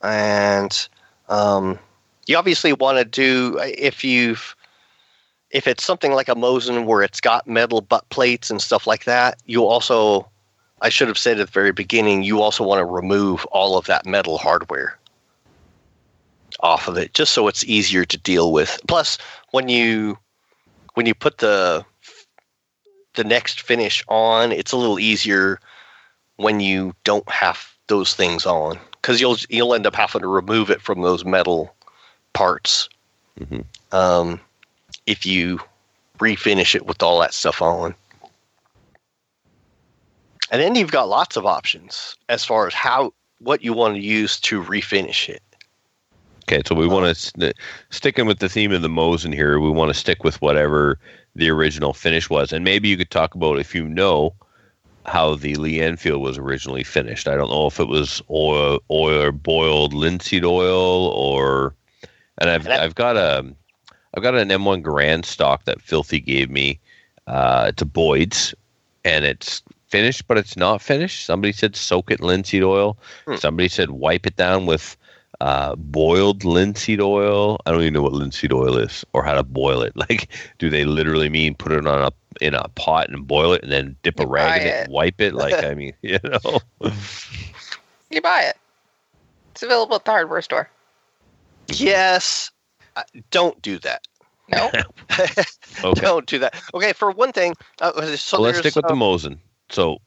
And 0.03 0.89
um, 1.29 1.79
you 2.27 2.37
obviously 2.37 2.73
want 2.73 2.99
to 2.99 3.05
do 3.05 3.59
if 3.63 4.05
you've 4.05 4.55
if 5.55 5.69
it's 5.69 5.85
something 5.85 6.13
like 6.13 6.29
a 6.29 6.35
Mosin 6.35 6.85
where 6.85 7.03
it's 7.03 7.21
got 7.21 7.47
metal 7.47 7.81
butt 7.81 8.07
plates 8.09 8.51
and 8.51 8.61
stuff 8.61 8.89
like 8.89 9.05
that, 9.05 9.41
you 9.47 9.65
also, 9.65 10.29
I 10.81 10.89
should 10.89 11.09
have 11.09 11.19
said 11.19 11.41
at 11.41 11.47
the 11.47 11.53
very 11.53 11.73
beginning, 11.73 12.23
you 12.23 12.43
also 12.43 12.65
want 12.65 12.81
to 12.81 12.85
remove 12.85 13.45
all 13.47 13.79
of 13.79 13.87
that 13.87 14.07
metal 14.07 14.39
hardware 14.39 14.99
off 16.61 16.89
of 16.89 16.97
it, 16.97 17.15
just 17.15 17.33
so 17.33 17.49
it's 17.49 17.65
easier 17.65 18.05
to 18.05 18.19
deal 18.19 18.53
with. 18.53 18.81
Plus, 18.87 19.19
when 19.53 19.69
you 19.69 20.19
when 20.95 21.07
you 21.07 21.15
put 21.15 21.39
the 21.39 21.85
the 23.15 23.25
next 23.25 23.61
finish 23.61 24.05
on, 24.09 24.53
it's 24.53 24.73
a 24.73 24.77
little 24.77 24.99
easier 24.99 25.61
when 26.37 26.61
you 26.61 26.95
don't 27.05 27.29
have 27.31 27.73
those 27.87 28.15
things 28.15 28.47
on 28.47 28.79
because 28.93 29.21
you'll 29.21 29.37
you'll 29.49 29.75
end 29.75 29.87
up 29.87 29.95
having 29.95 30.23
to 30.23 30.29
remove 30.29 30.71
it 30.71 30.81
from 30.81 31.03
those 31.03 31.25
metal 31.25 31.75
parts. 32.33 32.89
Mhm. 33.41 33.65
Um, 33.93 34.41
if 35.07 35.27
you 35.27 35.61
refinish 36.19 36.75
it 36.75 36.87
with 36.87 37.03
all 37.03 37.21
that 37.21 37.35
stuff 37.35 37.61
on. 37.61 37.95
And 40.51 40.61
then 40.61 40.75
you've 40.75 40.93
got 40.93 41.09
lots 41.09 41.37
of 41.37 41.47
options 41.47 42.17
as 42.29 42.45
far 42.45 42.67
as 42.67 42.75
how 42.75 43.13
what 43.39 43.63
you 43.63 43.73
want 43.73 43.95
to 43.95 44.01
use 44.01 44.41
to 44.41 44.63
refinish 44.63 45.29
it. 45.29 45.43
Okay, 46.45 46.63
so 46.67 46.75
we 46.75 46.87
want 46.87 47.07
to 47.07 47.15
st- 47.15 47.57
sticking 47.91 48.27
with 48.27 48.39
the 48.39 48.49
theme 48.49 48.73
of 48.73 48.83
the 48.83 48.89
Mosin 48.89 49.33
here. 49.33 49.59
We 49.59 49.71
want 49.71 49.89
to 49.91 49.99
stick 49.99 50.25
with 50.25 50.41
whatever 50.43 50.99
the 51.35 51.49
original 51.49 51.95
finish 51.95 52.29
was, 52.29 52.53
and 52.53 52.65
maybe 52.65 52.89
you 52.89 52.97
could 52.97 53.11
talk 53.11 53.35
about 53.35 53.59
if 53.59 53.75
you 53.75 53.89
know 53.89 54.35
how 55.07 55.35
the 55.35 55.55
Lee 55.57 55.81
Enfield 55.81 56.23
was 56.23 56.39
originally 56.39 56.85
finished. 56.85 57.29
I 57.29 57.37
don't 57.37 57.51
know 57.51 57.67
if 57.67 57.81
it 57.81 57.89
was 57.89 58.23
oil, 58.31 58.81
oil 58.91 59.23
or 59.23 59.33
boiled 59.33 59.93
linseed 59.95 60.45
oil, 60.45 61.09
or 61.09 61.75
and 62.39 62.51
I've 62.51 62.67
And 62.67 62.75
I've 62.75 62.95
got 62.95 63.17
a 63.17 63.45
I've 64.15 64.23
got 64.23 64.35
an 64.35 64.49
M1 64.49 64.83
Garand 64.83 65.25
stock 65.25 65.65
that 65.65 65.81
Filthy 65.81 66.21
gave 66.21 66.51
me. 66.51 66.79
Uh, 67.27 67.67
it's 67.69 67.83
a 67.83 67.87
Boyd's, 67.87 68.55
and 69.05 69.25
it's 69.25 69.63
finished, 69.95 70.27
but 70.27 70.37
it's 70.37 70.57
not 70.57 70.83
finished. 70.83 71.25
Somebody 71.25 71.53
said 71.53 71.77
soak 71.77 72.11
it 72.11 72.21
in 72.21 72.27
linseed 72.27 72.65
oil. 72.65 72.97
Hmm. 73.27 73.37
Somebody 73.37 73.69
said 73.69 73.91
wipe 73.91 74.27
it 74.27 74.35
down 74.35 74.67
with 74.67 74.97
uh, 75.41 75.77
boiled 75.77 76.45
linseed 76.45 77.01
oil. 77.01 77.61
I 77.65 77.71
don't 77.71 77.83
even 77.83 77.95
know 77.95 78.03
what 78.03 78.13
linseed 78.13 78.53
oil 78.53 78.77
is 78.77 79.05
or 79.13 79.23
how 79.23 79.35
to 79.35 79.45
boil 79.45 79.83
it. 79.83 79.93
Like, 80.05 80.29
do 80.59 80.69
they 80.69 80.85
literally 80.85 81.29
mean 81.29 81.55
put 81.55 81.73
it 81.73 81.87
on 81.87 82.03
a 82.03 82.13
in 82.45 82.55
a 82.55 82.67
pot 82.75 83.09
and 83.09 83.27
boil 83.27 83.53
it 83.53 83.63
and 83.63 83.71
then 83.71 83.97
dip 84.03 84.19
a 84.19 84.27
rag 84.27 84.63
in 84.63 84.67
it, 84.67 84.71
it. 84.71 84.85
and 84.85 84.93
wipe 84.93 85.21
it? 85.21 85.35
Like, 85.35 85.63
I 85.65 85.75
mean, 85.81 85.95
you 86.03 86.19
know. 86.25 86.59
You 88.11 88.21
buy 88.21 88.43
it. 88.43 88.57
It's 89.53 89.63
available 89.63 89.95
at 89.95 90.05
the 90.05 90.11
hardware 90.11 90.43
store. 90.43 90.69
Yes, 91.69 92.51
uh, 92.97 93.05
don't 93.31 93.61
do 93.63 93.79
that. 93.79 94.07
No, 94.49 94.71
Okay. 95.85 96.01
Don't 96.01 96.27
do 96.27 96.39
that. 96.39 96.61
Okay, 96.75 96.93
for 96.93 97.11
one 97.11 97.33
thing, 97.33 97.55
uh, 97.81 97.93
so 98.17 98.39
well, 98.39 98.47
let's 98.47 98.59
stick 98.59 98.77
with 98.77 98.87
the 98.87 98.95
Mosin. 98.95 99.39
So, 99.71 99.99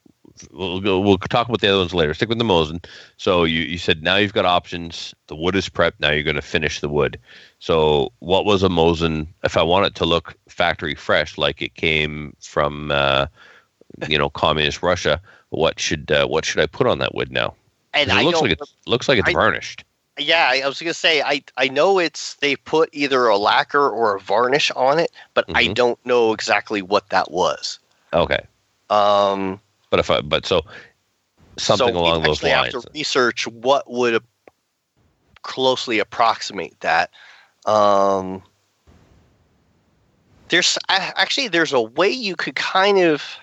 we'll 0.51 0.79
go, 0.81 0.99
we'll 0.99 1.17
talk 1.17 1.47
about 1.47 1.61
the 1.61 1.67
other 1.67 1.79
ones 1.79 1.93
later. 1.93 2.13
Stick 2.13 2.29
with 2.29 2.37
the 2.37 2.43
Mosin. 2.43 2.85
So 3.17 3.43
you, 3.43 3.61
you 3.61 3.77
said 3.77 4.03
now 4.03 4.17
you've 4.17 4.33
got 4.33 4.45
options. 4.45 5.13
The 5.27 5.35
wood 5.35 5.55
is 5.55 5.67
prepped. 5.69 5.99
Now 5.99 6.11
you're 6.11 6.23
going 6.23 6.35
to 6.35 6.41
finish 6.41 6.79
the 6.79 6.89
wood. 6.89 7.19
So 7.59 8.11
what 8.19 8.45
was 8.45 8.63
a 8.63 8.69
Mosin? 8.69 9.27
If 9.43 9.57
I 9.57 9.63
want 9.63 9.87
it 9.87 9.95
to 9.95 10.05
look 10.05 10.35
factory 10.47 10.95
fresh, 10.95 11.37
like 11.37 11.61
it 11.61 11.75
came 11.75 12.35
from 12.41 12.91
uh, 12.91 13.27
you 14.07 14.17
know 14.17 14.29
communist 14.29 14.83
Russia, 14.83 15.19
what 15.49 15.79
should 15.79 16.11
uh, 16.11 16.27
what 16.27 16.45
should 16.45 16.61
I 16.61 16.67
put 16.67 16.87
on 16.87 16.99
that 16.99 17.15
wood 17.15 17.31
now? 17.31 17.55
And 17.93 18.09
it 18.11 18.15
I 18.15 18.21
looks 18.21 18.41
like 18.41 18.51
it 18.51 18.61
looks 18.85 19.09
like 19.09 19.19
it's 19.19 19.29
I- 19.29 19.33
varnished. 19.33 19.83
Yeah, 20.19 20.49
I 20.51 20.67
was 20.67 20.79
gonna 20.79 20.95
say 20.95 21.21
I 21.21 21.43
I 21.57 21.67
know 21.67 21.99
it's 21.99 22.35
they 22.35 22.55
put 22.55 22.89
either 22.91 23.27
a 23.27 23.37
lacquer 23.37 23.87
or 23.87 24.15
a 24.15 24.19
varnish 24.19 24.71
on 24.71 24.97
it, 24.97 25.11
but 25.35 25.45
I 25.53 25.65
Mhm. 25.65 25.75
don't 25.75 26.05
know 26.07 26.33
exactly 26.33 26.81
what 26.81 27.09
that 27.09 27.29
was. 27.29 27.77
Okay, 28.13 28.39
Um, 28.89 29.59
but 29.89 29.99
if 29.99 30.09
I 30.09 30.21
but 30.21 30.45
so 30.45 30.65
something 31.57 31.93
so 31.93 31.99
along 31.99 32.23
those 32.23 32.43
lines. 32.43 32.73
Have 32.73 32.83
to 32.83 32.89
research 32.93 33.47
what 33.47 33.89
would 33.91 34.23
closely 35.43 35.99
approximate 35.99 36.79
that. 36.81 37.09
Um, 37.65 38.43
there's 40.49 40.77
actually 40.89 41.47
there's 41.49 41.73
a 41.73 41.81
way 41.81 42.09
you 42.09 42.35
could 42.35 42.55
kind 42.55 42.99
of 42.99 43.37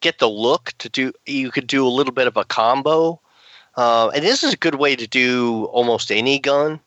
get 0.00 0.18
the 0.18 0.28
look 0.28 0.72
to 0.78 0.88
do. 0.88 1.12
You 1.26 1.50
could 1.50 1.66
do 1.66 1.86
a 1.86 1.90
little 1.90 2.12
bit 2.12 2.26
of 2.26 2.36
a 2.36 2.44
combo, 2.44 3.20
uh, 3.76 4.08
and 4.08 4.24
this 4.24 4.42
is 4.42 4.54
a 4.54 4.56
good 4.56 4.76
way 4.76 4.96
to 4.96 5.06
do 5.06 5.66
almost 5.66 6.10
any 6.10 6.38
gun. 6.38 6.80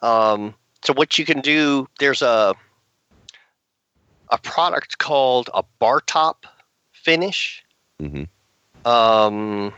Um, 0.00 0.54
so 0.84 0.92
what 0.94 1.16
you 1.16 1.24
can 1.24 1.40
do, 1.40 1.88
there's 2.00 2.22
a 2.22 2.54
a 4.32 4.38
product 4.38 4.98
called 4.98 5.48
a 5.54 5.62
bar 5.78 6.00
top 6.00 6.46
finish. 6.90 7.62
Mhm. 8.02 8.28
Um, 8.84 9.72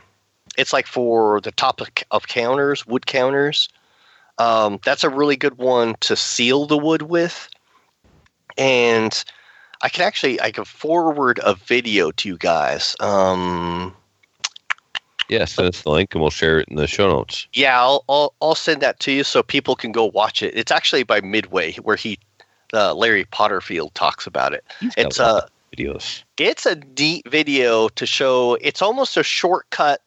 it's 0.56 0.72
like 0.72 0.86
for 0.86 1.40
the 1.42 1.50
top 1.52 1.80
of, 1.80 1.88
of 2.10 2.28
counters, 2.28 2.86
wood 2.86 3.04
counters. 3.06 3.68
Um, 4.38 4.80
that's 4.84 5.04
a 5.04 5.10
really 5.10 5.36
good 5.36 5.58
one 5.58 5.96
to 6.00 6.16
seal 6.16 6.66
the 6.66 6.78
wood 6.78 7.02
with. 7.02 7.48
And 8.56 9.24
I 9.82 9.88
can 9.88 10.04
actually 10.06 10.40
I 10.40 10.50
can 10.52 10.64
forward 10.64 11.40
a 11.42 11.54
video 11.54 12.10
to 12.12 12.28
you 12.28 12.38
guys. 12.38 12.96
Um, 13.00 13.94
Yeah, 15.28 15.44
send 15.44 15.68
us 15.68 15.82
the 15.82 15.90
link 15.90 16.14
and 16.14 16.22
we'll 16.22 16.30
share 16.30 16.60
it 16.60 16.68
in 16.68 16.76
the 16.76 16.86
show 16.86 17.08
notes. 17.08 17.48
yeah, 17.52 17.80
I'll, 17.80 18.04
I'll 18.08 18.34
I'll 18.40 18.54
send 18.54 18.80
that 18.82 19.00
to 19.00 19.12
you 19.12 19.24
so 19.24 19.42
people 19.42 19.74
can 19.74 19.92
go 19.92 20.04
watch 20.06 20.42
it. 20.42 20.56
It's 20.56 20.70
actually 20.72 21.02
by 21.02 21.20
Midway 21.20 21.72
where 21.76 21.96
he, 21.96 22.18
uh, 22.74 22.94
Larry 22.94 23.24
Potterfield 23.24 23.94
talks 23.94 24.26
about 24.26 24.52
it. 24.52 24.64
It's 24.96 25.18
a 25.18 25.24
uh 25.24 25.40
videos. 25.74 26.22
it's 26.38 26.66
a 26.66 26.74
deep 26.74 27.28
video 27.28 27.88
to 27.88 28.06
show 28.06 28.56
it's 28.60 28.82
almost 28.82 29.16
a 29.16 29.22
shortcut 29.22 30.00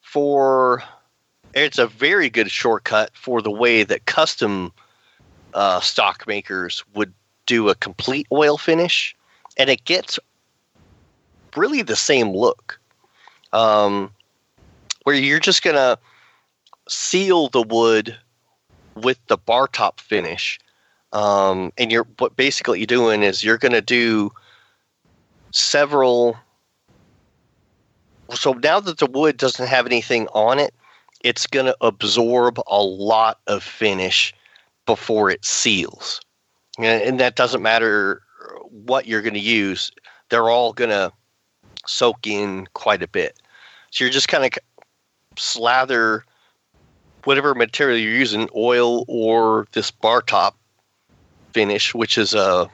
for 0.00 0.82
it's 1.54 1.78
a 1.78 1.86
very 1.86 2.30
good 2.30 2.50
shortcut 2.50 3.10
for 3.14 3.42
the 3.42 3.50
way 3.50 3.82
that 3.82 4.06
custom 4.06 4.72
uh, 5.54 5.80
stock 5.80 6.26
makers 6.26 6.82
would 6.94 7.12
do 7.46 7.68
a 7.68 7.74
complete 7.74 8.26
oil 8.32 8.56
finish 8.56 9.14
and 9.58 9.68
it 9.68 9.84
gets 9.84 10.18
really 11.56 11.82
the 11.82 11.96
same 11.96 12.30
look 12.30 12.80
um, 13.52 14.10
where 15.02 15.16
you're 15.16 15.40
just 15.40 15.62
gonna 15.62 15.98
seal 16.88 17.48
the 17.48 17.62
wood 17.62 18.16
with 18.94 19.18
the 19.26 19.36
bar 19.36 19.66
top 19.66 20.00
finish 20.00 20.58
um, 21.12 21.72
and 21.78 21.92
you're 21.92 22.06
what 22.18 22.36
basically 22.36 22.78
you're 22.78 22.86
doing 22.86 23.22
is 23.22 23.44
you're 23.44 23.58
gonna 23.58 23.80
do 23.80 24.30
several 25.50 26.36
so 28.34 28.52
now 28.54 28.80
that 28.80 28.98
the 28.98 29.06
wood 29.06 29.36
doesn't 29.36 29.68
have 29.68 29.86
anything 29.86 30.26
on 30.28 30.58
it 30.58 30.72
it's 31.22 31.46
going 31.46 31.66
to 31.66 31.76
absorb 31.80 32.58
a 32.66 32.82
lot 32.82 33.38
of 33.46 33.62
finish 33.62 34.34
before 34.86 35.30
it 35.30 35.44
seals. 35.44 36.20
And, 36.78 37.02
and 37.02 37.20
that 37.20 37.36
doesn't 37.36 37.62
matter 37.62 38.22
what 38.70 39.06
you're 39.06 39.22
going 39.22 39.34
to 39.34 39.40
use 39.40 39.92
they're 40.28 40.48
all 40.48 40.72
going 40.72 40.88
to 40.88 41.12
soak 41.86 42.26
in 42.26 42.66
quite 42.72 43.02
a 43.02 43.06
bit. 43.08 43.38
So 43.90 44.02
you're 44.02 44.12
just 44.12 44.28
kind 44.28 44.44
of 44.46 44.58
slather 45.36 46.24
whatever 47.24 47.54
material 47.54 47.98
you're 47.98 48.14
using 48.14 48.48
oil 48.56 49.04
or 49.08 49.66
this 49.72 49.90
bar 49.90 50.22
top 50.22 50.56
finish 51.52 51.94
which 51.94 52.18
is 52.18 52.34
a 52.34 52.68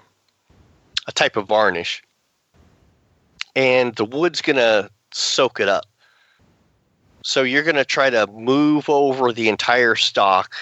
a 1.06 1.12
type 1.12 1.36
of 1.36 1.46
varnish 1.46 2.02
and 3.58 3.96
the 3.96 4.04
wood's 4.04 4.40
to 4.56 4.88
soak 5.12 5.58
it 5.58 5.68
up. 5.68 5.84
So 7.22 7.42
you're 7.42 7.64
to 7.74 7.84
try 7.84 8.08
to 8.08 8.26
move 8.28 8.88
over 8.88 9.32
the 9.32 9.48
entire 9.48 9.96
stock. 9.96 10.54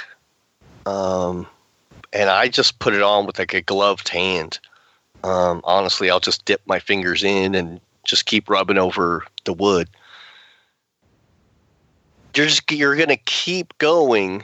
Um, 0.87 1.47
and 2.13 2.31
I 2.31 2.49
just 2.49 2.79
put 2.79 2.95
it 2.95 3.03
on 3.03 3.27
with 3.27 3.39
like 3.39 3.53
a 3.53 3.61
gloved 3.61 4.09
hand. 4.09 4.59
Um, 5.25 5.61
honestly, 5.65 6.11
I'll 6.11 6.21
just 6.21 6.47
dip 6.47 6.63
my 6.67 6.79
fingers 6.79 7.23
in 7.23 7.55
and 7.55 7.81
just 8.05 8.25
keep 8.25 8.49
rubbing 8.49 8.79
over 8.79 9.25
the 9.45 9.53
wood. 9.53 9.91
You're 12.35 12.47
just 12.47 12.71
you're 12.73 12.97
to 13.09 13.17
keep 13.17 13.77
going. 13.77 14.43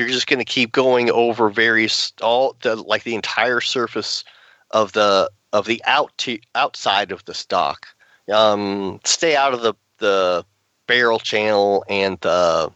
You're 0.00 0.08
just 0.08 0.26
going 0.26 0.38
to 0.38 0.46
keep 0.46 0.72
going 0.72 1.10
over 1.10 1.50
various 1.50 2.14
all 2.22 2.56
the 2.62 2.74
like 2.76 3.02
the 3.02 3.14
entire 3.14 3.60
surface 3.60 4.24
of 4.70 4.92
the 4.92 5.30
of 5.52 5.66
the 5.66 5.82
out 5.84 6.10
to, 6.18 6.38
outside 6.54 7.12
of 7.12 7.22
the 7.26 7.34
stock. 7.34 7.86
Um, 8.32 9.00
stay 9.04 9.36
out 9.36 9.52
of 9.52 9.60
the 9.60 9.74
the 9.98 10.44
barrel 10.86 11.18
channel 11.18 11.84
and 11.86 12.18
the 12.22 12.72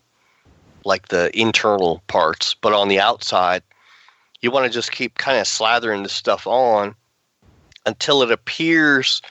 like 0.85 1.09
the 1.09 1.31
internal 1.39 2.03
parts, 2.09 2.53
but 2.53 2.75
on 2.75 2.89
the 2.89 3.01
outside, 3.01 3.63
you 4.43 4.51
want 4.51 4.67
to 4.67 4.71
just 4.71 4.93
keep 4.93 5.17
kind 5.17 5.39
of 5.39 5.47
slathering 5.47 6.03
this 6.03 6.13
stuff 6.13 6.47
on 6.47 6.95
until 7.87 8.23
it 8.23 8.31
appears 8.31 9.23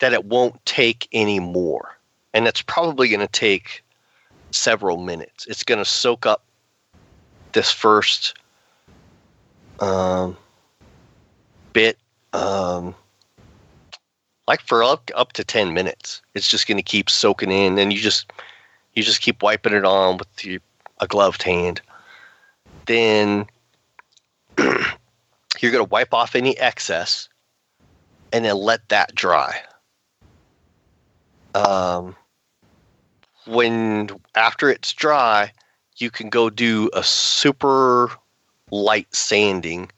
that 0.00 0.14
it 0.14 0.24
won't 0.24 0.64
take 0.64 1.08
any 1.12 1.40
more, 1.40 1.94
and 2.32 2.48
it's 2.48 2.62
probably 2.62 3.08
going 3.08 3.20
to 3.20 3.28
take 3.28 3.84
several 4.50 4.96
minutes. 4.96 5.46
It's 5.46 5.62
going 5.62 5.78
to 5.78 5.84
soak 5.84 6.24
up 6.24 6.42
this 7.52 7.72
first 7.72 8.36
um, 9.80 10.36
bit 11.72 11.98
um, 12.32 12.94
like 14.46 14.60
for 14.60 14.82
up 14.82 15.10
up 15.14 15.32
to 15.32 15.44
10 15.44 15.72
minutes 15.72 16.22
it's 16.34 16.48
just 16.48 16.66
going 16.66 16.76
to 16.76 16.82
keep 16.82 17.08
soaking 17.08 17.50
in 17.50 17.78
and 17.78 17.92
you 17.92 17.98
just 18.00 18.32
you 18.98 19.04
just 19.04 19.20
keep 19.20 19.44
wiping 19.44 19.74
it 19.74 19.84
on 19.84 20.16
with 20.16 20.44
your, 20.44 20.60
a 21.00 21.06
gloved 21.06 21.44
hand. 21.44 21.80
Then 22.86 23.46
you're 24.58 25.72
going 25.72 25.84
to 25.84 25.84
wipe 25.84 26.12
off 26.12 26.34
any 26.34 26.58
excess 26.58 27.28
and 28.32 28.44
then 28.44 28.56
let 28.56 28.88
that 28.88 29.14
dry. 29.14 29.60
Um, 31.54 32.16
when 33.46 34.10
after 34.34 34.68
it's 34.68 34.92
dry 34.92 35.52
you 36.00 36.10
can 36.10 36.28
go 36.28 36.50
do 36.50 36.90
a 36.92 37.02
super 37.02 38.10
light 38.70 39.12
sanding 39.14 39.90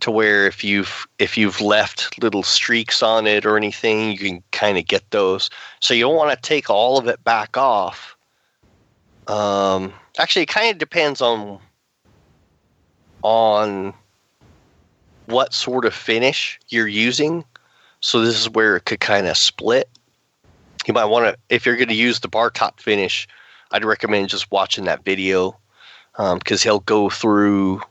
to 0.00 0.10
where 0.10 0.46
if 0.46 0.62
you've 0.62 1.06
if 1.18 1.36
you've 1.36 1.60
left 1.60 2.22
little 2.22 2.42
streaks 2.42 3.02
on 3.02 3.26
it 3.26 3.46
or 3.46 3.56
anything, 3.56 4.12
you 4.12 4.18
can 4.18 4.42
kind 4.52 4.78
of 4.78 4.86
get 4.86 5.10
those. 5.10 5.50
So 5.80 5.94
you 5.94 6.02
don't 6.02 6.16
want 6.16 6.30
to 6.30 6.48
take 6.48 6.68
all 6.70 6.98
of 6.98 7.08
it 7.08 7.22
back 7.24 7.56
off. 7.56 8.16
Um, 9.26 9.92
actually, 10.18 10.42
it 10.42 10.48
kind 10.48 10.70
of 10.70 10.78
depends 10.78 11.20
on 11.20 11.58
on 13.22 13.94
what 15.26 15.52
sort 15.52 15.84
of 15.84 15.94
finish 15.94 16.60
you're 16.68 16.86
using. 16.86 17.44
So 18.00 18.20
this 18.20 18.38
is 18.38 18.50
where 18.50 18.76
it 18.76 18.84
could 18.84 19.00
kind 19.00 19.26
of 19.26 19.36
split. 19.36 19.88
You 20.86 20.94
might 20.94 21.06
want 21.06 21.26
to, 21.26 21.36
if 21.48 21.66
you're 21.66 21.74
going 21.76 21.88
to 21.88 21.94
use 21.94 22.20
the 22.20 22.28
bar 22.28 22.50
top 22.50 22.78
finish, 22.78 23.26
I'd 23.76 23.84
recommend 23.84 24.30
just 24.30 24.50
watching 24.50 24.86
that 24.86 25.04
video 25.04 25.54
um, 26.14 26.38
because 26.38 26.62
he'll 26.62 26.80
go 26.80 27.10
through 27.10 27.82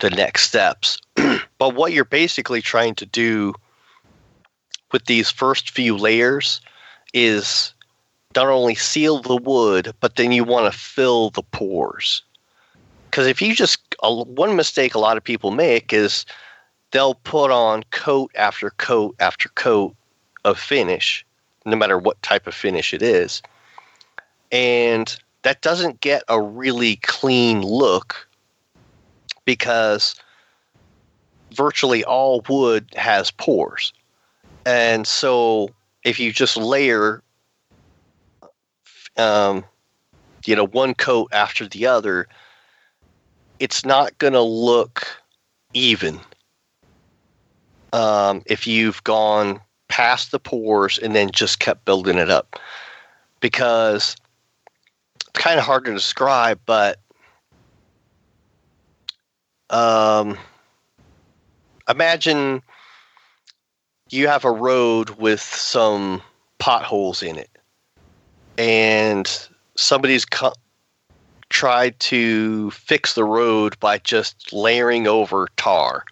the 0.00 0.10
next 0.10 0.42
steps. 0.42 0.98
but 1.58 1.74
what 1.74 1.94
you're 1.94 2.04
basically 2.04 2.60
trying 2.60 2.94
to 2.96 3.06
do 3.06 3.54
with 4.92 5.06
these 5.06 5.30
first 5.30 5.70
few 5.70 5.96
layers 5.96 6.60
is 7.14 7.72
not 8.36 8.48
only 8.48 8.74
seal 8.74 9.22
the 9.22 9.38
wood, 9.38 9.94
but 10.00 10.16
then 10.16 10.30
you 10.30 10.44
want 10.44 10.70
to 10.70 10.78
fill 10.78 11.30
the 11.30 11.42
pores. 11.42 12.22
Because 13.10 13.26
if 13.26 13.40
you 13.40 13.54
just, 13.54 13.80
one 14.02 14.56
mistake 14.56 14.94
a 14.94 14.98
lot 14.98 15.16
of 15.16 15.24
people 15.24 15.52
make 15.52 15.94
is 15.94 16.26
they'll 16.90 17.14
put 17.14 17.50
on 17.50 17.82
coat 17.92 18.30
after 18.34 18.68
coat 18.72 19.16
after 19.20 19.48
coat 19.50 19.96
of 20.44 20.58
finish, 20.58 21.24
no 21.64 21.76
matter 21.76 21.96
what 21.96 22.20
type 22.20 22.46
of 22.46 22.54
finish 22.54 22.92
it 22.92 23.00
is. 23.00 23.40
And 24.54 25.16
that 25.42 25.62
doesn't 25.62 26.00
get 26.00 26.22
a 26.28 26.40
really 26.40 26.94
clean 27.02 27.62
look 27.62 28.28
because 29.44 30.14
virtually 31.52 32.04
all 32.04 32.40
wood 32.48 32.86
has 32.94 33.32
pores. 33.32 33.92
And 34.64 35.08
so 35.08 35.70
if 36.04 36.20
you 36.20 36.32
just 36.32 36.56
layer, 36.56 37.20
um, 39.16 39.64
you 40.46 40.54
know, 40.54 40.68
one 40.68 40.94
coat 40.94 41.30
after 41.32 41.66
the 41.66 41.86
other, 41.86 42.28
it's 43.58 43.84
not 43.84 44.16
going 44.18 44.34
to 44.34 44.40
look 44.40 45.04
even. 45.72 46.20
Um, 47.92 48.40
if 48.46 48.68
you've 48.68 49.02
gone 49.02 49.60
past 49.88 50.30
the 50.30 50.38
pores 50.38 50.96
and 50.96 51.12
then 51.12 51.32
just 51.32 51.58
kept 51.58 51.84
building 51.84 52.18
it 52.18 52.30
up, 52.30 52.60
because 53.40 54.14
kind 55.34 55.58
of 55.58 55.64
hard 55.64 55.84
to 55.84 55.92
describe, 55.92 56.60
but 56.64 56.98
um, 59.70 60.38
imagine 61.88 62.62
you 64.10 64.28
have 64.28 64.44
a 64.44 64.50
road 64.50 65.10
with 65.10 65.40
some 65.40 66.22
potholes 66.58 67.22
in 67.22 67.36
it, 67.36 67.50
and 68.56 69.48
somebody's 69.76 70.24
co- 70.24 70.54
tried 71.48 71.98
to 72.00 72.70
fix 72.70 73.14
the 73.14 73.24
road 73.24 73.78
by 73.80 73.98
just 73.98 74.52
layering 74.52 75.06
over 75.06 75.48
tar. 75.56 76.04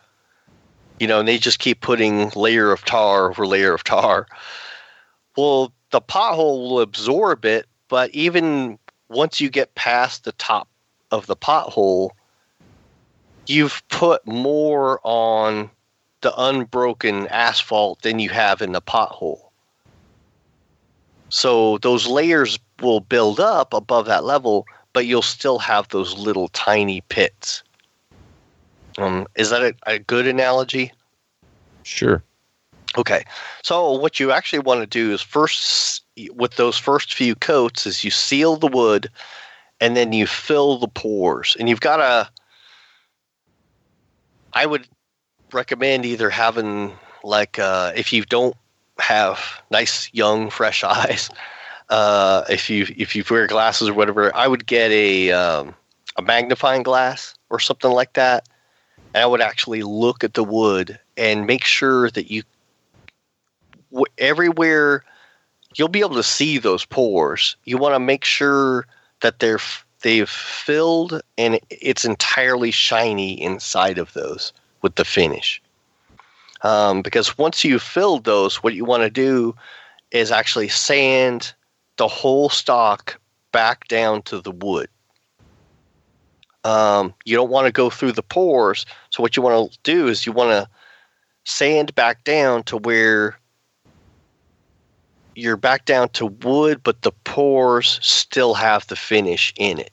You 0.98 1.06
know, 1.08 1.20
and 1.20 1.26
they 1.26 1.38
just 1.38 1.58
keep 1.58 1.80
putting 1.80 2.30
layer 2.30 2.70
of 2.70 2.84
tar 2.84 3.30
over 3.30 3.46
layer 3.46 3.74
of 3.74 3.82
tar. 3.82 4.26
Well, 5.36 5.72
the 5.90 6.00
pothole 6.00 6.68
will 6.68 6.80
absorb 6.80 7.44
it, 7.44 7.66
but 7.88 8.10
even 8.10 8.78
once 9.12 9.40
you 9.40 9.50
get 9.50 9.74
past 9.74 10.24
the 10.24 10.32
top 10.32 10.68
of 11.10 11.26
the 11.26 11.36
pothole, 11.36 12.10
you've 13.46 13.82
put 13.88 14.26
more 14.26 15.00
on 15.04 15.70
the 16.22 16.32
unbroken 16.40 17.26
asphalt 17.28 18.02
than 18.02 18.18
you 18.18 18.30
have 18.30 18.62
in 18.62 18.72
the 18.72 18.80
pothole. 18.80 19.40
So 21.28 21.78
those 21.78 22.06
layers 22.06 22.58
will 22.80 23.00
build 23.00 23.40
up 23.40 23.72
above 23.74 24.06
that 24.06 24.24
level, 24.24 24.66
but 24.92 25.06
you'll 25.06 25.22
still 25.22 25.58
have 25.58 25.88
those 25.88 26.16
little 26.18 26.48
tiny 26.48 27.00
pits. 27.08 27.62
Um, 28.98 29.26
is 29.36 29.50
that 29.50 29.62
a, 29.62 29.74
a 29.86 29.98
good 29.98 30.26
analogy? 30.26 30.92
Sure. 31.82 32.22
Okay. 32.96 33.24
So 33.62 33.92
what 33.92 34.20
you 34.20 34.30
actually 34.32 34.58
want 34.58 34.80
to 34.80 34.86
do 34.86 35.12
is 35.12 35.22
first 35.22 36.01
with 36.34 36.56
those 36.56 36.78
first 36.78 37.14
few 37.14 37.34
coats 37.34 37.86
is 37.86 38.04
you 38.04 38.10
seal 38.10 38.56
the 38.56 38.66
wood 38.66 39.10
and 39.80 39.96
then 39.96 40.12
you 40.12 40.26
fill 40.26 40.78
the 40.78 40.88
pores. 40.88 41.56
And 41.58 41.68
you've 41.68 41.80
got 41.80 41.96
to 41.96 42.28
I 44.52 44.66
would 44.66 44.86
recommend 45.52 46.04
either 46.04 46.30
having 46.30 46.92
like 47.24 47.58
uh, 47.58 47.92
if 47.94 48.12
you 48.12 48.24
don't 48.24 48.56
have 48.98 49.62
nice 49.70 50.10
young 50.12 50.50
fresh 50.50 50.84
eyes 50.84 51.30
uh, 51.88 52.44
if 52.48 52.70
you 52.70 52.86
if 52.96 53.14
you 53.14 53.24
wear 53.30 53.46
glasses 53.46 53.88
or 53.88 53.94
whatever 53.94 54.34
i 54.34 54.46
would 54.46 54.66
get 54.66 54.90
a 54.90 55.30
um, 55.30 55.74
a 56.16 56.22
magnifying 56.22 56.82
glass 56.82 57.34
or 57.50 57.58
something 57.58 57.90
like 57.90 58.12
that 58.14 58.48
and 59.14 59.22
i 59.22 59.26
would 59.26 59.40
actually 59.40 59.82
look 59.82 60.24
at 60.24 60.34
the 60.34 60.44
wood 60.44 60.98
and 61.16 61.46
make 61.46 61.64
sure 61.64 62.10
that 62.10 62.30
you 62.30 62.42
everywhere 64.18 65.04
you'll 65.78 65.88
be 65.88 66.00
able 66.00 66.14
to 66.14 66.22
see 66.22 66.58
those 66.58 66.84
pores 66.84 67.56
you 67.64 67.78
want 67.78 67.94
to 67.94 68.00
make 68.00 68.24
sure 68.24 68.86
that 69.20 69.38
they're 69.38 69.60
they've 70.02 70.28
filled 70.28 71.20
and 71.38 71.60
it's 71.70 72.04
entirely 72.04 72.70
shiny 72.70 73.40
inside 73.40 73.98
of 73.98 74.12
those 74.14 74.52
with 74.82 74.94
the 74.96 75.04
finish 75.04 75.62
um, 76.62 77.02
because 77.02 77.36
once 77.36 77.64
you've 77.64 77.82
filled 77.82 78.24
those, 78.24 78.62
what 78.62 78.74
you 78.74 78.84
want 78.84 79.02
to 79.02 79.10
do 79.10 79.54
is 80.10 80.30
actually 80.30 80.68
sand 80.68 81.52
the 81.96 82.08
whole 82.08 82.48
stock 82.48 83.18
back 83.50 83.88
down 83.88 84.22
to 84.22 84.40
the 84.40 84.52
wood. 84.52 84.88
Um, 86.64 87.12
you 87.24 87.36
don't 87.36 87.50
want 87.50 87.66
to 87.66 87.72
go 87.72 87.90
through 87.90 88.12
the 88.12 88.22
pores. 88.22 88.86
So 89.10 89.22
what 89.22 89.36
you 89.36 89.42
want 89.42 89.72
to 89.72 89.78
do 89.82 90.06
is 90.06 90.24
you 90.24 90.32
want 90.32 90.50
to 90.50 90.68
sand 91.44 91.94
back 91.96 92.22
down 92.22 92.62
to 92.64 92.76
where 92.76 93.36
you're 95.34 95.56
back 95.56 95.84
down 95.84 96.08
to 96.10 96.26
wood, 96.26 96.82
but 96.82 97.02
the 97.02 97.12
pores 97.24 97.98
still 98.02 98.54
have 98.54 98.86
the 98.86 98.96
finish 98.96 99.52
in 99.56 99.78
it. 99.78 99.92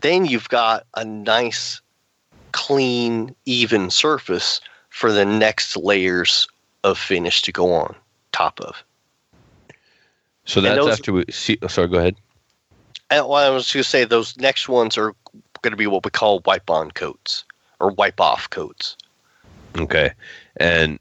Then 0.00 0.24
you've 0.24 0.48
got 0.48 0.86
a 0.96 1.04
nice, 1.04 1.80
clean, 2.52 3.34
even 3.44 3.90
surface 3.90 4.60
for 4.88 5.12
the 5.12 5.24
next 5.24 5.76
layers 5.76 6.48
of 6.84 6.98
finish 6.98 7.42
to 7.42 7.52
go 7.52 7.72
on 7.72 7.94
top 8.32 8.60
of. 8.60 8.82
So 10.44 10.60
that's 10.60 10.76
those- 10.76 10.92
after 10.92 11.12
we 11.12 11.24
see. 11.30 11.58
Oh, 11.62 11.66
sorry, 11.66 11.88
go 11.88 11.98
ahead. 11.98 12.16
I 13.10 13.20
was 13.20 13.72
going 13.72 13.82
to 13.82 13.84
say 13.84 14.04
those 14.04 14.36
next 14.36 14.68
ones 14.68 14.96
are 14.96 15.14
going 15.62 15.72
to 15.72 15.76
be 15.76 15.88
what 15.88 16.04
we 16.04 16.10
call 16.10 16.40
wipe 16.46 16.70
on 16.70 16.92
coats 16.92 17.44
or 17.80 17.90
wipe 17.90 18.20
off 18.20 18.48
coats. 18.50 18.96
Okay. 19.76 20.12
And 20.56 20.98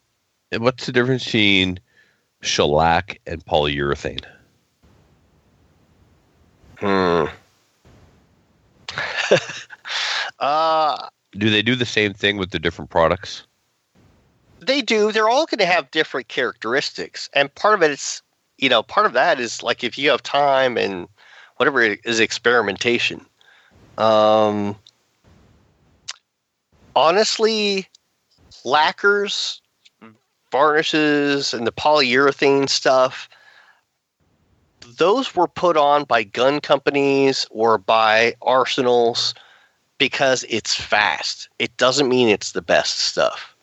what's 0.57 0.87
the 0.87 0.91
difference 0.91 1.25
between 1.25 1.79
shellac 2.41 3.19
and 3.27 3.45
polyurethane? 3.45 4.25
Hmm. 6.77 7.25
uh, 10.39 11.09
Do 11.33 11.49
they 11.49 11.61
do 11.61 11.75
the 11.75 11.85
same 11.85 12.13
thing 12.13 12.37
with 12.37 12.51
the 12.51 12.59
different 12.59 12.89
products? 12.89 13.43
they 14.59 14.81
do. 14.81 15.11
They're 15.11 15.29
all 15.29 15.45
going 15.45 15.59
to 15.59 15.65
have 15.65 15.91
different 15.91 16.27
characteristics, 16.27 17.29
and 17.33 17.53
part 17.55 17.75
of 17.75 17.83
it 17.83 17.91
is, 17.91 18.21
you 18.57 18.69
know, 18.69 18.83
part 18.83 19.05
of 19.05 19.13
that 19.13 19.39
is 19.39 19.63
like 19.63 19.83
if 19.83 19.97
you 19.97 20.09
have 20.11 20.21
time 20.23 20.77
and 20.77 21.07
whatever 21.57 21.81
it 21.81 21.99
is 22.03 22.19
experimentation. 22.19 23.25
Um, 23.97 24.75
honestly, 26.95 27.87
lacquers, 28.63 29.61
varnishes, 30.51 31.53
and 31.53 31.65
the 31.67 31.71
polyurethane 31.71 32.69
stuff. 32.69 33.29
Those 34.97 35.35
were 35.35 35.47
put 35.47 35.77
on 35.77 36.03
by 36.05 36.23
gun 36.23 36.59
companies 36.61 37.45
or 37.51 37.77
by 37.77 38.35
arsenals 38.41 39.33
because 39.97 40.45
it's 40.49 40.73
fast. 40.73 41.49
It 41.59 41.75
doesn't 41.77 42.09
mean 42.09 42.29
it's 42.29 42.53
the 42.53 42.61
best 42.61 42.99
stuff. 42.99 43.55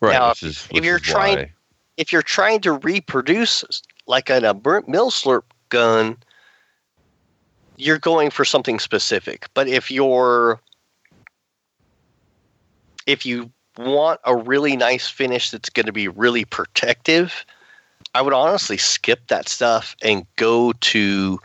Right. 0.00 0.12
Now, 0.12 0.32
is, 0.32 0.68
if 0.70 0.84
you're 0.84 0.98
trying- 0.98 1.38
why- 1.38 1.52
if 1.96 2.12
you're 2.12 2.22
trying 2.22 2.60
to 2.62 2.72
reproduce 2.72 3.64
like 4.06 4.30
an, 4.30 4.44
a 4.44 4.54
burnt 4.54 4.88
milsurp 4.88 5.42
gun, 5.68 6.16
you're 7.76 7.98
going 7.98 8.30
for 8.30 8.44
something 8.44 8.78
specific. 8.78 9.46
But 9.54 9.68
if 9.68 9.90
you're 9.90 10.60
if 13.06 13.26
you 13.26 13.50
want 13.78 14.20
a 14.24 14.36
really 14.36 14.76
nice 14.76 15.08
finish 15.08 15.50
that's 15.50 15.70
going 15.70 15.86
to 15.86 15.92
be 15.92 16.08
really 16.08 16.44
protective, 16.44 17.44
I 18.14 18.22
would 18.22 18.34
honestly 18.34 18.76
skip 18.76 19.26
that 19.28 19.48
stuff 19.48 19.96
and 20.02 20.26
go 20.36 20.72
to 20.72 21.40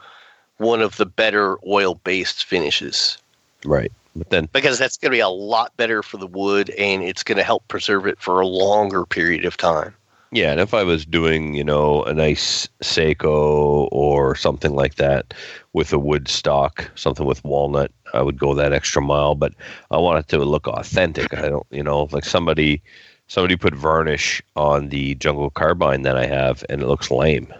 one 0.57 0.81
of 0.81 0.97
the 0.97 1.05
better 1.05 1.57
oil-based 1.67 2.43
finishes 2.43 3.17
right. 3.65 3.91
But 4.15 4.31
then, 4.31 4.49
because 4.51 4.79
that's 4.79 4.97
going 4.97 5.11
to 5.11 5.15
be 5.15 5.19
a 5.19 5.29
lot 5.29 5.77
better 5.77 6.01
for 6.01 6.17
the 6.17 6.25
wood 6.25 6.71
and 6.71 7.03
it's 7.03 7.21
going 7.21 7.37
to 7.37 7.43
help 7.43 7.67
preserve 7.67 8.07
it 8.07 8.19
for 8.19 8.39
a 8.41 8.47
longer 8.47 9.05
period 9.05 9.45
of 9.45 9.57
time. 9.57 9.93
yeah, 10.31 10.51
and 10.51 10.59
if 10.59 10.73
I 10.73 10.83
was 10.83 11.05
doing, 11.05 11.53
you 11.53 11.63
know, 11.63 12.03
a 12.03 12.13
nice 12.13 12.67
Sako 12.81 13.85
or 13.91 14.35
something 14.35 14.73
like 14.73 14.95
that 14.95 15.33
with 15.73 15.93
a 15.93 15.99
wood 15.99 16.27
stock, 16.27 16.89
something 16.95 17.25
with 17.25 17.43
walnut, 17.43 17.91
I 18.18 18.22
would 18.22 18.39
go 18.39 18.53
that 18.53 18.73
extra 18.73 19.02
mile. 19.02 19.35
But 19.35 19.53
I 19.91 19.98
want 19.98 20.19
it 20.19 20.27
to 20.30 20.44
look 20.44 20.68
authentic. 20.68 21.34
I 21.34 21.49
don't, 21.49 21.68
you 21.72 21.84
know, 21.84 22.10
like 22.11 22.26
somebody, 22.26 22.81
somebody 23.27 23.56
put 23.56 23.73
varnish 23.73 24.41
on 24.56 24.89
the 24.89 25.15
jungle 25.15 25.49
carbine 25.49 26.02
that 26.02 26.18
I 26.18 26.26
have, 26.26 26.64
and 26.69 26.81
it 26.81 26.88
looks 26.88 27.11
lame. 27.11 27.53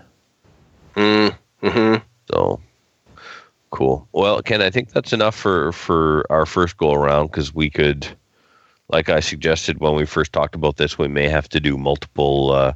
Mm-hmm. 0.96 1.96
So 2.32 2.60
cool. 3.72 4.08
Well, 4.12 4.42
Ken, 4.42 4.62
I 4.62 4.70
think 4.70 4.92
that's 4.92 5.14
enough 5.14 5.36
for 5.36 5.72
for 5.72 6.26
our 6.30 6.46
first 6.46 6.78
go 6.78 6.94
around 6.94 7.28
because 7.28 7.54
we 7.54 7.70
could, 7.70 8.08
like 8.90 9.10
I 9.10 9.20
suggested 9.20 9.80
when 9.80 9.96
we 9.96 10.06
first 10.06 10.34
talked 10.34 10.56
about 10.56 10.78
this, 10.78 10.98
we 10.98 11.08
may 11.08 11.30
have 11.30 11.48
to 11.50 11.60
do 11.60 11.78
multiple 11.78 12.52
uh, 12.52 12.74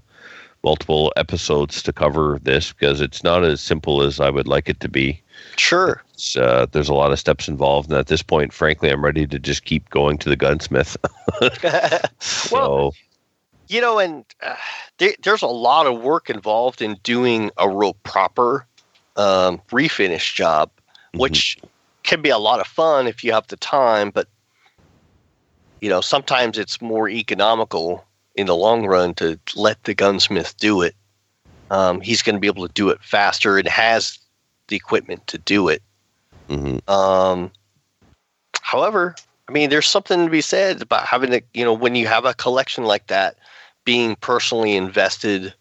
multiple 0.63 1.11
episodes 1.15 1.81
to 1.83 1.93
cover 1.93 2.39
this 2.43 2.71
because 2.73 3.01
it's 3.01 3.23
not 3.23 3.43
as 3.43 3.61
simple 3.61 4.01
as 4.01 4.19
I 4.19 4.29
would 4.29 4.47
like 4.47 4.69
it 4.69 4.79
to 4.81 4.89
be. 4.89 5.21
Sure. 5.57 6.01
It's, 6.21 6.37
uh, 6.37 6.67
there's 6.71 6.87
a 6.87 6.93
lot 6.93 7.11
of 7.11 7.17
steps 7.17 7.47
involved, 7.47 7.89
and 7.89 7.97
at 7.97 8.05
this 8.05 8.21
point, 8.21 8.53
frankly, 8.53 8.91
I'm 8.91 9.03
ready 9.03 9.25
to 9.25 9.39
just 9.39 9.65
keep 9.65 9.89
going 9.89 10.19
to 10.19 10.29
the 10.29 10.35
gunsmith. 10.35 10.95
so 12.19 12.93
you 13.67 13.81
know, 13.81 13.97
and 13.97 14.23
uh, 14.43 14.55
there, 14.99 15.13
there's 15.23 15.41
a 15.41 15.47
lot 15.47 15.87
of 15.87 16.01
work 16.01 16.29
involved 16.29 16.81
in 16.81 16.99
doing 17.01 17.49
a 17.57 17.67
real 17.67 17.95
proper 18.03 18.67
um, 19.15 19.59
refinish 19.71 20.35
job, 20.35 20.69
which 21.15 21.57
can 22.03 22.21
be 22.21 22.29
a 22.29 22.37
lot 22.37 22.59
of 22.59 22.67
fun 22.67 23.07
if 23.07 23.23
you 23.23 23.31
have 23.31 23.47
the 23.47 23.57
time. 23.57 24.11
But 24.11 24.27
you 25.79 25.89
know, 25.89 26.01
sometimes 26.01 26.59
it's 26.59 26.81
more 26.81 27.09
economical 27.09 28.05
in 28.35 28.45
the 28.45 28.55
long 28.55 28.85
run 28.85 29.15
to 29.15 29.39
let 29.55 29.83
the 29.85 29.95
gunsmith 29.95 30.55
do 30.57 30.83
it 30.83 30.95
um, 31.71 32.01
he's 32.01 32.21
going 32.21 32.35
to 32.35 32.39
be 32.39 32.47
able 32.47 32.67
to 32.67 32.73
do 32.73 32.89
it 32.89 33.01
faster 33.01 33.57
and 33.57 33.67
has 33.67 34.19
the 34.67 34.75
equipment 34.75 35.25
to 35.27 35.37
do 35.37 35.69
it. 35.69 35.81
Hmm 36.51 36.77
Um, 36.91 37.51
however, 38.61 39.15
I 39.47 39.51
mean, 39.51 39.69
there's 39.69 39.87
something 39.87 40.25
to 40.25 40.31
be 40.31 40.41
said 40.41 40.81
about 40.81 41.05
having 41.05 41.33
a, 41.33 41.41
you 41.53 41.63
know, 41.63 41.73
when 41.73 41.95
you 41.95 42.07
have 42.07 42.25
a 42.25 42.33
collection 42.33 42.83
like 42.83 43.07
that, 43.07 43.37
being 43.85 44.15
personally 44.17 44.75
invested 44.75 45.53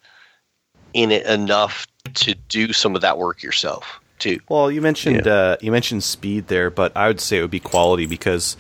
in 0.93 1.11
it 1.11 1.25
enough 1.27 1.87
to 2.15 2.35
do 2.49 2.73
some 2.73 2.95
of 2.95 3.03
that 3.03 3.19
work 3.19 3.43
yourself 3.43 4.01
too. 4.19 4.39
Well, 4.49 4.71
you 4.71 4.81
mentioned 4.81 5.27
uh, 5.27 5.57
you 5.61 5.73
mentioned 5.73 6.03
speed 6.05 6.49
there, 6.49 6.71
but 6.71 6.97
I 6.97 7.09
would 7.09 7.21
say 7.21 7.39
it 7.39 7.43
would 7.43 7.51
be 7.51 7.61
quality 7.61 8.07
because, 8.07 8.57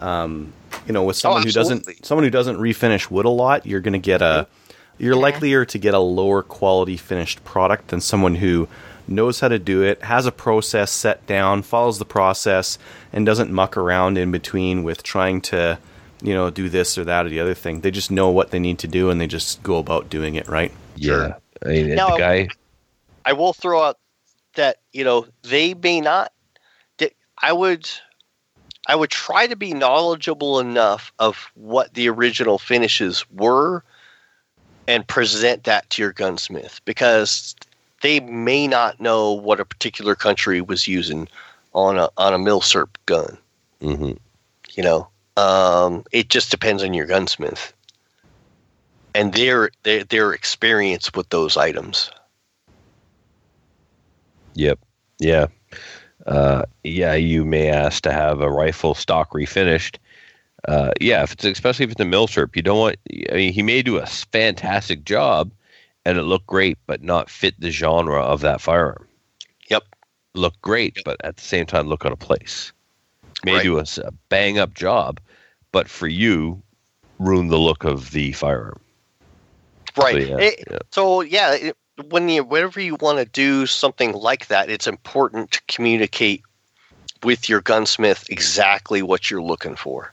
um, 0.00 0.52
you 0.86 0.92
know, 0.92 1.02
with 1.02 1.16
someone 1.16 1.42
who 1.42 1.50
doesn't 1.50 2.06
someone 2.06 2.24
who 2.24 2.30
doesn't 2.30 2.56
refinish 2.56 3.10
wood 3.10 3.26
a 3.26 3.30
lot, 3.30 3.66
you're 3.66 3.80
going 3.80 3.92
to 3.92 3.98
get 3.98 4.22
a 4.22 4.46
you're 4.98 5.16
likelier 5.16 5.64
to 5.64 5.78
get 5.78 5.94
a 5.94 5.98
lower 5.98 6.42
quality 6.42 6.96
finished 6.96 7.44
product 7.44 7.88
than 7.88 8.00
someone 8.00 8.36
who 8.36 8.68
knows 9.08 9.40
how 9.40 9.48
to 9.48 9.58
do 9.58 9.82
it, 9.82 10.02
has 10.02 10.26
a 10.26 10.32
process 10.32 10.90
set 10.90 11.26
down, 11.26 11.62
follows 11.62 11.98
the 11.98 12.04
process, 12.04 12.78
and 13.12 13.26
doesn't 13.26 13.52
muck 13.52 13.76
around 13.76 14.18
in 14.18 14.30
between 14.30 14.82
with 14.82 15.02
trying 15.02 15.40
to, 15.42 15.78
you 16.22 16.34
know, 16.34 16.50
do 16.50 16.68
this 16.68 16.96
or 16.96 17.04
that 17.04 17.26
or 17.26 17.28
the 17.28 17.40
other 17.40 17.54
thing. 17.54 17.80
They 17.80 17.90
just 17.90 18.10
know 18.10 18.30
what 18.30 18.50
they 18.50 18.58
need 18.58 18.78
to 18.80 18.88
do 18.88 19.10
and 19.10 19.20
they 19.20 19.26
just 19.26 19.62
go 19.62 19.78
about 19.78 20.08
doing 20.10 20.34
it, 20.34 20.48
right? 20.48 20.72
Yeah. 20.96 21.34
I 21.64 21.68
mean, 21.68 21.94
Now- 21.94 22.10
the 22.10 22.18
guy. 22.18 22.48
I 23.24 23.34
will 23.34 23.52
throw 23.52 23.82
out 23.82 23.98
that 24.54 24.78
you 24.92 25.04
know 25.04 25.26
they 25.42 25.74
may 25.74 26.00
not. 26.00 26.32
I 27.44 27.52
would, 27.52 27.90
I 28.86 28.94
would 28.94 29.10
try 29.10 29.48
to 29.48 29.56
be 29.56 29.74
knowledgeable 29.74 30.60
enough 30.60 31.12
of 31.18 31.50
what 31.54 31.92
the 31.94 32.08
original 32.08 32.58
finishes 32.58 33.28
were, 33.30 33.82
and 34.86 35.06
present 35.06 35.64
that 35.64 35.90
to 35.90 36.02
your 36.02 36.12
gunsmith 36.12 36.80
because 36.84 37.56
they 38.02 38.20
may 38.20 38.68
not 38.68 39.00
know 39.00 39.32
what 39.32 39.60
a 39.60 39.64
particular 39.64 40.14
country 40.14 40.60
was 40.60 40.86
using 40.86 41.28
on 41.72 41.98
a 41.98 42.10
on 42.16 42.34
a 42.34 42.38
milsurp 42.38 42.88
gun. 43.06 43.38
hmm 43.80 44.12
You 44.74 44.82
know, 44.82 45.08
um, 45.36 46.04
it 46.12 46.28
just 46.28 46.50
depends 46.50 46.82
on 46.82 46.94
your 46.94 47.06
gunsmith 47.06 47.72
and 49.14 49.32
their 49.32 49.70
their 49.82 50.04
their 50.04 50.32
experience 50.32 51.12
with 51.14 51.28
those 51.30 51.56
items. 51.56 52.10
Yep. 54.54 54.78
Yeah. 55.18 55.46
Uh, 56.26 56.64
yeah, 56.84 57.14
you 57.14 57.44
may 57.44 57.68
ask 57.68 58.02
to 58.02 58.12
have 58.12 58.40
a 58.40 58.50
rifle 58.50 58.94
stock 58.94 59.30
refinished. 59.32 59.96
Uh, 60.68 60.92
yeah, 61.00 61.22
if 61.22 61.32
it's 61.32 61.44
especially 61.44 61.84
if 61.84 61.90
it's 61.90 62.00
a 62.00 62.04
milsurp, 62.04 62.54
you 62.54 62.62
don't 62.62 62.78
want. 62.78 62.96
I 63.30 63.34
mean, 63.34 63.52
he 63.52 63.62
may 63.62 63.82
do 63.82 63.96
a 63.96 64.06
fantastic 64.06 65.04
job, 65.04 65.50
and 66.04 66.18
it 66.18 66.22
looked 66.22 66.46
great, 66.46 66.78
but 66.86 67.02
not 67.02 67.30
fit 67.30 67.54
the 67.58 67.70
genre 67.70 68.20
of 68.22 68.40
that 68.40 68.60
firearm. 68.60 69.06
Yep. 69.68 69.84
Look 70.34 70.60
great, 70.62 70.98
but 71.04 71.16
at 71.24 71.36
the 71.36 71.42
same 71.42 71.66
time, 71.66 71.88
look 71.88 72.04
out 72.04 72.12
of 72.12 72.18
place. 72.18 72.72
May 73.44 73.54
Right. 73.54 73.62
do 73.62 73.78
a, 73.78 73.84
a 74.04 74.12
bang 74.28 74.58
up 74.58 74.74
job, 74.74 75.20
but 75.72 75.88
for 75.88 76.06
you, 76.06 76.62
ruin 77.18 77.48
the 77.48 77.58
look 77.58 77.84
of 77.84 78.10
the 78.12 78.32
firearm. 78.32 78.80
Right. 79.96 80.26
So, 80.26 80.28
yeah, 80.28 80.38
It- 80.38 80.64
yeah. 80.70 80.78
So 80.90 81.20
yeah, 81.20 81.54
it, 81.54 81.76
when 82.08 82.28
you 82.28 82.42
whenever 82.44 82.80
you 82.80 82.96
want 82.96 83.18
to 83.18 83.24
do 83.24 83.66
something 83.66 84.12
like 84.12 84.46
that, 84.46 84.70
it's 84.70 84.86
important 84.86 85.50
to 85.52 85.60
communicate 85.68 86.42
with 87.22 87.48
your 87.48 87.60
gunsmith 87.60 88.26
exactly 88.30 89.02
what 89.02 89.30
you're 89.30 89.42
looking 89.42 89.76
for. 89.76 90.12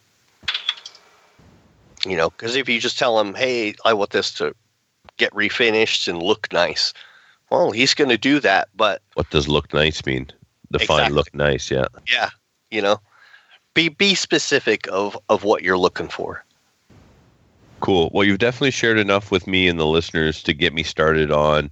You 2.06 2.16
know, 2.16 2.30
because 2.30 2.56
if 2.56 2.70
you 2.70 2.80
just 2.80 3.00
tell 3.00 3.18
them, 3.18 3.34
"Hey, 3.34 3.76
I 3.86 3.94
want 3.94 4.12
this 4.12 4.34
to 4.36 4.56
get 5.20 5.32
refinished 5.34 6.08
and 6.08 6.24
look 6.24 6.52
nice," 6.52 6.94
well, 7.52 7.70
he's 7.72 7.94
going 7.94 8.10
to 8.10 8.18
do 8.18 8.40
that. 8.40 8.70
But 8.76 9.02
What 9.14 9.30
does 9.30 9.48
look 9.48 9.72
nice 9.74 10.04
mean? 10.06 10.32
Define 10.72 10.98
Exactly. 11.00 11.16
look 11.16 11.36
nice. 11.36 11.70
Yeah. 11.72 11.86
yeah, 12.12 12.30
you 12.72 12.82
know, 12.82 13.00
be 13.76 13.90
be 13.90 14.16
specific 14.16 14.88
of 14.92 15.16
of 15.30 15.44
what 15.44 15.62
you're 15.64 15.78
looking 15.78 16.08
for. 16.10 16.44
Cool. 17.80 18.10
Well, 18.14 18.26
you've 18.26 18.40
definitely 18.40 18.72
shared 18.72 18.98
enough 18.98 19.32
with 19.32 19.48
me 19.48 19.68
and 19.68 19.80
the 19.80 19.86
listeners 19.86 20.44
to 20.44 20.54
get 20.54 20.74
me 20.74 20.84
started 20.84 21.32
on 21.32 21.72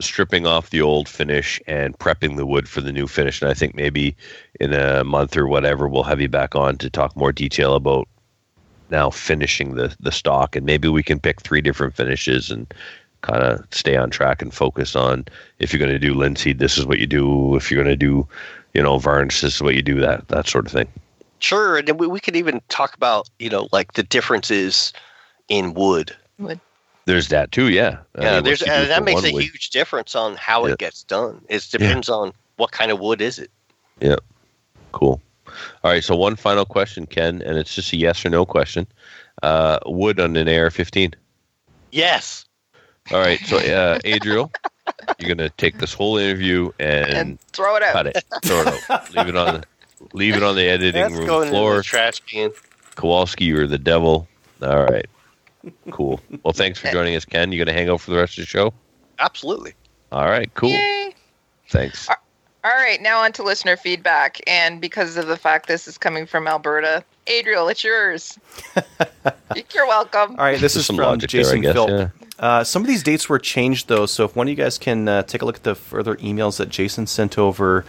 stripping 0.00 0.46
off 0.46 0.70
the 0.70 0.82
old 0.82 1.08
finish 1.08 1.60
and 1.66 1.96
prepping 1.98 2.36
the 2.36 2.44
wood 2.46 2.68
for 2.68 2.80
the 2.80 2.92
new 2.92 3.06
finish. 3.06 3.40
And 3.40 3.50
I 3.50 3.54
think 3.54 3.74
maybe 3.74 4.16
in 4.60 4.72
a 4.72 5.04
month 5.04 5.36
or 5.36 5.46
whatever, 5.46 5.88
we'll 5.88 6.02
have 6.02 6.20
you 6.20 6.28
back 6.28 6.54
on 6.54 6.76
to 6.78 6.90
talk 6.90 7.16
more 7.16 7.32
detail 7.32 7.74
about 7.74 8.08
now 8.90 9.10
finishing 9.10 9.74
the, 9.74 9.94
the 10.00 10.12
stock. 10.12 10.56
And 10.56 10.64
maybe 10.66 10.88
we 10.88 11.02
can 11.02 11.18
pick 11.20 11.40
three 11.40 11.60
different 11.60 11.94
finishes 11.96 12.50
and 12.50 12.72
kind 13.22 13.42
of 13.42 13.64
stay 13.72 13.96
on 13.96 14.10
track 14.10 14.40
and 14.42 14.52
focus 14.54 14.94
on 14.94 15.24
if 15.58 15.72
you're 15.72 15.80
going 15.80 15.90
to 15.92 15.98
do 15.98 16.14
linseed, 16.14 16.58
this 16.58 16.78
is 16.78 16.86
what 16.86 16.98
you 16.98 17.06
do. 17.06 17.56
If 17.56 17.70
you're 17.70 17.82
going 17.82 17.92
to 17.92 17.96
do, 17.96 18.26
you 18.74 18.82
know, 18.82 18.98
varnish, 18.98 19.40
this 19.40 19.56
is 19.56 19.62
what 19.62 19.74
you 19.74 19.82
do, 19.82 20.00
that, 20.00 20.28
that 20.28 20.46
sort 20.46 20.66
of 20.66 20.72
thing. 20.72 20.88
Sure, 21.38 21.76
and 21.76 21.86
then 21.86 21.98
we, 21.98 22.06
we 22.06 22.18
could 22.18 22.34
even 22.34 22.62
talk 22.70 22.94
about 22.96 23.28
you 23.38 23.50
know 23.50 23.68
like 23.70 23.92
the 23.92 24.02
differences 24.02 24.92
in 25.48 25.74
wood. 25.74 26.16
Wood. 26.38 26.58
There's 27.04 27.28
that 27.28 27.52
too. 27.52 27.68
Yeah. 27.68 27.98
I 28.16 28.22
Yeah, 28.22 28.34
mean, 28.36 28.44
there's 28.44 28.60
what 28.62 28.68
you 28.68 28.74
do 28.74 28.80
and 28.80 28.90
that 28.90 29.04
makes 29.04 29.22
a 29.22 29.32
wood- 29.32 29.42
huge 29.42 29.68
difference 29.70 30.14
on 30.14 30.36
how 30.36 30.64
Yeah. 30.66 30.72
it 30.72 30.78
gets 30.78 31.02
done. 31.04 31.42
It 31.50 31.66
depends 31.70 32.08
on 32.08 32.32
what 32.56 32.72
kind 32.72 32.90
of 32.90 33.00
wood 33.00 33.20
is 33.20 33.38
it. 33.38 33.50
Yeah. 34.00 34.16
Cool. 34.92 35.20
All 35.84 35.90
right. 35.90 36.02
So 36.04 36.16
one 36.16 36.36
final 36.36 36.64
question, 36.64 37.06
Ken, 37.06 37.42
and 37.42 37.58
it's 37.58 37.74
just 37.74 37.92
a 37.92 37.96
yes 37.96 38.24
or 38.24 38.30
no 38.30 38.44
question. 38.44 38.86
Uh, 39.42 39.78
wood 39.86 40.18
on 40.20 40.36
an 40.36 40.48
AR-15. 40.48 41.14
Yes. 41.92 42.44
All 43.12 43.18
right. 43.20 43.38
So, 43.40 43.58
uh, 43.58 43.98
Adriel, 44.04 44.50
you're 45.18 45.34
gonna 45.34 45.50
take 45.50 45.78
this 45.78 45.92
whole 45.92 46.16
interview 46.16 46.70
and, 46.78 47.12
and 47.12 47.40
throw 47.52 47.76
it 47.76 47.82
out. 47.82 47.92
cut 47.92 48.06
it, 48.08 48.24
throw 48.44 48.62
it 48.62 48.84
out, 48.90 49.14
leave 49.14 49.28
it 49.28 49.36
on, 49.36 49.54
the, 49.54 49.64
leave 50.12 50.34
it 50.36 50.42
on 50.42 50.56
the 50.56 50.66
editing 50.68 51.00
That's 51.00 51.14
room 51.14 51.26
going 51.26 51.48
in 51.48 51.54
floor. 51.54 51.76
the 51.76 51.82
trash 51.82 52.20
can. 52.20 52.50
Kowalski, 52.96 53.44
you're 53.44 53.66
the 53.66 53.78
devil. 53.78 54.26
All 54.62 54.84
right. 54.84 55.06
Cool. 55.90 56.20
Well, 56.42 56.52
thanks 56.52 56.78
for 56.78 56.90
joining 56.90 57.14
us, 57.16 57.24
Ken. 57.24 57.52
You 57.52 57.58
gonna 57.62 57.76
hang 57.76 57.88
out 57.88 58.00
for 58.00 58.10
the 58.10 58.16
rest 58.16 58.38
of 58.38 58.42
the 58.42 58.46
show? 58.46 58.72
Absolutely. 59.18 59.74
All 60.12 60.26
right. 60.26 60.52
Cool. 60.54 60.70
Yay. 60.70 61.14
Thanks. 61.68 62.08
All 62.66 62.72
right, 62.74 63.00
now 63.00 63.20
on 63.20 63.30
to 63.34 63.44
listener 63.44 63.76
feedback. 63.76 64.40
And 64.48 64.80
because 64.80 65.16
of 65.16 65.28
the 65.28 65.36
fact 65.36 65.68
this 65.68 65.86
is 65.86 65.96
coming 65.96 66.26
from 66.26 66.48
Alberta, 66.48 67.04
Adriel, 67.28 67.68
it's 67.68 67.84
yours. 67.84 68.36
You're 69.72 69.86
welcome. 69.86 70.32
All 70.32 70.38
right, 70.38 70.58
this 70.58 70.74
There's 70.74 70.76
is 70.78 70.86
some 70.86 70.96
from 70.96 71.04
logic 71.04 71.30
there, 71.30 71.42
I 71.42 71.44
Jason 71.44 71.60
guess, 71.60 71.74
Philp. 71.74 71.90
yeah. 71.90 72.08
Uh, 72.40 72.64
some 72.64 72.82
of 72.82 72.88
these 72.88 73.04
dates 73.04 73.28
were 73.28 73.38
changed 73.38 73.86
though, 73.86 74.04
so 74.04 74.24
if 74.24 74.34
one 74.34 74.48
of 74.48 74.50
you 74.50 74.56
guys 74.56 74.78
can 74.78 75.06
uh, 75.06 75.22
take 75.22 75.42
a 75.42 75.44
look 75.44 75.54
at 75.58 75.62
the 75.62 75.76
further 75.76 76.16
emails 76.16 76.56
that 76.56 76.68
Jason 76.68 77.06
sent 77.06 77.38
over, 77.38 77.84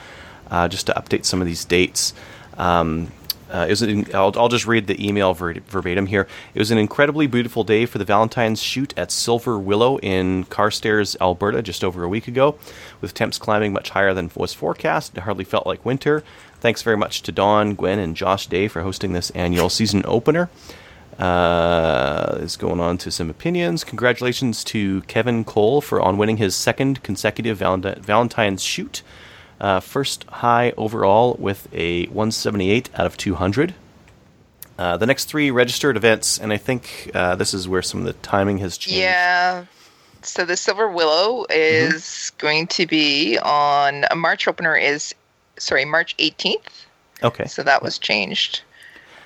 uh, 0.52 0.68
just 0.68 0.86
to 0.86 0.94
update 0.94 1.26
some 1.26 1.42
of 1.42 1.48
these 1.48 1.66
dates. 1.66 2.14
Um, 2.60 3.12
uh, 3.52 3.66
it 3.68 3.72
was 3.72 3.82
an, 3.82 4.06
I'll, 4.14 4.34
I'll 4.36 4.50
just 4.50 4.68
read 4.68 4.88
the 4.88 5.06
email 5.06 5.34
ver- 5.34 5.56
verbatim 5.68 6.08
here. 6.08 6.28
It 6.54 6.60
was 6.60 6.72
an 6.72 6.78
incredibly 6.78 7.28
beautiful 7.28 7.64
day 7.64 7.86
for 7.86 7.98
the 7.98 8.06
Valentine's 8.06 8.62
shoot 8.62 8.94
at 8.98 9.12
Silver 9.12 9.58
Willow 9.58 9.98
in 10.00 10.46
Carstairs, 10.46 11.16
Alberta, 11.22 11.62
just 11.62 11.84
over 11.84 12.04
a 12.04 12.10
week 12.10 12.28
ago, 12.28 12.58
with 13.02 13.14
temps 13.14 13.38
climbing 13.38 13.74
much 13.74 13.92
higher 13.92 14.14
than 14.14 14.32
was 14.36 14.54
forecast. 14.54 15.18
It 15.18 15.22
hardly 15.22 15.46
felt 15.46 15.66
like 15.66 15.86
winter. 15.86 16.24
Thanks 16.60 16.82
very 16.82 16.98
much 16.98 17.22
to 17.24 17.32
Dawn, 17.32 17.76
Gwen, 17.76 18.00
and 18.00 18.16
Josh 18.16 18.48
Day 18.48 18.68
for 18.68 18.82
hosting 18.82 19.14
this 19.14 19.30
annual 19.32 19.70
season 19.70 20.02
opener. 20.06 20.50
Uh, 21.20 22.38
is 22.42 22.58
going 22.58 22.80
on 22.80 22.96
to 23.00 23.10
some 23.10 23.28
opinions. 23.28 23.84
Congratulations 23.84 24.64
to 24.64 25.02
Kevin 25.04 25.44
Cole 25.44 25.82
for 25.82 26.00
on 26.00 26.18
winning 26.18 26.38
his 26.38 26.56
second 26.56 27.02
consecutive 27.02 27.58
Valenti- 27.58 28.00
Valentine's 28.00 28.62
shoot. 28.62 29.02
Uh, 29.60 29.80
first 29.80 30.24
high 30.26 30.72
overall 30.78 31.36
with 31.40 31.68
a 31.74 32.06
178 32.08 32.90
out 32.94 33.06
of 33.06 33.18
200. 33.18 33.74
Uh, 34.78 34.96
the 34.98 35.08
next 35.08 35.26
three 35.26 35.50
registered 35.50 35.98
events, 35.98 36.38
and 36.38 36.54
I 36.54 36.58
think 36.58 37.10
uh, 37.16 37.36
this 37.36 37.54
is 37.54 37.68
where 37.68 37.82
some 37.82 38.02
of 38.02 38.06
the 38.06 38.14
timing 38.14 38.60
has 38.60 38.78
changed. 38.78 39.00
Yeah. 39.00 39.66
So 40.22 40.46
the 40.46 40.56
Silver 40.58 40.90
Willow 40.90 41.46
is 41.50 42.32
going 42.38 42.68
to 42.68 42.86
be 42.86 43.40
on 43.40 44.06
a 44.12 44.16
March 44.16 44.48
opener 44.48 44.76
is 44.76 45.16
sorry, 45.58 45.86
March 45.86 46.16
18th. 46.18 46.86
Okay. 47.24 47.46
So 47.46 47.64
that 47.64 47.82
was 47.82 47.98
changed. 47.98 48.62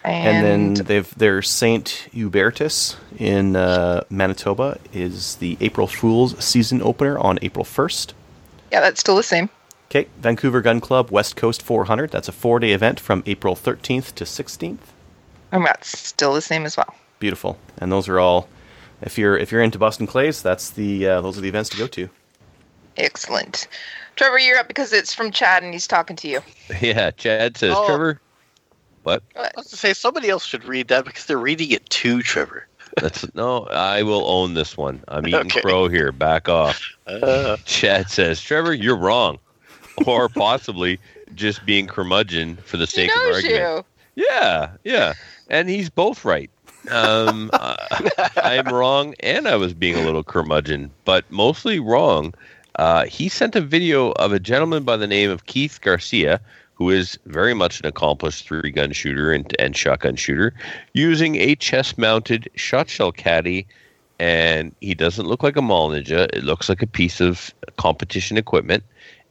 And, 0.03 0.37
And, 0.37 0.77
then 0.77 0.85
they've 0.85 1.15
their 1.15 1.41
Saint 1.41 2.07
Hubertus 2.13 2.95
in 3.19 3.55
uh, 3.55 4.03
Manitoba 4.09 4.79
is 4.93 5.35
the 5.35 5.57
April 5.61 5.87
Fool's 5.87 6.43
season 6.43 6.81
opener 6.81 7.19
on 7.19 7.37
April 7.41 7.65
1st. 7.65 8.13
yeah, 8.71 8.79
that's 8.79 8.99
still 8.99 9.15
the 9.15 9.23
same. 9.23 9.49
Okay, 9.91 10.07
Vancouver 10.19 10.61
Gun 10.61 10.79
Club 10.79 11.11
West 11.11 11.35
Coast 11.35 11.61
400. 11.61 12.11
That's 12.11 12.29
a 12.29 12.31
four 12.31 12.59
day 12.59 12.71
event 12.71 12.97
from 12.97 13.23
April 13.25 13.57
13th 13.57 14.15
to 14.15 14.23
16th. 14.23 14.77
And 15.51 15.65
that's 15.65 15.99
still 15.99 16.33
the 16.33 16.41
same 16.41 16.65
as 16.65 16.77
well. 16.77 16.95
Beautiful, 17.19 17.57
and 17.77 17.91
those 17.91 18.07
are 18.07 18.17
all. 18.17 18.47
If 19.01 19.17
you're 19.17 19.35
if 19.37 19.51
you're 19.51 19.61
into 19.61 19.77
Boston 19.77 20.07
Clays, 20.07 20.41
that's 20.41 20.69
the 20.69 21.05
uh, 21.05 21.19
those 21.21 21.37
are 21.37 21.41
the 21.41 21.49
events 21.49 21.69
to 21.71 21.77
go 21.77 21.87
to. 21.87 22.09
Excellent. 22.95 23.67
Trevor, 24.15 24.39
you're 24.39 24.57
up 24.57 24.69
because 24.69 24.93
it's 24.93 25.13
from 25.13 25.29
Chad 25.29 25.61
and 25.61 25.73
he's 25.73 25.87
talking 25.87 26.15
to 26.15 26.27
you. 26.29 26.39
Yeah. 26.81 27.11
Chad 27.11 27.57
says, 27.57 27.73
Oh. 27.75 27.85
Trevor. 27.85 28.21
What? 29.03 29.23
I 29.35 29.49
was 29.57 29.67
to 29.67 29.75
say 29.77 29.91
somebody 29.93 30.29
else 30.29 30.45
should 30.45 30.63
read 30.63 30.87
that 30.87 31.03
because 31.05 31.25
they're 31.25 31.37
reading 31.37 31.71
it 31.71 31.89
to 31.89 32.21
Trevor. 32.21 32.65
That's 33.01 33.25
no. 33.35 33.65
I 33.65 34.03
will 34.03 34.25
own 34.25 34.53
this 34.53 34.77
one. 34.77 35.03
I'm 35.09 35.27
eating 35.27 35.39
Okay. 35.47 35.61
crow 35.61 35.89
here. 35.89 36.13
Back 36.13 36.47
off. 36.47 36.81
Uh, 37.07 37.57
Chad 37.65 38.09
says, 38.09 38.39
Trevor, 38.39 38.73
you're 38.73 38.95
wrong, 38.95 39.37
or 40.05 40.29
possibly 40.29 40.99
just 41.35 41.65
being 41.65 41.87
curmudgeon 41.87 42.57
for 42.57 42.77
the 42.77 42.87
sake 42.87 43.11
of 43.15 43.33
argument. 43.33 43.85
you. 44.15 44.25
Yeah, 44.29 44.71
yeah, 44.83 45.13
and 45.49 45.69
he's 45.69 45.89
both 45.89 46.25
right. 46.25 46.49
Um, 46.89 47.49
uh, 47.53 47.75
I'm 48.37 48.67
wrong, 48.67 49.15
and 49.19 49.47
I 49.47 49.55
was 49.55 49.73
being 49.73 49.95
a 49.95 50.03
little 50.03 50.23
curmudgeon, 50.23 50.91
but 51.05 51.29
mostly 51.31 51.79
wrong. 51.79 52.33
Uh, 52.75 53.05
he 53.05 53.29
sent 53.29 53.55
a 53.55 53.61
video 53.61 54.11
of 54.13 54.33
a 54.33 54.39
gentleman 54.39 54.83
by 54.83 54.97
the 54.97 55.07
name 55.07 55.29
of 55.29 55.45
Keith 55.45 55.79
Garcia, 55.81 56.39
who 56.73 56.89
is 56.89 57.19
very 57.25 57.53
much 57.53 57.79
an 57.79 57.85
accomplished 57.85 58.47
three-gun 58.47 58.91
shooter 58.91 59.31
and, 59.31 59.55
and 59.59 59.75
shotgun 59.75 60.15
shooter, 60.15 60.53
using 60.93 61.35
a 61.35 61.55
chest-mounted 61.55 62.49
shot 62.55 62.89
shell 62.89 63.11
caddy. 63.11 63.67
And 64.19 64.73
he 64.81 64.93
doesn't 64.93 65.27
look 65.27 65.43
like 65.43 65.57
a 65.57 65.61
mall 65.61 65.89
ninja. 65.89 66.29
It 66.33 66.43
looks 66.43 66.69
like 66.69 66.81
a 66.81 66.87
piece 66.87 67.19
of 67.19 67.53
competition 67.77 68.37
equipment, 68.37 68.83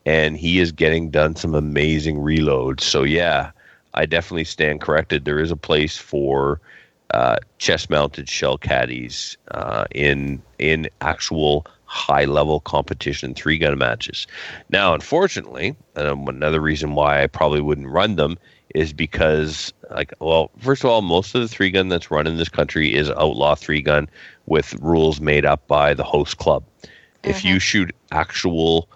and 0.07 0.37
he 0.37 0.61
is 0.61 0.73
getting 0.73 1.11
done 1.11 1.37
some 1.37 1.55
amazing 1.55 2.17
reloads. 2.17 2.81
So 2.81 3.03
yeah, 3.03 3.51
I 3.95 4.07
definitely 4.07 4.45
stand 4.45 4.81
corrected. 4.81 5.25
There 5.25 5.41
is 5.41 5.51
a 5.51 5.57
place 5.57 5.97
for 5.97 6.61
uh, 7.13 7.37
chest-mounted 7.59 8.29
shell 8.29 8.57
caddies 8.57 9.37
uh, 9.51 9.85
in 9.91 10.41
in 10.59 10.89
actual 11.01 11.67
high-level 11.87 12.61
competition 12.61 13.35
three-gun 13.35 13.77
matches. 13.77 14.29
Now, 14.69 14.95
unfortunately, 14.95 15.75
um, 15.97 16.29
another 16.29 16.61
reason 16.61 16.95
why 16.95 17.25
I 17.25 17.27
probably 17.27 17.61
wouldn't 17.61 17.89
run 17.89 18.15
them 18.15 18.39
is 18.77 18.93
because, 18.93 19.73
like, 19.91 20.13
well, 20.21 20.53
first 20.59 20.85
of 20.85 20.91
all, 20.91 21.03
most 21.03 21.35
of 21.35 21.41
the 21.41 21.49
three-gun 21.49 21.89
that's 21.89 22.09
run 22.09 22.29
in 22.29 22.37
this 22.37 22.49
country 22.49 22.95
is 22.95 23.11
outlaw 23.11 23.57
three-gun 23.57 24.09
with 24.47 24.73
rules 24.75 25.21
made 25.21 25.45
up 25.45 25.67
by 25.67 25.93
the 25.93 26.05
host 26.05 26.39
club. 26.39 26.63
If 27.25 27.45
you 27.45 27.59
shoot 27.59 27.93
actual 28.13 28.89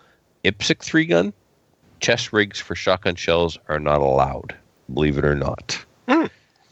IPSC 0.45 0.79
three-gun, 0.83 1.33
chest 2.01 2.33
rigs 2.33 2.61
for 2.61 2.75
shotgun 2.75 3.15
shells 3.15 3.59
are 3.69 3.81
not 3.81 4.01
allowed, 4.01 4.55
believe 4.93 5.19
it 5.19 5.25
or 5.25 5.35
not. 5.35 5.83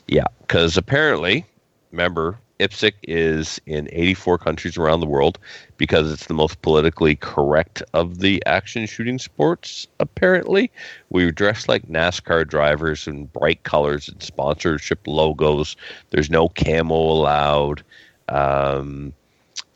Yeah, 0.09 0.27
because 0.41 0.77
apparently, 0.77 1.47
remember, 1.91 2.39
IPSC 2.61 2.93
is 3.05 3.61
in 3.67 3.89
84 3.93 4.39
countries 4.39 4.77
around 4.77 5.01
the 5.01 5.07
world 5.07 5.39
because 5.77 6.13
it's 6.13 6.27
the 6.27 6.35
most 6.35 6.61
politically 6.63 7.17
correct 7.17 7.83
of 7.95 8.19
the 8.19 8.45
action 8.47 8.87
shooting 8.87 9.19
sports, 9.19 9.87
apparently. 10.01 10.71
We 11.11 11.31
dress 11.33 11.69
like 11.69 11.89
NASCAR 11.89 12.47
drivers 12.47 13.07
in 13.07 13.27
bright 13.27 13.63
colors 13.65 14.09
and 14.09 14.23
sponsorship 14.23 15.01
logos. 15.07 15.77
There's 16.11 16.31
no 16.31 16.49
camo 16.51 16.95
allowed. 16.95 17.83
Um, 18.29 19.13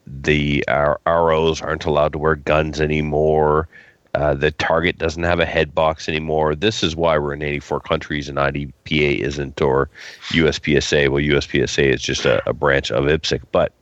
the 0.07 0.65
our 0.69 1.01
ROs 1.07 1.61
aren't 1.61 1.85
allowed 1.85 2.13
to 2.13 2.19
wear 2.19 2.37
guns 2.37 2.81
anymore. 2.81 3.69
Uh, 4.17 4.33
the 4.33 4.51
target 4.51 4.97
doesn't 4.97 5.25
have 5.25 5.41
a 5.41 5.45
head 5.45 5.75
box 5.75 6.09
anymore. 6.09 6.55
This 6.55 6.83
is 6.83 6.97
why 6.97 7.19
we're 7.19 7.35
in 7.35 7.43
84 7.43 7.81
countries 7.81 8.31
and 8.31 8.39
IDPA 8.39 9.19
isn't, 9.19 9.61
or 9.61 9.91
USPSA. 10.29 11.11
Well, 11.11 11.23
USPSA 11.23 11.93
is 11.93 12.01
just 12.01 12.25
a, 12.25 12.43
a 12.49 12.55
branch 12.55 12.91
of 12.91 13.05
IPSC. 13.05 13.43
But 13.53 13.75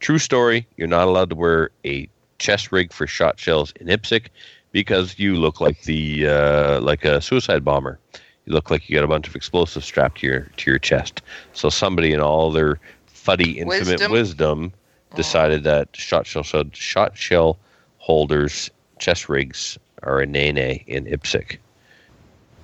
true 0.00 0.18
story, 0.18 0.66
you're 0.78 0.88
not 0.88 1.08
allowed 1.08 1.28
to 1.28 1.36
wear 1.36 1.72
a 1.84 2.08
chest 2.38 2.72
rig 2.72 2.90
for 2.90 3.06
shot 3.06 3.38
shells 3.38 3.74
in 3.76 3.88
IPSC 3.88 4.28
because 4.72 5.18
you 5.18 5.36
look 5.36 5.60
like 5.60 5.82
the 5.82 6.26
uh, 6.26 6.80
like 6.80 7.04
a 7.04 7.20
suicide 7.20 7.66
bomber. 7.66 7.98
You 8.46 8.54
look 8.54 8.70
like 8.70 8.88
you 8.88 8.96
got 8.96 9.04
a 9.04 9.08
bunch 9.08 9.28
of 9.28 9.36
explosives 9.36 9.84
strapped 9.84 10.20
to 10.20 10.26
your 10.26 10.40
to 10.56 10.70
your 10.70 10.78
chest. 10.78 11.20
So 11.52 11.68
somebody 11.68 12.14
in 12.14 12.20
all 12.20 12.50
their 12.50 12.80
fuddy 13.08 13.58
infinite 13.58 14.10
Wisdom. 14.10 14.12
wisdom, 14.12 14.72
decided 15.14 15.64
that 15.64 15.94
shot 15.94 16.26
shell 16.26 16.44
shot 16.72 17.14
shell 17.14 17.58
holders 17.98 18.70
chest 19.02 19.28
rigs 19.28 19.78
are 20.04 20.20
a 20.20 20.26
nay 20.26 20.84
in 20.86 21.04
IPSC. 21.06 21.58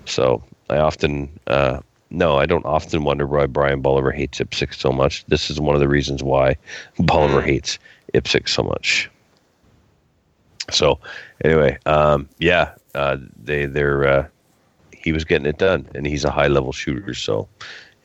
So 0.07 0.43
I 0.71 0.79
often 0.79 1.29
uh, 1.49 1.81
no, 2.11 2.39
I 2.39 2.47
don't 2.47 2.65
often 2.65 3.05
wonder 3.05 3.27
why 3.27 3.47
Brian 3.47 3.83
Bolivar 3.83 4.13
hates 4.13 4.39
IPSC 4.39 4.75
so 4.75 4.93
much. 4.93 5.27
This 5.27 5.51
is 5.51 5.61
one 5.61 5.75
of 5.75 5.81
the 5.81 5.89
reasons 5.89 6.23
why 6.23 6.57
Bolivar 6.99 7.43
hates 7.43 7.79
IPSC 8.15 8.49
so 8.49 8.63
much. 8.63 9.11
So 10.71 10.99
anyway, 11.45 11.79
um, 11.87 12.29
yeah, 12.39 12.73
uh, 12.95 13.17
they 13.43 13.67
they're 13.67 14.07
uh, 14.07 14.27
he 14.93 15.13
was 15.13 15.25
getting 15.25 15.47
it 15.47 15.59
done, 15.59 15.89
and 15.95 16.07
he's 16.07 16.25
a 16.25 16.31
high 16.31 16.49
level 16.49 16.73
shooter. 16.73 17.15
So 17.15 17.49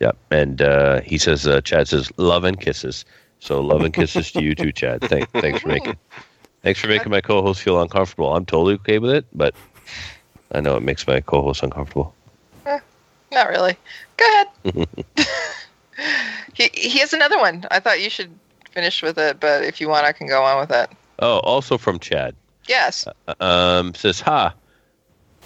yeah, 0.00 0.12
and 0.30 0.60
uh, 0.60 1.00
he 1.02 1.18
says 1.18 1.46
uh, 1.46 1.60
Chad 1.60 1.88
says 1.88 2.10
love 2.16 2.44
and 2.44 2.60
kisses. 2.60 3.04
So 3.38 3.60
love 3.60 3.82
and 3.82 3.94
kisses 3.94 4.32
to 4.32 4.42
you 4.42 4.54
too, 4.54 4.72
Chad. 4.72 5.02
Thank, 5.02 5.30
thanks 5.30 5.60
for 5.60 5.68
making 5.68 5.96
thanks 6.64 6.80
for 6.80 6.88
making 6.88 7.10
my 7.10 7.20
co-host 7.20 7.62
feel 7.62 7.80
uncomfortable. 7.80 8.34
I'm 8.34 8.44
totally 8.44 8.74
okay 8.74 8.98
with 8.98 9.12
it, 9.12 9.26
but 9.32 9.54
I 10.50 10.60
know 10.60 10.76
it 10.76 10.82
makes 10.82 11.06
my 11.06 11.20
co-host 11.20 11.62
uncomfortable. 11.62 12.14
Not 13.34 13.48
really. 13.48 13.76
Go 14.16 14.44
ahead. 14.64 14.88
he 16.54 16.70
he 16.72 16.98
has 17.00 17.12
another 17.12 17.38
one. 17.38 17.66
I 17.70 17.80
thought 17.80 18.00
you 18.00 18.08
should 18.08 18.30
finish 18.70 19.02
with 19.02 19.18
it, 19.18 19.40
but 19.40 19.64
if 19.64 19.80
you 19.80 19.88
want, 19.88 20.06
I 20.06 20.12
can 20.12 20.28
go 20.28 20.42
on 20.44 20.60
with 20.60 20.70
it. 20.70 20.88
Oh, 21.18 21.38
also 21.40 21.76
from 21.76 21.98
Chad. 21.98 22.36
Yes. 22.68 23.06
um, 23.40 23.92
says, 23.94 24.20
"Ha, 24.20 24.54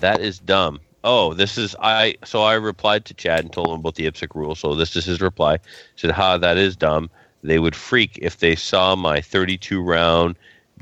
that 0.00 0.20
is 0.20 0.38
dumb." 0.38 0.80
Oh, 1.02 1.32
this 1.32 1.56
is 1.56 1.74
I. 1.80 2.16
So 2.24 2.42
I 2.42 2.54
replied 2.54 3.06
to 3.06 3.14
Chad 3.14 3.40
and 3.40 3.52
told 3.52 3.68
him 3.68 3.80
about 3.80 3.94
the 3.94 4.06
IPSC 4.10 4.34
rule. 4.34 4.54
So 4.54 4.74
this 4.74 4.94
is 4.94 5.06
his 5.06 5.22
reply. 5.22 5.58
said, 5.96 6.10
"Ha, 6.10 6.36
that 6.38 6.58
is 6.58 6.76
dumb. 6.76 7.08
They 7.42 7.58
would 7.58 7.74
freak 7.74 8.18
if 8.20 8.38
they 8.38 8.54
saw 8.54 8.96
my 8.96 9.22
32 9.22 9.80
round 9.80 10.36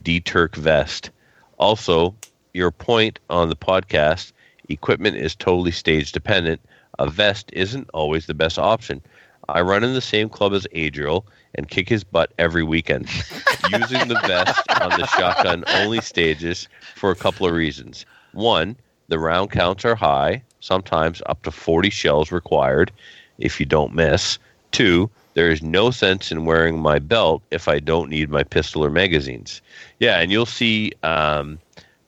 D 0.06 0.20
Turk 0.20 0.54
vest." 0.54 1.10
Also, 1.58 2.14
your 2.54 2.70
point 2.70 3.18
on 3.28 3.48
the 3.48 3.56
podcast: 3.56 4.30
equipment 4.68 5.16
is 5.16 5.34
totally 5.34 5.72
stage 5.72 6.12
dependent. 6.12 6.60
A 7.00 7.10
vest 7.10 7.50
isn't 7.52 7.90
always 7.92 8.26
the 8.26 8.32
best 8.32 8.56
option. 8.56 9.02
I 9.48 9.62
run 9.62 9.82
in 9.82 9.94
the 9.94 10.00
same 10.00 10.28
club 10.28 10.52
as 10.52 10.64
Adriel 10.70 11.26
and 11.56 11.68
kick 11.68 11.88
his 11.88 12.04
butt 12.04 12.32
every 12.38 12.62
weekend, 12.62 13.06
using 13.68 14.06
the 14.06 14.20
vest 14.28 14.62
on 14.80 14.90
the 14.90 15.06
shotgun 15.08 15.64
only 15.74 16.00
stages 16.00 16.68
for 16.94 17.10
a 17.10 17.16
couple 17.16 17.44
of 17.44 17.52
reasons. 17.52 18.06
One, 18.30 18.76
the 19.08 19.18
round 19.18 19.50
counts 19.50 19.84
are 19.84 19.96
high, 19.96 20.44
sometimes 20.60 21.20
up 21.26 21.42
to 21.42 21.50
40 21.50 21.90
shells 21.90 22.30
required 22.30 22.92
if 23.38 23.58
you 23.58 23.66
don't 23.66 23.92
miss. 23.92 24.38
Two, 24.70 25.10
there 25.36 25.50
is 25.50 25.62
no 25.62 25.90
sense 25.90 26.32
in 26.32 26.46
wearing 26.46 26.78
my 26.78 26.98
belt 26.98 27.42
if 27.50 27.68
I 27.68 27.78
don't 27.78 28.08
need 28.08 28.30
my 28.30 28.42
pistol 28.42 28.82
or 28.82 28.88
magazines. 28.88 29.60
Yeah, 30.00 30.18
and 30.18 30.32
you'll 30.32 30.46
see 30.46 30.92
um, 31.02 31.58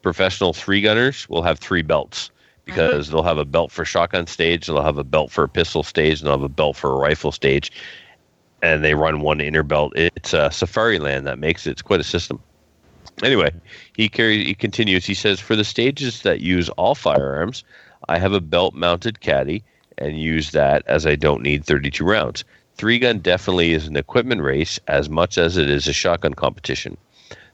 professional 0.00 0.54
three 0.54 0.80
gunners 0.80 1.28
will 1.28 1.42
have 1.42 1.58
three 1.58 1.82
belts 1.82 2.30
because 2.64 3.10
they'll 3.10 3.22
have 3.22 3.36
a 3.36 3.44
belt 3.44 3.70
for 3.70 3.84
shotgun 3.84 4.26
stage, 4.26 4.66
they'll 4.66 4.82
have 4.82 4.96
a 4.96 5.04
belt 5.04 5.30
for 5.30 5.44
a 5.44 5.48
pistol 5.48 5.82
stage, 5.82 6.20
and 6.20 6.26
they'll 6.26 6.38
have 6.38 6.42
a 6.42 6.48
belt 6.48 6.74
for 6.74 6.90
a 6.90 6.96
rifle 6.96 7.30
stage, 7.30 7.70
and 8.62 8.82
they 8.82 8.94
run 8.94 9.20
one 9.20 9.42
inner 9.42 9.62
belt. 9.62 9.92
It's 9.94 10.32
a 10.32 10.48
Safariland 10.48 11.24
that 11.24 11.38
makes 11.38 11.66
it. 11.66 11.72
It's 11.72 11.82
quite 11.82 12.00
a 12.00 12.04
system. 12.04 12.40
Anyway, 13.22 13.50
he 13.94 14.08
carries. 14.08 14.46
He 14.46 14.54
continues. 14.54 15.04
He 15.04 15.14
says, 15.14 15.38
for 15.38 15.54
the 15.54 15.64
stages 15.64 16.22
that 16.22 16.40
use 16.40 16.70
all 16.70 16.94
firearms, 16.94 17.62
I 18.08 18.18
have 18.18 18.32
a 18.32 18.40
belt-mounted 18.40 19.20
caddy 19.20 19.64
and 19.98 20.18
use 20.18 20.52
that 20.52 20.82
as 20.86 21.04
I 21.04 21.14
don't 21.14 21.42
need 21.42 21.66
32 21.66 22.04
rounds. 22.04 22.44
Three 22.78 23.00
gun 23.00 23.18
definitely 23.18 23.72
is 23.72 23.88
an 23.88 23.96
equipment 23.96 24.40
race 24.40 24.78
as 24.86 25.10
much 25.10 25.36
as 25.36 25.56
it 25.56 25.68
is 25.68 25.88
a 25.88 25.92
shotgun 25.92 26.34
competition. 26.34 26.96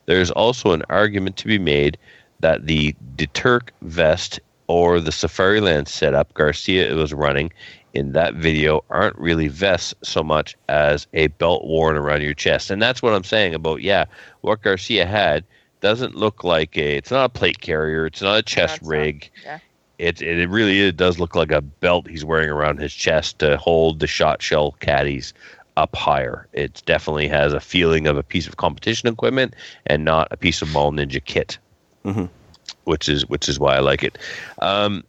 There's 0.05 0.31
also 0.31 0.73
an 0.73 0.83
argument 0.91 1.39
to 1.39 1.47
be 1.47 1.59
made 1.59 1.97
that 2.41 2.67
the 2.67 2.95
Deterk 3.17 3.71
vest 3.81 4.39
or 4.67 5.01
the 5.01 5.11
Safariland 5.11 5.89
setup 5.89 6.33
Garcia 6.35 6.95
was 6.95 7.15
running 7.15 7.53
in 7.95 8.13
that 8.13 8.35
video 8.35 8.85
aren't 8.91 9.17
really 9.17 9.49
vests 9.49 9.95
so 10.03 10.23
much 10.23 10.57
as 10.69 11.07
a 11.15 11.29
belt 11.29 11.65
worn 11.65 11.97
around 11.97 12.23
your 12.23 12.35
chest. 12.35 12.71
And 12.71 12.83
that's 12.83 13.01
what 13.01 13.15
I'm 13.15 13.25
saying 13.25 13.55
about, 13.55 13.83
yeah, 13.83 14.05
what 14.43 14.63
Garcia 14.63 15.07
had 15.07 15.45
doesn't 15.81 16.17
look 16.17 16.45
like 16.45 16.77
a, 16.77 16.97
it's 16.97 17.11
not 17.11 17.25
a 17.25 17.29
plate 17.29 17.61
carrier, 17.61 18.05
it's 18.05 18.21
not 18.21 18.39
a 18.39 18.43
chest 18.43 18.77
it's 18.77 18.85
not. 18.85 18.91
rig. 18.91 19.31
Yeah. 19.45 19.59
It, 19.99 20.21
it 20.21 20.49
really 20.49 20.81
it 20.81 20.97
does 20.97 21.19
look 21.21 21.35
like 21.37 21.53
a 21.53 21.61
belt 21.61 22.09
he's 22.09 22.25
wearing 22.25 22.51
around 22.51 22.81
his 22.81 22.93
chest 22.93 23.39
to 23.39 23.57
hold 23.57 24.01
the 24.01 24.07
shot 24.07 24.43
shell 24.43 24.73
caddies 24.81 25.33
up 25.77 25.95
higher. 25.95 26.47
It 26.53 26.83
definitely 26.87 27.29
has 27.29 27.53
a 27.53 27.61
feeling 27.61 28.07
of 28.07 28.17
a 28.17 28.23
piece 28.23 28.47
of 28.47 28.57
competition 28.57 29.09
equipment 29.09 29.55
and 29.87 30.05
not 30.05 30.29
a 30.31 30.37
piece 30.37 30.63
of 30.63 30.73
Mall 30.73 30.93
Ninja 30.93 31.25
kit, 31.25 31.59
Mhm. 32.05 32.29
which 32.85 33.09
is 33.09 33.27
which 33.29 33.49
is 33.49 33.59
why 33.59 33.77
I 33.77 33.81
like 33.81 34.03
it. 34.03 34.19
Um, 34.61 35.05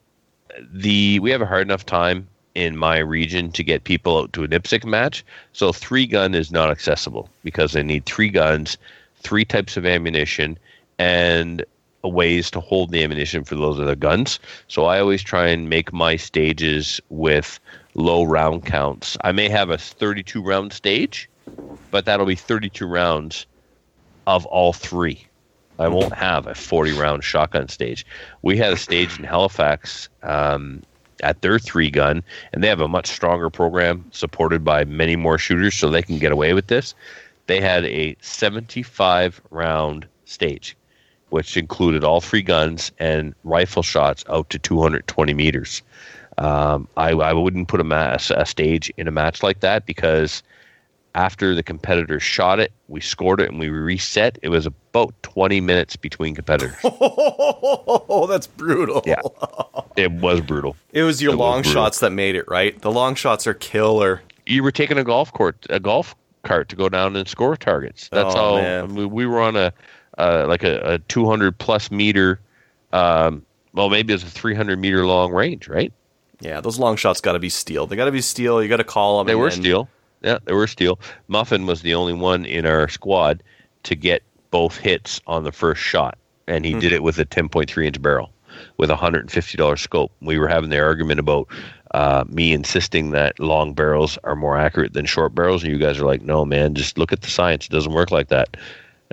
the 0.71 1.19
we 1.19 1.31
have 1.31 1.41
a 1.41 1.45
hard 1.45 1.67
enough 1.67 1.85
time 1.85 2.27
in 2.53 2.77
my 2.77 2.97
region 2.99 3.51
to 3.51 3.63
get 3.63 3.83
people 3.83 4.17
out 4.17 4.33
to 4.33 4.43
an 4.43 4.51
IPSC 4.51 4.85
match, 4.85 5.25
so 5.53 5.71
three 5.73 6.05
gun 6.07 6.33
is 6.33 6.51
not 6.51 6.69
accessible 6.71 7.29
because 7.43 7.73
they 7.73 7.83
need 7.83 8.05
three 8.05 8.29
guns, 8.29 8.77
three 9.19 9.43
types 9.43 9.75
of 9.77 9.85
ammunition, 9.85 10.57
and 10.97 11.65
ways 12.07 12.51
to 12.51 12.59
hold 12.59 12.91
the 12.91 13.03
ammunition 13.03 13.43
for 13.43 13.55
those 13.55 13.79
other 13.79 13.95
guns. 13.95 14.39
So 14.67 14.85
I 14.85 14.99
always 14.99 15.23
try 15.23 15.47
and 15.47 15.69
make 15.69 15.93
my 15.93 16.15
stages 16.15 16.99
with 17.09 17.59
low 17.93 18.23
round 18.23 18.65
counts. 18.65 19.17
I 19.21 19.31
may 19.31 19.49
have 19.49 19.69
a 19.69 19.77
32 19.77 20.41
round 20.41 20.73
stage, 20.73 21.29
but 21.91 22.05
that'll 22.05 22.25
be 22.25 22.35
32 22.35 22.85
rounds 22.85 23.45
of 24.27 24.45
all 24.47 24.73
three. 24.73 25.27
I 25.77 25.87
won't 25.87 26.13
have 26.13 26.47
a 26.47 26.55
40 26.55 26.93
round 26.93 27.23
shotgun 27.23 27.67
stage. 27.67 28.05
We 28.41 28.57
had 28.57 28.73
a 28.73 28.77
stage 28.77 29.19
in 29.19 29.25
Halifax 29.25 30.07
um, 30.23 30.81
at 31.21 31.41
their 31.41 31.59
three 31.59 31.89
gun, 31.89 32.23
and 32.53 32.63
they 32.63 32.67
have 32.67 32.81
a 32.81 32.87
much 32.87 33.07
stronger 33.07 33.49
program 33.49 34.05
supported 34.11 34.63
by 34.63 34.85
many 34.85 35.15
more 35.15 35.37
shooters, 35.37 35.75
so 35.75 35.89
they 35.89 36.01
can 36.01 36.19
get 36.19 36.31
away 36.31 36.53
with 36.53 36.67
this. 36.67 36.93
They 37.47 37.61
had 37.61 37.85
a 37.85 38.15
75 38.21 39.41
round 39.51 40.07
stage, 40.25 40.75
which 41.35 41.57
included 41.57 42.01
all 42.05 42.21
three 42.21 42.41
guns 42.41 42.93
and 42.97 43.35
rifle 43.43 43.83
shots 43.83 44.23
out 44.29 44.49
to 44.49 44.57
220 44.57 45.33
meters. 45.33 45.81
Um, 46.37 46.87
I, 46.95 47.09
I 47.11 47.33
wouldn't 47.33 47.67
put 47.67 47.81
a, 47.81 47.83
ma- 47.83 48.15
a 48.29 48.45
stage 48.45 48.89
in 48.95 49.05
a 49.09 49.11
match 49.11 49.43
like 49.43 49.59
that 49.59 49.85
because 49.85 50.41
after 51.13 51.53
the 51.53 51.61
competitors 51.61 52.23
shot 52.23 52.61
it, 52.61 52.71
we 52.87 53.01
scored 53.01 53.41
it 53.41 53.49
and 53.49 53.59
we 53.59 53.67
reset. 53.67 54.39
It 54.43 54.47
was 54.49 54.65
about 54.65 55.13
20 55.23 55.59
minutes 55.59 55.97
between 55.97 56.35
competitors. 56.35 56.75
Oh, 58.07 58.27
that's 58.27 58.47
brutal. 58.47 59.01
Yeah. 59.05 59.21
it 59.97 60.11
was 60.11 60.39
brutal. 60.41 60.75
It 60.93 61.03
was 61.03 61.21
your 61.21 61.33
It 61.33 61.37
long 61.37 61.61
brutal. 61.63 61.73
shots 61.83 61.99
that 61.99 62.11
made 62.11 62.35
it, 62.35 62.45
right? 62.47 62.79
The 62.81 62.91
long 62.91 63.15
shots 63.15 63.45
are 63.47 63.53
killer. 63.53 64.21
You 64.45 64.63
were 64.63 64.71
taking 64.71 64.97
a 64.97 65.03
golf 65.03 65.33
court, 65.33 65.65
a 65.69 65.79
golf 65.79 66.15
cart 66.43 66.69
to 66.69 66.75
go 66.75 66.87
down 66.89 67.15
and 67.15 67.27
score 67.27 67.57
targets. 67.57 68.07
That's 68.09 68.33
Oh, 68.35 68.55
how 68.55 68.61
man. 68.61 68.95
we, 68.95 69.05
we 69.05 69.25
were 69.25 69.41
on 69.41 69.55
a 69.55 69.73
uh, 70.17 70.45
like 70.47 70.63
a, 70.63 70.93
a 70.93 70.99
200 70.99 71.57
plus 71.57 71.91
meter. 71.91 72.39
Um, 72.93 73.45
well, 73.73 73.89
maybe 73.89 74.13
it's 74.13 74.23
a 74.23 74.27
300 74.27 74.79
meter 74.79 75.05
long 75.05 75.31
range, 75.31 75.67
right? 75.67 75.91
Yeah, 76.39 76.61
those 76.61 76.79
long 76.79 76.95
shots 76.95 77.21
got 77.21 77.33
to 77.33 77.39
be 77.39 77.49
steel. 77.49 77.87
They 77.87 77.95
got 77.95 78.05
to 78.05 78.11
be 78.11 78.21
steel. 78.21 78.61
You 78.61 78.69
got 78.69 78.77
to 78.77 78.83
call 78.83 79.17
them. 79.17 79.27
They 79.27 79.35
were 79.35 79.51
steel. 79.51 79.89
Yeah, 80.21 80.39
they 80.45 80.53
were 80.53 80.67
steel. 80.67 80.99
Muffin 81.27 81.65
was 81.65 81.81
the 81.81 81.93
only 81.93 82.13
one 82.13 82.45
in 82.45 82.65
our 82.65 82.87
squad 82.87 83.43
to 83.83 83.95
get 83.95 84.23
both 84.51 84.77
hits 84.77 85.21
on 85.27 85.43
the 85.43 85.51
first 85.51 85.81
shot, 85.81 86.17
and 86.47 86.65
he 86.65 86.73
did 86.73 86.91
it 86.91 87.03
with 87.03 87.19
a 87.19 87.25
10.3 87.25 87.85
inch 87.85 88.01
barrel 88.01 88.31
with 88.77 88.89
a 88.89 88.95
$150 88.95 89.79
scope. 89.79 90.11
We 90.21 90.39
were 90.39 90.47
having 90.47 90.69
the 90.69 90.79
argument 90.79 91.19
about 91.19 91.47
uh, 91.91 92.23
me 92.27 92.53
insisting 92.53 93.11
that 93.11 93.39
long 93.39 93.73
barrels 93.73 94.17
are 94.23 94.35
more 94.35 94.57
accurate 94.57 94.93
than 94.93 95.05
short 95.05 95.35
barrels, 95.35 95.63
and 95.63 95.71
you 95.71 95.77
guys 95.77 95.99
are 95.99 96.05
like, 96.05 96.21
"No, 96.21 96.43
man, 96.45 96.73
just 96.75 96.97
look 96.97 97.13
at 97.13 97.21
the 97.21 97.29
science. 97.29 97.65
It 97.65 97.71
doesn't 97.71 97.93
work 97.93 98.11
like 98.11 98.29
that." 98.29 98.57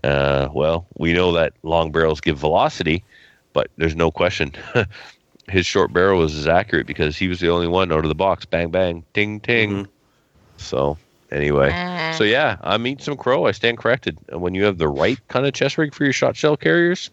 Uh, 0.05 0.49
well, 0.53 0.87
we 0.99 1.13
know 1.13 1.33
that 1.33 1.53
long 1.63 1.93
barrels 1.93 2.21
give 2.21 2.39
velocity, 2.39 3.05
but 3.53 3.69
there's 3.77 3.95
no 3.95 4.11
question. 4.11 4.53
His 5.49 5.67
short 5.67 5.93
barrel 5.93 6.21
was 6.21 6.35
as 6.37 6.47
accurate 6.47 6.87
because 6.87 7.17
he 7.17 7.29
was 7.29 7.41
the 7.41 7.51
only 7.51 7.69
one 7.69 7.93
out 7.93 8.05
of 8.05 8.09
the 8.09 8.15
box. 8.15 8.45
Bang, 8.45 8.71
bang, 8.71 9.05
ting, 9.13 9.41
ting. 9.41 9.71
Mm-hmm. 9.71 9.91
So 10.57 10.97
anyway, 11.31 11.71
ah. 11.73 12.15
so 12.17 12.25
yeah, 12.25 12.57
I'm 12.63 12.87
eating 12.87 13.05
some 13.05 13.17
crow. 13.17 13.47
I 13.47 13.53
stand 13.53 13.79
corrected. 13.79 14.19
And 14.29 14.41
when 14.41 14.55
you 14.55 14.65
have 14.65 14.79
the 14.79 14.89
right 14.89 15.19
kind 15.29 15.47
of 15.47 15.53
chest 15.53 15.79
rig 15.79 15.95
for 15.95 16.05
your 16.05 16.13
shot 16.13 16.37
shell 16.37 16.57
carriers, 16.57 17.11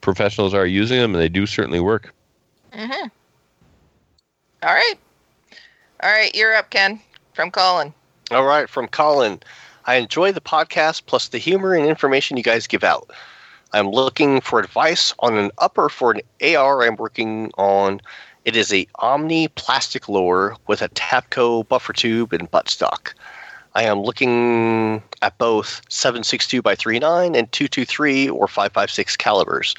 professionals 0.00 0.52
are 0.52 0.66
using 0.66 0.98
them, 0.98 1.14
and 1.14 1.22
they 1.22 1.28
do 1.28 1.46
certainly 1.46 1.80
work. 1.80 2.12
Mm-hmm. 2.72 3.08
All 4.62 4.74
right. 4.74 4.94
All 6.02 6.10
right, 6.10 6.34
you're 6.34 6.54
up, 6.54 6.70
Ken, 6.70 7.00
from 7.32 7.50
Colin. 7.50 7.94
All 8.30 8.44
right, 8.44 8.68
from 8.68 8.88
Colin. 8.88 9.40
I 9.86 9.96
enjoy 9.96 10.32
the 10.32 10.40
podcast 10.40 11.04
plus 11.06 11.28
the 11.28 11.38
humor 11.38 11.74
and 11.74 11.86
information 11.86 12.36
you 12.36 12.42
guys 12.42 12.66
give 12.66 12.84
out. 12.84 13.10
I'm 13.72 13.90
looking 13.90 14.40
for 14.40 14.58
advice 14.58 15.12
on 15.18 15.36
an 15.36 15.50
upper 15.58 15.88
for 15.88 16.12
an 16.12 16.20
AR 16.56 16.82
I'm 16.82 16.96
working 16.96 17.50
on. 17.58 18.00
It 18.44 18.56
is 18.56 18.72
a 18.72 18.86
Omni 18.96 19.48
plastic 19.48 20.08
lower 20.08 20.56
with 20.66 20.80
a 20.80 20.88
Tapco 20.90 21.68
buffer 21.68 21.92
tube 21.92 22.32
and 22.32 22.50
buttstock. 22.50 23.12
I 23.74 23.82
am 23.82 24.00
looking 24.00 25.02
at 25.20 25.36
both 25.36 25.82
7.62 25.90 26.62
by 26.62 26.76
3.9 26.76 27.36
and 27.36 27.50
223 27.50 28.30
or 28.30 28.46
5.56 28.46 29.18
calibers. 29.18 29.74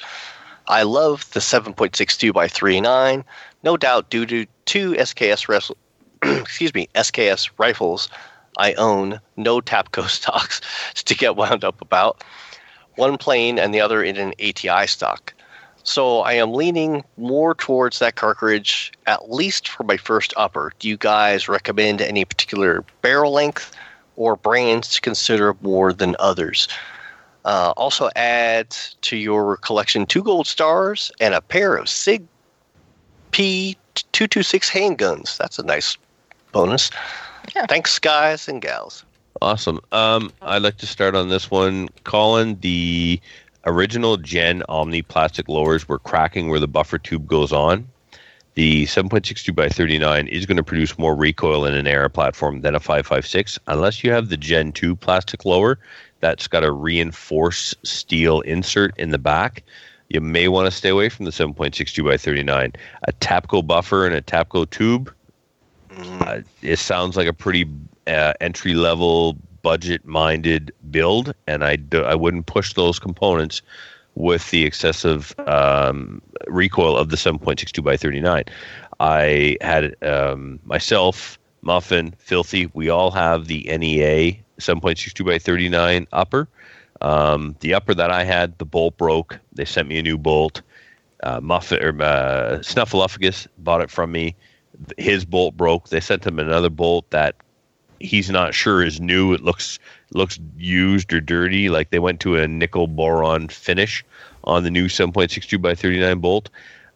I 0.68 0.82
love 0.82 1.30
the 1.32 1.40
7.62 1.40 2.32
by 2.32 2.48
3.9, 2.48 3.24
no 3.62 3.76
doubt 3.76 4.10
due 4.10 4.26
to 4.26 4.46
two 4.66 4.92
SKS 4.92 5.48
res- 5.48 5.70
excuse 6.42 6.74
me, 6.74 6.88
SKS 6.94 7.50
rifles 7.56 8.10
I 8.56 8.74
own, 8.74 9.20
no 9.36 9.60
Tapco 9.60 10.08
stocks 10.08 10.60
to 10.94 11.14
get 11.14 11.36
wound 11.36 11.64
up 11.64 11.80
about. 11.80 12.22
One 12.96 13.18
plane 13.18 13.58
and 13.58 13.74
the 13.74 13.80
other 13.80 14.02
in 14.02 14.16
an 14.16 14.32
ATI 14.40 14.86
stock. 14.86 15.34
So 15.84 16.20
I 16.22 16.32
am 16.32 16.52
leaning 16.52 17.04
more 17.16 17.54
towards 17.54 18.00
that 18.00 18.16
cartridge, 18.16 18.92
at 19.06 19.30
least 19.30 19.68
for 19.68 19.84
my 19.84 19.96
first 19.96 20.34
upper. 20.36 20.72
Do 20.80 20.88
you 20.88 20.96
guys 20.96 21.48
recommend 21.48 22.00
any 22.00 22.24
particular 22.24 22.84
barrel 23.02 23.32
length 23.32 23.72
or 24.16 24.34
brands 24.34 24.88
to 24.94 25.00
consider 25.00 25.54
more 25.60 25.92
than 25.92 26.16
others? 26.18 26.66
Uh, 27.44 27.72
also, 27.76 28.10
add 28.16 28.70
to 29.02 29.16
your 29.16 29.58
collection 29.58 30.06
two 30.06 30.24
gold 30.24 30.48
stars 30.48 31.12
and 31.20 31.32
a 31.32 31.40
pair 31.40 31.76
of 31.76 31.88
SIG 31.88 32.26
P226 33.30 33.76
handguns. 34.68 35.36
That's 35.36 35.60
a 35.60 35.62
nice 35.62 35.96
bonus. 36.50 36.90
Yeah. 37.54 37.66
Thanks, 37.66 37.98
guys 37.98 38.48
and 38.48 38.60
gals. 38.60 39.04
Awesome. 39.42 39.80
Um, 39.92 40.32
I'd 40.42 40.62
like 40.62 40.78
to 40.78 40.86
start 40.86 41.14
on 41.14 41.28
this 41.28 41.50
one. 41.50 41.88
Colin, 42.04 42.58
the 42.60 43.20
original 43.66 44.16
Gen 44.16 44.62
Omni 44.68 45.02
plastic 45.02 45.48
lowers 45.48 45.88
were 45.88 45.98
cracking 45.98 46.48
where 46.48 46.60
the 46.60 46.68
buffer 46.68 46.98
tube 46.98 47.26
goes 47.26 47.52
on. 47.52 47.86
The 48.54 48.84
7.62 48.86 49.54
by 49.54 49.68
39 49.68 50.28
is 50.28 50.46
going 50.46 50.56
to 50.56 50.62
produce 50.62 50.98
more 50.98 51.14
recoil 51.14 51.66
in 51.66 51.74
an 51.74 51.86
AR 51.86 52.08
platform 52.08 52.62
than 52.62 52.74
a 52.74 52.80
556, 52.80 53.58
unless 53.66 54.02
you 54.02 54.10
have 54.12 54.30
the 54.30 54.38
Gen 54.38 54.72
2 54.72 54.96
plastic 54.96 55.44
lower 55.44 55.78
that's 56.20 56.48
got 56.48 56.64
a 56.64 56.72
reinforced 56.72 57.74
steel 57.86 58.40
insert 58.40 58.98
in 58.98 59.10
the 59.10 59.18
back. 59.18 59.62
You 60.08 60.20
may 60.20 60.48
want 60.48 60.66
to 60.66 60.70
stay 60.70 60.88
away 60.88 61.08
from 61.08 61.24
the 61.24 61.30
7.62 61.30 62.04
by 62.04 62.16
39. 62.16 62.72
A 63.02 63.12
Tapco 63.14 63.66
buffer 63.66 64.06
and 64.06 64.14
a 64.14 64.22
Tapco 64.22 64.68
tube 64.70 65.12
uh, 65.96 66.40
it 66.62 66.78
sounds 66.78 67.16
like 67.16 67.26
a 67.26 67.32
pretty 67.32 67.68
uh, 68.06 68.34
entry 68.40 68.74
level, 68.74 69.36
budget 69.62 70.04
minded 70.04 70.72
build, 70.90 71.34
and 71.46 71.64
I, 71.64 71.78
I 71.92 72.14
wouldn't 72.14 72.46
push 72.46 72.74
those 72.74 72.98
components 72.98 73.62
with 74.14 74.50
the 74.50 74.64
excessive 74.64 75.34
um, 75.46 76.22
recoil 76.46 76.96
of 76.96 77.10
the 77.10 77.16
7.62 77.16 77.82
by 77.84 77.96
39. 77.96 78.44
I 78.98 79.56
had 79.60 79.94
um, 80.02 80.58
myself, 80.64 81.38
Muffin, 81.62 82.14
Filthy, 82.18 82.70
we 82.72 82.88
all 82.88 83.10
have 83.10 83.46
the 83.46 83.64
NEA 83.64 84.32
7.62 84.58 85.24
by 85.24 85.38
39 85.38 86.06
upper. 86.12 86.48
Um, 87.02 87.56
the 87.60 87.74
upper 87.74 87.92
that 87.94 88.10
I 88.10 88.24
had, 88.24 88.56
the 88.58 88.64
bolt 88.64 88.96
broke. 88.96 89.38
They 89.52 89.66
sent 89.66 89.88
me 89.88 89.98
a 89.98 90.02
new 90.02 90.16
bolt. 90.16 90.62
Uh, 91.22 91.40
Muffin 91.40 91.82
or 91.82 91.88
uh, 92.02 92.58
Snuffleupagus 92.60 93.46
bought 93.58 93.80
it 93.82 93.90
from 93.90 94.12
me 94.12 94.34
his 94.98 95.24
bolt 95.24 95.56
broke. 95.56 95.88
They 95.88 96.00
sent 96.00 96.26
him 96.26 96.38
another 96.38 96.70
bolt 96.70 97.08
that 97.10 97.36
he's 98.00 98.30
not 98.30 98.54
sure 98.54 98.82
is 98.82 99.00
new. 99.00 99.32
It 99.32 99.42
looks 99.42 99.78
looks 100.12 100.38
used 100.56 101.12
or 101.12 101.20
dirty. 101.20 101.68
Like 101.68 101.90
they 101.90 101.98
went 101.98 102.20
to 102.20 102.36
a 102.36 102.48
nickel 102.48 102.86
boron 102.86 103.48
finish 103.48 104.04
on 104.44 104.62
the 104.62 104.70
new 104.70 104.86
7.62 104.86 105.60
by 105.60 105.74
39 105.74 106.20
bolt. 106.20 106.50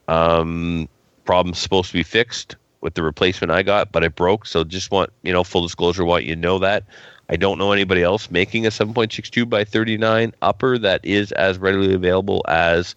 Um, 0.08 0.88
problem's 1.24 1.58
supposed 1.58 1.88
to 1.88 1.94
be 1.94 2.02
fixed 2.02 2.56
with 2.80 2.94
the 2.94 3.02
replacement 3.02 3.50
I 3.50 3.62
got, 3.62 3.92
but 3.92 4.04
it 4.04 4.16
broke. 4.16 4.46
So 4.46 4.64
just 4.64 4.90
want 4.90 5.10
you 5.22 5.32
know 5.32 5.44
full 5.44 5.62
disclosure, 5.62 6.04
want 6.04 6.24
you 6.24 6.36
know 6.36 6.58
that. 6.58 6.84
I 7.28 7.36
don't 7.36 7.58
know 7.58 7.70
anybody 7.70 8.02
else 8.02 8.28
making 8.28 8.66
a 8.66 8.70
7.62 8.70 9.48
by 9.48 9.62
39 9.62 10.34
upper 10.42 10.78
that 10.78 11.04
is 11.04 11.30
as 11.32 11.58
readily 11.58 11.94
available 11.94 12.44
as 12.48 12.96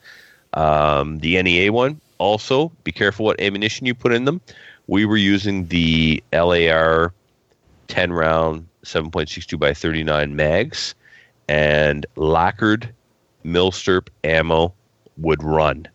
um, 0.54 1.20
the 1.20 1.42
NEA 1.42 1.72
one. 1.72 2.02
Also, 2.18 2.72
be 2.84 2.92
careful 2.92 3.26
what 3.26 3.40
ammunition 3.40 3.86
you 3.86 3.94
put 3.94 4.12
in 4.12 4.26
them. 4.26 4.42
We 4.88 5.06
were 5.06 5.18
using 5.18 5.68
the 5.68 6.24
LAR 6.34 7.14
10 7.88 8.14
round 8.14 8.68
7.62 8.86 9.58
by 9.58 9.74
39 9.74 10.36
mags, 10.36 10.96
and 11.48 12.06
lacquered 12.16 12.94
milsurp 13.46 14.10
ammo 14.24 14.74
would 15.18 15.44
run. 15.44 15.88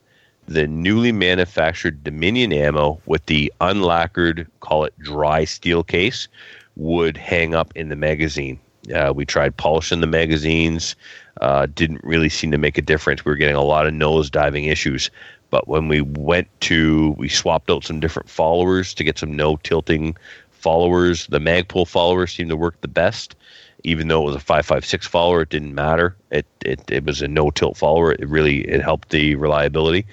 The 0.47 0.67
newly 0.67 1.13
manufactured 1.13 2.03
Dominion 2.03 2.53
ammo 2.53 3.01
with 3.05 3.27
the 3.27 3.53
unlacquered, 3.61 4.47
call 4.61 4.85
it 4.85 4.99
dry 4.99 5.45
steel 5.45 5.83
case, 5.83 6.29
would 6.77 7.17
hang 7.17 7.55
up 7.55 7.73
in 7.75 7.91
the 7.91 7.97
magazine. 7.97 8.59
Uh, 8.95 9.13
we 9.15 9.27
tried 9.27 9.57
polishing 9.57 10.01
the 10.01 10.07
magazines, 10.07 10.97
uh, 11.43 11.67
didn't 11.75 12.03
really 12.03 12.31
seem 12.31 12.51
to 12.51 12.59
make 12.59 12.79
a 12.79 12.83
difference. 12.83 13.25
We 13.25 13.31
were 13.31 13.37
getting 13.37 13.57
a 13.57 13.63
lot 13.63 13.87
of 13.87 13.93
nose 13.93 14.31
diving 14.31 14.65
issues. 14.65 15.11
But 15.51 15.69
when 15.69 15.89
we 15.89 16.01
went 16.01 16.49
to, 16.63 17.11
we 17.19 17.29
swapped 17.29 17.71
out 17.71 17.85
some 17.85 18.01
different 18.01 18.29
followers 18.29 18.95
to 18.95 19.05
get 19.05 19.19
some 19.19 19.35
no 19.35 19.57
tilting 19.57 20.17
followers. 20.51 21.27
The 21.29 21.39
Magpul 21.39 21.89
followers 21.89 22.33
seemed 22.33 22.51
to 22.51 22.57
work 22.57 22.81
the 22.81 22.89
best, 22.89 23.35
even 23.85 24.09
though 24.09 24.23
it 24.23 24.27
was 24.27 24.37
a 24.37 24.41
556 24.41 25.07
follower. 25.07 25.43
It 25.43 25.49
didn't 25.49 25.75
matter. 25.75 26.17
It 26.31 26.47
it, 26.65 26.91
it 26.91 27.05
was 27.05 27.23
a 27.23 27.29
no 27.29 27.51
tilt 27.51 27.77
follower. 27.77 28.13
It 28.13 28.29
really 28.29 28.69
it 28.69 28.83
helped 28.83 29.11
the 29.11 29.37
reliability 29.37 30.07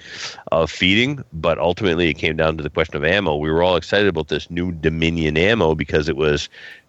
of 0.52 0.70
feeding. 0.70 1.22
But 1.32 1.58
ultimately, 1.58 2.08
it 2.08 2.14
came 2.14 2.36
down 2.36 2.56
to 2.56 2.62
the 2.62 2.70
question 2.70 2.96
of 2.96 3.04
ammo. 3.04 3.36
We 3.36 3.50
were 3.50 3.62
all 3.62 3.76
excited 3.76 4.08
about 4.08 4.28
this 4.28 4.50
new 4.50 4.72
Dominion 4.72 5.36
ammo 5.36 5.74
because 5.74 6.08
it 6.08 6.16
was 6.16 6.48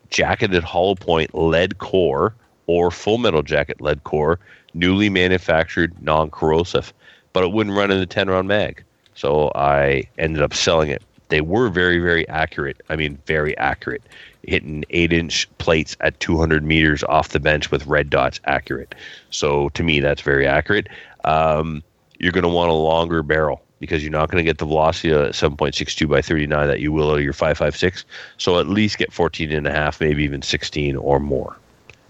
jacketed 0.09 0.63
hollow 0.63 0.95
point 0.95 1.35
lead 1.35 1.79
core 1.79 2.33
or 2.67 2.91
full 2.91 3.17
metal 3.17 3.43
jacket 3.43 3.81
lead 3.81 4.03
core, 4.03 4.39
newly 4.73 5.09
manufactured, 5.09 5.93
non 6.01 6.29
corrosive, 6.29 6.93
but 7.37 7.43
it 7.43 7.51
wouldn't 7.51 7.77
run 7.77 7.91
in 7.91 7.99
the 7.99 8.05
10 8.07 8.31
round 8.31 8.47
mag. 8.47 8.83
So 9.13 9.51
I 9.53 10.05
ended 10.17 10.41
up 10.41 10.55
selling 10.55 10.89
it. 10.89 11.03
They 11.29 11.41
were 11.41 11.69
very, 11.69 11.99
very 11.99 12.27
accurate. 12.29 12.81
I 12.89 12.95
mean, 12.95 13.19
very 13.27 13.55
accurate. 13.59 14.01
Hitting 14.41 14.83
eight 14.89 15.13
inch 15.13 15.47
plates 15.59 15.95
at 15.99 16.19
200 16.19 16.63
meters 16.63 17.03
off 17.03 17.29
the 17.29 17.39
bench 17.39 17.69
with 17.69 17.85
red 17.85 18.09
dots 18.09 18.39
accurate. 18.45 18.95
So 19.29 19.69
to 19.69 19.83
me, 19.83 19.99
that's 19.99 20.23
very 20.23 20.47
accurate. 20.47 20.87
Um, 21.25 21.83
you're 22.17 22.31
going 22.31 22.41
to 22.41 22.49
want 22.49 22.71
a 22.71 22.73
longer 22.73 23.21
barrel 23.21 23.61
because 23.79 24.01
you're 24.01 24.11
not 24.11 24.31
going 24.31 24.43
to 24.43 24.49
get 24.49 24.57
the 24.57 24.65
velocity 24.65 25.13
at 25.13 25.33
7.62 25.33 26.09
by 26.09 26.23
39 26.23 26.65
that 26.65 26.79
you 26.79 26.91
will 26.91 27.15
at 27.15 27.21
your 27.21 27.33
556. 27.33 28.03
So 28.37 28.59
at 28.59 28.67
least 28.67 28.97
get 28.97 29.13
14 29.13 29.51
and 29.51 29.67
a 29.67 29.71
half, 29.71 30.01
maybe 30.01 30.23
even 30.23 30.41
16 30.41 30.95
or 30.95 31.19
more. 31.19 31.55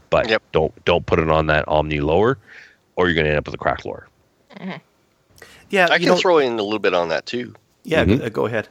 But 0.10 0.30
Yep. 0.30 0.42
don't 0.54 0.86
don't 0.86 1.06
put 1.06 1.20
it 1.20 1.30
on 1.30 1.48
that 1.48 1.68
Omni 1.68 2.00
lower, 2.00 2.38
or 2.96 3.08
you're 3.08 3.14
going 3.14 3.26
to 3.26 3.32
end 3.32 3.40
up 3.40 3.46
with 3.46 3.56
a 3.56 3.58
crack 3.58 3.84
lower. 3.84 4.08
Yeah, 5.70 5.88
I 5.92 5.98
can 5.98 6.08
know- 6.08 6.16
throw 6.18 6.38
in 6.38 6.54
a 6.60 6.64
little 6.64 6.80
bit 6.80 6.94
on 6.94 7.10
that 7.10 7.26
too. 7.26 7.54
Yeah, 7.84 8.04
Mhm. 8.06 8.24
uh, 8.26 8.30
go 8.30 8.46
ahead. 8.46 8.68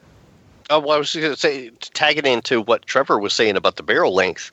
Oh, 0.69 0.79
well, 0.81 0.97
I 0.97 0.99
was 0.99 1.15
going 1.15 1.31
to 1.33 1.37
say, 1.37 1.69
to 1.71 1.91
tag 1.93 2.19
it 2.19 2.27
into 2.27 2.61
what 2.61 2.87
Trevor 2.87 3.19
was 3.21 3.33
saying 3.33 3.57
about 3.57 3.77
the 3.77 3.83
barrel 3.83 4.13
length. 4.15 4.51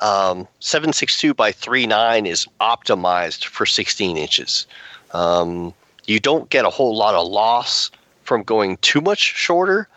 Um, 0.00 0.46
762 0.60 1.34
by 1.34 1.50
39 1.52 2.26
is 2.26 2.46
optimized 2.60 3.46
for 3.46 3.64
16 3.66 4.16
inches. 4.16 4.66
Um, 5.12 5.72
you 6.06 6.20
don't 6.20 6.48
get 6.50 6.64
a 6.64 6.70
whole 6.70 6.94
lot 6.96 7.14
of 7.14 7.26
loss 7.26 7.90
from 8.24 8.42
going 8.42 8.76
too 8.78 9.00
much 9.00 9.18
shorter, 9.20 9.88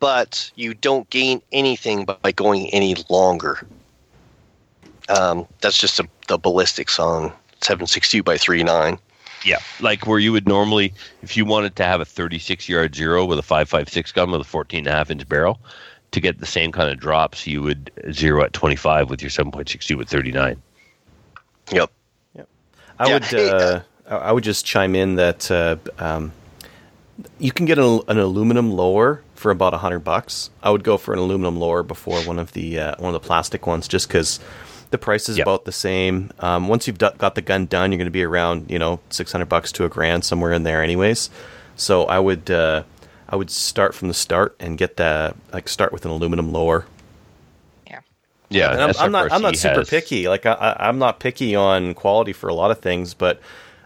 but 0.00 0.50
you 0.54 0.74
don't 0.74 1.08
gain 1.10 1.40
anything 1.50 2.04
by 2.04 2.30
going 2.32 2.68
any 2.70 2.94
longer. 3.08 3.66
Um, 5.08 5.46
that's 5.60 5.78
just 5.78 5.98
a, 5.98 6.06
the 6.28 6.38
ballistics 6.38 6.98
on 6.98 7.32
762 7.62 8.22
by 8.22 8.36
39. 8.38 8.98
Yeah, 9.44 9.58
like 9.80 10.06
where 10.06 10.18
you 10.18 10.32
would 10.32 10.46
normally, 10.46 10.92
if 11.22 11.36
you 11.36 11.44
wanted 11.44 11.76
to 11.76 11.84
have 11.84 12.00
a 12.00 12.04
36 12.04 12.68
yard 12.68 12.94
zero 12.94 13.24
with 13.24 13.38
a 13.38 13.42
556 13.42 14.12
gun 14.12 14.30
with 14.30 14.42
a 14.42 14.44
14 14.44 14.78
and 14.78 14.86
a 14.86 14.90
half 14.92 15.10
inch 15.10 15.26
barrel, 15.28 15.58
to 16.10 16.20
get 16.20 16.40
the 16.40 16.46
same 16.46 16.72
kind 16.72 16.90
of 16.90 16.98
drops, 16.98 17.46
you 17.46 17.62
would 17.62 17.90
zero 18.12 18.42
at 18.42 18.52
25 18.52 19.08
with 19.08 19.22
your 19.22 19.30
7.62 19.30 19.96
with 19.96 20.08
39. 20.08 20.60
Yep. 21.72 21.90
I 22.98 23.08
Yeah, 23.08 23.14
would 23.14 23.34
uh, 23.34 23.80
I 24.08 24.16
I 24.16 24.32
would 24.32 24.44
just 24.44 24.66
chime 24.66 24.94
in 24.94 25.14
that 25.16 25.50
uh, 25.50 25.76
um, 25.98 26.32
you 27.38 27.50
can 27.50 27.64
get 27.64 27.78
an, 27.78 28.00
an 28.08 28.18
aluminum 28.18 28.70
lower 28.72 29.22
for 29.34 29.50
about 29.50 29.72
a 29.72 29.78
hundred 29.78 30.00
bucks. 30.00 30.50
I 30.62 30.70
would 30.70 30.84
go 30.84 30.98
for 30.98 31.14
an 31.14 31.18
aluminum 31.18 31.58
lower 31.58 31.82
before 31.82 32.20
one 32.22 32.38
of 32.38 32.52
the 32.52 32.78
uh, 32.78 32.94
one 32.98 33.14
of 33.14 33.22
the 33.22 33.26
plastic 33.26 33.66
ones, 33.66 33.88
just 33.88 34.08
because 34.08 34.38
the 34.90 34.98
price 34.98 35.28
is 35.28 35.38
Yep. 35.38 35.44
about 35.46 35.64
the 35.64 35.72
same. 35.72 36.30
Um, 36.40 36.68
once 36.68 36.86
you've 36.86 36.98
do- 36.98 37.10
got 37.18 37.34
the 37.34 37.42
gun 37.42 37.66
done, 37.66 37.92
you're 37.92 37.98
going 37.98 38.06
to 38.06 38.10
be 38.10 38.24
around 38.24 38.70
you 38.70 38.78
know 38.78 39.00
six 39.10 39.32
hundred 39.32 39.48
bucks 39.48 39.72
to 39.72 39.84
a 39.84 39.88
grand 39.88 40.24
somewhere 40.24 40.52
in 40.52 40.62
there, 40.64 40.82
anyways. 40.82 41.30
So 41.76 42.04
I 42.04 42.18
would 42.18 42.50
uh, 42.50 42.82
I 43.28 43.36
would 43.36 43.50
start 43.50 43.94
from 43.94 44.08
the 44.08 44.14
start 44.14 44.56
and 44.60 44.76
get 44.76 44.96
the 44.96 45.34
like 45.52 45.68
start 45.68 45.92
with 45.92 46.04
an 46.04 46.10
aluminum 46.10 46.52
lower. 46.52 46.86
Yeah, 48.52 48.72
And 48.72 48.82
I'm, 48.82 48.92
I'm 48.98 49.12
not. 49.12 49.30
I'm 49.32 49.42
not 49.42 49.54
SFRC 49.54 49.58
super 49.58 49.74
has- 49.82 49.90
picky. 49.90 50.26
Like 50.28 50.44
I, 50.44 50.52
I, 50.54 50.88
I'm 50.88 50.98
not 50.98 51.20
picky 51.20 51.54
on 51.54 51.94
quality 51.94 52.32
for 52.32 52.48
a 52.48 52.54
lot 52.54 52.72
of 52.72 52.80
things, 52.80 53.14
but 53.14 53.40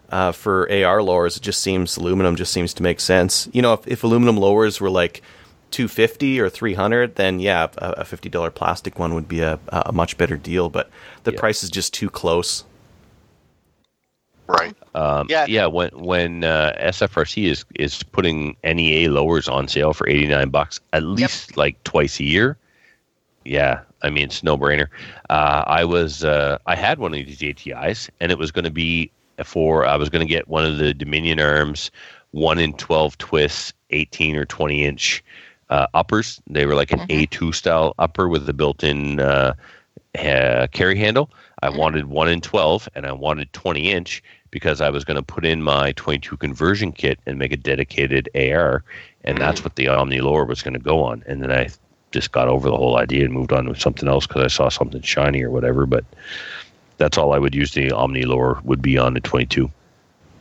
uh, 0.09 0.33
for 0.33 0.71
AR 0.73 1.03
lowers, 1.03 1.37
it 1.37 1.43
just 1.43 1.61
seems 1.61 1.99
aluminum 1.99 2.35
just 2.35 2.51
seems 2.51 2.73
to 2.75 2.83
make 2.83 2.99
sense. 2.99 3.47
You 3.53 3.61
know, 3.61 3.75
if, 3.75 3.87
if 3.87 4.05
aluminum 4.05 4.39
lowers 4.39 4.81
were 4.81 4.89
like 4.89 5.21
250 5.75 6.41
or 6.41 6.49
300, 6.49 7.17
then 7.17 7.41
yeah, 7.41 7.69
a, 7.79 7.91
a 7.99 8.05
fifty 8.05 8.29
dollar 8.29 8.51
plastic 8.51 8.99
one 8.99 9.15
would 9.15 9.29
be 9.29 9.41
a, 9.41 9.59
a 9.71 9.93
much 9.93 10.17
better 10.17 10.37
deal. 10.37 10.71
But 10.71 10.89
the 11.25 11.33
Yeah. 11.33 11.41
price 11.41 11.65
is 11.65 11.71
just 11.71 11.93
too 11.93 12.09
close. 12.11 12.65
Right. 14.47 14.77
Um, 14.95 15.27
Yeah. 15.29 15.47
yeah, 15.49 15.67
When 15.67 15.91
when 15.95 16.45
uh, 16.45 16.75
SFRC 16.81 17.47
is 17.51 17.65
is 17.75 18.03
putting 18.05 18.57
NEA 18.63 19.11
lowers 19.11 19.49
on 19.49 19.69
sale 19.69 19.93
for 19.95 20.09
eighty 20.09 20.27
nine 20.29 20.51
bucks 20.51 20.81
at 20.93 21.03
least 21.03 21.57
like 21.57 21.83
twice 21.85 22.21
a 22.21 22.25
year. 22.25 22.57
Yeah, 23.45 23.81
I 24.03 24.11
mean 24.11 24.25
it's 24.27 24.43
no 24.45 24.57
brainer. 24.57 24.89
Uh, 25.31 25.65
I 25.67 25.85
was 25.85 26.25
uh, 26.25 26.59
I 26.67 26.77
had 26.77 26.99
one 26.99 27.15
of 27.15 27.27
these 27.27 27.41
ATIs 27.41 28.09
and 28.21 28.31
it 28.33 28.39
was 28.39 28.53
going 28.53 28.65
to 28.65 28.71
be 28.71 29.11
for 29.45 29.85
I 29.87 29.97
was 29.97 30.09
going 30.11 30.27
to 30.27 30.33
get 30.33 30.47
one 30.49 30.65
of 30.65 30.79
the 30.79 30.95
Dominion 30.95 31.41
arms 31.41 31.91
one 32.33 32.59
in 32.59 32.75
twelve 32.75 33.19
twists, 33.19 33.73
eighteen 33.91 34.37
or 34.37 34.45
twenty 34.45 34.85
inch 34.85 35.25
uh, 35.71 35.87
uppers. 35.95 36.41
They 36.49 36.67
were 36.67 36.75
like 36.75 36.93
an 36.93 37.07
A 37.09 37.27
two 37.27 37.53
style 37.53 37.95
upper 37.99 38.29
with 38.29 38.47
the 38.47 38.53
built 38.53 38.83
in 38.83 39.21
uh, 39.21 39.55
uh, 40.19 40.67
carry 40.73 40.97
handle. 40.97 41.31
I 41.63 41.71
wanted 41.71 42.07
one 42.07 42.29
in 42.29 42.41
12 42.41 42.89
and 42.95 43.07
I 43.07 43.13
wanted 43.13 43.53
20 43.53 43.91
inch 43.91 44.23
because 44.51 44.81
I 44.81 44.91
was 44.91 45.05
going 45.05 45.17
to 45.17 45.23
put 45.23 45.45
in 45.45 45.63
my 45.63 45.93
22 45.93 46.37
conversion 46.37 46.93
kit 46.93 47.19
and 47.27 47.39
make 47.39 47.53
a 47.53 47.57
dedicated 47.57 48.29
AR. 48.35 48.85
And 49.25 49.39
that's 49.39 49.65
what 49.65 49.77
the 49.77 49.89
Omni 49.89 50.21
Lower 50.21 50.45
was 50.45 50.63
going 50.63 50.75
to 50.75 50.81
go 50.81 51.03
on. 51.03 51.25
And 51.27 51.43
then 51.43 51.51
I 51.51 51.69
just 52.13 52.33
got 52.33 52.49
over 52.49 52.69
the 52.69 52.77
whole 52.77 52.99
idea 52.99 53.25
and 53.25 53.33
moved 53.33 53.53
on 53.53 53.65
to 53.65 53.75
something 53.75 54.09
else 54.09 54.27
because 54.27 54.43
I 54.43 54.49
saw 54.49 54.69
something 54.69 55.03
shiny 55.03 55.43
or 55.43 55.51
whatever. 55.51 55.87
But 55.87 56.05
that's 56.99 57.19
all 57.19 57.33
I 57.33 57.39
would 57.39 57.55
use 57.55 57.73
the 57.73 57.91
Omni 57.91 58.25
Lower 58.25 58.61
would 58.63 58.83
be 58.83 58.99
on 58.99 59.15
the 59.15 59.21
22. 59.21 59.71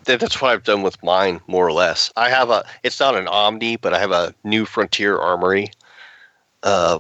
That- 0.06 0.20
That's 0.20 0.42
what 0.42 0.52
I've 0.52 0.64
done 0.64 0.82
with 0.82 1.02
mine, 1.04 1.40
more 1.48 1.66
or 1.68 1.72
less. 1.72 2.12
I 2.16 2.30
have 2.30 2.50
a. 2.50 2.66
It's 2.84 3.00
not 3.00 3.16
an 3.16 3.28
Omni, 3.28 3.78
but 3.78 3.94
I 3.94 4.00
have 4.00 4.12
a 4.12 4.34
New 4.44 4.66
Frontier 4.66 5.18
Armory, 5.18 5.72
uh, 6.64 7.00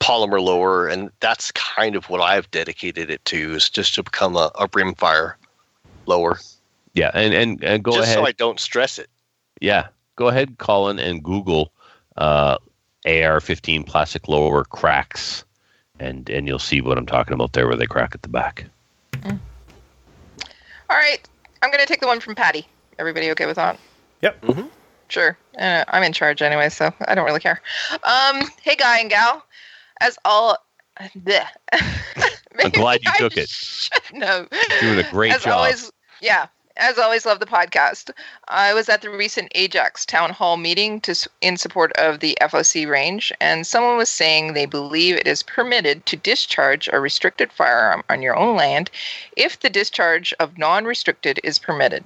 polymer 0.00 0.40
lower, 0.40 0.88
and 0.88 1.10
that's 1.20 1.50
kind 1.52 1.96
of 1.96 2.08
what 2.08 2.20
I've 2.20 2.50
dedicated 2.50 3.10
it 3.10 3.24
to, 3.26 3.54
is 3.54 3.68
just 3.68 3.94
to 3.96 4.02
become 4.02 4.36
a, 4.36 4.50
a 4.54 4.68
rimfire 4.68 5.34
lower, 6.06 6.38
Yeah. 6.94 7.10
And, 7.14 7.34
and, 7.34 7.62
and 7.64 7.82
go 7.84 7.92
just 7.92 8.04
ahead. 8.04 8.16
so 8.16 8.24
I 8.26 8.32
don't 8.32 8.58
stress 8.60 8.98
it. 8.98 9.10
Yeah, 9.60 9.88
go 10.16 10.28
ahead, 10.28 10.56
Colin, 10.58 10.98
and 10.98 11.22
Google 11.22 11.72
uh, 12.16 12.56
AR-15 13.04 13.86
plastic 13.86 14.28
lower 14.28 14.64
cracks, 14.64 15.44
and 15.98 16.30
and 16.30 16.46
you'll 16.46 16.58
see 16.60 16.80
what 16.80 16.96
I'm 16.96 17.06
talking 17.06 17.34
about 17.34 17.52
there, 17.52 17.66
where 17.66 17.76
they 17.76 17.86
crack 17.86 18.14
at 18.14 18.22
the 18.22 18.28
back. 18.28 18.64
All 19.24 20.96
right, 20.96 21.18
I'm 21.62 21.70
going 21.70 21.80
to 21.80 21.86
take 21.86 22.00
the 22.00 22.06
one 22.06 22.20
from 22.20 22.34
Patty. 22.34 22.66
Everybody 22.98 23.30
okay 23.32 23.46
with 23.46 23.56
that? 23.56 23.78
Yep. 24.22 24.44
Sure. 25.08 25.38
Uh, 25.58 25.84
I'm 25.88 26.02
in 26.02 26.12
charge 26.12 26.42
anyway, 26.42 26.68
so 26.68 26.92
I 27.06 27.14
don't 27.14 27.24
really 27.24 27.40
care. 27.40 27.60
Um, 28.04 28.48
hey, 28.62 28.76
guy 28.76 29.00
and 29.00 29.10
gal. 29.10 29.44
As 30.00 30.18
all. 30.24 30.56
Bleh. 31.00 31.46
I'm 31.72 32.70
glad 32.70 33.00
you 33.02 33.10
I 33.14 33.18
took 33.18 33.36
it. 33.36 33.48
should 33.48 34.02
know. 34.12 34.46
Doing 34.80 34.98
a 34.98 35.10
great 35.10 35.32
as 35.32 35.44
job. 35.44 35.54
always, 35.54 35.90
yeah. 36.20 36.46
As 36.80 36.96
always, 36.96 37.26
love 37.26 37.40
the 37.40 37.44
podcast. 37.44 38.12
I 38.46 38.72
was 38.72 38.88
at 38.88 39.02
the 39.02 39.10
recent 39.10 39.50
Ajax 39.56 40.06
town 40.06 40.30
hall 40.30 40.56
meeting 40.56 41.00
to 41.00 41.28
in 41.40 41.56
support 41.56 41.90
of 41.94 42.20
the 42.20 42.38
FOC 42.40 42.88
range, 42.88 43.32
and 43.40 43.66
someone 43.66 43.96
was 43.96 44.08
saying 44.08 44.52
they 44.52 44.64
believe 44.64 45.16
it 45.16 45.26
is 45.26 45.42
permitted 45.42 46.06
to 46.06 46.14
discharge 46.16 46.88
a 46.92 47.00
restricted 47.00 47.52
firearm 47.52 48.04
on 48.08 48.22
your 48.22 48.36
own 48.36 48.56
land 48.56 48.92
if 49.36 49.58
the 49.58 49.68
discharge 49.68 50.32
of 50.38 50.56
non-restricted 50.56 51.40
is 51.42 51.58
permitted. 51.58 52.04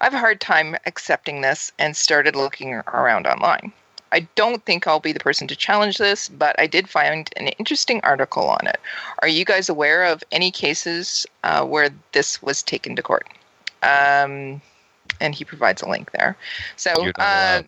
I 0.00 0.04
have 0.04 0.14
a 0.14 0.18
hard 0.18 0.40
time 0.40 0.74
accepting 0.86 1.42
this 1.42 1.70
and 1.78 1.94
started 1.94 2.34
looking 2.34 2.72
around 2.74 3.26
online. 3.26 3.74
I 4.10 4.20
don't 4.36 4.64
think 4.64 4.86
I'll 4.86 5.00
be 5.00 5.12
the 5.12 5.20
person 5.20 5.46
to 5.48 5.54
challenge 5.54 5.98
this, 5.98 6.30
but 6.30 6.58
I 6.58 6.66
did 6.66 6.88
find 6.88 7.28
an 7.36 7.48
interesting 7.48 8.00
article 8.02 8.48
on 8.48 8.66
it. 8.66 8.80
Are 9.18 9.28
you 9.28 9.44
guys 9.44 9.68
aware 9.68 10.04
of 10.04 10.24
any 10.32 10.50
cases 10.50 11.26
uh, 11.44 11.62
where 11.66 11.90
this 12.12 12.40
was 12.40 12.62
taken 12.62 12.96
to 12.96 13.02
court? 13.02 13.28
Um, 13.82 14.60
and 15.20 15.34
he 15.34 15.44
provides 15.44 15.82
a 15.82 15.88
link 15.88 16.10
there. 16.12 16.36
So 16.76 16.92
uh, 17.18 17.62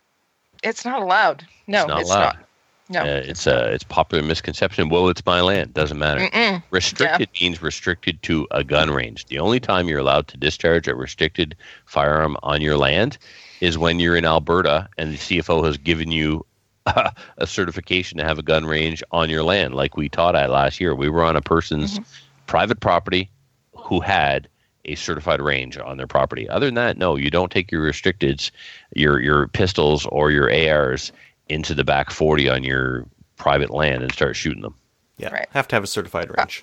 it's 0.63 0.85
not 0.85 1.03
allowed. 1.03 1.47
No, 1.67 1.81
it's 1.81 1.89
not 1.89 2.01
it's 2.01 2.11
allowed. 2.11 2.23
not. 2.23 2.47
No. 2.91 3.03
Uh, 3.03 3.23
it's 3.25 3.47
a 3.47 3.73
it's 3.73 3.85
popular 3.85 4.23
misconception. 4.25 4.89
Well, 4.89 5.09
it's 5.09 5.25
my 5.25 5.41
land. 5.41 5.75
Doesn't 5.75 5.99
matter. 5.99 6.23
Mm-mm. 6.23 6.63
Restricted 6.71 7.29
means 7.41 7.63
restricted 7.63 8.21
to 8.25 8.49
a 8.51 8.65
gun 8.65 8.91
range. 8.91 9.27
The 9.27 9.39
only 9.39 9.61
time 9.61 9.89
you're 9.89 10.01
allowed 10.01 10.27
to 10.29 10.37
discharge 10.37 10.89
a 10.89 10.95
restricted 10.97 11.55
firearm 11.87 12.37
on 12.43 12.61
your 12.61 12.77
land 12.77 13.17
is 13.61 13.79
when 13.79 14.01
you're 14.01 14.17
in 14.17 14.25
Alberta 14.25 14.89
and 14.99 15.13
the 15.13 15.19
CFO 15.19 15.65
has 15.65 15.77
given 15.77 16.11
you 16.11 16.45
a 16.87 17.47
certification 17.47 18.19
to 18.19 18.25
have 18.25 18.41
a 18.41 18.43
gun 18.43 18.67
range 18.67 19.05
on 19.13 19.31
your 19.31 19.45
land, 19.45 19.75
like 19.75 19.97
we 19.97 20.09
taught 20.09 20.35
at 20.35 20.51
last 20.51 20.81
year. 20.81 20.93
We 20.93 21.09
were 21.09 21.23
on 21.23 21.37
a 21.37 21.43
person's 21.43 22.01
private 22.49 22.81
property 22.81 23.31
who 23.77 24.01
had 24.01 24.49
a 24.85 24.95
certified 24.95 25.41
range 25.41 25.77
on 25.79 25.97
their 25.97 26.07
property. 26.07 26.49
Other 26.49 26.67
than 26.67 26.75
that, 26.75 26.97
no, 26.97 27.17
you 27.17 27.31
don't 27.31 27.53
take 27.53 27.71
your 27.71 27.83
restricteds, 27.83 28.51
your 28.95 29.21
your 29.21 29.49
pistols 29.49 30.07
or 30.07 30.31
your 30.31 30.51
ARs 30.53 31.13
into 31.49 31.75
the 31.75 31.85
back 31.85 32.11
40 32.11 32.49
on 32.49 32.65
your 32.65 33.05
private 33.37 33.71
land 33.71 34.03
and 34.03 34.13
start 34.13 34.37
shooting 34.37 34.63
them. 34.63 34.75
Yeah. 35.19 35.33
Right. 35.33 35.49
Have 35.53 35.69
to 35.69 35.77
have 35.77 35.85
a 35.85 35.89
certified 35.89 36.31
range. 36.37 36.63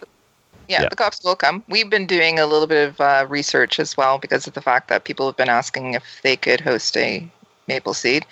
Yeah, 0.68 0.84
Yeah. 0.84 0.90
the 0.90 0.96
cops 0.96 1.24
will 1.24 1.36
come. 1.36 1.64
We've 1.70 1.90
been 1.90 2.08
doing 2.08 2.40
a 2.40 2.46
little 2.46 2.68
bit 2.68 2.90
of 2.90 3.02
uh, 3.02 3.26
research 3.30 3.80
as 3.80 3.96
well 3.96 4.18
because 4.18 4.48
of 4.48 4.54
the 4.54 4.62
fact 4.62 4.88
that 4.90 5.04
people 5.04 5.26
have 5.28 5.38
been 5.38 5.50
asking 5.50 5.94
if 5.94 6.04
they 6.24 6.36
could 6.36 6.60
host 6.62 6.96
a 6.98 7.28
maple 7.68 7.94
seed. 7.94 8.26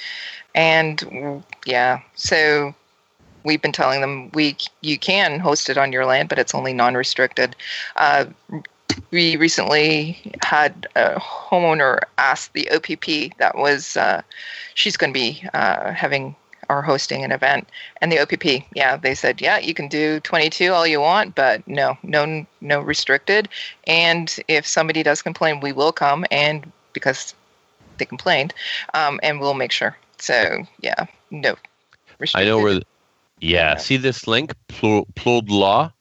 And 0.56 1.44
yeah, 1.66 2.00
so 2.16 2.74
we've 3.44 3.62
been 3.62 3.72
telling 3.72 4.02
them 4.02 4.32
we 4.34 4.58
you 4.82 4.98
can 4.98 5.40
host 5.40 5.70
it 5.70 5.78
on 5.78 5.92
your 5.92 6.06
land, 6.06 6.30
but 6.30 6.40
it's 6.40 6.56
only 6.56 6.74
non-restricted. 6.74 7.56
Uh, 7.98 8.26
we 9.12 9.36
recently 9.36 10.18
had 10.42 10.88
a 10.96 11.20
homeowner 11.20 12.00
ask 12.18 12.52
the 12.54 12.70
OPP 12.72 13.38
that 13.38 13.56
was 13.58 13.98
uh, 13.98 14.22
she's 14.74 14.98
going 14.98 15.14
to 15.14 15.20
be 15.20 15.44
uh, 15.54 15.92
having 15.92 16.36
or 16.68 16.82
hosting 16.82 17.24
an 17.24 17.32
event 17.32 17.70
and 18.02 18.12
the 18.12 18.20
OPP 18.20 18.66
yeah 18.74 18.98
they 18.98 19.14
said 19.14 19.40
yeah 19.40 19.60
you 19.60 19.74
can 19.74 19.88
do 19.88 20.20
22 20.22 20.72
all 20.72 20.88
you 20.88 21.00
want 21.00 21.36
but 21.36 21.66
no 21.68 21.96
no 22.02 22.44
no 22.62 22.82
restricted 22.82 23.48
and 23.86 24.40
if 24.48 24.66
somebody 24.66 25.04
does 25.04 25.22
complain 25.22 25.60
we 25.60 25.72
will 25.72 25.92
come 25.92 26.26
and 26.32 26.72
because 26.94 27.36
they 28.00 28.06
complained 28.06 28.52
um, 28.96 29.20
and 29.22 29.40
we'll 29.40 29.54
make 29.54 29.72
sure 29.72 29.96
so 30.18 30.66
yeah 30.82 31.06
no 31.30 31.56
Restricted. 32.20 32.48
I 32.48 32.50
know 32.50 32.60
where. 32.64 32.74
The, 32.76 32.84
yeah, 33.42 33.76
see 33.78 33.98
this 33.98 34.28
link, 34.28 34.54
Pl- 34.68 35.08
Law. 35.26 35.92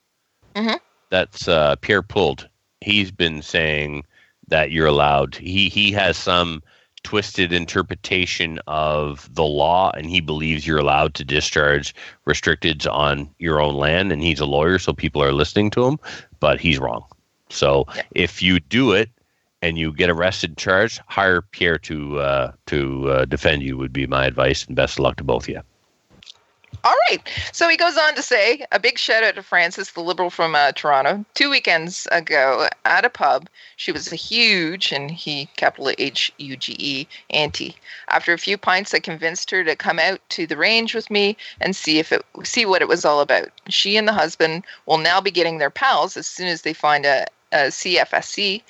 Mhm. 0.54 0.78
That's 1.10 1.48
uh, 1.48 1.76
Pierre 1.76 2.02
Pluld. 2.02 2.48
He's 2.84 3.10
been 3.10 3.42
saying 3.42 4.04
that 4.48 4.70
you're 4.70 4.86
allowed. 4.86 5.34
He 5.34 5.68
he 5.68 5.90
has 5.92 6.16
some 6.16 6.62
twisted 7.02 7.52
interpretation 7.52 8.58
of 8.66 9.28
the 9.34 9.44
law, 9.44 9.90
and 9.96 10.06
he 10.08 10.20
believes 10.20 10.66
you're 10.66 10.78
allowed 10.78 11.14
to 11.14 11.24
discharge 11.24 11.94
restricteds 12.26 12.90
on 12.90 13.28
your 13.38 13.60
own 13.60 13.74
land. 13.74 14.12
And 14.12 14.22
he's 14.22 14.40
a 14.40 14.46
lawyer, 14.46 14.78
so 14.78 14.92
people 14.92 15.22
are 15.22 15.32
listening 15.32 15.70
to 15.70 15.84
him, 15.86 15.98
but 16.40 16.60
he's 16.60 16.78
wrong. 16.78 17.04
So 17.50 17.86
Yeah. 17.94 18.02
if 18.14 18.42
you 18.42 18.60
do 18.60 18.92
it 18.92 19.10
and 19.62 19.78
you 19.78 19.92
get 19.92 20.10
arrested 20.10 20.50
and 20.50 20.58
charged, 20.58 21.00
hire 21.06 21.42
Pierre 21.42 21.78
to 21.78 22.20
uh, 22.20 22.52
to 22.66 23.10
uh, 23.10 23.24
defend 23.26 23.62
you. 23.62 23.76
Would 23.78 23.92
be 23.92 24.06
my 24.06 24.26
advice, 24.26 24.66
and 24.66 24.76
best 24.76 24.98
of 24.98 25.02
luck 25.04 25.16
to 25.16 25.24
both 25.24 25.44
of 25.44 25.48
you. 25.50 25.62
All 26.82 26.96
right. 27.10 27.20
So 27.52 27.68
he 27.68 27.76
goes 27.76 27.96
on 27.96 28.14
to 28.14 28.22
say 28.22 28.64
a 28.72 28.80
big 28.80 28.98
shout 28.98 29.22
out 29.22 29.34
to 29.36 29.42
Frances, 29.42 29.92
the 29.92 30.00
liberal 30.00 30.30
from 30.30 30.54
uh, 30.54 30.72
Toronto. 30.72 31.24
Two 31.34 31.50
weekends 31.50 32.08
ago 32.10 32.68
at 32.84 33.04
a 33.04 33.10
pub, 33.10 33.48
she 33.76 33.92
was 33.92 34.12
a 34.12 34.16
huge, 34.16 34.92
and 34.92 35.10
he 35.10 35.46
capital 35.56 35.92
H 35.98 36.32
U 36.38 36.56
G 36.56 36.76
E, 36.78 37.08
anti. 37.30 37.76
After 38.08 38.32
a 38.32 38.38
few 38.38 38.58
pints, 38.58 38.94
I 38.94 39.00
convinced 39.00 39.50
her 39.50 39.64
to 39.64 39.76
come 39.76 39.98
out 39.98 40.20
to 40.30 40.46
the 40.46 40.56
range 40.56 40.94
with 40.94 41.10
me 41.10 41.36
and 41.60 41.76
see 41.76 41.98
if 41.98 42.12
it 42.12 42.24
see 42.42 42.66
what 42.66 42.82
it 42.82 42.88
was 42.88 43.04
all 43.04 43.20
about. 43.20 43.48
She 43.68 43.96
and 43.96 44.08
the 44.08 44.12
husband 44.12 44.64
will 44.86 44.98
now 44.98 45.20
be 45.20 45.30
getting 45.30 45.58
their 45.58 45.70
PALs 45.70 46.16
as 46.16 46.26
soon 46.26 46.48
as 46.48 46.62
they 46.62 46.72
find 46.72 47.04
a, 47.04 47.26
a 47.52 47.68
CFSC 47.68 48.62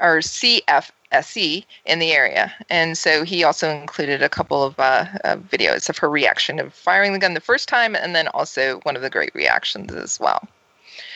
or 0.00 0.18
CFSE 0.18 0.92
E 1.36 1.64
in 1.84 1.98
the 1.98 2.12
area. 2.12 2.52
And 2.70 2.96
so 2.96 3.24
he 3.24 3.44
also 3.44 3.70
included 3.70 4.22
a 4.22 4.28
couple 4.28 4.62
of 4.62 4.78
uh, 4.78 5.06
uh, 5.24 5.36
videos 5.36 5.88
of 5.88 5.98
her 5.98 6.08
reaction 6.10 6.58
of 6.58 6.74
firing 6.74 7.12
the 7.12 7.18
gun 7.18 7.34
the 7.34 7.40
first 7.40 7.68
time, 7.68 7.94
and 7.94 8.14
then 8.14 8.28
also 8.28 8.80
one 8.80 8.96
of 8.96 9.02
the 9.02 9.10
great 9.10 9.34
reactions 9.34 9.92
as 9.94 10.20
well. 10.20 10.46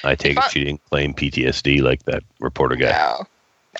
I 0.04 0.14
take 0.14 0.32
If 0.32 0.38
I- 0.38 0.46
it 0.46 0.52
she 0.52 0.64
didn't 0.64 0.84
claim 0.90 1.14
PTSD 1.14 1.82
like 1.82 2.02
that 2.04 2.22
reporter 2.40 2.76
guy. 2.76 2.90
No, 2.90 3.26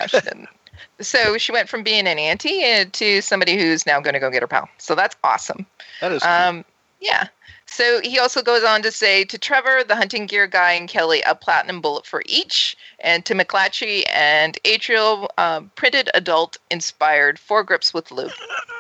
no, 0.01 0.07
she 0.07 0.21
didn't. 0.21 0.49
so 1.01 1.39
she 1.39 1.53
went 1.53 1.69
from 1.69 1.83
being 1.83 2.07
an 2.07 2.19
anti 2.19 2.65
uh, 2.65 2.85
to 2.93 3.21
somebody 3.21 3.57
who's 3.57 3.87
now 3.87 4.01
going 4.01 4.15
to 4.15 4.21
go 4.21 4.31
get 4.31 4.43
her 4.43 4.47
PAL. 4.49 4.69
So 4.79 4.95
that's 4.95 5.17
awesome. 5.25 5.67
That 6.01 6.13
is 6.13 6.23
cool. 6.23 6.31
Um, 6.31 6.65
yeah. 7.01 7.29
So 7.73 8.01
he 8.03 8.19
also 8.19 8.43
goes 8.43 8.63
on 8.65 8.83
to 8.83 8.93
say 8.93 9.25
to 9.25 9.39
Trevor, 9.39 9.83
the 9.83 9.97
hunting 9.97 10.27
gear 10.27 10.47
guy, 10.47 10.73
and 10.73 10.87
Kelly, 10.89 11.23
a 11.23 11.35
platinum 11.35 11.81
bullet 11.81 12.05
for 12.05 12.23
each, 12.27 12.77
and 13.01 13.25
to 13.25 13.35
McClatchy 13.35 14.03
and 14.13 14.59
Adriel, 14.67 15.31
um, 15.39 15.71
printed 15.75 16.11
adult 16.13 16.59
inspired 16.71 17.39
four 17.39 17.65
grips 17.65 17.95
with 17.95 18.11
loop. 18.11 18.33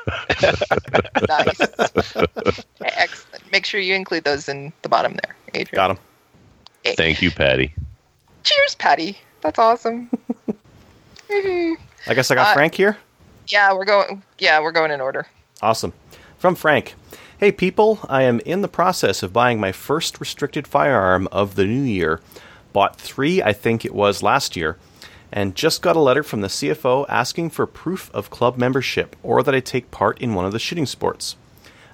nice. 1.27 1.61
Excellent. 2.83 3.51
Make 3.51 3.65
sure 3.65 3.81
you 3.81 3.95
include 3.95 4.25
those 4.25 4.47
in 4.47 4.75
the 4.83 4.91
bottom 4.91 5.17
there, 5.25 5.37
Adrian. 5.55 5.77
Got 5.77 5.91
him. 5.93 5.99
Thank 6.97 7.23
you, 7.23 7.31
Patty. 7.31 7.73
Cheers, 8.45 8.75
Patty. 8.75 9.17
That's 9.41 9.59
awesome. 9.59 10.11
Mhm. 11.31 11.77
I 12.07 12.15
guess 12.15 12.31
I 12.31 12.35
got 12.35 12.49
Uh, 12.49 12.53
Frank 12.55 12.75
here. 12.75 12.99
Yeah, 13.49 13.73
we're 13.73 13.87
going. 13.87 14.23
Yeah, 14.39 14.61
we're 14.61 14.73
going 14.73 14.91
in 14.91 15.01
order. 15.01 15.27
Awesome. 15.63 15.95
From 16.39 16.55
Frank. 16.57 16.95
Hey 17.43 17.51
people, 17.51 17.99
I 18.09 18.23
am 18.23 18.39
in 18.47 18.63
the 18.63 18.69
process 18.69 19.25
of 19.25 19.33
buying 19.33 19.59
my 19.59 19.73
first 19.73 20.21
restricted 20.21 20.65
firearm 20.65 21.27
of 21.33 21.57
the 21.57 21.65
new 21.65 21.83
year. 21.83 22.21
Bought 22.73 22.95
three, 23.01 23.43
I 23.43 23.53
think 23.53 23.85
it 23.85 23.93
was 23.93 24.23
last 24.23 24.55
year, 24.55 24.79
and 25.33 25.57
just 25.57 25.83
got 25.83 25.97
a 25.97 26.01
letter 26.01 26.23
from 26.23 26.43
the 26.43 26.47
CFO 26.47 27.05
asking 27.09 27.51
for 27.51 27.67
proof 27.67 28.13
of 28.15 28.31
club 28.31 28.59
membership 28.59 29.17
or 29.25 29.43
that 29.43 29.57
I 29.57 29.59
take 29.59 29.91
part 29.91 30.21
in 30.21 30.35
one 30.35 30.45
of 30.45 30.53
the 30.53 30.61
shooting 30.61 30.87
sports. 30.87 31.35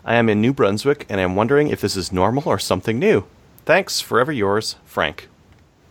I 0.04 0.16
am 0.16 0.28
in 0.28 0.42
New 0.42 0.52
Brunswick 0.52 1.06
and 1.08 1.18
I'm 1.18 1.34
wondering 1.34 1.68
if 1.68 1.80
this 1.80 1.96
is 1.96 2.12
normal 2.12 2.42
or 2.44 2.58
something 2.58 2.98
new. 2.98 3.24
Thanks, 3.64 4.02
forever 4.02 4.32
yours, 4.32 4.76
Frank. 4.84 5.28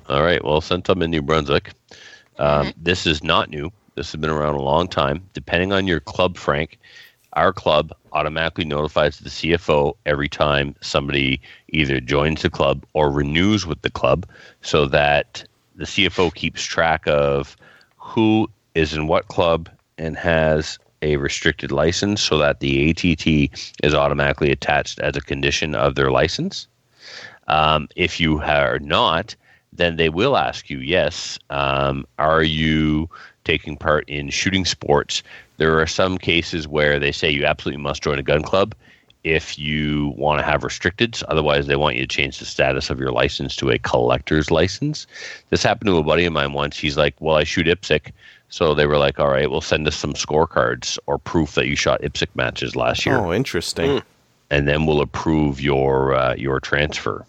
All 0.07 0.21
right. 0.21 0.43
Well, 0.43 0.61
since 0.61 0.87
I'm 0.87 1.01
in 1.01 1.09
New 1.09 1.23
Brunswick, 1.23 1.71
um, 2.37 2.73
this 2.77 3.07
is 3.07 3.23
not 3.23 3.49
new. 3.49 3.71
This 3.95 4.11
has 4.11 4.21
been 4.21 4.29
around 4.29 4.53
a 4.53 4.61
long 4.61 4.87
time. 4.87 5.27
Depending 5.33 5.73
on 5.73 5.87
your 5.87 5.99
club, 5.99 6.37
Frank, 6.37 6.77
our 7.33 7.53
club 7.53 7.93
automatically 8.13 8.65
notifies 8.65 9.19
the 9.19 9.29
CFO 9.29 9.95
every 10.05 10.29
time 10.29 10.75
somebody 10.81 11.41
either 11.69 11.99
joins 11.99 12.41
the 12.41 12.49
club 12.49 12.85
or 12.93 13.11
renews 13.11 13.65
with 13.65 13.81
the 13.81 13.89
club 13.89 14.25
so 14.61 14.85
that 14.87 15.45
the 15.75 15.85
CFO 15.85 16.33
keeps 16.33 16.63
track 16.63 17.07
of 17.07 17.55
who 17.97 18.49
is 18.75 18.93
in 18.93 19.07
what 19.07 19.27
club 19.27 19.69
and 19.97 20.17
has 20.17 20.79
a 21.01 21.17
restricted 21.17 21.71
license 21.71 22.21
so 22.21 22.37
that 22.37 22.59
the 22.59 22.89
ATT 22.89 23.51
is 23.83 23.93
automatically 23.93 24.51
attached 24.51 24.99
as 24.99 25.15
a 25.15 25.21
condition 25.21 25.75
of 25.75 25.95
their 25.95 26.09
license. 26.09 26.67
Um, 27.47 27.87
if 27.95 28.19
you 28.19 28.41
are 28.41 28.79
not, 28.79 29.35
then 29.73 29.95
they 29.95 30.09
will 30.09 30.37
ask 30.37 30.69
you, 30.69 30.79
yes, 30.79 31.37
um, 31.49 32.05
are 32.17 32.43
you 32.43 33.09
taking 33.43 33.77
part 33.77 34.07
in 34.09 34.29
shooting 34.29 34.65
sports? 34.65 35.23
There 35.57 35.79
are 35.79 35.87
some 35.87 36.17
cases 36.17 36.67
where 36.67 36.99
they 36.99 37.11
say 37.11 37.29
you 37.29 37.45
absolutely 37.45 37.81
must 37.81 38.03
join 38.03 38.19
a 38.19 38.23
gun 38.23 38.43
club 38.43 38.75
if 39.23 39.57
you 39.59 40.13
want 40.15 40.39
to 40.39 40.45
have 40.45 40.61
restricteds. 40.61 41.23
Otherwise, 41.27 41.67
they 41.67 41.75
want 41.75 41.95
you 41.95 42.01
to 42.03 42.07
change 42.07 42.39
the 42.39 42.45
status 42.45 42.89
of 42.89 42.99
your 42.99 43.11
license 43.11 43.55
to 43.57 43.69
a 43.71 43.79
collector's 43.79 44.51
license. 44.51 45.07
This 45.49 45.63
happened 45.63 45.87
to 45.87 45.97
a 45.97 46.03
buddy 46.03 46.25
of 46.25 46.33
mine 46.33 46.53
once. 46.53 46.77
He's 46.77 46.95
like, 46.97 47.15
well, 47.19 47.35
I 47.35 47.43
shoot 47.43 47.65
IPSC. 47.67 48.11
So 48.49 48.73
they 48.73 48.85
were 48.85 48.97
like, 48.97 49.19
all 49.19 49.27
right, 49.29 49.51
well, 49.51 49.59
send 49.59 49.85
us 49.87 49.95
some 49.97 50.13
scorecards 50.13 50.97
or 51.07 51.17
proof 51.17 51.55
that 51.55 51.67
you 51.67 51.75
shot 51.75 52.01
IPSC 52.01 52.27
matches 52.35 52.75
last 52.75 53.05
year 53.05 53.17
Oh, 53.17 53.33
interesting. 53.33 54.01
and 54.49 54.67
then 54.67 54.85
we'll 54.85 55.01
approve 55.01 55.59
your 55.59 56.13
uh, 56.15 56.35
your 56.35 56.59
transfer. 56.61 57.25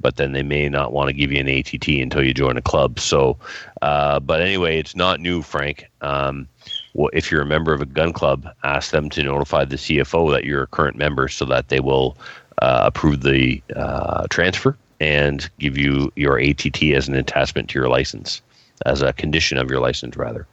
But 0.00 0.16
then 0.16 0.32
they 0.32 0.44
may 0.44 0.68
not 0.68 0.92
want 0.92 1.08
to 1.08 1.12
give 1.12 1.32
you 1.32 1.40
an 1.40 1.48
ATT 1.48 1.88
until 1.88 2.24
you 2.24 2.32
join 2.32 2.56
a 2.56 2.62
club. 2.62 3.00
So, 3.00 3.36
uh, 3.82 4.20
but 4.20 4.40
anyway, 4.40 4.78
it's 4.78 4.94
not 4.94 5.18
new, 5.20 5.42
Frank. 5.42 5.90
Um, 6.00 6.46
well, 6.94 7.10
if 7.12 7.30
you're 7.30 7.42
a 7.42 7.46
member 7.46 7.72
of 7.72 7.80
a 7.80 7.86
gun 7.86 8.12
club, 8.12 8.48
ask 8.64 8.90
them 8.90 9.08
to 9.10 9.22
notify 9.22 9.64
the 9.64 9.76
CFO 9.76 10.30
that 10.32 10.44
you're 10.44 10.62
a 10.62 10.66
current 10.68 10.96
member, 10.96 11.28
so 11.28 11.44
that 11.46 11.68
they 11.68 11.80
will 11.80 12.16
uh, 12.62 12.82
approve 12.84 13.22
the 13.22 13.62
uh, 13.76 14.26
transfer 14.30 14.76
and 15.00 15.48
give 15.58 15.78
you 15.78 16.12
your 16.16 16.38
ATT 16.38 16.82
as 16.94 17.06
an 17.08 17.14
attachment 17.14 17.70
to 17.70 17.78
your 17.78 17.88
license, 17.88 18.42
as 18.86 19.00
a 19.02 19.12
condition 19.12 19.58
of 19.58 19.70
your 19.70 19.80
license, 19.80 20.16
rather. 20.16 20.46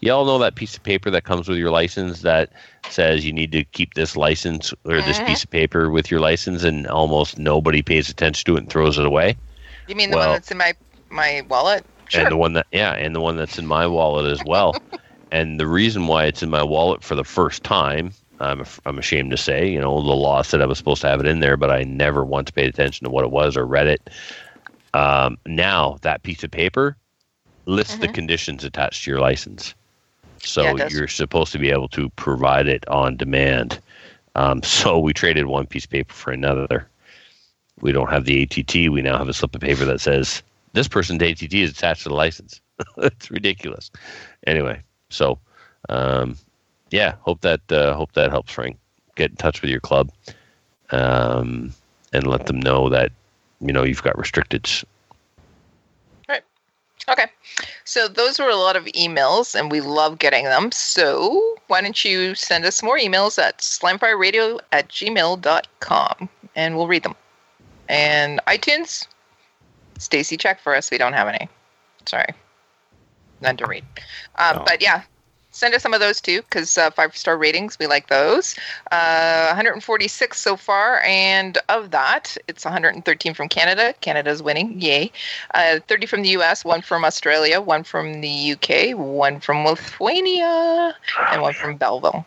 You 0.00 0.12
all 0.12 0.24
know 0.24 0.38
that 0.38 0.54
piece 0.56 0.76
of 0.76 0.82
paper 0.82 1.10
that 1.10 1.24
comes 1.24 1.48
with 1.48 1.58
your 1.58 1.70
license 1.70 2.22
that 2.22 2.50
says 2.88 3.24
you 3.24 3.32
need 3.32 3.52
to 3.52 3.64
keep 3.64 3.94
this 3.94 4.16
license 4.16 4.72
or 4.84 5.00
this 5.02 5.18
Mhm. 5.20 5.26
piece 5.26 5.44
of 5.44 5.50
paper 5.50 5.90
with 5.90 6.10
your 6.10 6.20
license, 6.20 6.64
and 6.64 6.86
almost 6.88 7.38
nobody 7.38 7.82
pays 7.82 8.08
attention 8.08 8.44
to 8.46 8.56
it 8.56 8.60
and 8.60 8.70
throws 8.70 8.98
it 8.98 9.04
away. 9.06 9.36
You 9.86 9.94
mean 9.94 10.10
the 10.10 10.16
Well- 10.16 10.28
one 10.30 10.36
that's 10.36 10.50
in 10.50 10.56
my 10.58 10.74
my 11.10 11.42
wallet? 11.48 11.84
Sure. 12.08 12.22
And 12.22 12.32
the 12.32 12.36
one 12.36 12.54
that, 12.54 12.66
yeah, 12.72 12.92
and 12.94 13.14
the 13.14 13.20
one 13.20 13.36
that's 13.36 13.58
in 13.58 13.66
my 13.66 13.86
wallet 13.86 14.30
as 14.32 14.42
well. 14.46 14.74
and 15.32 15.60
the 15.60 15.66
reason 15.68 16.08
why 16.08 16.26
it's 16.26 16.42
in 16.44 16.50
my 16.50 16.62
wallet 16.62 17.02
for 17.04 17.16
the 17.16 17.24
first 17.24 17.64
time, 17.64 18.12
I'm, 18.40 18.64
I'm 18.86 18.98
ashamed 18.98 19.32
to 19.32 19.38
say, 19.38 19.68
you 19.70 19.80
know, 19.80 19.96
the 20.02 20.12
law 20.12 20.42
said 20.42 20.62
I 20.62 20.66
was 20.66 20.78
supposed 20.78 21.02
to 21.02 21.08
have 21.08 21.20
it 21.20 21.26
in 21.26 21.40
there, 21.40 21.56
but 21.56 21.70
I 21.70 21.84
never 21.84 22.24
once 22.24 22.50
paid 22.50 22.68
attention 22.68 23.06
to 23.06 23.10
what 23.10 23.24
it 23.24 23.32
was 23.32 23.56
or 23.56 23.66
read 23.66 23.88
it. 23.88 24.10
Um, 24.94 25.38
now 25.46 25.98
that 26.02 26.22
piece 26.22 26.44
of 26.44 26.50
paper 26.52 26.96
lists 27.66 27.98
the 27.98 28.08
Mhm. 28.08 28.14
conditions 28.14 28.64
attached 28.64 29.04
to 29.04 29.10
your 29.10 29.20
license. 29.20 29.74
So 30.44 30.76
Yeah, 30.78 30.88
you're 30.88 31.08
supposed 31.08 31.52
to 31.52 31.58
be 31.58 31.70
able 31.70 31.88
to 31.90 32.10
provide 32.10 32.68
it 32.68 32.88
on 32.88 33.16
demand. 33.16 33.80
Um, 34.36 34.62
so 34.64 34.98
we 34.98 35.14
traded 35.14 35.46
one 35.46 35.66
piece 35.66 35.84
of 35.84 35.90
paper 35.90 36.14
for 36.14 36.32
another. 36.32 36.90
We 37.80 37.92
don't 37.92 38.10
have 38.10 38.24
the 38.26 38.42
ATT. 38.42 38.88
We 38.88 39.02
now 39.02 39.18
have 39.18 39.28
a 39.28 39.32
slip 39.34 39.54
of 39.54 39.60
paper 39.60 39.84
that 39.84 40.00
says 40.00 40.42
this 40.74 40.88
person's 40.88 41.22
ATT 41.22 41.62
is 41.62 41.70
attached 41.70 42.02
to 42.04 42.08
the 42.10 42.14
license. 42.14 42.60
it's 42.98 43.30
ridiculous. 43.30 43.90
Anyway, 44.46 44.82
so 45.12 45.38
um, 45.88 46.36
yeah, 46.90 47.14
hope 47.20 47.40
that 47.40 47.60
uh, 47.70 47.94
hope 47.94 48.12
that 48.12 48.30
helps, 48.30 48.52
Frank. 48.52 48.78
Get 49.14 49.30
in 49.30 49.36
touch 49.36 49.60
with 49.60 49.70
your 49.70 49.80
club 49.80 50.10
um, 50.90 51.72
and 52.12 52.26
let 52.26 52.46
them 52.46 52.60
know 52.60 52.88
that 52.88 53.12
you 53.60 53.72
know 53.72 53.82
you've 53.82 54.02
got 54.02 54.16
restricted. 54.18 54.68
Right. 56.28 56.42
Okay. 57.08 57.26
So 57.84 58.08
those 58.08 58.38
were 58.38 58.48
a 58.48 58.56
lot 58.56 58.76
of 58.76 58.84
emails, 58.86 59.58
and 59.58 59.70
we 59.70 59.80
love 59.80 60.18
getting 60.18 60.44
them. 60.44 60.70
So 60.72 61.56
why 61.66 61.80
don't 61.80 62.04
you 62.04 62.34
send 62.34 62.64
us 62.64 62.82
more 62.82 62.98
emails 62.98 63.38
at 63.42 63.58
slamfireradio 63.58 64.60
at 64.72 64.88
gmail.com. 64.88 66.28
and 66.54 66.76
we'll 66.76 66.86
read 66.86 67.02
them. 67.02 67.14
And 67.88 68.40
iTunes, 68.46 69.06
Stacy, 69.98 70.36
check 70.36 70.60
for 70.60 70.76
us. 70.76 70.90
We 70.90 70.98
don't 70.98 71.12
have 71.14 71.28
any. 71.28 71.48
Sorry, 72.06 72.28
none 73.42 73.56
to 73.58 73.66
read. 73.66 73.84
Um. 74.36 74.62
But 74.64 74.80
yeah, 74.80 75.02
send 75.52 75.74
us 75.74 75.82
some 75.82 75.94
of 75.94 76.00
those 76.00 76.20
too, 76.20 76.42
because 76.42 76.76
uh, 76.76 76.90
five 76.90 77.16
star 77.16 77.38
ratings, 77.38 77.78
we 77.78 77.86
like 77.86 78.08
those. 78.08 78.56
Uh, 78.90 79.46
146 79.48 80.40
so 80.40 80.56
far, 80.56 81.00
and 81.04 81.58
of 81.68 81.90
that, 81.92 82.36
it's 82.48 82.64
113 82.64 83.34
from 83.34 83.48
Canada. 83.48 83.94
Canada's 84.00 84.42
winning, 84.42 84.80
yay. 84.80 85.12
Uh, 85.54 85.78
30 85.86 86.06
from 86.06 86.22
the 86.22 86.30
US, 86.30 86.64
one 86.64 86.82
from 86.82 87.04
Australia, 87.04 87.60
one 87.60 87.84
from 87.84 88.20
the 88.20 88.52
UK, 88.52 88.96
one 88.96 89.38
from 89.38 89.64
Lithuania, 89.64 90.96
and 91.30 91.42
one 91.42 91.52
from 91.52 91.76
Belleville. 91.76 92.24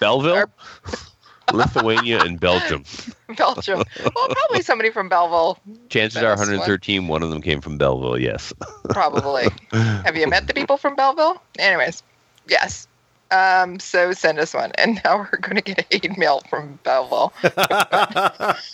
Belleville, 0.00 0.46
Lithuania, 1.52 2.20
and 2.20 2.38
Belgium. 2.38 2.84
Belgium. 3.36 3.82
well, 4.00 4.28
probably 4.28 4.62
somebody 4.62 4.90
from 4.90 5.08
Belleville, 5.08 5.58
Chances 5.88 6.20
That's 6.20 6.24
are 6.24 6.42
113. 6.42 7.08
One 7.08 7.22
of 7.22 7.30
them 7.30 7.42
came 7.42 7.60
from 7.60 7.78
Belleville. 7.78 8.18
Yes. 8.18 8.52
probably. 8.90 9.44
Have 9.72 10.16
you 10.16 10.26
met 10.26 10.46
the 10.46 10.54
people 10.54 10.76
from 10.76 10.94
Belleville? 10.96 11.40
Anyways, 11.58 12.02
yes. 12.48 12.86
Um, 13.30 13.80
so 13.80 14.12
send 14.12 14.38
us 14.38 14.52
one. 14.52 14.72
And 14.76 15.00
now 15.04 15.16
we're 15.32 15.38
going 15.38 15.56
to 15.56 15.62
get 15.62 15.78
a 15.78 15.84
hate 15.90 16.18
mail 16.18 16.42
from 16.50 16.78
Belleville. 16.84 17.32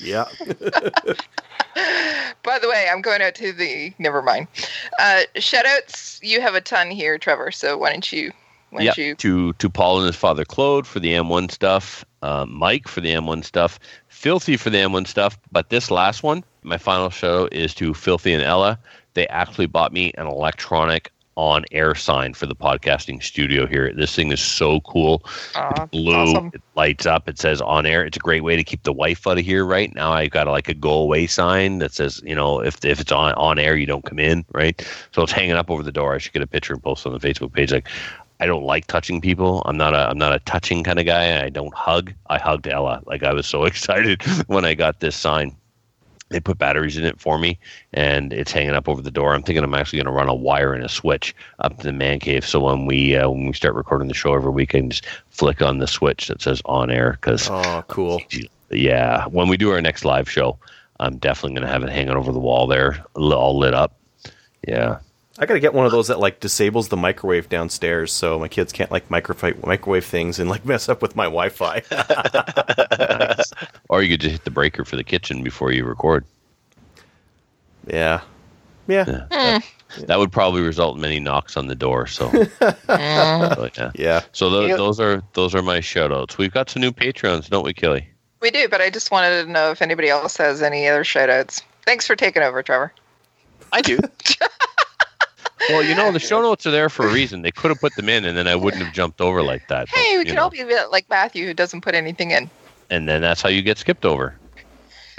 yeah. 0.01 0.25
By 2.43 2.59
the 2.59 2.69
way, 2.69 2.89
I'm 2.91 3.01
going 3.01 3.23
out 3.23 3.35
to 3.37 3.53
the. 3.53 3.93
Never 3.99 4.21
mind. 4.23 4.49
Uh, 4.99 5.23
shoutouts. 5.37 6.19
You 6.23 6.41
have 6.41 6.55
a 6.57 6.61
ton 6.61 6.91
here, 6.91 7.19
Trevor. 7.19 7.53
So 7.53 7.79
why 7.79 7.93
don't 7.93 8.11
you? 8.11 8.33
Why 8.71 8.83
Yeah, 8.83 8.87
don't 8.91 8.99
you? 8.99 9.15
to 9.17 9.53
to 9.55 9.71
Paul 9.71 9.99
and 9.99 10.07
his 10.07 10.17
father 10.17 10.45
Claude 10.45 10.87
for 10.87 10.99
the 11.01 11.13
M1 11.13 11.51
stuff, 11.53 12.05
uh, 12.23 12.47
Mike 12.49 12.89
for 12.89 13.01
the 13.01 13.13
M1 13.13 13.45
stuff, 13.45 13.79
Filthy 14.09 14.57
for 14.57 14.71
the 14.71 14.79
M1 14.79 15.07
stuff. 15.07 15.39
But 15.53 15.71
this 15.71 15.91
last 15.91 16.23
one, 16.23 16.45
my 16.63 16.79
final 16.79 17.11
show 17.11 17.49
is 17.53 17.75
to 17.77 17.95
Filthy 17.95 18.33
and 18.33 18.43
Ella. 18.43 18.79
They 19.15 19.27
actually 19.29 19.67
bought 19.67 19.93
me 19.93 20.13
an 20.17 20.27
electronic 20.27 21.11
on 21.39 21.65
air 21.71 21.95
sign 21.95 22.35
for 22.35 22.47
the 22.47 22.55
podcasting 22.55 23.23
studio 23.23 23.65
here. 23.65 23.93
This 23.95 24.13
thing 24.15 24.33
is 24.33 24.41
so 24.41 24.81
cool. 24.81 25.23
Aw, 25.55 25.87
Blue, 25.87 26.13
awesome. 26.13 26.51
it 26.53 26.61
lights 26.75 27.07
up. 27.07 27.29
It 27.29 27.39
says 27.39 27.61
on 27.61 27.87
air. 27.87 28.05
It's 28.05 28.17
a 28.17 28.21
great 28.21 28.43
way 28.43 28.57
to 28.57 28.65
keep 28.65 28.83
the 28.83 28.93
wife 28.93 29.25
out 29.25 29.39
of 29.39 29.45
here. 29.45 29.65
Right 29.65 29.95
now, 29.95 30.13
I've 30.13 30.33
got 30.33 30.49
like 30.49 30.69
a 30.69 30.75
go 30.75 30.91
away 30.95 31.29
sign 31.29 31.79
that 31.79 31.95
says, 31.95 32.21
you 32.25 32.35
know, 32.35 32.61
if 32.61 32.85
if 32.85 33.01
it's 33.01 33.13
on 33.13 33.35
on 33.35 33.61
air, 33.61 33.77
you 33.77 33.87
don't 33.87 34.05
come 34.05 34.19
in. 34.19 34.45
Right. 34.53 34.85
So 35.13 35.23
it's 35.23 35.31
hanging 35.33 35.53
up 35.53 35.71
over 35.71 35.85
the 35.85 35.93
door. 35.93 36.13
I 36.13 36.19
should 36.19 36.33
get 36.33 36.43
a 36.43 36.47
picture 36.49 36.73
and 36.75 36.83
post 36.83 37.07
on 37.07 37.13
the 37.13 37.21
Facebook 37.21 37.53
page. 37.53 37.71
Like, 37.71 37.87
I 38.41 38.47
don't 38.47 38.63
like 38.65 38.87
touching 38.87 39.21
people. 39.21 39.63
I'm 39.67 39.77
not 39.77 39.95
a 39.95 40.09
I'm 40.09 40.19
not 40.19 40.33
a 40.35 40.39
touching 40.41 40.85
kind 40.85 40.99
of 40.99 41.07
guy. 41.07 41.43
I 41.45 41.49
don't 41.49 41.75
hug. 41.75 42.13
I 42.29 42.39
hugged 42.39 42.69
Ella. 42.69 43.03
Like 43.07 43.23
I 43.23 43.33
was 43.33 43.47
so 43.47 43.65
excited 43.71 44.23
when 44.47 44.65
I 44.65 44.75
got 44.75 45.01
this 45.01 45.17
sign. 45.17 45.57
They 46.31 46.41
put 46.41 46.59
batteries 46.59 46.99
in 46.99 47.05
it 47.05 47.19
for 47.19 47.39
me, 47.39 47.59
and 47.95 48.35
it's 48.35 48.53
hanging 48.53 48.75
up 48.75 48.87
over 48.87 49.01
the 49.01 49.11
door. 49.11 49.33
I'm 49.33 49.43
thinking 49.43 49.65
I'm 49.65 49.73
actually 49.73 49.97
going 49.99 50.13
to 50.13 50.13
run 50.13 50.29
a 50.29 50.35
wire 50.35 50.75
and 50.75 50.85
a 50.85 50.89
switch 50.89 51.35
up 51.61 51.79
to 51.79 51.85
the 51.85 51.93
man 51.93 52.21
cave. 52.21 52.45
So 52.47 52.61
when 52.61 52.85
we 52.85 53.17
uh, 53.17 53.31
when 53.31 53.47
we 53.47 53.55
start 53.55 53.75
recording 53.75 54.09
the 54.09 54.15
show 54.15 54.35
every 54.35 54.51
week, 54.53 54.75
I 54.75 54.81
can 54.81 54.91
just 54.91 55.07
flick 55.31 55.63
on 55.63 55.79
the 55.79 55.87
switch 55.87 56.29
that 56.29 56.43
says 56.43 56.61
on 56.67 56.91
air. 56.91 57.13
Because 57.13 57.49
Oh, 57.51 57.83
cool. 57.89 58.21
yeah, 58.71 59.25
when 59.29 59.49
we 59.49 59.57
do 59.57 59.71
our 59.71 59.81
next 59.81 60.05
live 60.05 60.29
show, 60.31 60.59
I'm 61.01 61.17
definitely 61.17 61.55
going 61.55 61.67
to 61.67 61.73
have 61.73 61.83
it 61.83 61.89
hanging 61.89 62.15
over 62.15 62.31
the 62.31 62.39
wall 62.39 62.67
there, 62.67 63.03
all 63.15 63.57
lit 63.59 63.73
up. 63.73 63.97
Yeah, 64.67 64.99
I 65.41 65.47
gotta 65.47 65.61
get 65.61 65.73
one 65.73 65.87
of 65.87 65.93
those 65.93 66.09
that 66.09 66.19
like 66.19 66.41
disables 66.41 66.89
the 66.89 66.97
microwave 66.97 67.49
downstairs, 67.49 68.13
so 68.13 68.39
my 68.39 68.49
kids 68.49 68.73
can't 68.73 68.91
like 68.91 69.09
microwave 69.11 69.65
microwave 69.65 70.05
things 70.05 70.39
and 70.41 70.51
like 70.51 70.65
mess 70.67 70.89
up 70.89 71.01
with 71.01 71.15
my 71.15 71.25
Wi-Fi. 71.25 71.83
or 73.89 74.03
you 74.03 74.11
could 74.11 74.21
just 74.21 74.33
hit 74.33 74.45
the 74.45 74.51
breaker 74.51 74.85
for 74.85 74.97
the 74.97 75.05
kitchen 75.05 75.43
before 75.43 75.71
you 75.73 75.85
record. 75.85 76.25
yeah, 77.87 78.21
yeah, 78.87 79.05
Yeah, 79.07 79.27
eh. 79.31 79.61
that, 79.97 80.07
that 80.09 80.19
would 80.19 80.33
probably 80.33 80.63
result 80.63 80.97
in 80.97 81.03
many 81.03 81.21
knocks 81.21 81.57
on 81.57 81.67
the 81.69 81.75
door. 81.75 82.07
So, 82.07 82.31
so, 82.61 82.75
yeah. 83.77 83.91
yeah. 83.95 84.21
So 84.33 84.51
tho- 84.51 84.67
You- 84.67 84.77
those 84.77 84.99
are 85.01 85.23
those 85.35 85.55
are 85.55 85.63
my 85.63 85.81
shout 85.81 86.13
outs. 86.13 86.37
We've 86.39 86.53
got 86.53 86.69
some 86.71 86.83
new 86.83 86.93
patrons, 86.93 87.49
don't 87.49 87.65
we, 87.65 87.75
Kelly? 87.75 88.09
We 88.41 88.51
do, 88.51 88.69
but 88.69 88.81
I 88.81 88.91
just 88.91 89.11
wanted 89.11 89.45
to 89.45 89.51
know 89.51 89.71
if 89.71 89.83
anybody 89.83 90.09
else 90.09 90.37
has 90.37 90.63
any 90.63 90.87
other 90.89 91.03
shoutouts. 91.05 91.63
Thanks 91.85 92.07
for 92.07 92.15
taking 92.17 92.43
over, 92.43 92.63
Trevor. 92.63 92.93
I 93.73 93.81
do. 93.83 93.99
Well, 95.69 95.83
you 95.83 95.95
know 95.95 96.13
the 96.13 96.19
show 96.21 96.41
notes 96.41 96.67
are 96.67 96.71
there 96.71 96.89
for 96.89 97.07
a 97.09 97.13
reason. 97.13 97.43
They 97.43 97.51
could 97.51 97.71
have 97.71 97.81
put 97.81 97.95
them 97.97 98.09
in, 98.09 98.25
and 98.25 98.37
then 98.37 98.47
I 98.49 98.55
wouldn't 98.57 98.83
have 98.83 98.93
jumped 98.95 99.21
over 99.21 99.43
like 99.43 99.67
that. 99.69 99.89
but, 99.91 99.99
Hey, 99.99 100.15
we 100.15 100.21
you 100.21 100.25
can 100.27 100.35
know. 100.37 100.43
all 100.45 100.51
be 100.51 100.65
like 100.91 101.09
Matthew, 101.11 101.47
who 101.47 101.55
doesn't 101.55 101.81
put 101.81 101.95
anything 101.95 102.31
in. 102.31 102.49
and 102.91 103.09
then 103.09 103.21
that's 103.21 103.43
how 103.43 103.49
you 103.49 103.63
get 103.63 103.77
skipped 103.79 104.05
over. 104.05 104.35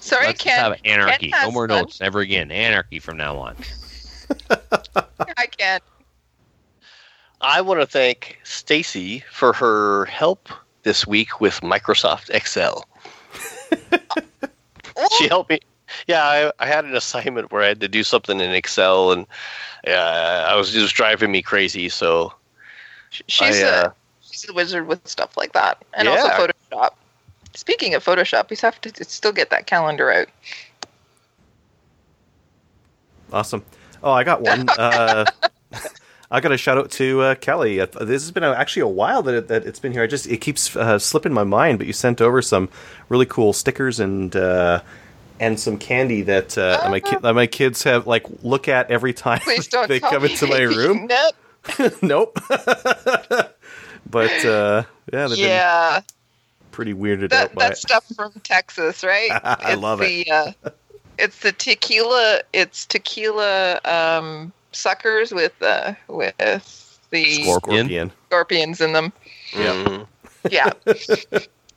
Sorry, 0.00 0.26
Let's 0.26 0.42
just 0.42 0.56
Ken. 0.56 0.58
have 0.58 0.80
anarchy. 0.84 1.30
Ken 1.30 1.44
No 1.44 1.50
more 1.52 1.68
fun. 1.68 1.78
notes. 1.82 2.00
Never 2.00 2.20
again. 2.20 2.50
Anarchy 2.50 2.98
from 2.98 3.16
now 3.16 3.36
on. 3.38 3.56
I 4.50 5.46
can't. 5.46 5.82
I 7.40 7.60
want 7.60 7.80
to 7.80 7.86
thank 7.86 8.38
Stacy 8.42 9.22
for 9.30 9.52
her 9.52 10.06
help 10.06 10.48
this 10.82 11.06
week 11.06 11.40
with 11.40 11.60
Microsoft 11.60 12.30
Excel. 12.30 12.84
She 15.18 15.28
helped 15.28 15.50
me. 15.50 15.60
Yeah, 16.06 16.24
I, 16.24 16.52
I 16.58 16.66
had 16.66 16.84
an 16.84 16.94
assignment 16.94 17.52
where 17.52 17.62
I 17.62 17.68
had 17.68 17.80
to 17.80 17.88
do 17.88 18.02
something 18.02 18.40
in 18.40 18.50
Excel, 18.52 19.12
and 19.12 19.26
uh, 19.86 19.90
I 20.48 20.54
was 20.56 20.70
just 20.72 20.94
driving 20.94 21.30
me 21.32 21.42
crazy. 21.42 21.88
So 21.88 22.32
She's 23.10 23.62
I, 23.62 23.66
uh, 23.66 23.88
a 23.88 23.94
she's 24.20 24.48
a 24.48 24.52
wizard 24.52 24.86
with 24.86 25.06
stuff 25.08 25.36
like 25.36 25.52
that, 25.52 25.82
and 25.94 26.06
Yeah. 26.06 26.16
also 26.22 26.28
Photoshop. 26.28 26.90
Speaking 27.54 27.94
of 27.94 28.04
Photoshop, 28.04 28.50
we 28.50 28.56
have 28.56 28.80
to 28.82 29.04
still 29.04 29.32
get 29.32 29.50
that 29.50 29.66
calendar 29.66 30.10
out. 30.12 30.28
Awesome. 33.32 33.64
Oh, 34.02 34.12
I 34.12 34.24
got 34.24 34.40
one. 34.42 34.68
Uh, 34.76 35.26
I 36.30 36.40
got 36.40 36.52
a 36.52 36.58
shout 36.58 36.76
out 36.78 36.90
to 36.92 37.22
uh, 37.22 37.34
Kelly. 37.36 37.80
Uh, 37.80 37.86
This 37.86 38.22
has 38.22 38.30
been 38.30 38.44
a, 38.44 38.52
actually 38.52 38.82
a 38.82 38.86
while 38.88 39.22
that, 39.22 39.34
it, 39.34 39.48
that 39.48 39.66
it's 39.66 39.80
been 39.80 39.92
here. 39.92 40.02
I 40.02 40.06
just 40.06 40.26
it 40.26 40.38
keeps 40.38 40.76
uh, 40.76 40.98
slipping 40.98 41.32
my 41.32 41.44
mind. 41.44 41.78
But 41.78 41.86
you 41.86 41.92
sent 41.92 42.20
over 42.20 42.42
some 42.42 42.68
really 43.08 43.26
cool 43.26 43.52
stickers 43.52 43.98
and 43.98 44.34
uh, 44.36 44.82
and 45.40 45.58
some 45.58 45.78
candy 45.78 46.22
that 46.22 46.56
uh, 46.58 46.88
my 46.90 47.00
ki- 47.00 47.16
that 47.22 47.34
my 47.34 47.46
kids 47.46 47.82
have 47.84 48.06
like 48.06 48.26
look 48.42 48.68
at 48.68 48.90
every 48.90 49.12
time 49.12 49.40
Please 49.40 49.68
don't 49.68 49.88
they 49.88 50.00
come 50.00 50.22
me 50.22 50.30
into 50.30 50.46
my 50.46 50.60
room. 50.62 51.04
eaten 51.04 51.10
it. 51.78 52.02
nope. 52.02 52.38
but 52.48 54.44
uh, 54.44 54.82
yeah, 55.12 55.28
they've 55.28 55.36
been 55.36 55.38
Yeah, 55.38 56.00
pretty 56.70 56.94
weirded 56.94 57.30
that 57.30 57.50
out 57.50 57.54
by 57.54 57.64
that 57.64 57.72
it. 57.72 57.78
stuff 57.78 58.04
from 58.16 58.32
Texas, 58.42 59.02
right? 59.04 59.30
I 59.44 59.72
It's 59.72 59.80
love 59.82 60.00
it. 60.02 60.26
the, 60.26 60.30
Uh, 60.32 60.52
it's 61.18 61.40
the 61.40 61.52
tequila. 61.52 62.40
It's 62.52 62.86
tequila 62.86 63.80
um, 63.84 64.52
suckers 64.72 65.32
with 65.32 65.60
uh, 65.62 65.94
with 66.08 66.34
the 67.10 67.42
Scorpion. 67.42 67.86
Scorpion. 67.86 68.12
scorpions 68.28 68.80
in 68.80 68.92
them. 68.92 69.12
Yeah. 69.52 69.72
mhm. 69.72 70.06
Yeah. 70.50 70.72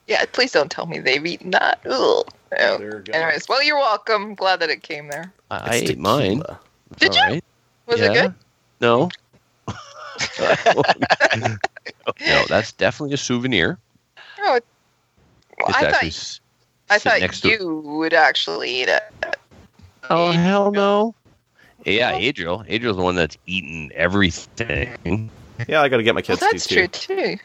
Yeah, 0.07 0.25
please 0.31 0.51
don't 0.51 0.69
tell 0.71 0.85
me 0.85 0.99
they've 0.99 1.25
eaten 1.25 1.51
that. 1.51 1.79
Ugh. 1.85 1.91
Oh. 1.93 2.25
There 2.51 2.97
we 2.97 3.03
go. 3.03 3.13
Anyways, 3.13 3.47
well, 3.47 3.63
you're 3.63 3.77
welcome. 3.77 4.35
Glad 4.35 4.59
that 4.59 4.69
it 4.69 4.83
came 4.83 5.07
there. 5.07 5.31
I, 5.49 5.57
I 5.57 5.75
ate 5.75 5.97
mine. 5.97 6.39
tequila. 6.39 6.59
It's 6.91 6.99
Did 6.99 7.09
all 7.11 7.15
you? 7.15 7.21
right. 7.33 7.43
Was 7.87 8.01
it 8.01 8.13
good? 8.13 8.33
No. 8.81 9.09
no, 12.25 12.45
that's 12.47 12.71
definitely 12.73 13.13
a 13.13 13.17
souvenir. 13.17 13.77
Oh, 14.39 14.55
it- 14.55 14.65
well, 15.59 15.67
I 15.75 15.85
actually 15.85 15.91
thought 15.91 16.03
s- 16.05 16.39
I 16.89 16.97
sit 16.97 17.09
thought 17.11 17.19
next 17.21 17.41
to- 17.41 17.49
you 17.49 17.77
would 17.85 18.13
actually 18.13 18.69
eat 18.81 18.89
it. 18.89 19.03
Oh 20.09 20.31
hell 20.31 20.71
no! 20.71 21.13
Yeah, 21.85 22.11
Adriel. 22.15 22.65
Adriel's 22.67 22.97
the 22.97 23.03
one 23.03 23.15
that's 23.15 23.37
eaten 23.45 23.91
everything. 23.95 25.29
Yeah, 25.67 25.81
I 25.83 25.89
got 25.89 25.97
to 25.97 26.03
get 26.03 26.15
my 26.15 26.19
Well, 26.27 26.37
kids 26.37 26.39
that's 26.39 26.65
to 26.67 26.73
true 26.73 26.87
too. 26.87 27.15
too. 27.15 27.37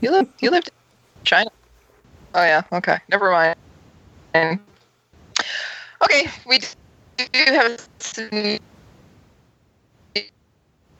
You 0.00 0.10
lived 0.12 0.30
you 0.40 0.50
lived 0.50 0.68
in 0.68 1.24
China. 1.24 1.50
Oh 2.36 2.44
yeah. 2.44 2.62
Okay. 2.72 2.98
Never 3.08 3.30
mind. 3.32 3.56
And- 4.34 4.60
Okay, 6.02 6.28
we 6.46 6.58
do 6.58 7.24
have 7.46 7.88
some 7.98 8.58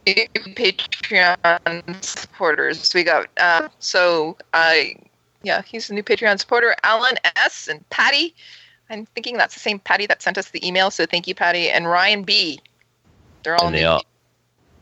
Patreon 0.07 2.05
supporters. 2.05 2.95
We 2.95 3.05
got 3.05 3.27
uh, 3.37 3.69
so 3.79 4.39
I 4.55 4.97
yeah, 5.43 5.61
he's 5.63 5.91
a 5.91 5.95
new 5.95 6.03
Patreon 6.03 6.41
supporter. 6.41 6.75
Alan 6.83 7.17
S 7.37 7.69
and 7.69 7.89
Patty. 7.91 8.35
I'm 8.89 9.05
thinking 9.15 9.37
that's 9.37 9.53
the 9.53 9.61
same 9.61 9.79
Patty 9.81 10.07
that 10.07 10.23
sent 10.23 10.39
us 10.39 10.51
the 10.51 10.67
email. 10.67 10.91
So 10.91 11.05
thank 11.05 11.29
you, 11.29 11.35
Patty 11.35 11.69
and 11.69 11.87
Ryan 11.87 12.23
B. 12.23 12.59
They're 13.43 13.57
all 13.57 13.67
and 13.67 13.75
they 13.75 13.81
new. 13.83 13.87
all 13.89 14.03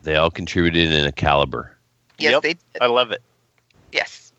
they 0.03 0.15
all 0.15 0.31
contributed 0.31 0.93
in 0.93 1.05
a 1.05 1.11
caliber. 1.11 1.75
yes, 2.19 2.31
Yep. 2.31 2.41
they 2.43 2.53
did. 2.53 2.61
I 2.81 2.85
love 2.87 3.11
it. 3.11 3.21
Yes. 3.91 4.31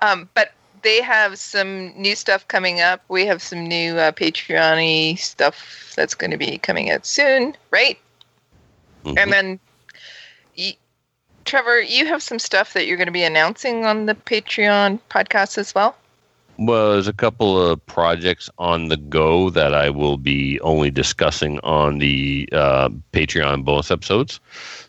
Um, 0.00 0.28
but 0.34 0.52
they 0.82 1.00
have 1.02 1.38
some 1.38 1.92
new 2.00 2.14
stuff 2.14 2.46
coming 2.48 2.80
up. 2.80 3.02
We 3.08 3.26
have 3.26 3.42
some 3.42 3.66
new 3.66 3.96
uh, 3.98 4.12
Patreon 4.12 5.18
stuff 5.18 5.92
that's 5.96 6.14
going 6.14 6.30
to 6.30 6.36
be 6.36 6.58
coming 6.58 6.90
out 6.90 7.06
soon, 7.06 7.56
right? 7.70 7.98
Mhm. 9.04 9.18
And 9.18 9.32
then, 9.32 9.60
y- 10.56 10.76
Trevor, 11.44 11.80
you 11.80 12.06
have 12.06 12.22
some 12.22 12.38
stuff 12.38 12.72
that 12.74 12.86
you're 12.86 12.96
going 12.96 13.06
to 13.06 13.12
be 13.12 13.24
announcing 13.24 13.84
on 13.84 14.06
the 14.06 14.14
Patreon 14.14 15.00
podcast 15.10 15.58
as 15.58 15.74
well. 15.74 15.96
Well, 16.58 16.92
there's 16.92 17.08
a 17.08 17.12
couple 17.12 17.60
of 17.60 17.84
projects 17.86 18.48
on 18.58 18.88
the 18.88 18.96
go 18.96 19.50
that 19.50 19.74
I 19.74 19.90
will 19.90 20.18
be 20.18 20.60
only 20.60 20.90
discussing 20.90 21.58
on 21.60 21.98
the 21.98 22.48
uh, 22.52 22.90
Patreon 23.12 23.64
bonus 23.64 23.90
episodes. 23.90 24.38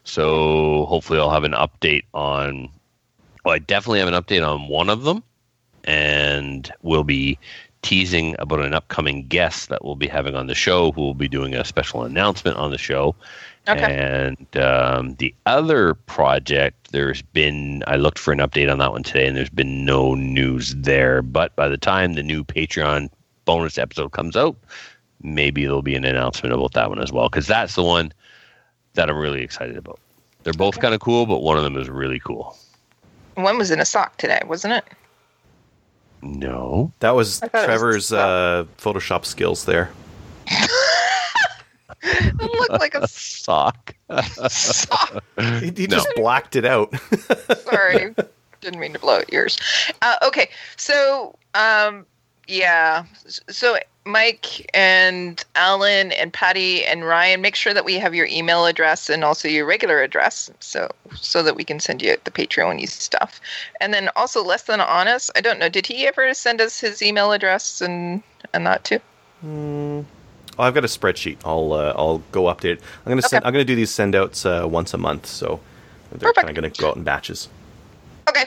So 0.03 0.85
hopefully, 0.85 1.19
I'll 1.19 1.31
have 1.31 1.45
an 1.45 1.53
update 1.53 2.03
on. 2.13 2.69
Well, 3.45 3.55
I 3.55 3.59
definitely 3.59 3.99
have 3.99 4.09
an 4.09 4.13
update 4.13 4.47
on 4.47 4.67
one 4.67 4.89
of 4.89 5.03
them, 5.03 5.23
and 5.83 6.71
we'll 6.81 7.03
be 7.03 7.37
teasing 7.81 8.35
about 8.39 8.61
an 8.61 8.73
upcoming 8.73 9.27
guest 9.27 9.69
that 9.69 9.83
we'll 9.83 9.95
be 9.95 10.07
having 10.07 10.35
on 10.35 10.47
the 10.47 10.55
show, 10.55 10.91
who 10.93 11.01
will 11.01 11.13
be 11.13 11.27
doing 11.27 11.53
a 11.53 11.65
special 11.65 12.03
announcement 12.03 12.57
on 12.57 12.71
the 12.71 12.77
show. 12.77 13.15
Okay. 13.67 13.95
And 13.95 14.57
um, 14.57 15.15
the 15.15 15.33
other 15.45 15.93
project, 15.93 16.91
there's 16.91 17.21
been, 17.21 17.83
I 17.87 17.95
looked 17.95 18.19
for 18.19 18.33
an 18.33 18.39
update 18.39 18.71
on 18.71 18.79
that 18.79 18.91
one 18.91 19.03
today, 19.03 19.27
and 19.27 19.37
there's 19.37 19.49
been 19.49 19.85
no 19.85 20.15
news 20.15 20.75
there. 20.75 21.21
But 21.21 21.55
by 21.55 21.69
the 21.69 21.77
time 21.77 22.13
the 22.13 22.23
new 22.23 22.43
Patreon 22.43 23.09
bonus 23.45 23.77
episode 23.77 24.11
comes 24.11 24.35
out, 24.35 24.55
maybe 25.21 25.63
there'll 25.63 25.81
be 25.81 25.95
an 25.95 26.05
announcement 26.05 26.53
about 26.53 26.73
that 26.73 26.89
one 26.89 26.99
as 26.99 27.11
well, 27.11 27.29
because 27.29 27.47
that's 27.47 27.75
the 27.75 27.83
one 27.83 28.11
that 28.93 29.09
I'm 29.09 29.17
really 29.17 29.41
excited 29.41 29.77
about. 29.77 29.99
They're 30.43 30.53
both 30.53 30.79
kind 30.79 30.93
of 30.93 30.99
cool, 30.99 31.25
but 31.25 31.41
one 31.41 31.57
of 31.57 31.63
them 31.63 31.77
is 31.77 31.89
really 31.89 32.19
cool. 32.19 32.57
One 33.35 33.57
was 33.57 33.71
in 33.71 33.79
a 33.79 33.85
sock 33.85 34.17
today, 34.17 34.41
wasn't 34.45 34.73
it? 34.73 34.85
No. 36.23 36.91
That 36.99 37.11
was 37.15 37.41
I 37.43 37.49
was 37.53 37.65
Trevor's 37.65 38.13
uh, 38.13 38.65
Photoshop 38.77 39.25
skills 39.25 39.65
there. 39.65 39.91
It 42.05 42.35
looked 42.59 42.81
like 42.81 42.95
a 42.95 43.07
Sock. 43.07 43.95
sock. 44.49 45.23
He, 45.39 45.71
he 45.75 45.87
No. 45.87 45.95
just 45.97 46.09
blacked 46.17 46.55
it 46.57 46.65
out. 46.65 46.93
Sorry, 47.63 48.13
didn't 48.59 48.79
mean 48.81 48.91
to 48.93 48.99
blow 48.99 49.19
out 49.19 49.31
yours. 49.31 49.57
Uh, 50.01 50.15
okay, 50.23 50.49
so 50.75 51.37
um, 51.53 52.05
yeah, 52.47 53.05
so 53.49 53.77
Mike 54.05 54.69
and 54.73 55.43
Alan 55.55 56.11
and 56.13 56.33
Patty 56.33 56.85
and 56.85 57.05
Ryan, 57.05 57.41
make 57.41 57.55
sure 57.55 57.73
that 57.73 57.85
we 57.85 57.95
have 57.95 58.13
your 58.13 58.27
email 58.27 58.65
address 58.65 59.09
and 59.09 59.23
also 59.23 59.47
your 59.47 59.65
regular 59.65 60.01
address, 60.01 60.51
so 60.59 60.89
so 61.15 61.41
that 61.43 61.55
we 61.55 61.63
can 61.63 61.79
send 61.79 62.01
you 62.01 62.17
the 62.23 62.31
Patreon 62.31 62.87
stuff. 62.89 63.39
And 63.79 63.93
then 63.93 64.09
also, 64.15 64.43
less 64.43 64.63
than 64.63 64.81
honest, 64.81 65.31
I 65.35 65.41
don't 65.41 65.59
know, 65.59 65.69
did 65.69 65.85
he 65.85 66.05
ever 66.05 66.33
send 66.33 66.59
us 66.59 66.79
his 66.79 67.01
email 67.01 67.31
address 67.31 67.81
and 67.81 68.21
and 68.53 68.65
that 68.67 68.83
too? 68.83 68.99
Oh, 69.45 70.05
I've 70.59 70.73
got 70.73 70.83
a 70.83 70.87
spreadsheet. 70.87 71.37
I'll 71.45 71.73
uh, 71.73 71.93
I'll 71.95 72.19
go 72.31 72.43
update. 72.43 72.73
it. 72.73 72.81
I'm 73.05 73.11
gonna 73.11 73.21
send, 73.21 73.43
Okay. 73.43 73.47
I'm 73.47 73.53
gonna 73.53 73.65
do 73.65 73.75
these 73.75 73.91
send 73.91 74.15
outs 74.15 74.45
uh, 74.45 74.67
once 74.69 74.93
a 74.93 74.97
month, 74.97 75.25
so 75.25 75.59
they're 76.11 76.33
kind 76.33 76.49
of 76.49 76.55
gonna 76.55 76.69
go 76.69 76.89
out 76.89 76.97
in 76.97 77.03
batches. 77.03 77.47
Okay. 78.27 78.45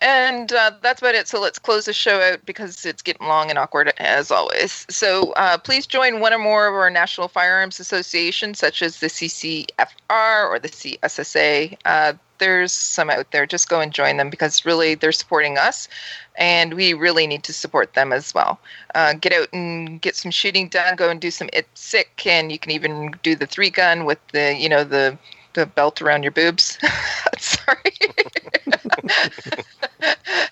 And 0.00 0.52
uh, 0.52 0.72
that's 0.80 1.00
about 1.00 1.14
it. 1.14 1.26
So 1.26 1.40
let's 1.40 1.58
close 1.58 1.86
the 1.86 1.92
show 1.92 2.20
out 2.20 2.46
because 2.46 2.86
it's 2.86 3.02
getting 3.02 3.26
long 3.26 3.50
and 3.50 3.58
awkward 3.58 3.92
as 3.98 4.30
always. 4.30 4.86
So 4.88 5.32
uh, 5.32 5.58
please 5.58 5.86
join 5.86 6.20
one 6.20 6.32
or 6.32 6.38
more 6.38 6.68
of 6.68 6.74
our 6.74 6.90
national 6.90 7.28
firearms 7.28 7.80
associations, 7.80 8.58
such 8.58 8.80
as 8.82 9.00
the 9.00 9.08
CCFR 9.08 10.48
or 10.48 10.58
the 10.58 10.68
CSSA. 10.68 11.76
Uh, 11.84 12.12
there's 12.38 12.72
some 12.72 13.10
out 13.10 13.30
there. 13.32 13.46
Just 13.46 13.68
go 13.68 13.80
and 13.80 13.92
join 13.92 14.16
them 14.16 14.30
because 14.30 14.64
really 14.64 14.94
they're 14.94 15.10
supporting 15.10 15.58
us, 15.58 15.88
and 16.36 16.74
we 16.74 16.94
really 16.94 17.26
need 17.26 17.42
to 17.44 17.52
support 17.52 17.94
them 17.94 18.12
as 18.12 18.32
well. 18.32 18.60
Uh, 18.94 19.14
get 19.14 19.32
out 19.32 19.48
and 19.52 20.00
get 20.00 20.14
some 20.14 20.30
shooting 20.30 20.68
done. 20.68 20.94
Go 20.94 21.10
and 21.10 21.20
do 21.20 21.32
some 21.32 21.48
IPSC, 21.48 22.04
and 22.26 22.52
you 22.52 22.58
can 22.60 22.70
even 22.70 23.14
do 23.24 23.34
the 23.34 23.46
three 23.46 23.70
gun 23.70 24.04
with 24.04 24.18
the 24.28 24.56
you 24.56 24.68
know 24.68 24.84
the 24.84 25.18
the 25.54 25.66
belt 25.66 26.00
around 26.02 26.22
your 26.22 26.32
boobs. 26.32 26.78
Sorry. 27.38 27.92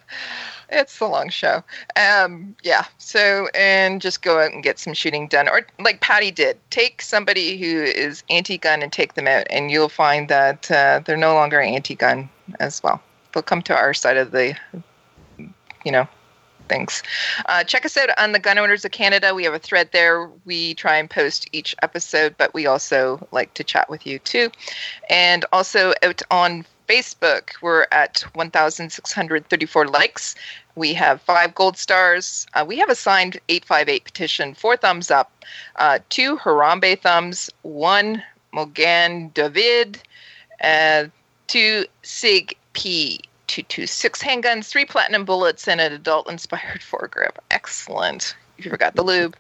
it's 0.71 0.99
the 0.99 1.07
long 1.07 1.29
show. 1.29 1.63
Um, 1.97 2.57
yeah. 2.63 2.87
So, 2.99 3.49
and 3.55 4.01
just 4.01 4.23
go 4.23 4.41
out 4.41 4.53
and 4.53 4.63
get 4.63 4.79
some 4.79 4.95
shooting 4.95 5.29
done, 5.29 5.49
or 5.49 5.67
like 5.79 6.01
Patty 6.01 6.31
did, 6.31 6.59
take 6.71 7.03
somebody 7.03 7.57
who 7.59 7.83
is 7.83 8.23
anti-gun 8.31 8.83
and 8.83 8.93
take 8.93 9.15
them 9.15 9.27
out, 9.27 9.47
and 9.51 9.71
you'll 9.71 9.89
find 9.89 10.29
that 10.29 10.71
uh, 10.71 11.01
they're 11.05 11.17
no 11.17 11.35
longer 11.35 11.61
anti-gun 11.61 12.29
as 12.61 12.83
well. 12.83 13.01
They'll 13.33 13.43
come 13.43 13.63
to 13.63 13.77
our 13.77 13.95
side 13.95 14.17
of 14.17 14.31
the, 14.31 14.57
you 15.85 15.93
know, 15.93 16.09
things. 16.69 17.03
Uh, 17.47 17.65
check 17.65 17.85
us 17.85 17.97
out 17.97 18.11
on 18.19 18.33
the 18.33 18.39
Gun 18.39 18.59
Owners 18.59 18.85
of 18.85 18.93
Canada. 18.93 19.35
We 19.35 19.45
have 19.45 19.55
a 19.55 19.59
thread 19.59 19.91
there. 19.93 20.29
We 20.45 20.75
try 20.75 20.97
and 20.97 21.09
post 21.09 21.49
each 21.53 21.75
episode, 21.83 22.35
but 22.39 22.55
we 22.55 22.67
also 22.67 23.27
like 23.33 23.55
to 23.55 23.65
chat 23.65 23.89
with 23.89 24.07
you 24.07 24.19
too. 24.21 24.51
And 25.09 25.45
also 25.53 25.93
out 26.03 26.23
on 26.31 26.65
Facebook, 26.89 27.51
we're 27.63 27.87
at 27.93 28.25
1,634 28.35 29.87
likes. 29.89 30.35
We 30.77 30.93
have 30.95 31.21
five 31.23 31.55
gold 31.55 31.77
stars. 31.79 32.47
Uh, 32.55 32.65
we 32.67 32.79
have 32.79 32.91
a 32.91 32.95
signed 32.95 33.41
858 33.49 34.05
petition, 34.05 34.55
four 34.55 34.77
thumbs 34.77 35.11
up, 35.11 35.33
uh, 35.77 35.99
two 36.11 36.37
Harambe 36.37 37.01
thumbs, 37.01 37.51
one 37.63 38.23
Mogan 38.53 39.31
David, 39.35 39.99
uh, 40.63 41.07
two 41.47 41.87
Sig 42.03 42.57
P. 42.73 43.21
226 43.47 44.23
handguns, 44.23 44.69
three 44.69 44.85
platinum 44.85 45.25
bullets, 45.25 45.67
and 45.69 45.81
an 45.81 45.93
adult 45.93 46.31
inspired 46.31 46.81
foregrip. 46.91 47.37
Excellent. 47.51 48.37
You 48.59 48.71
forgot 48.71 48.95
the 48.95 49.03
lube. 49.03 49.37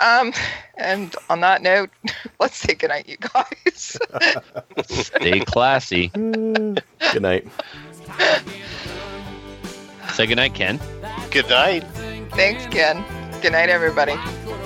Um, 0.00 0.32
and 0.76 1.14
on 1.30 1.40
that 1.40 1.62
note, 1.62 1.90
let's 2.40 2.56
say 2.56 2.74
goodnight, 2.74 3.08
you 3.08 3.16
guys. 3.18 3.98
Stay 4.88 5.40
classy. 5.40 6.08
Good 6.08 7.22
night. 7.22 7.46
Say 10.12 10.26
goodnight, 10.26 10.54
Ken. 10.54 10.80
Good 11.30 11.48
night. 11.48 11.84
Thanks, 12.32 12.66
Ken. 12.66 13.04
Good 13.42 13.52
night, 13.52 13.68
everybody. 13.68 14.14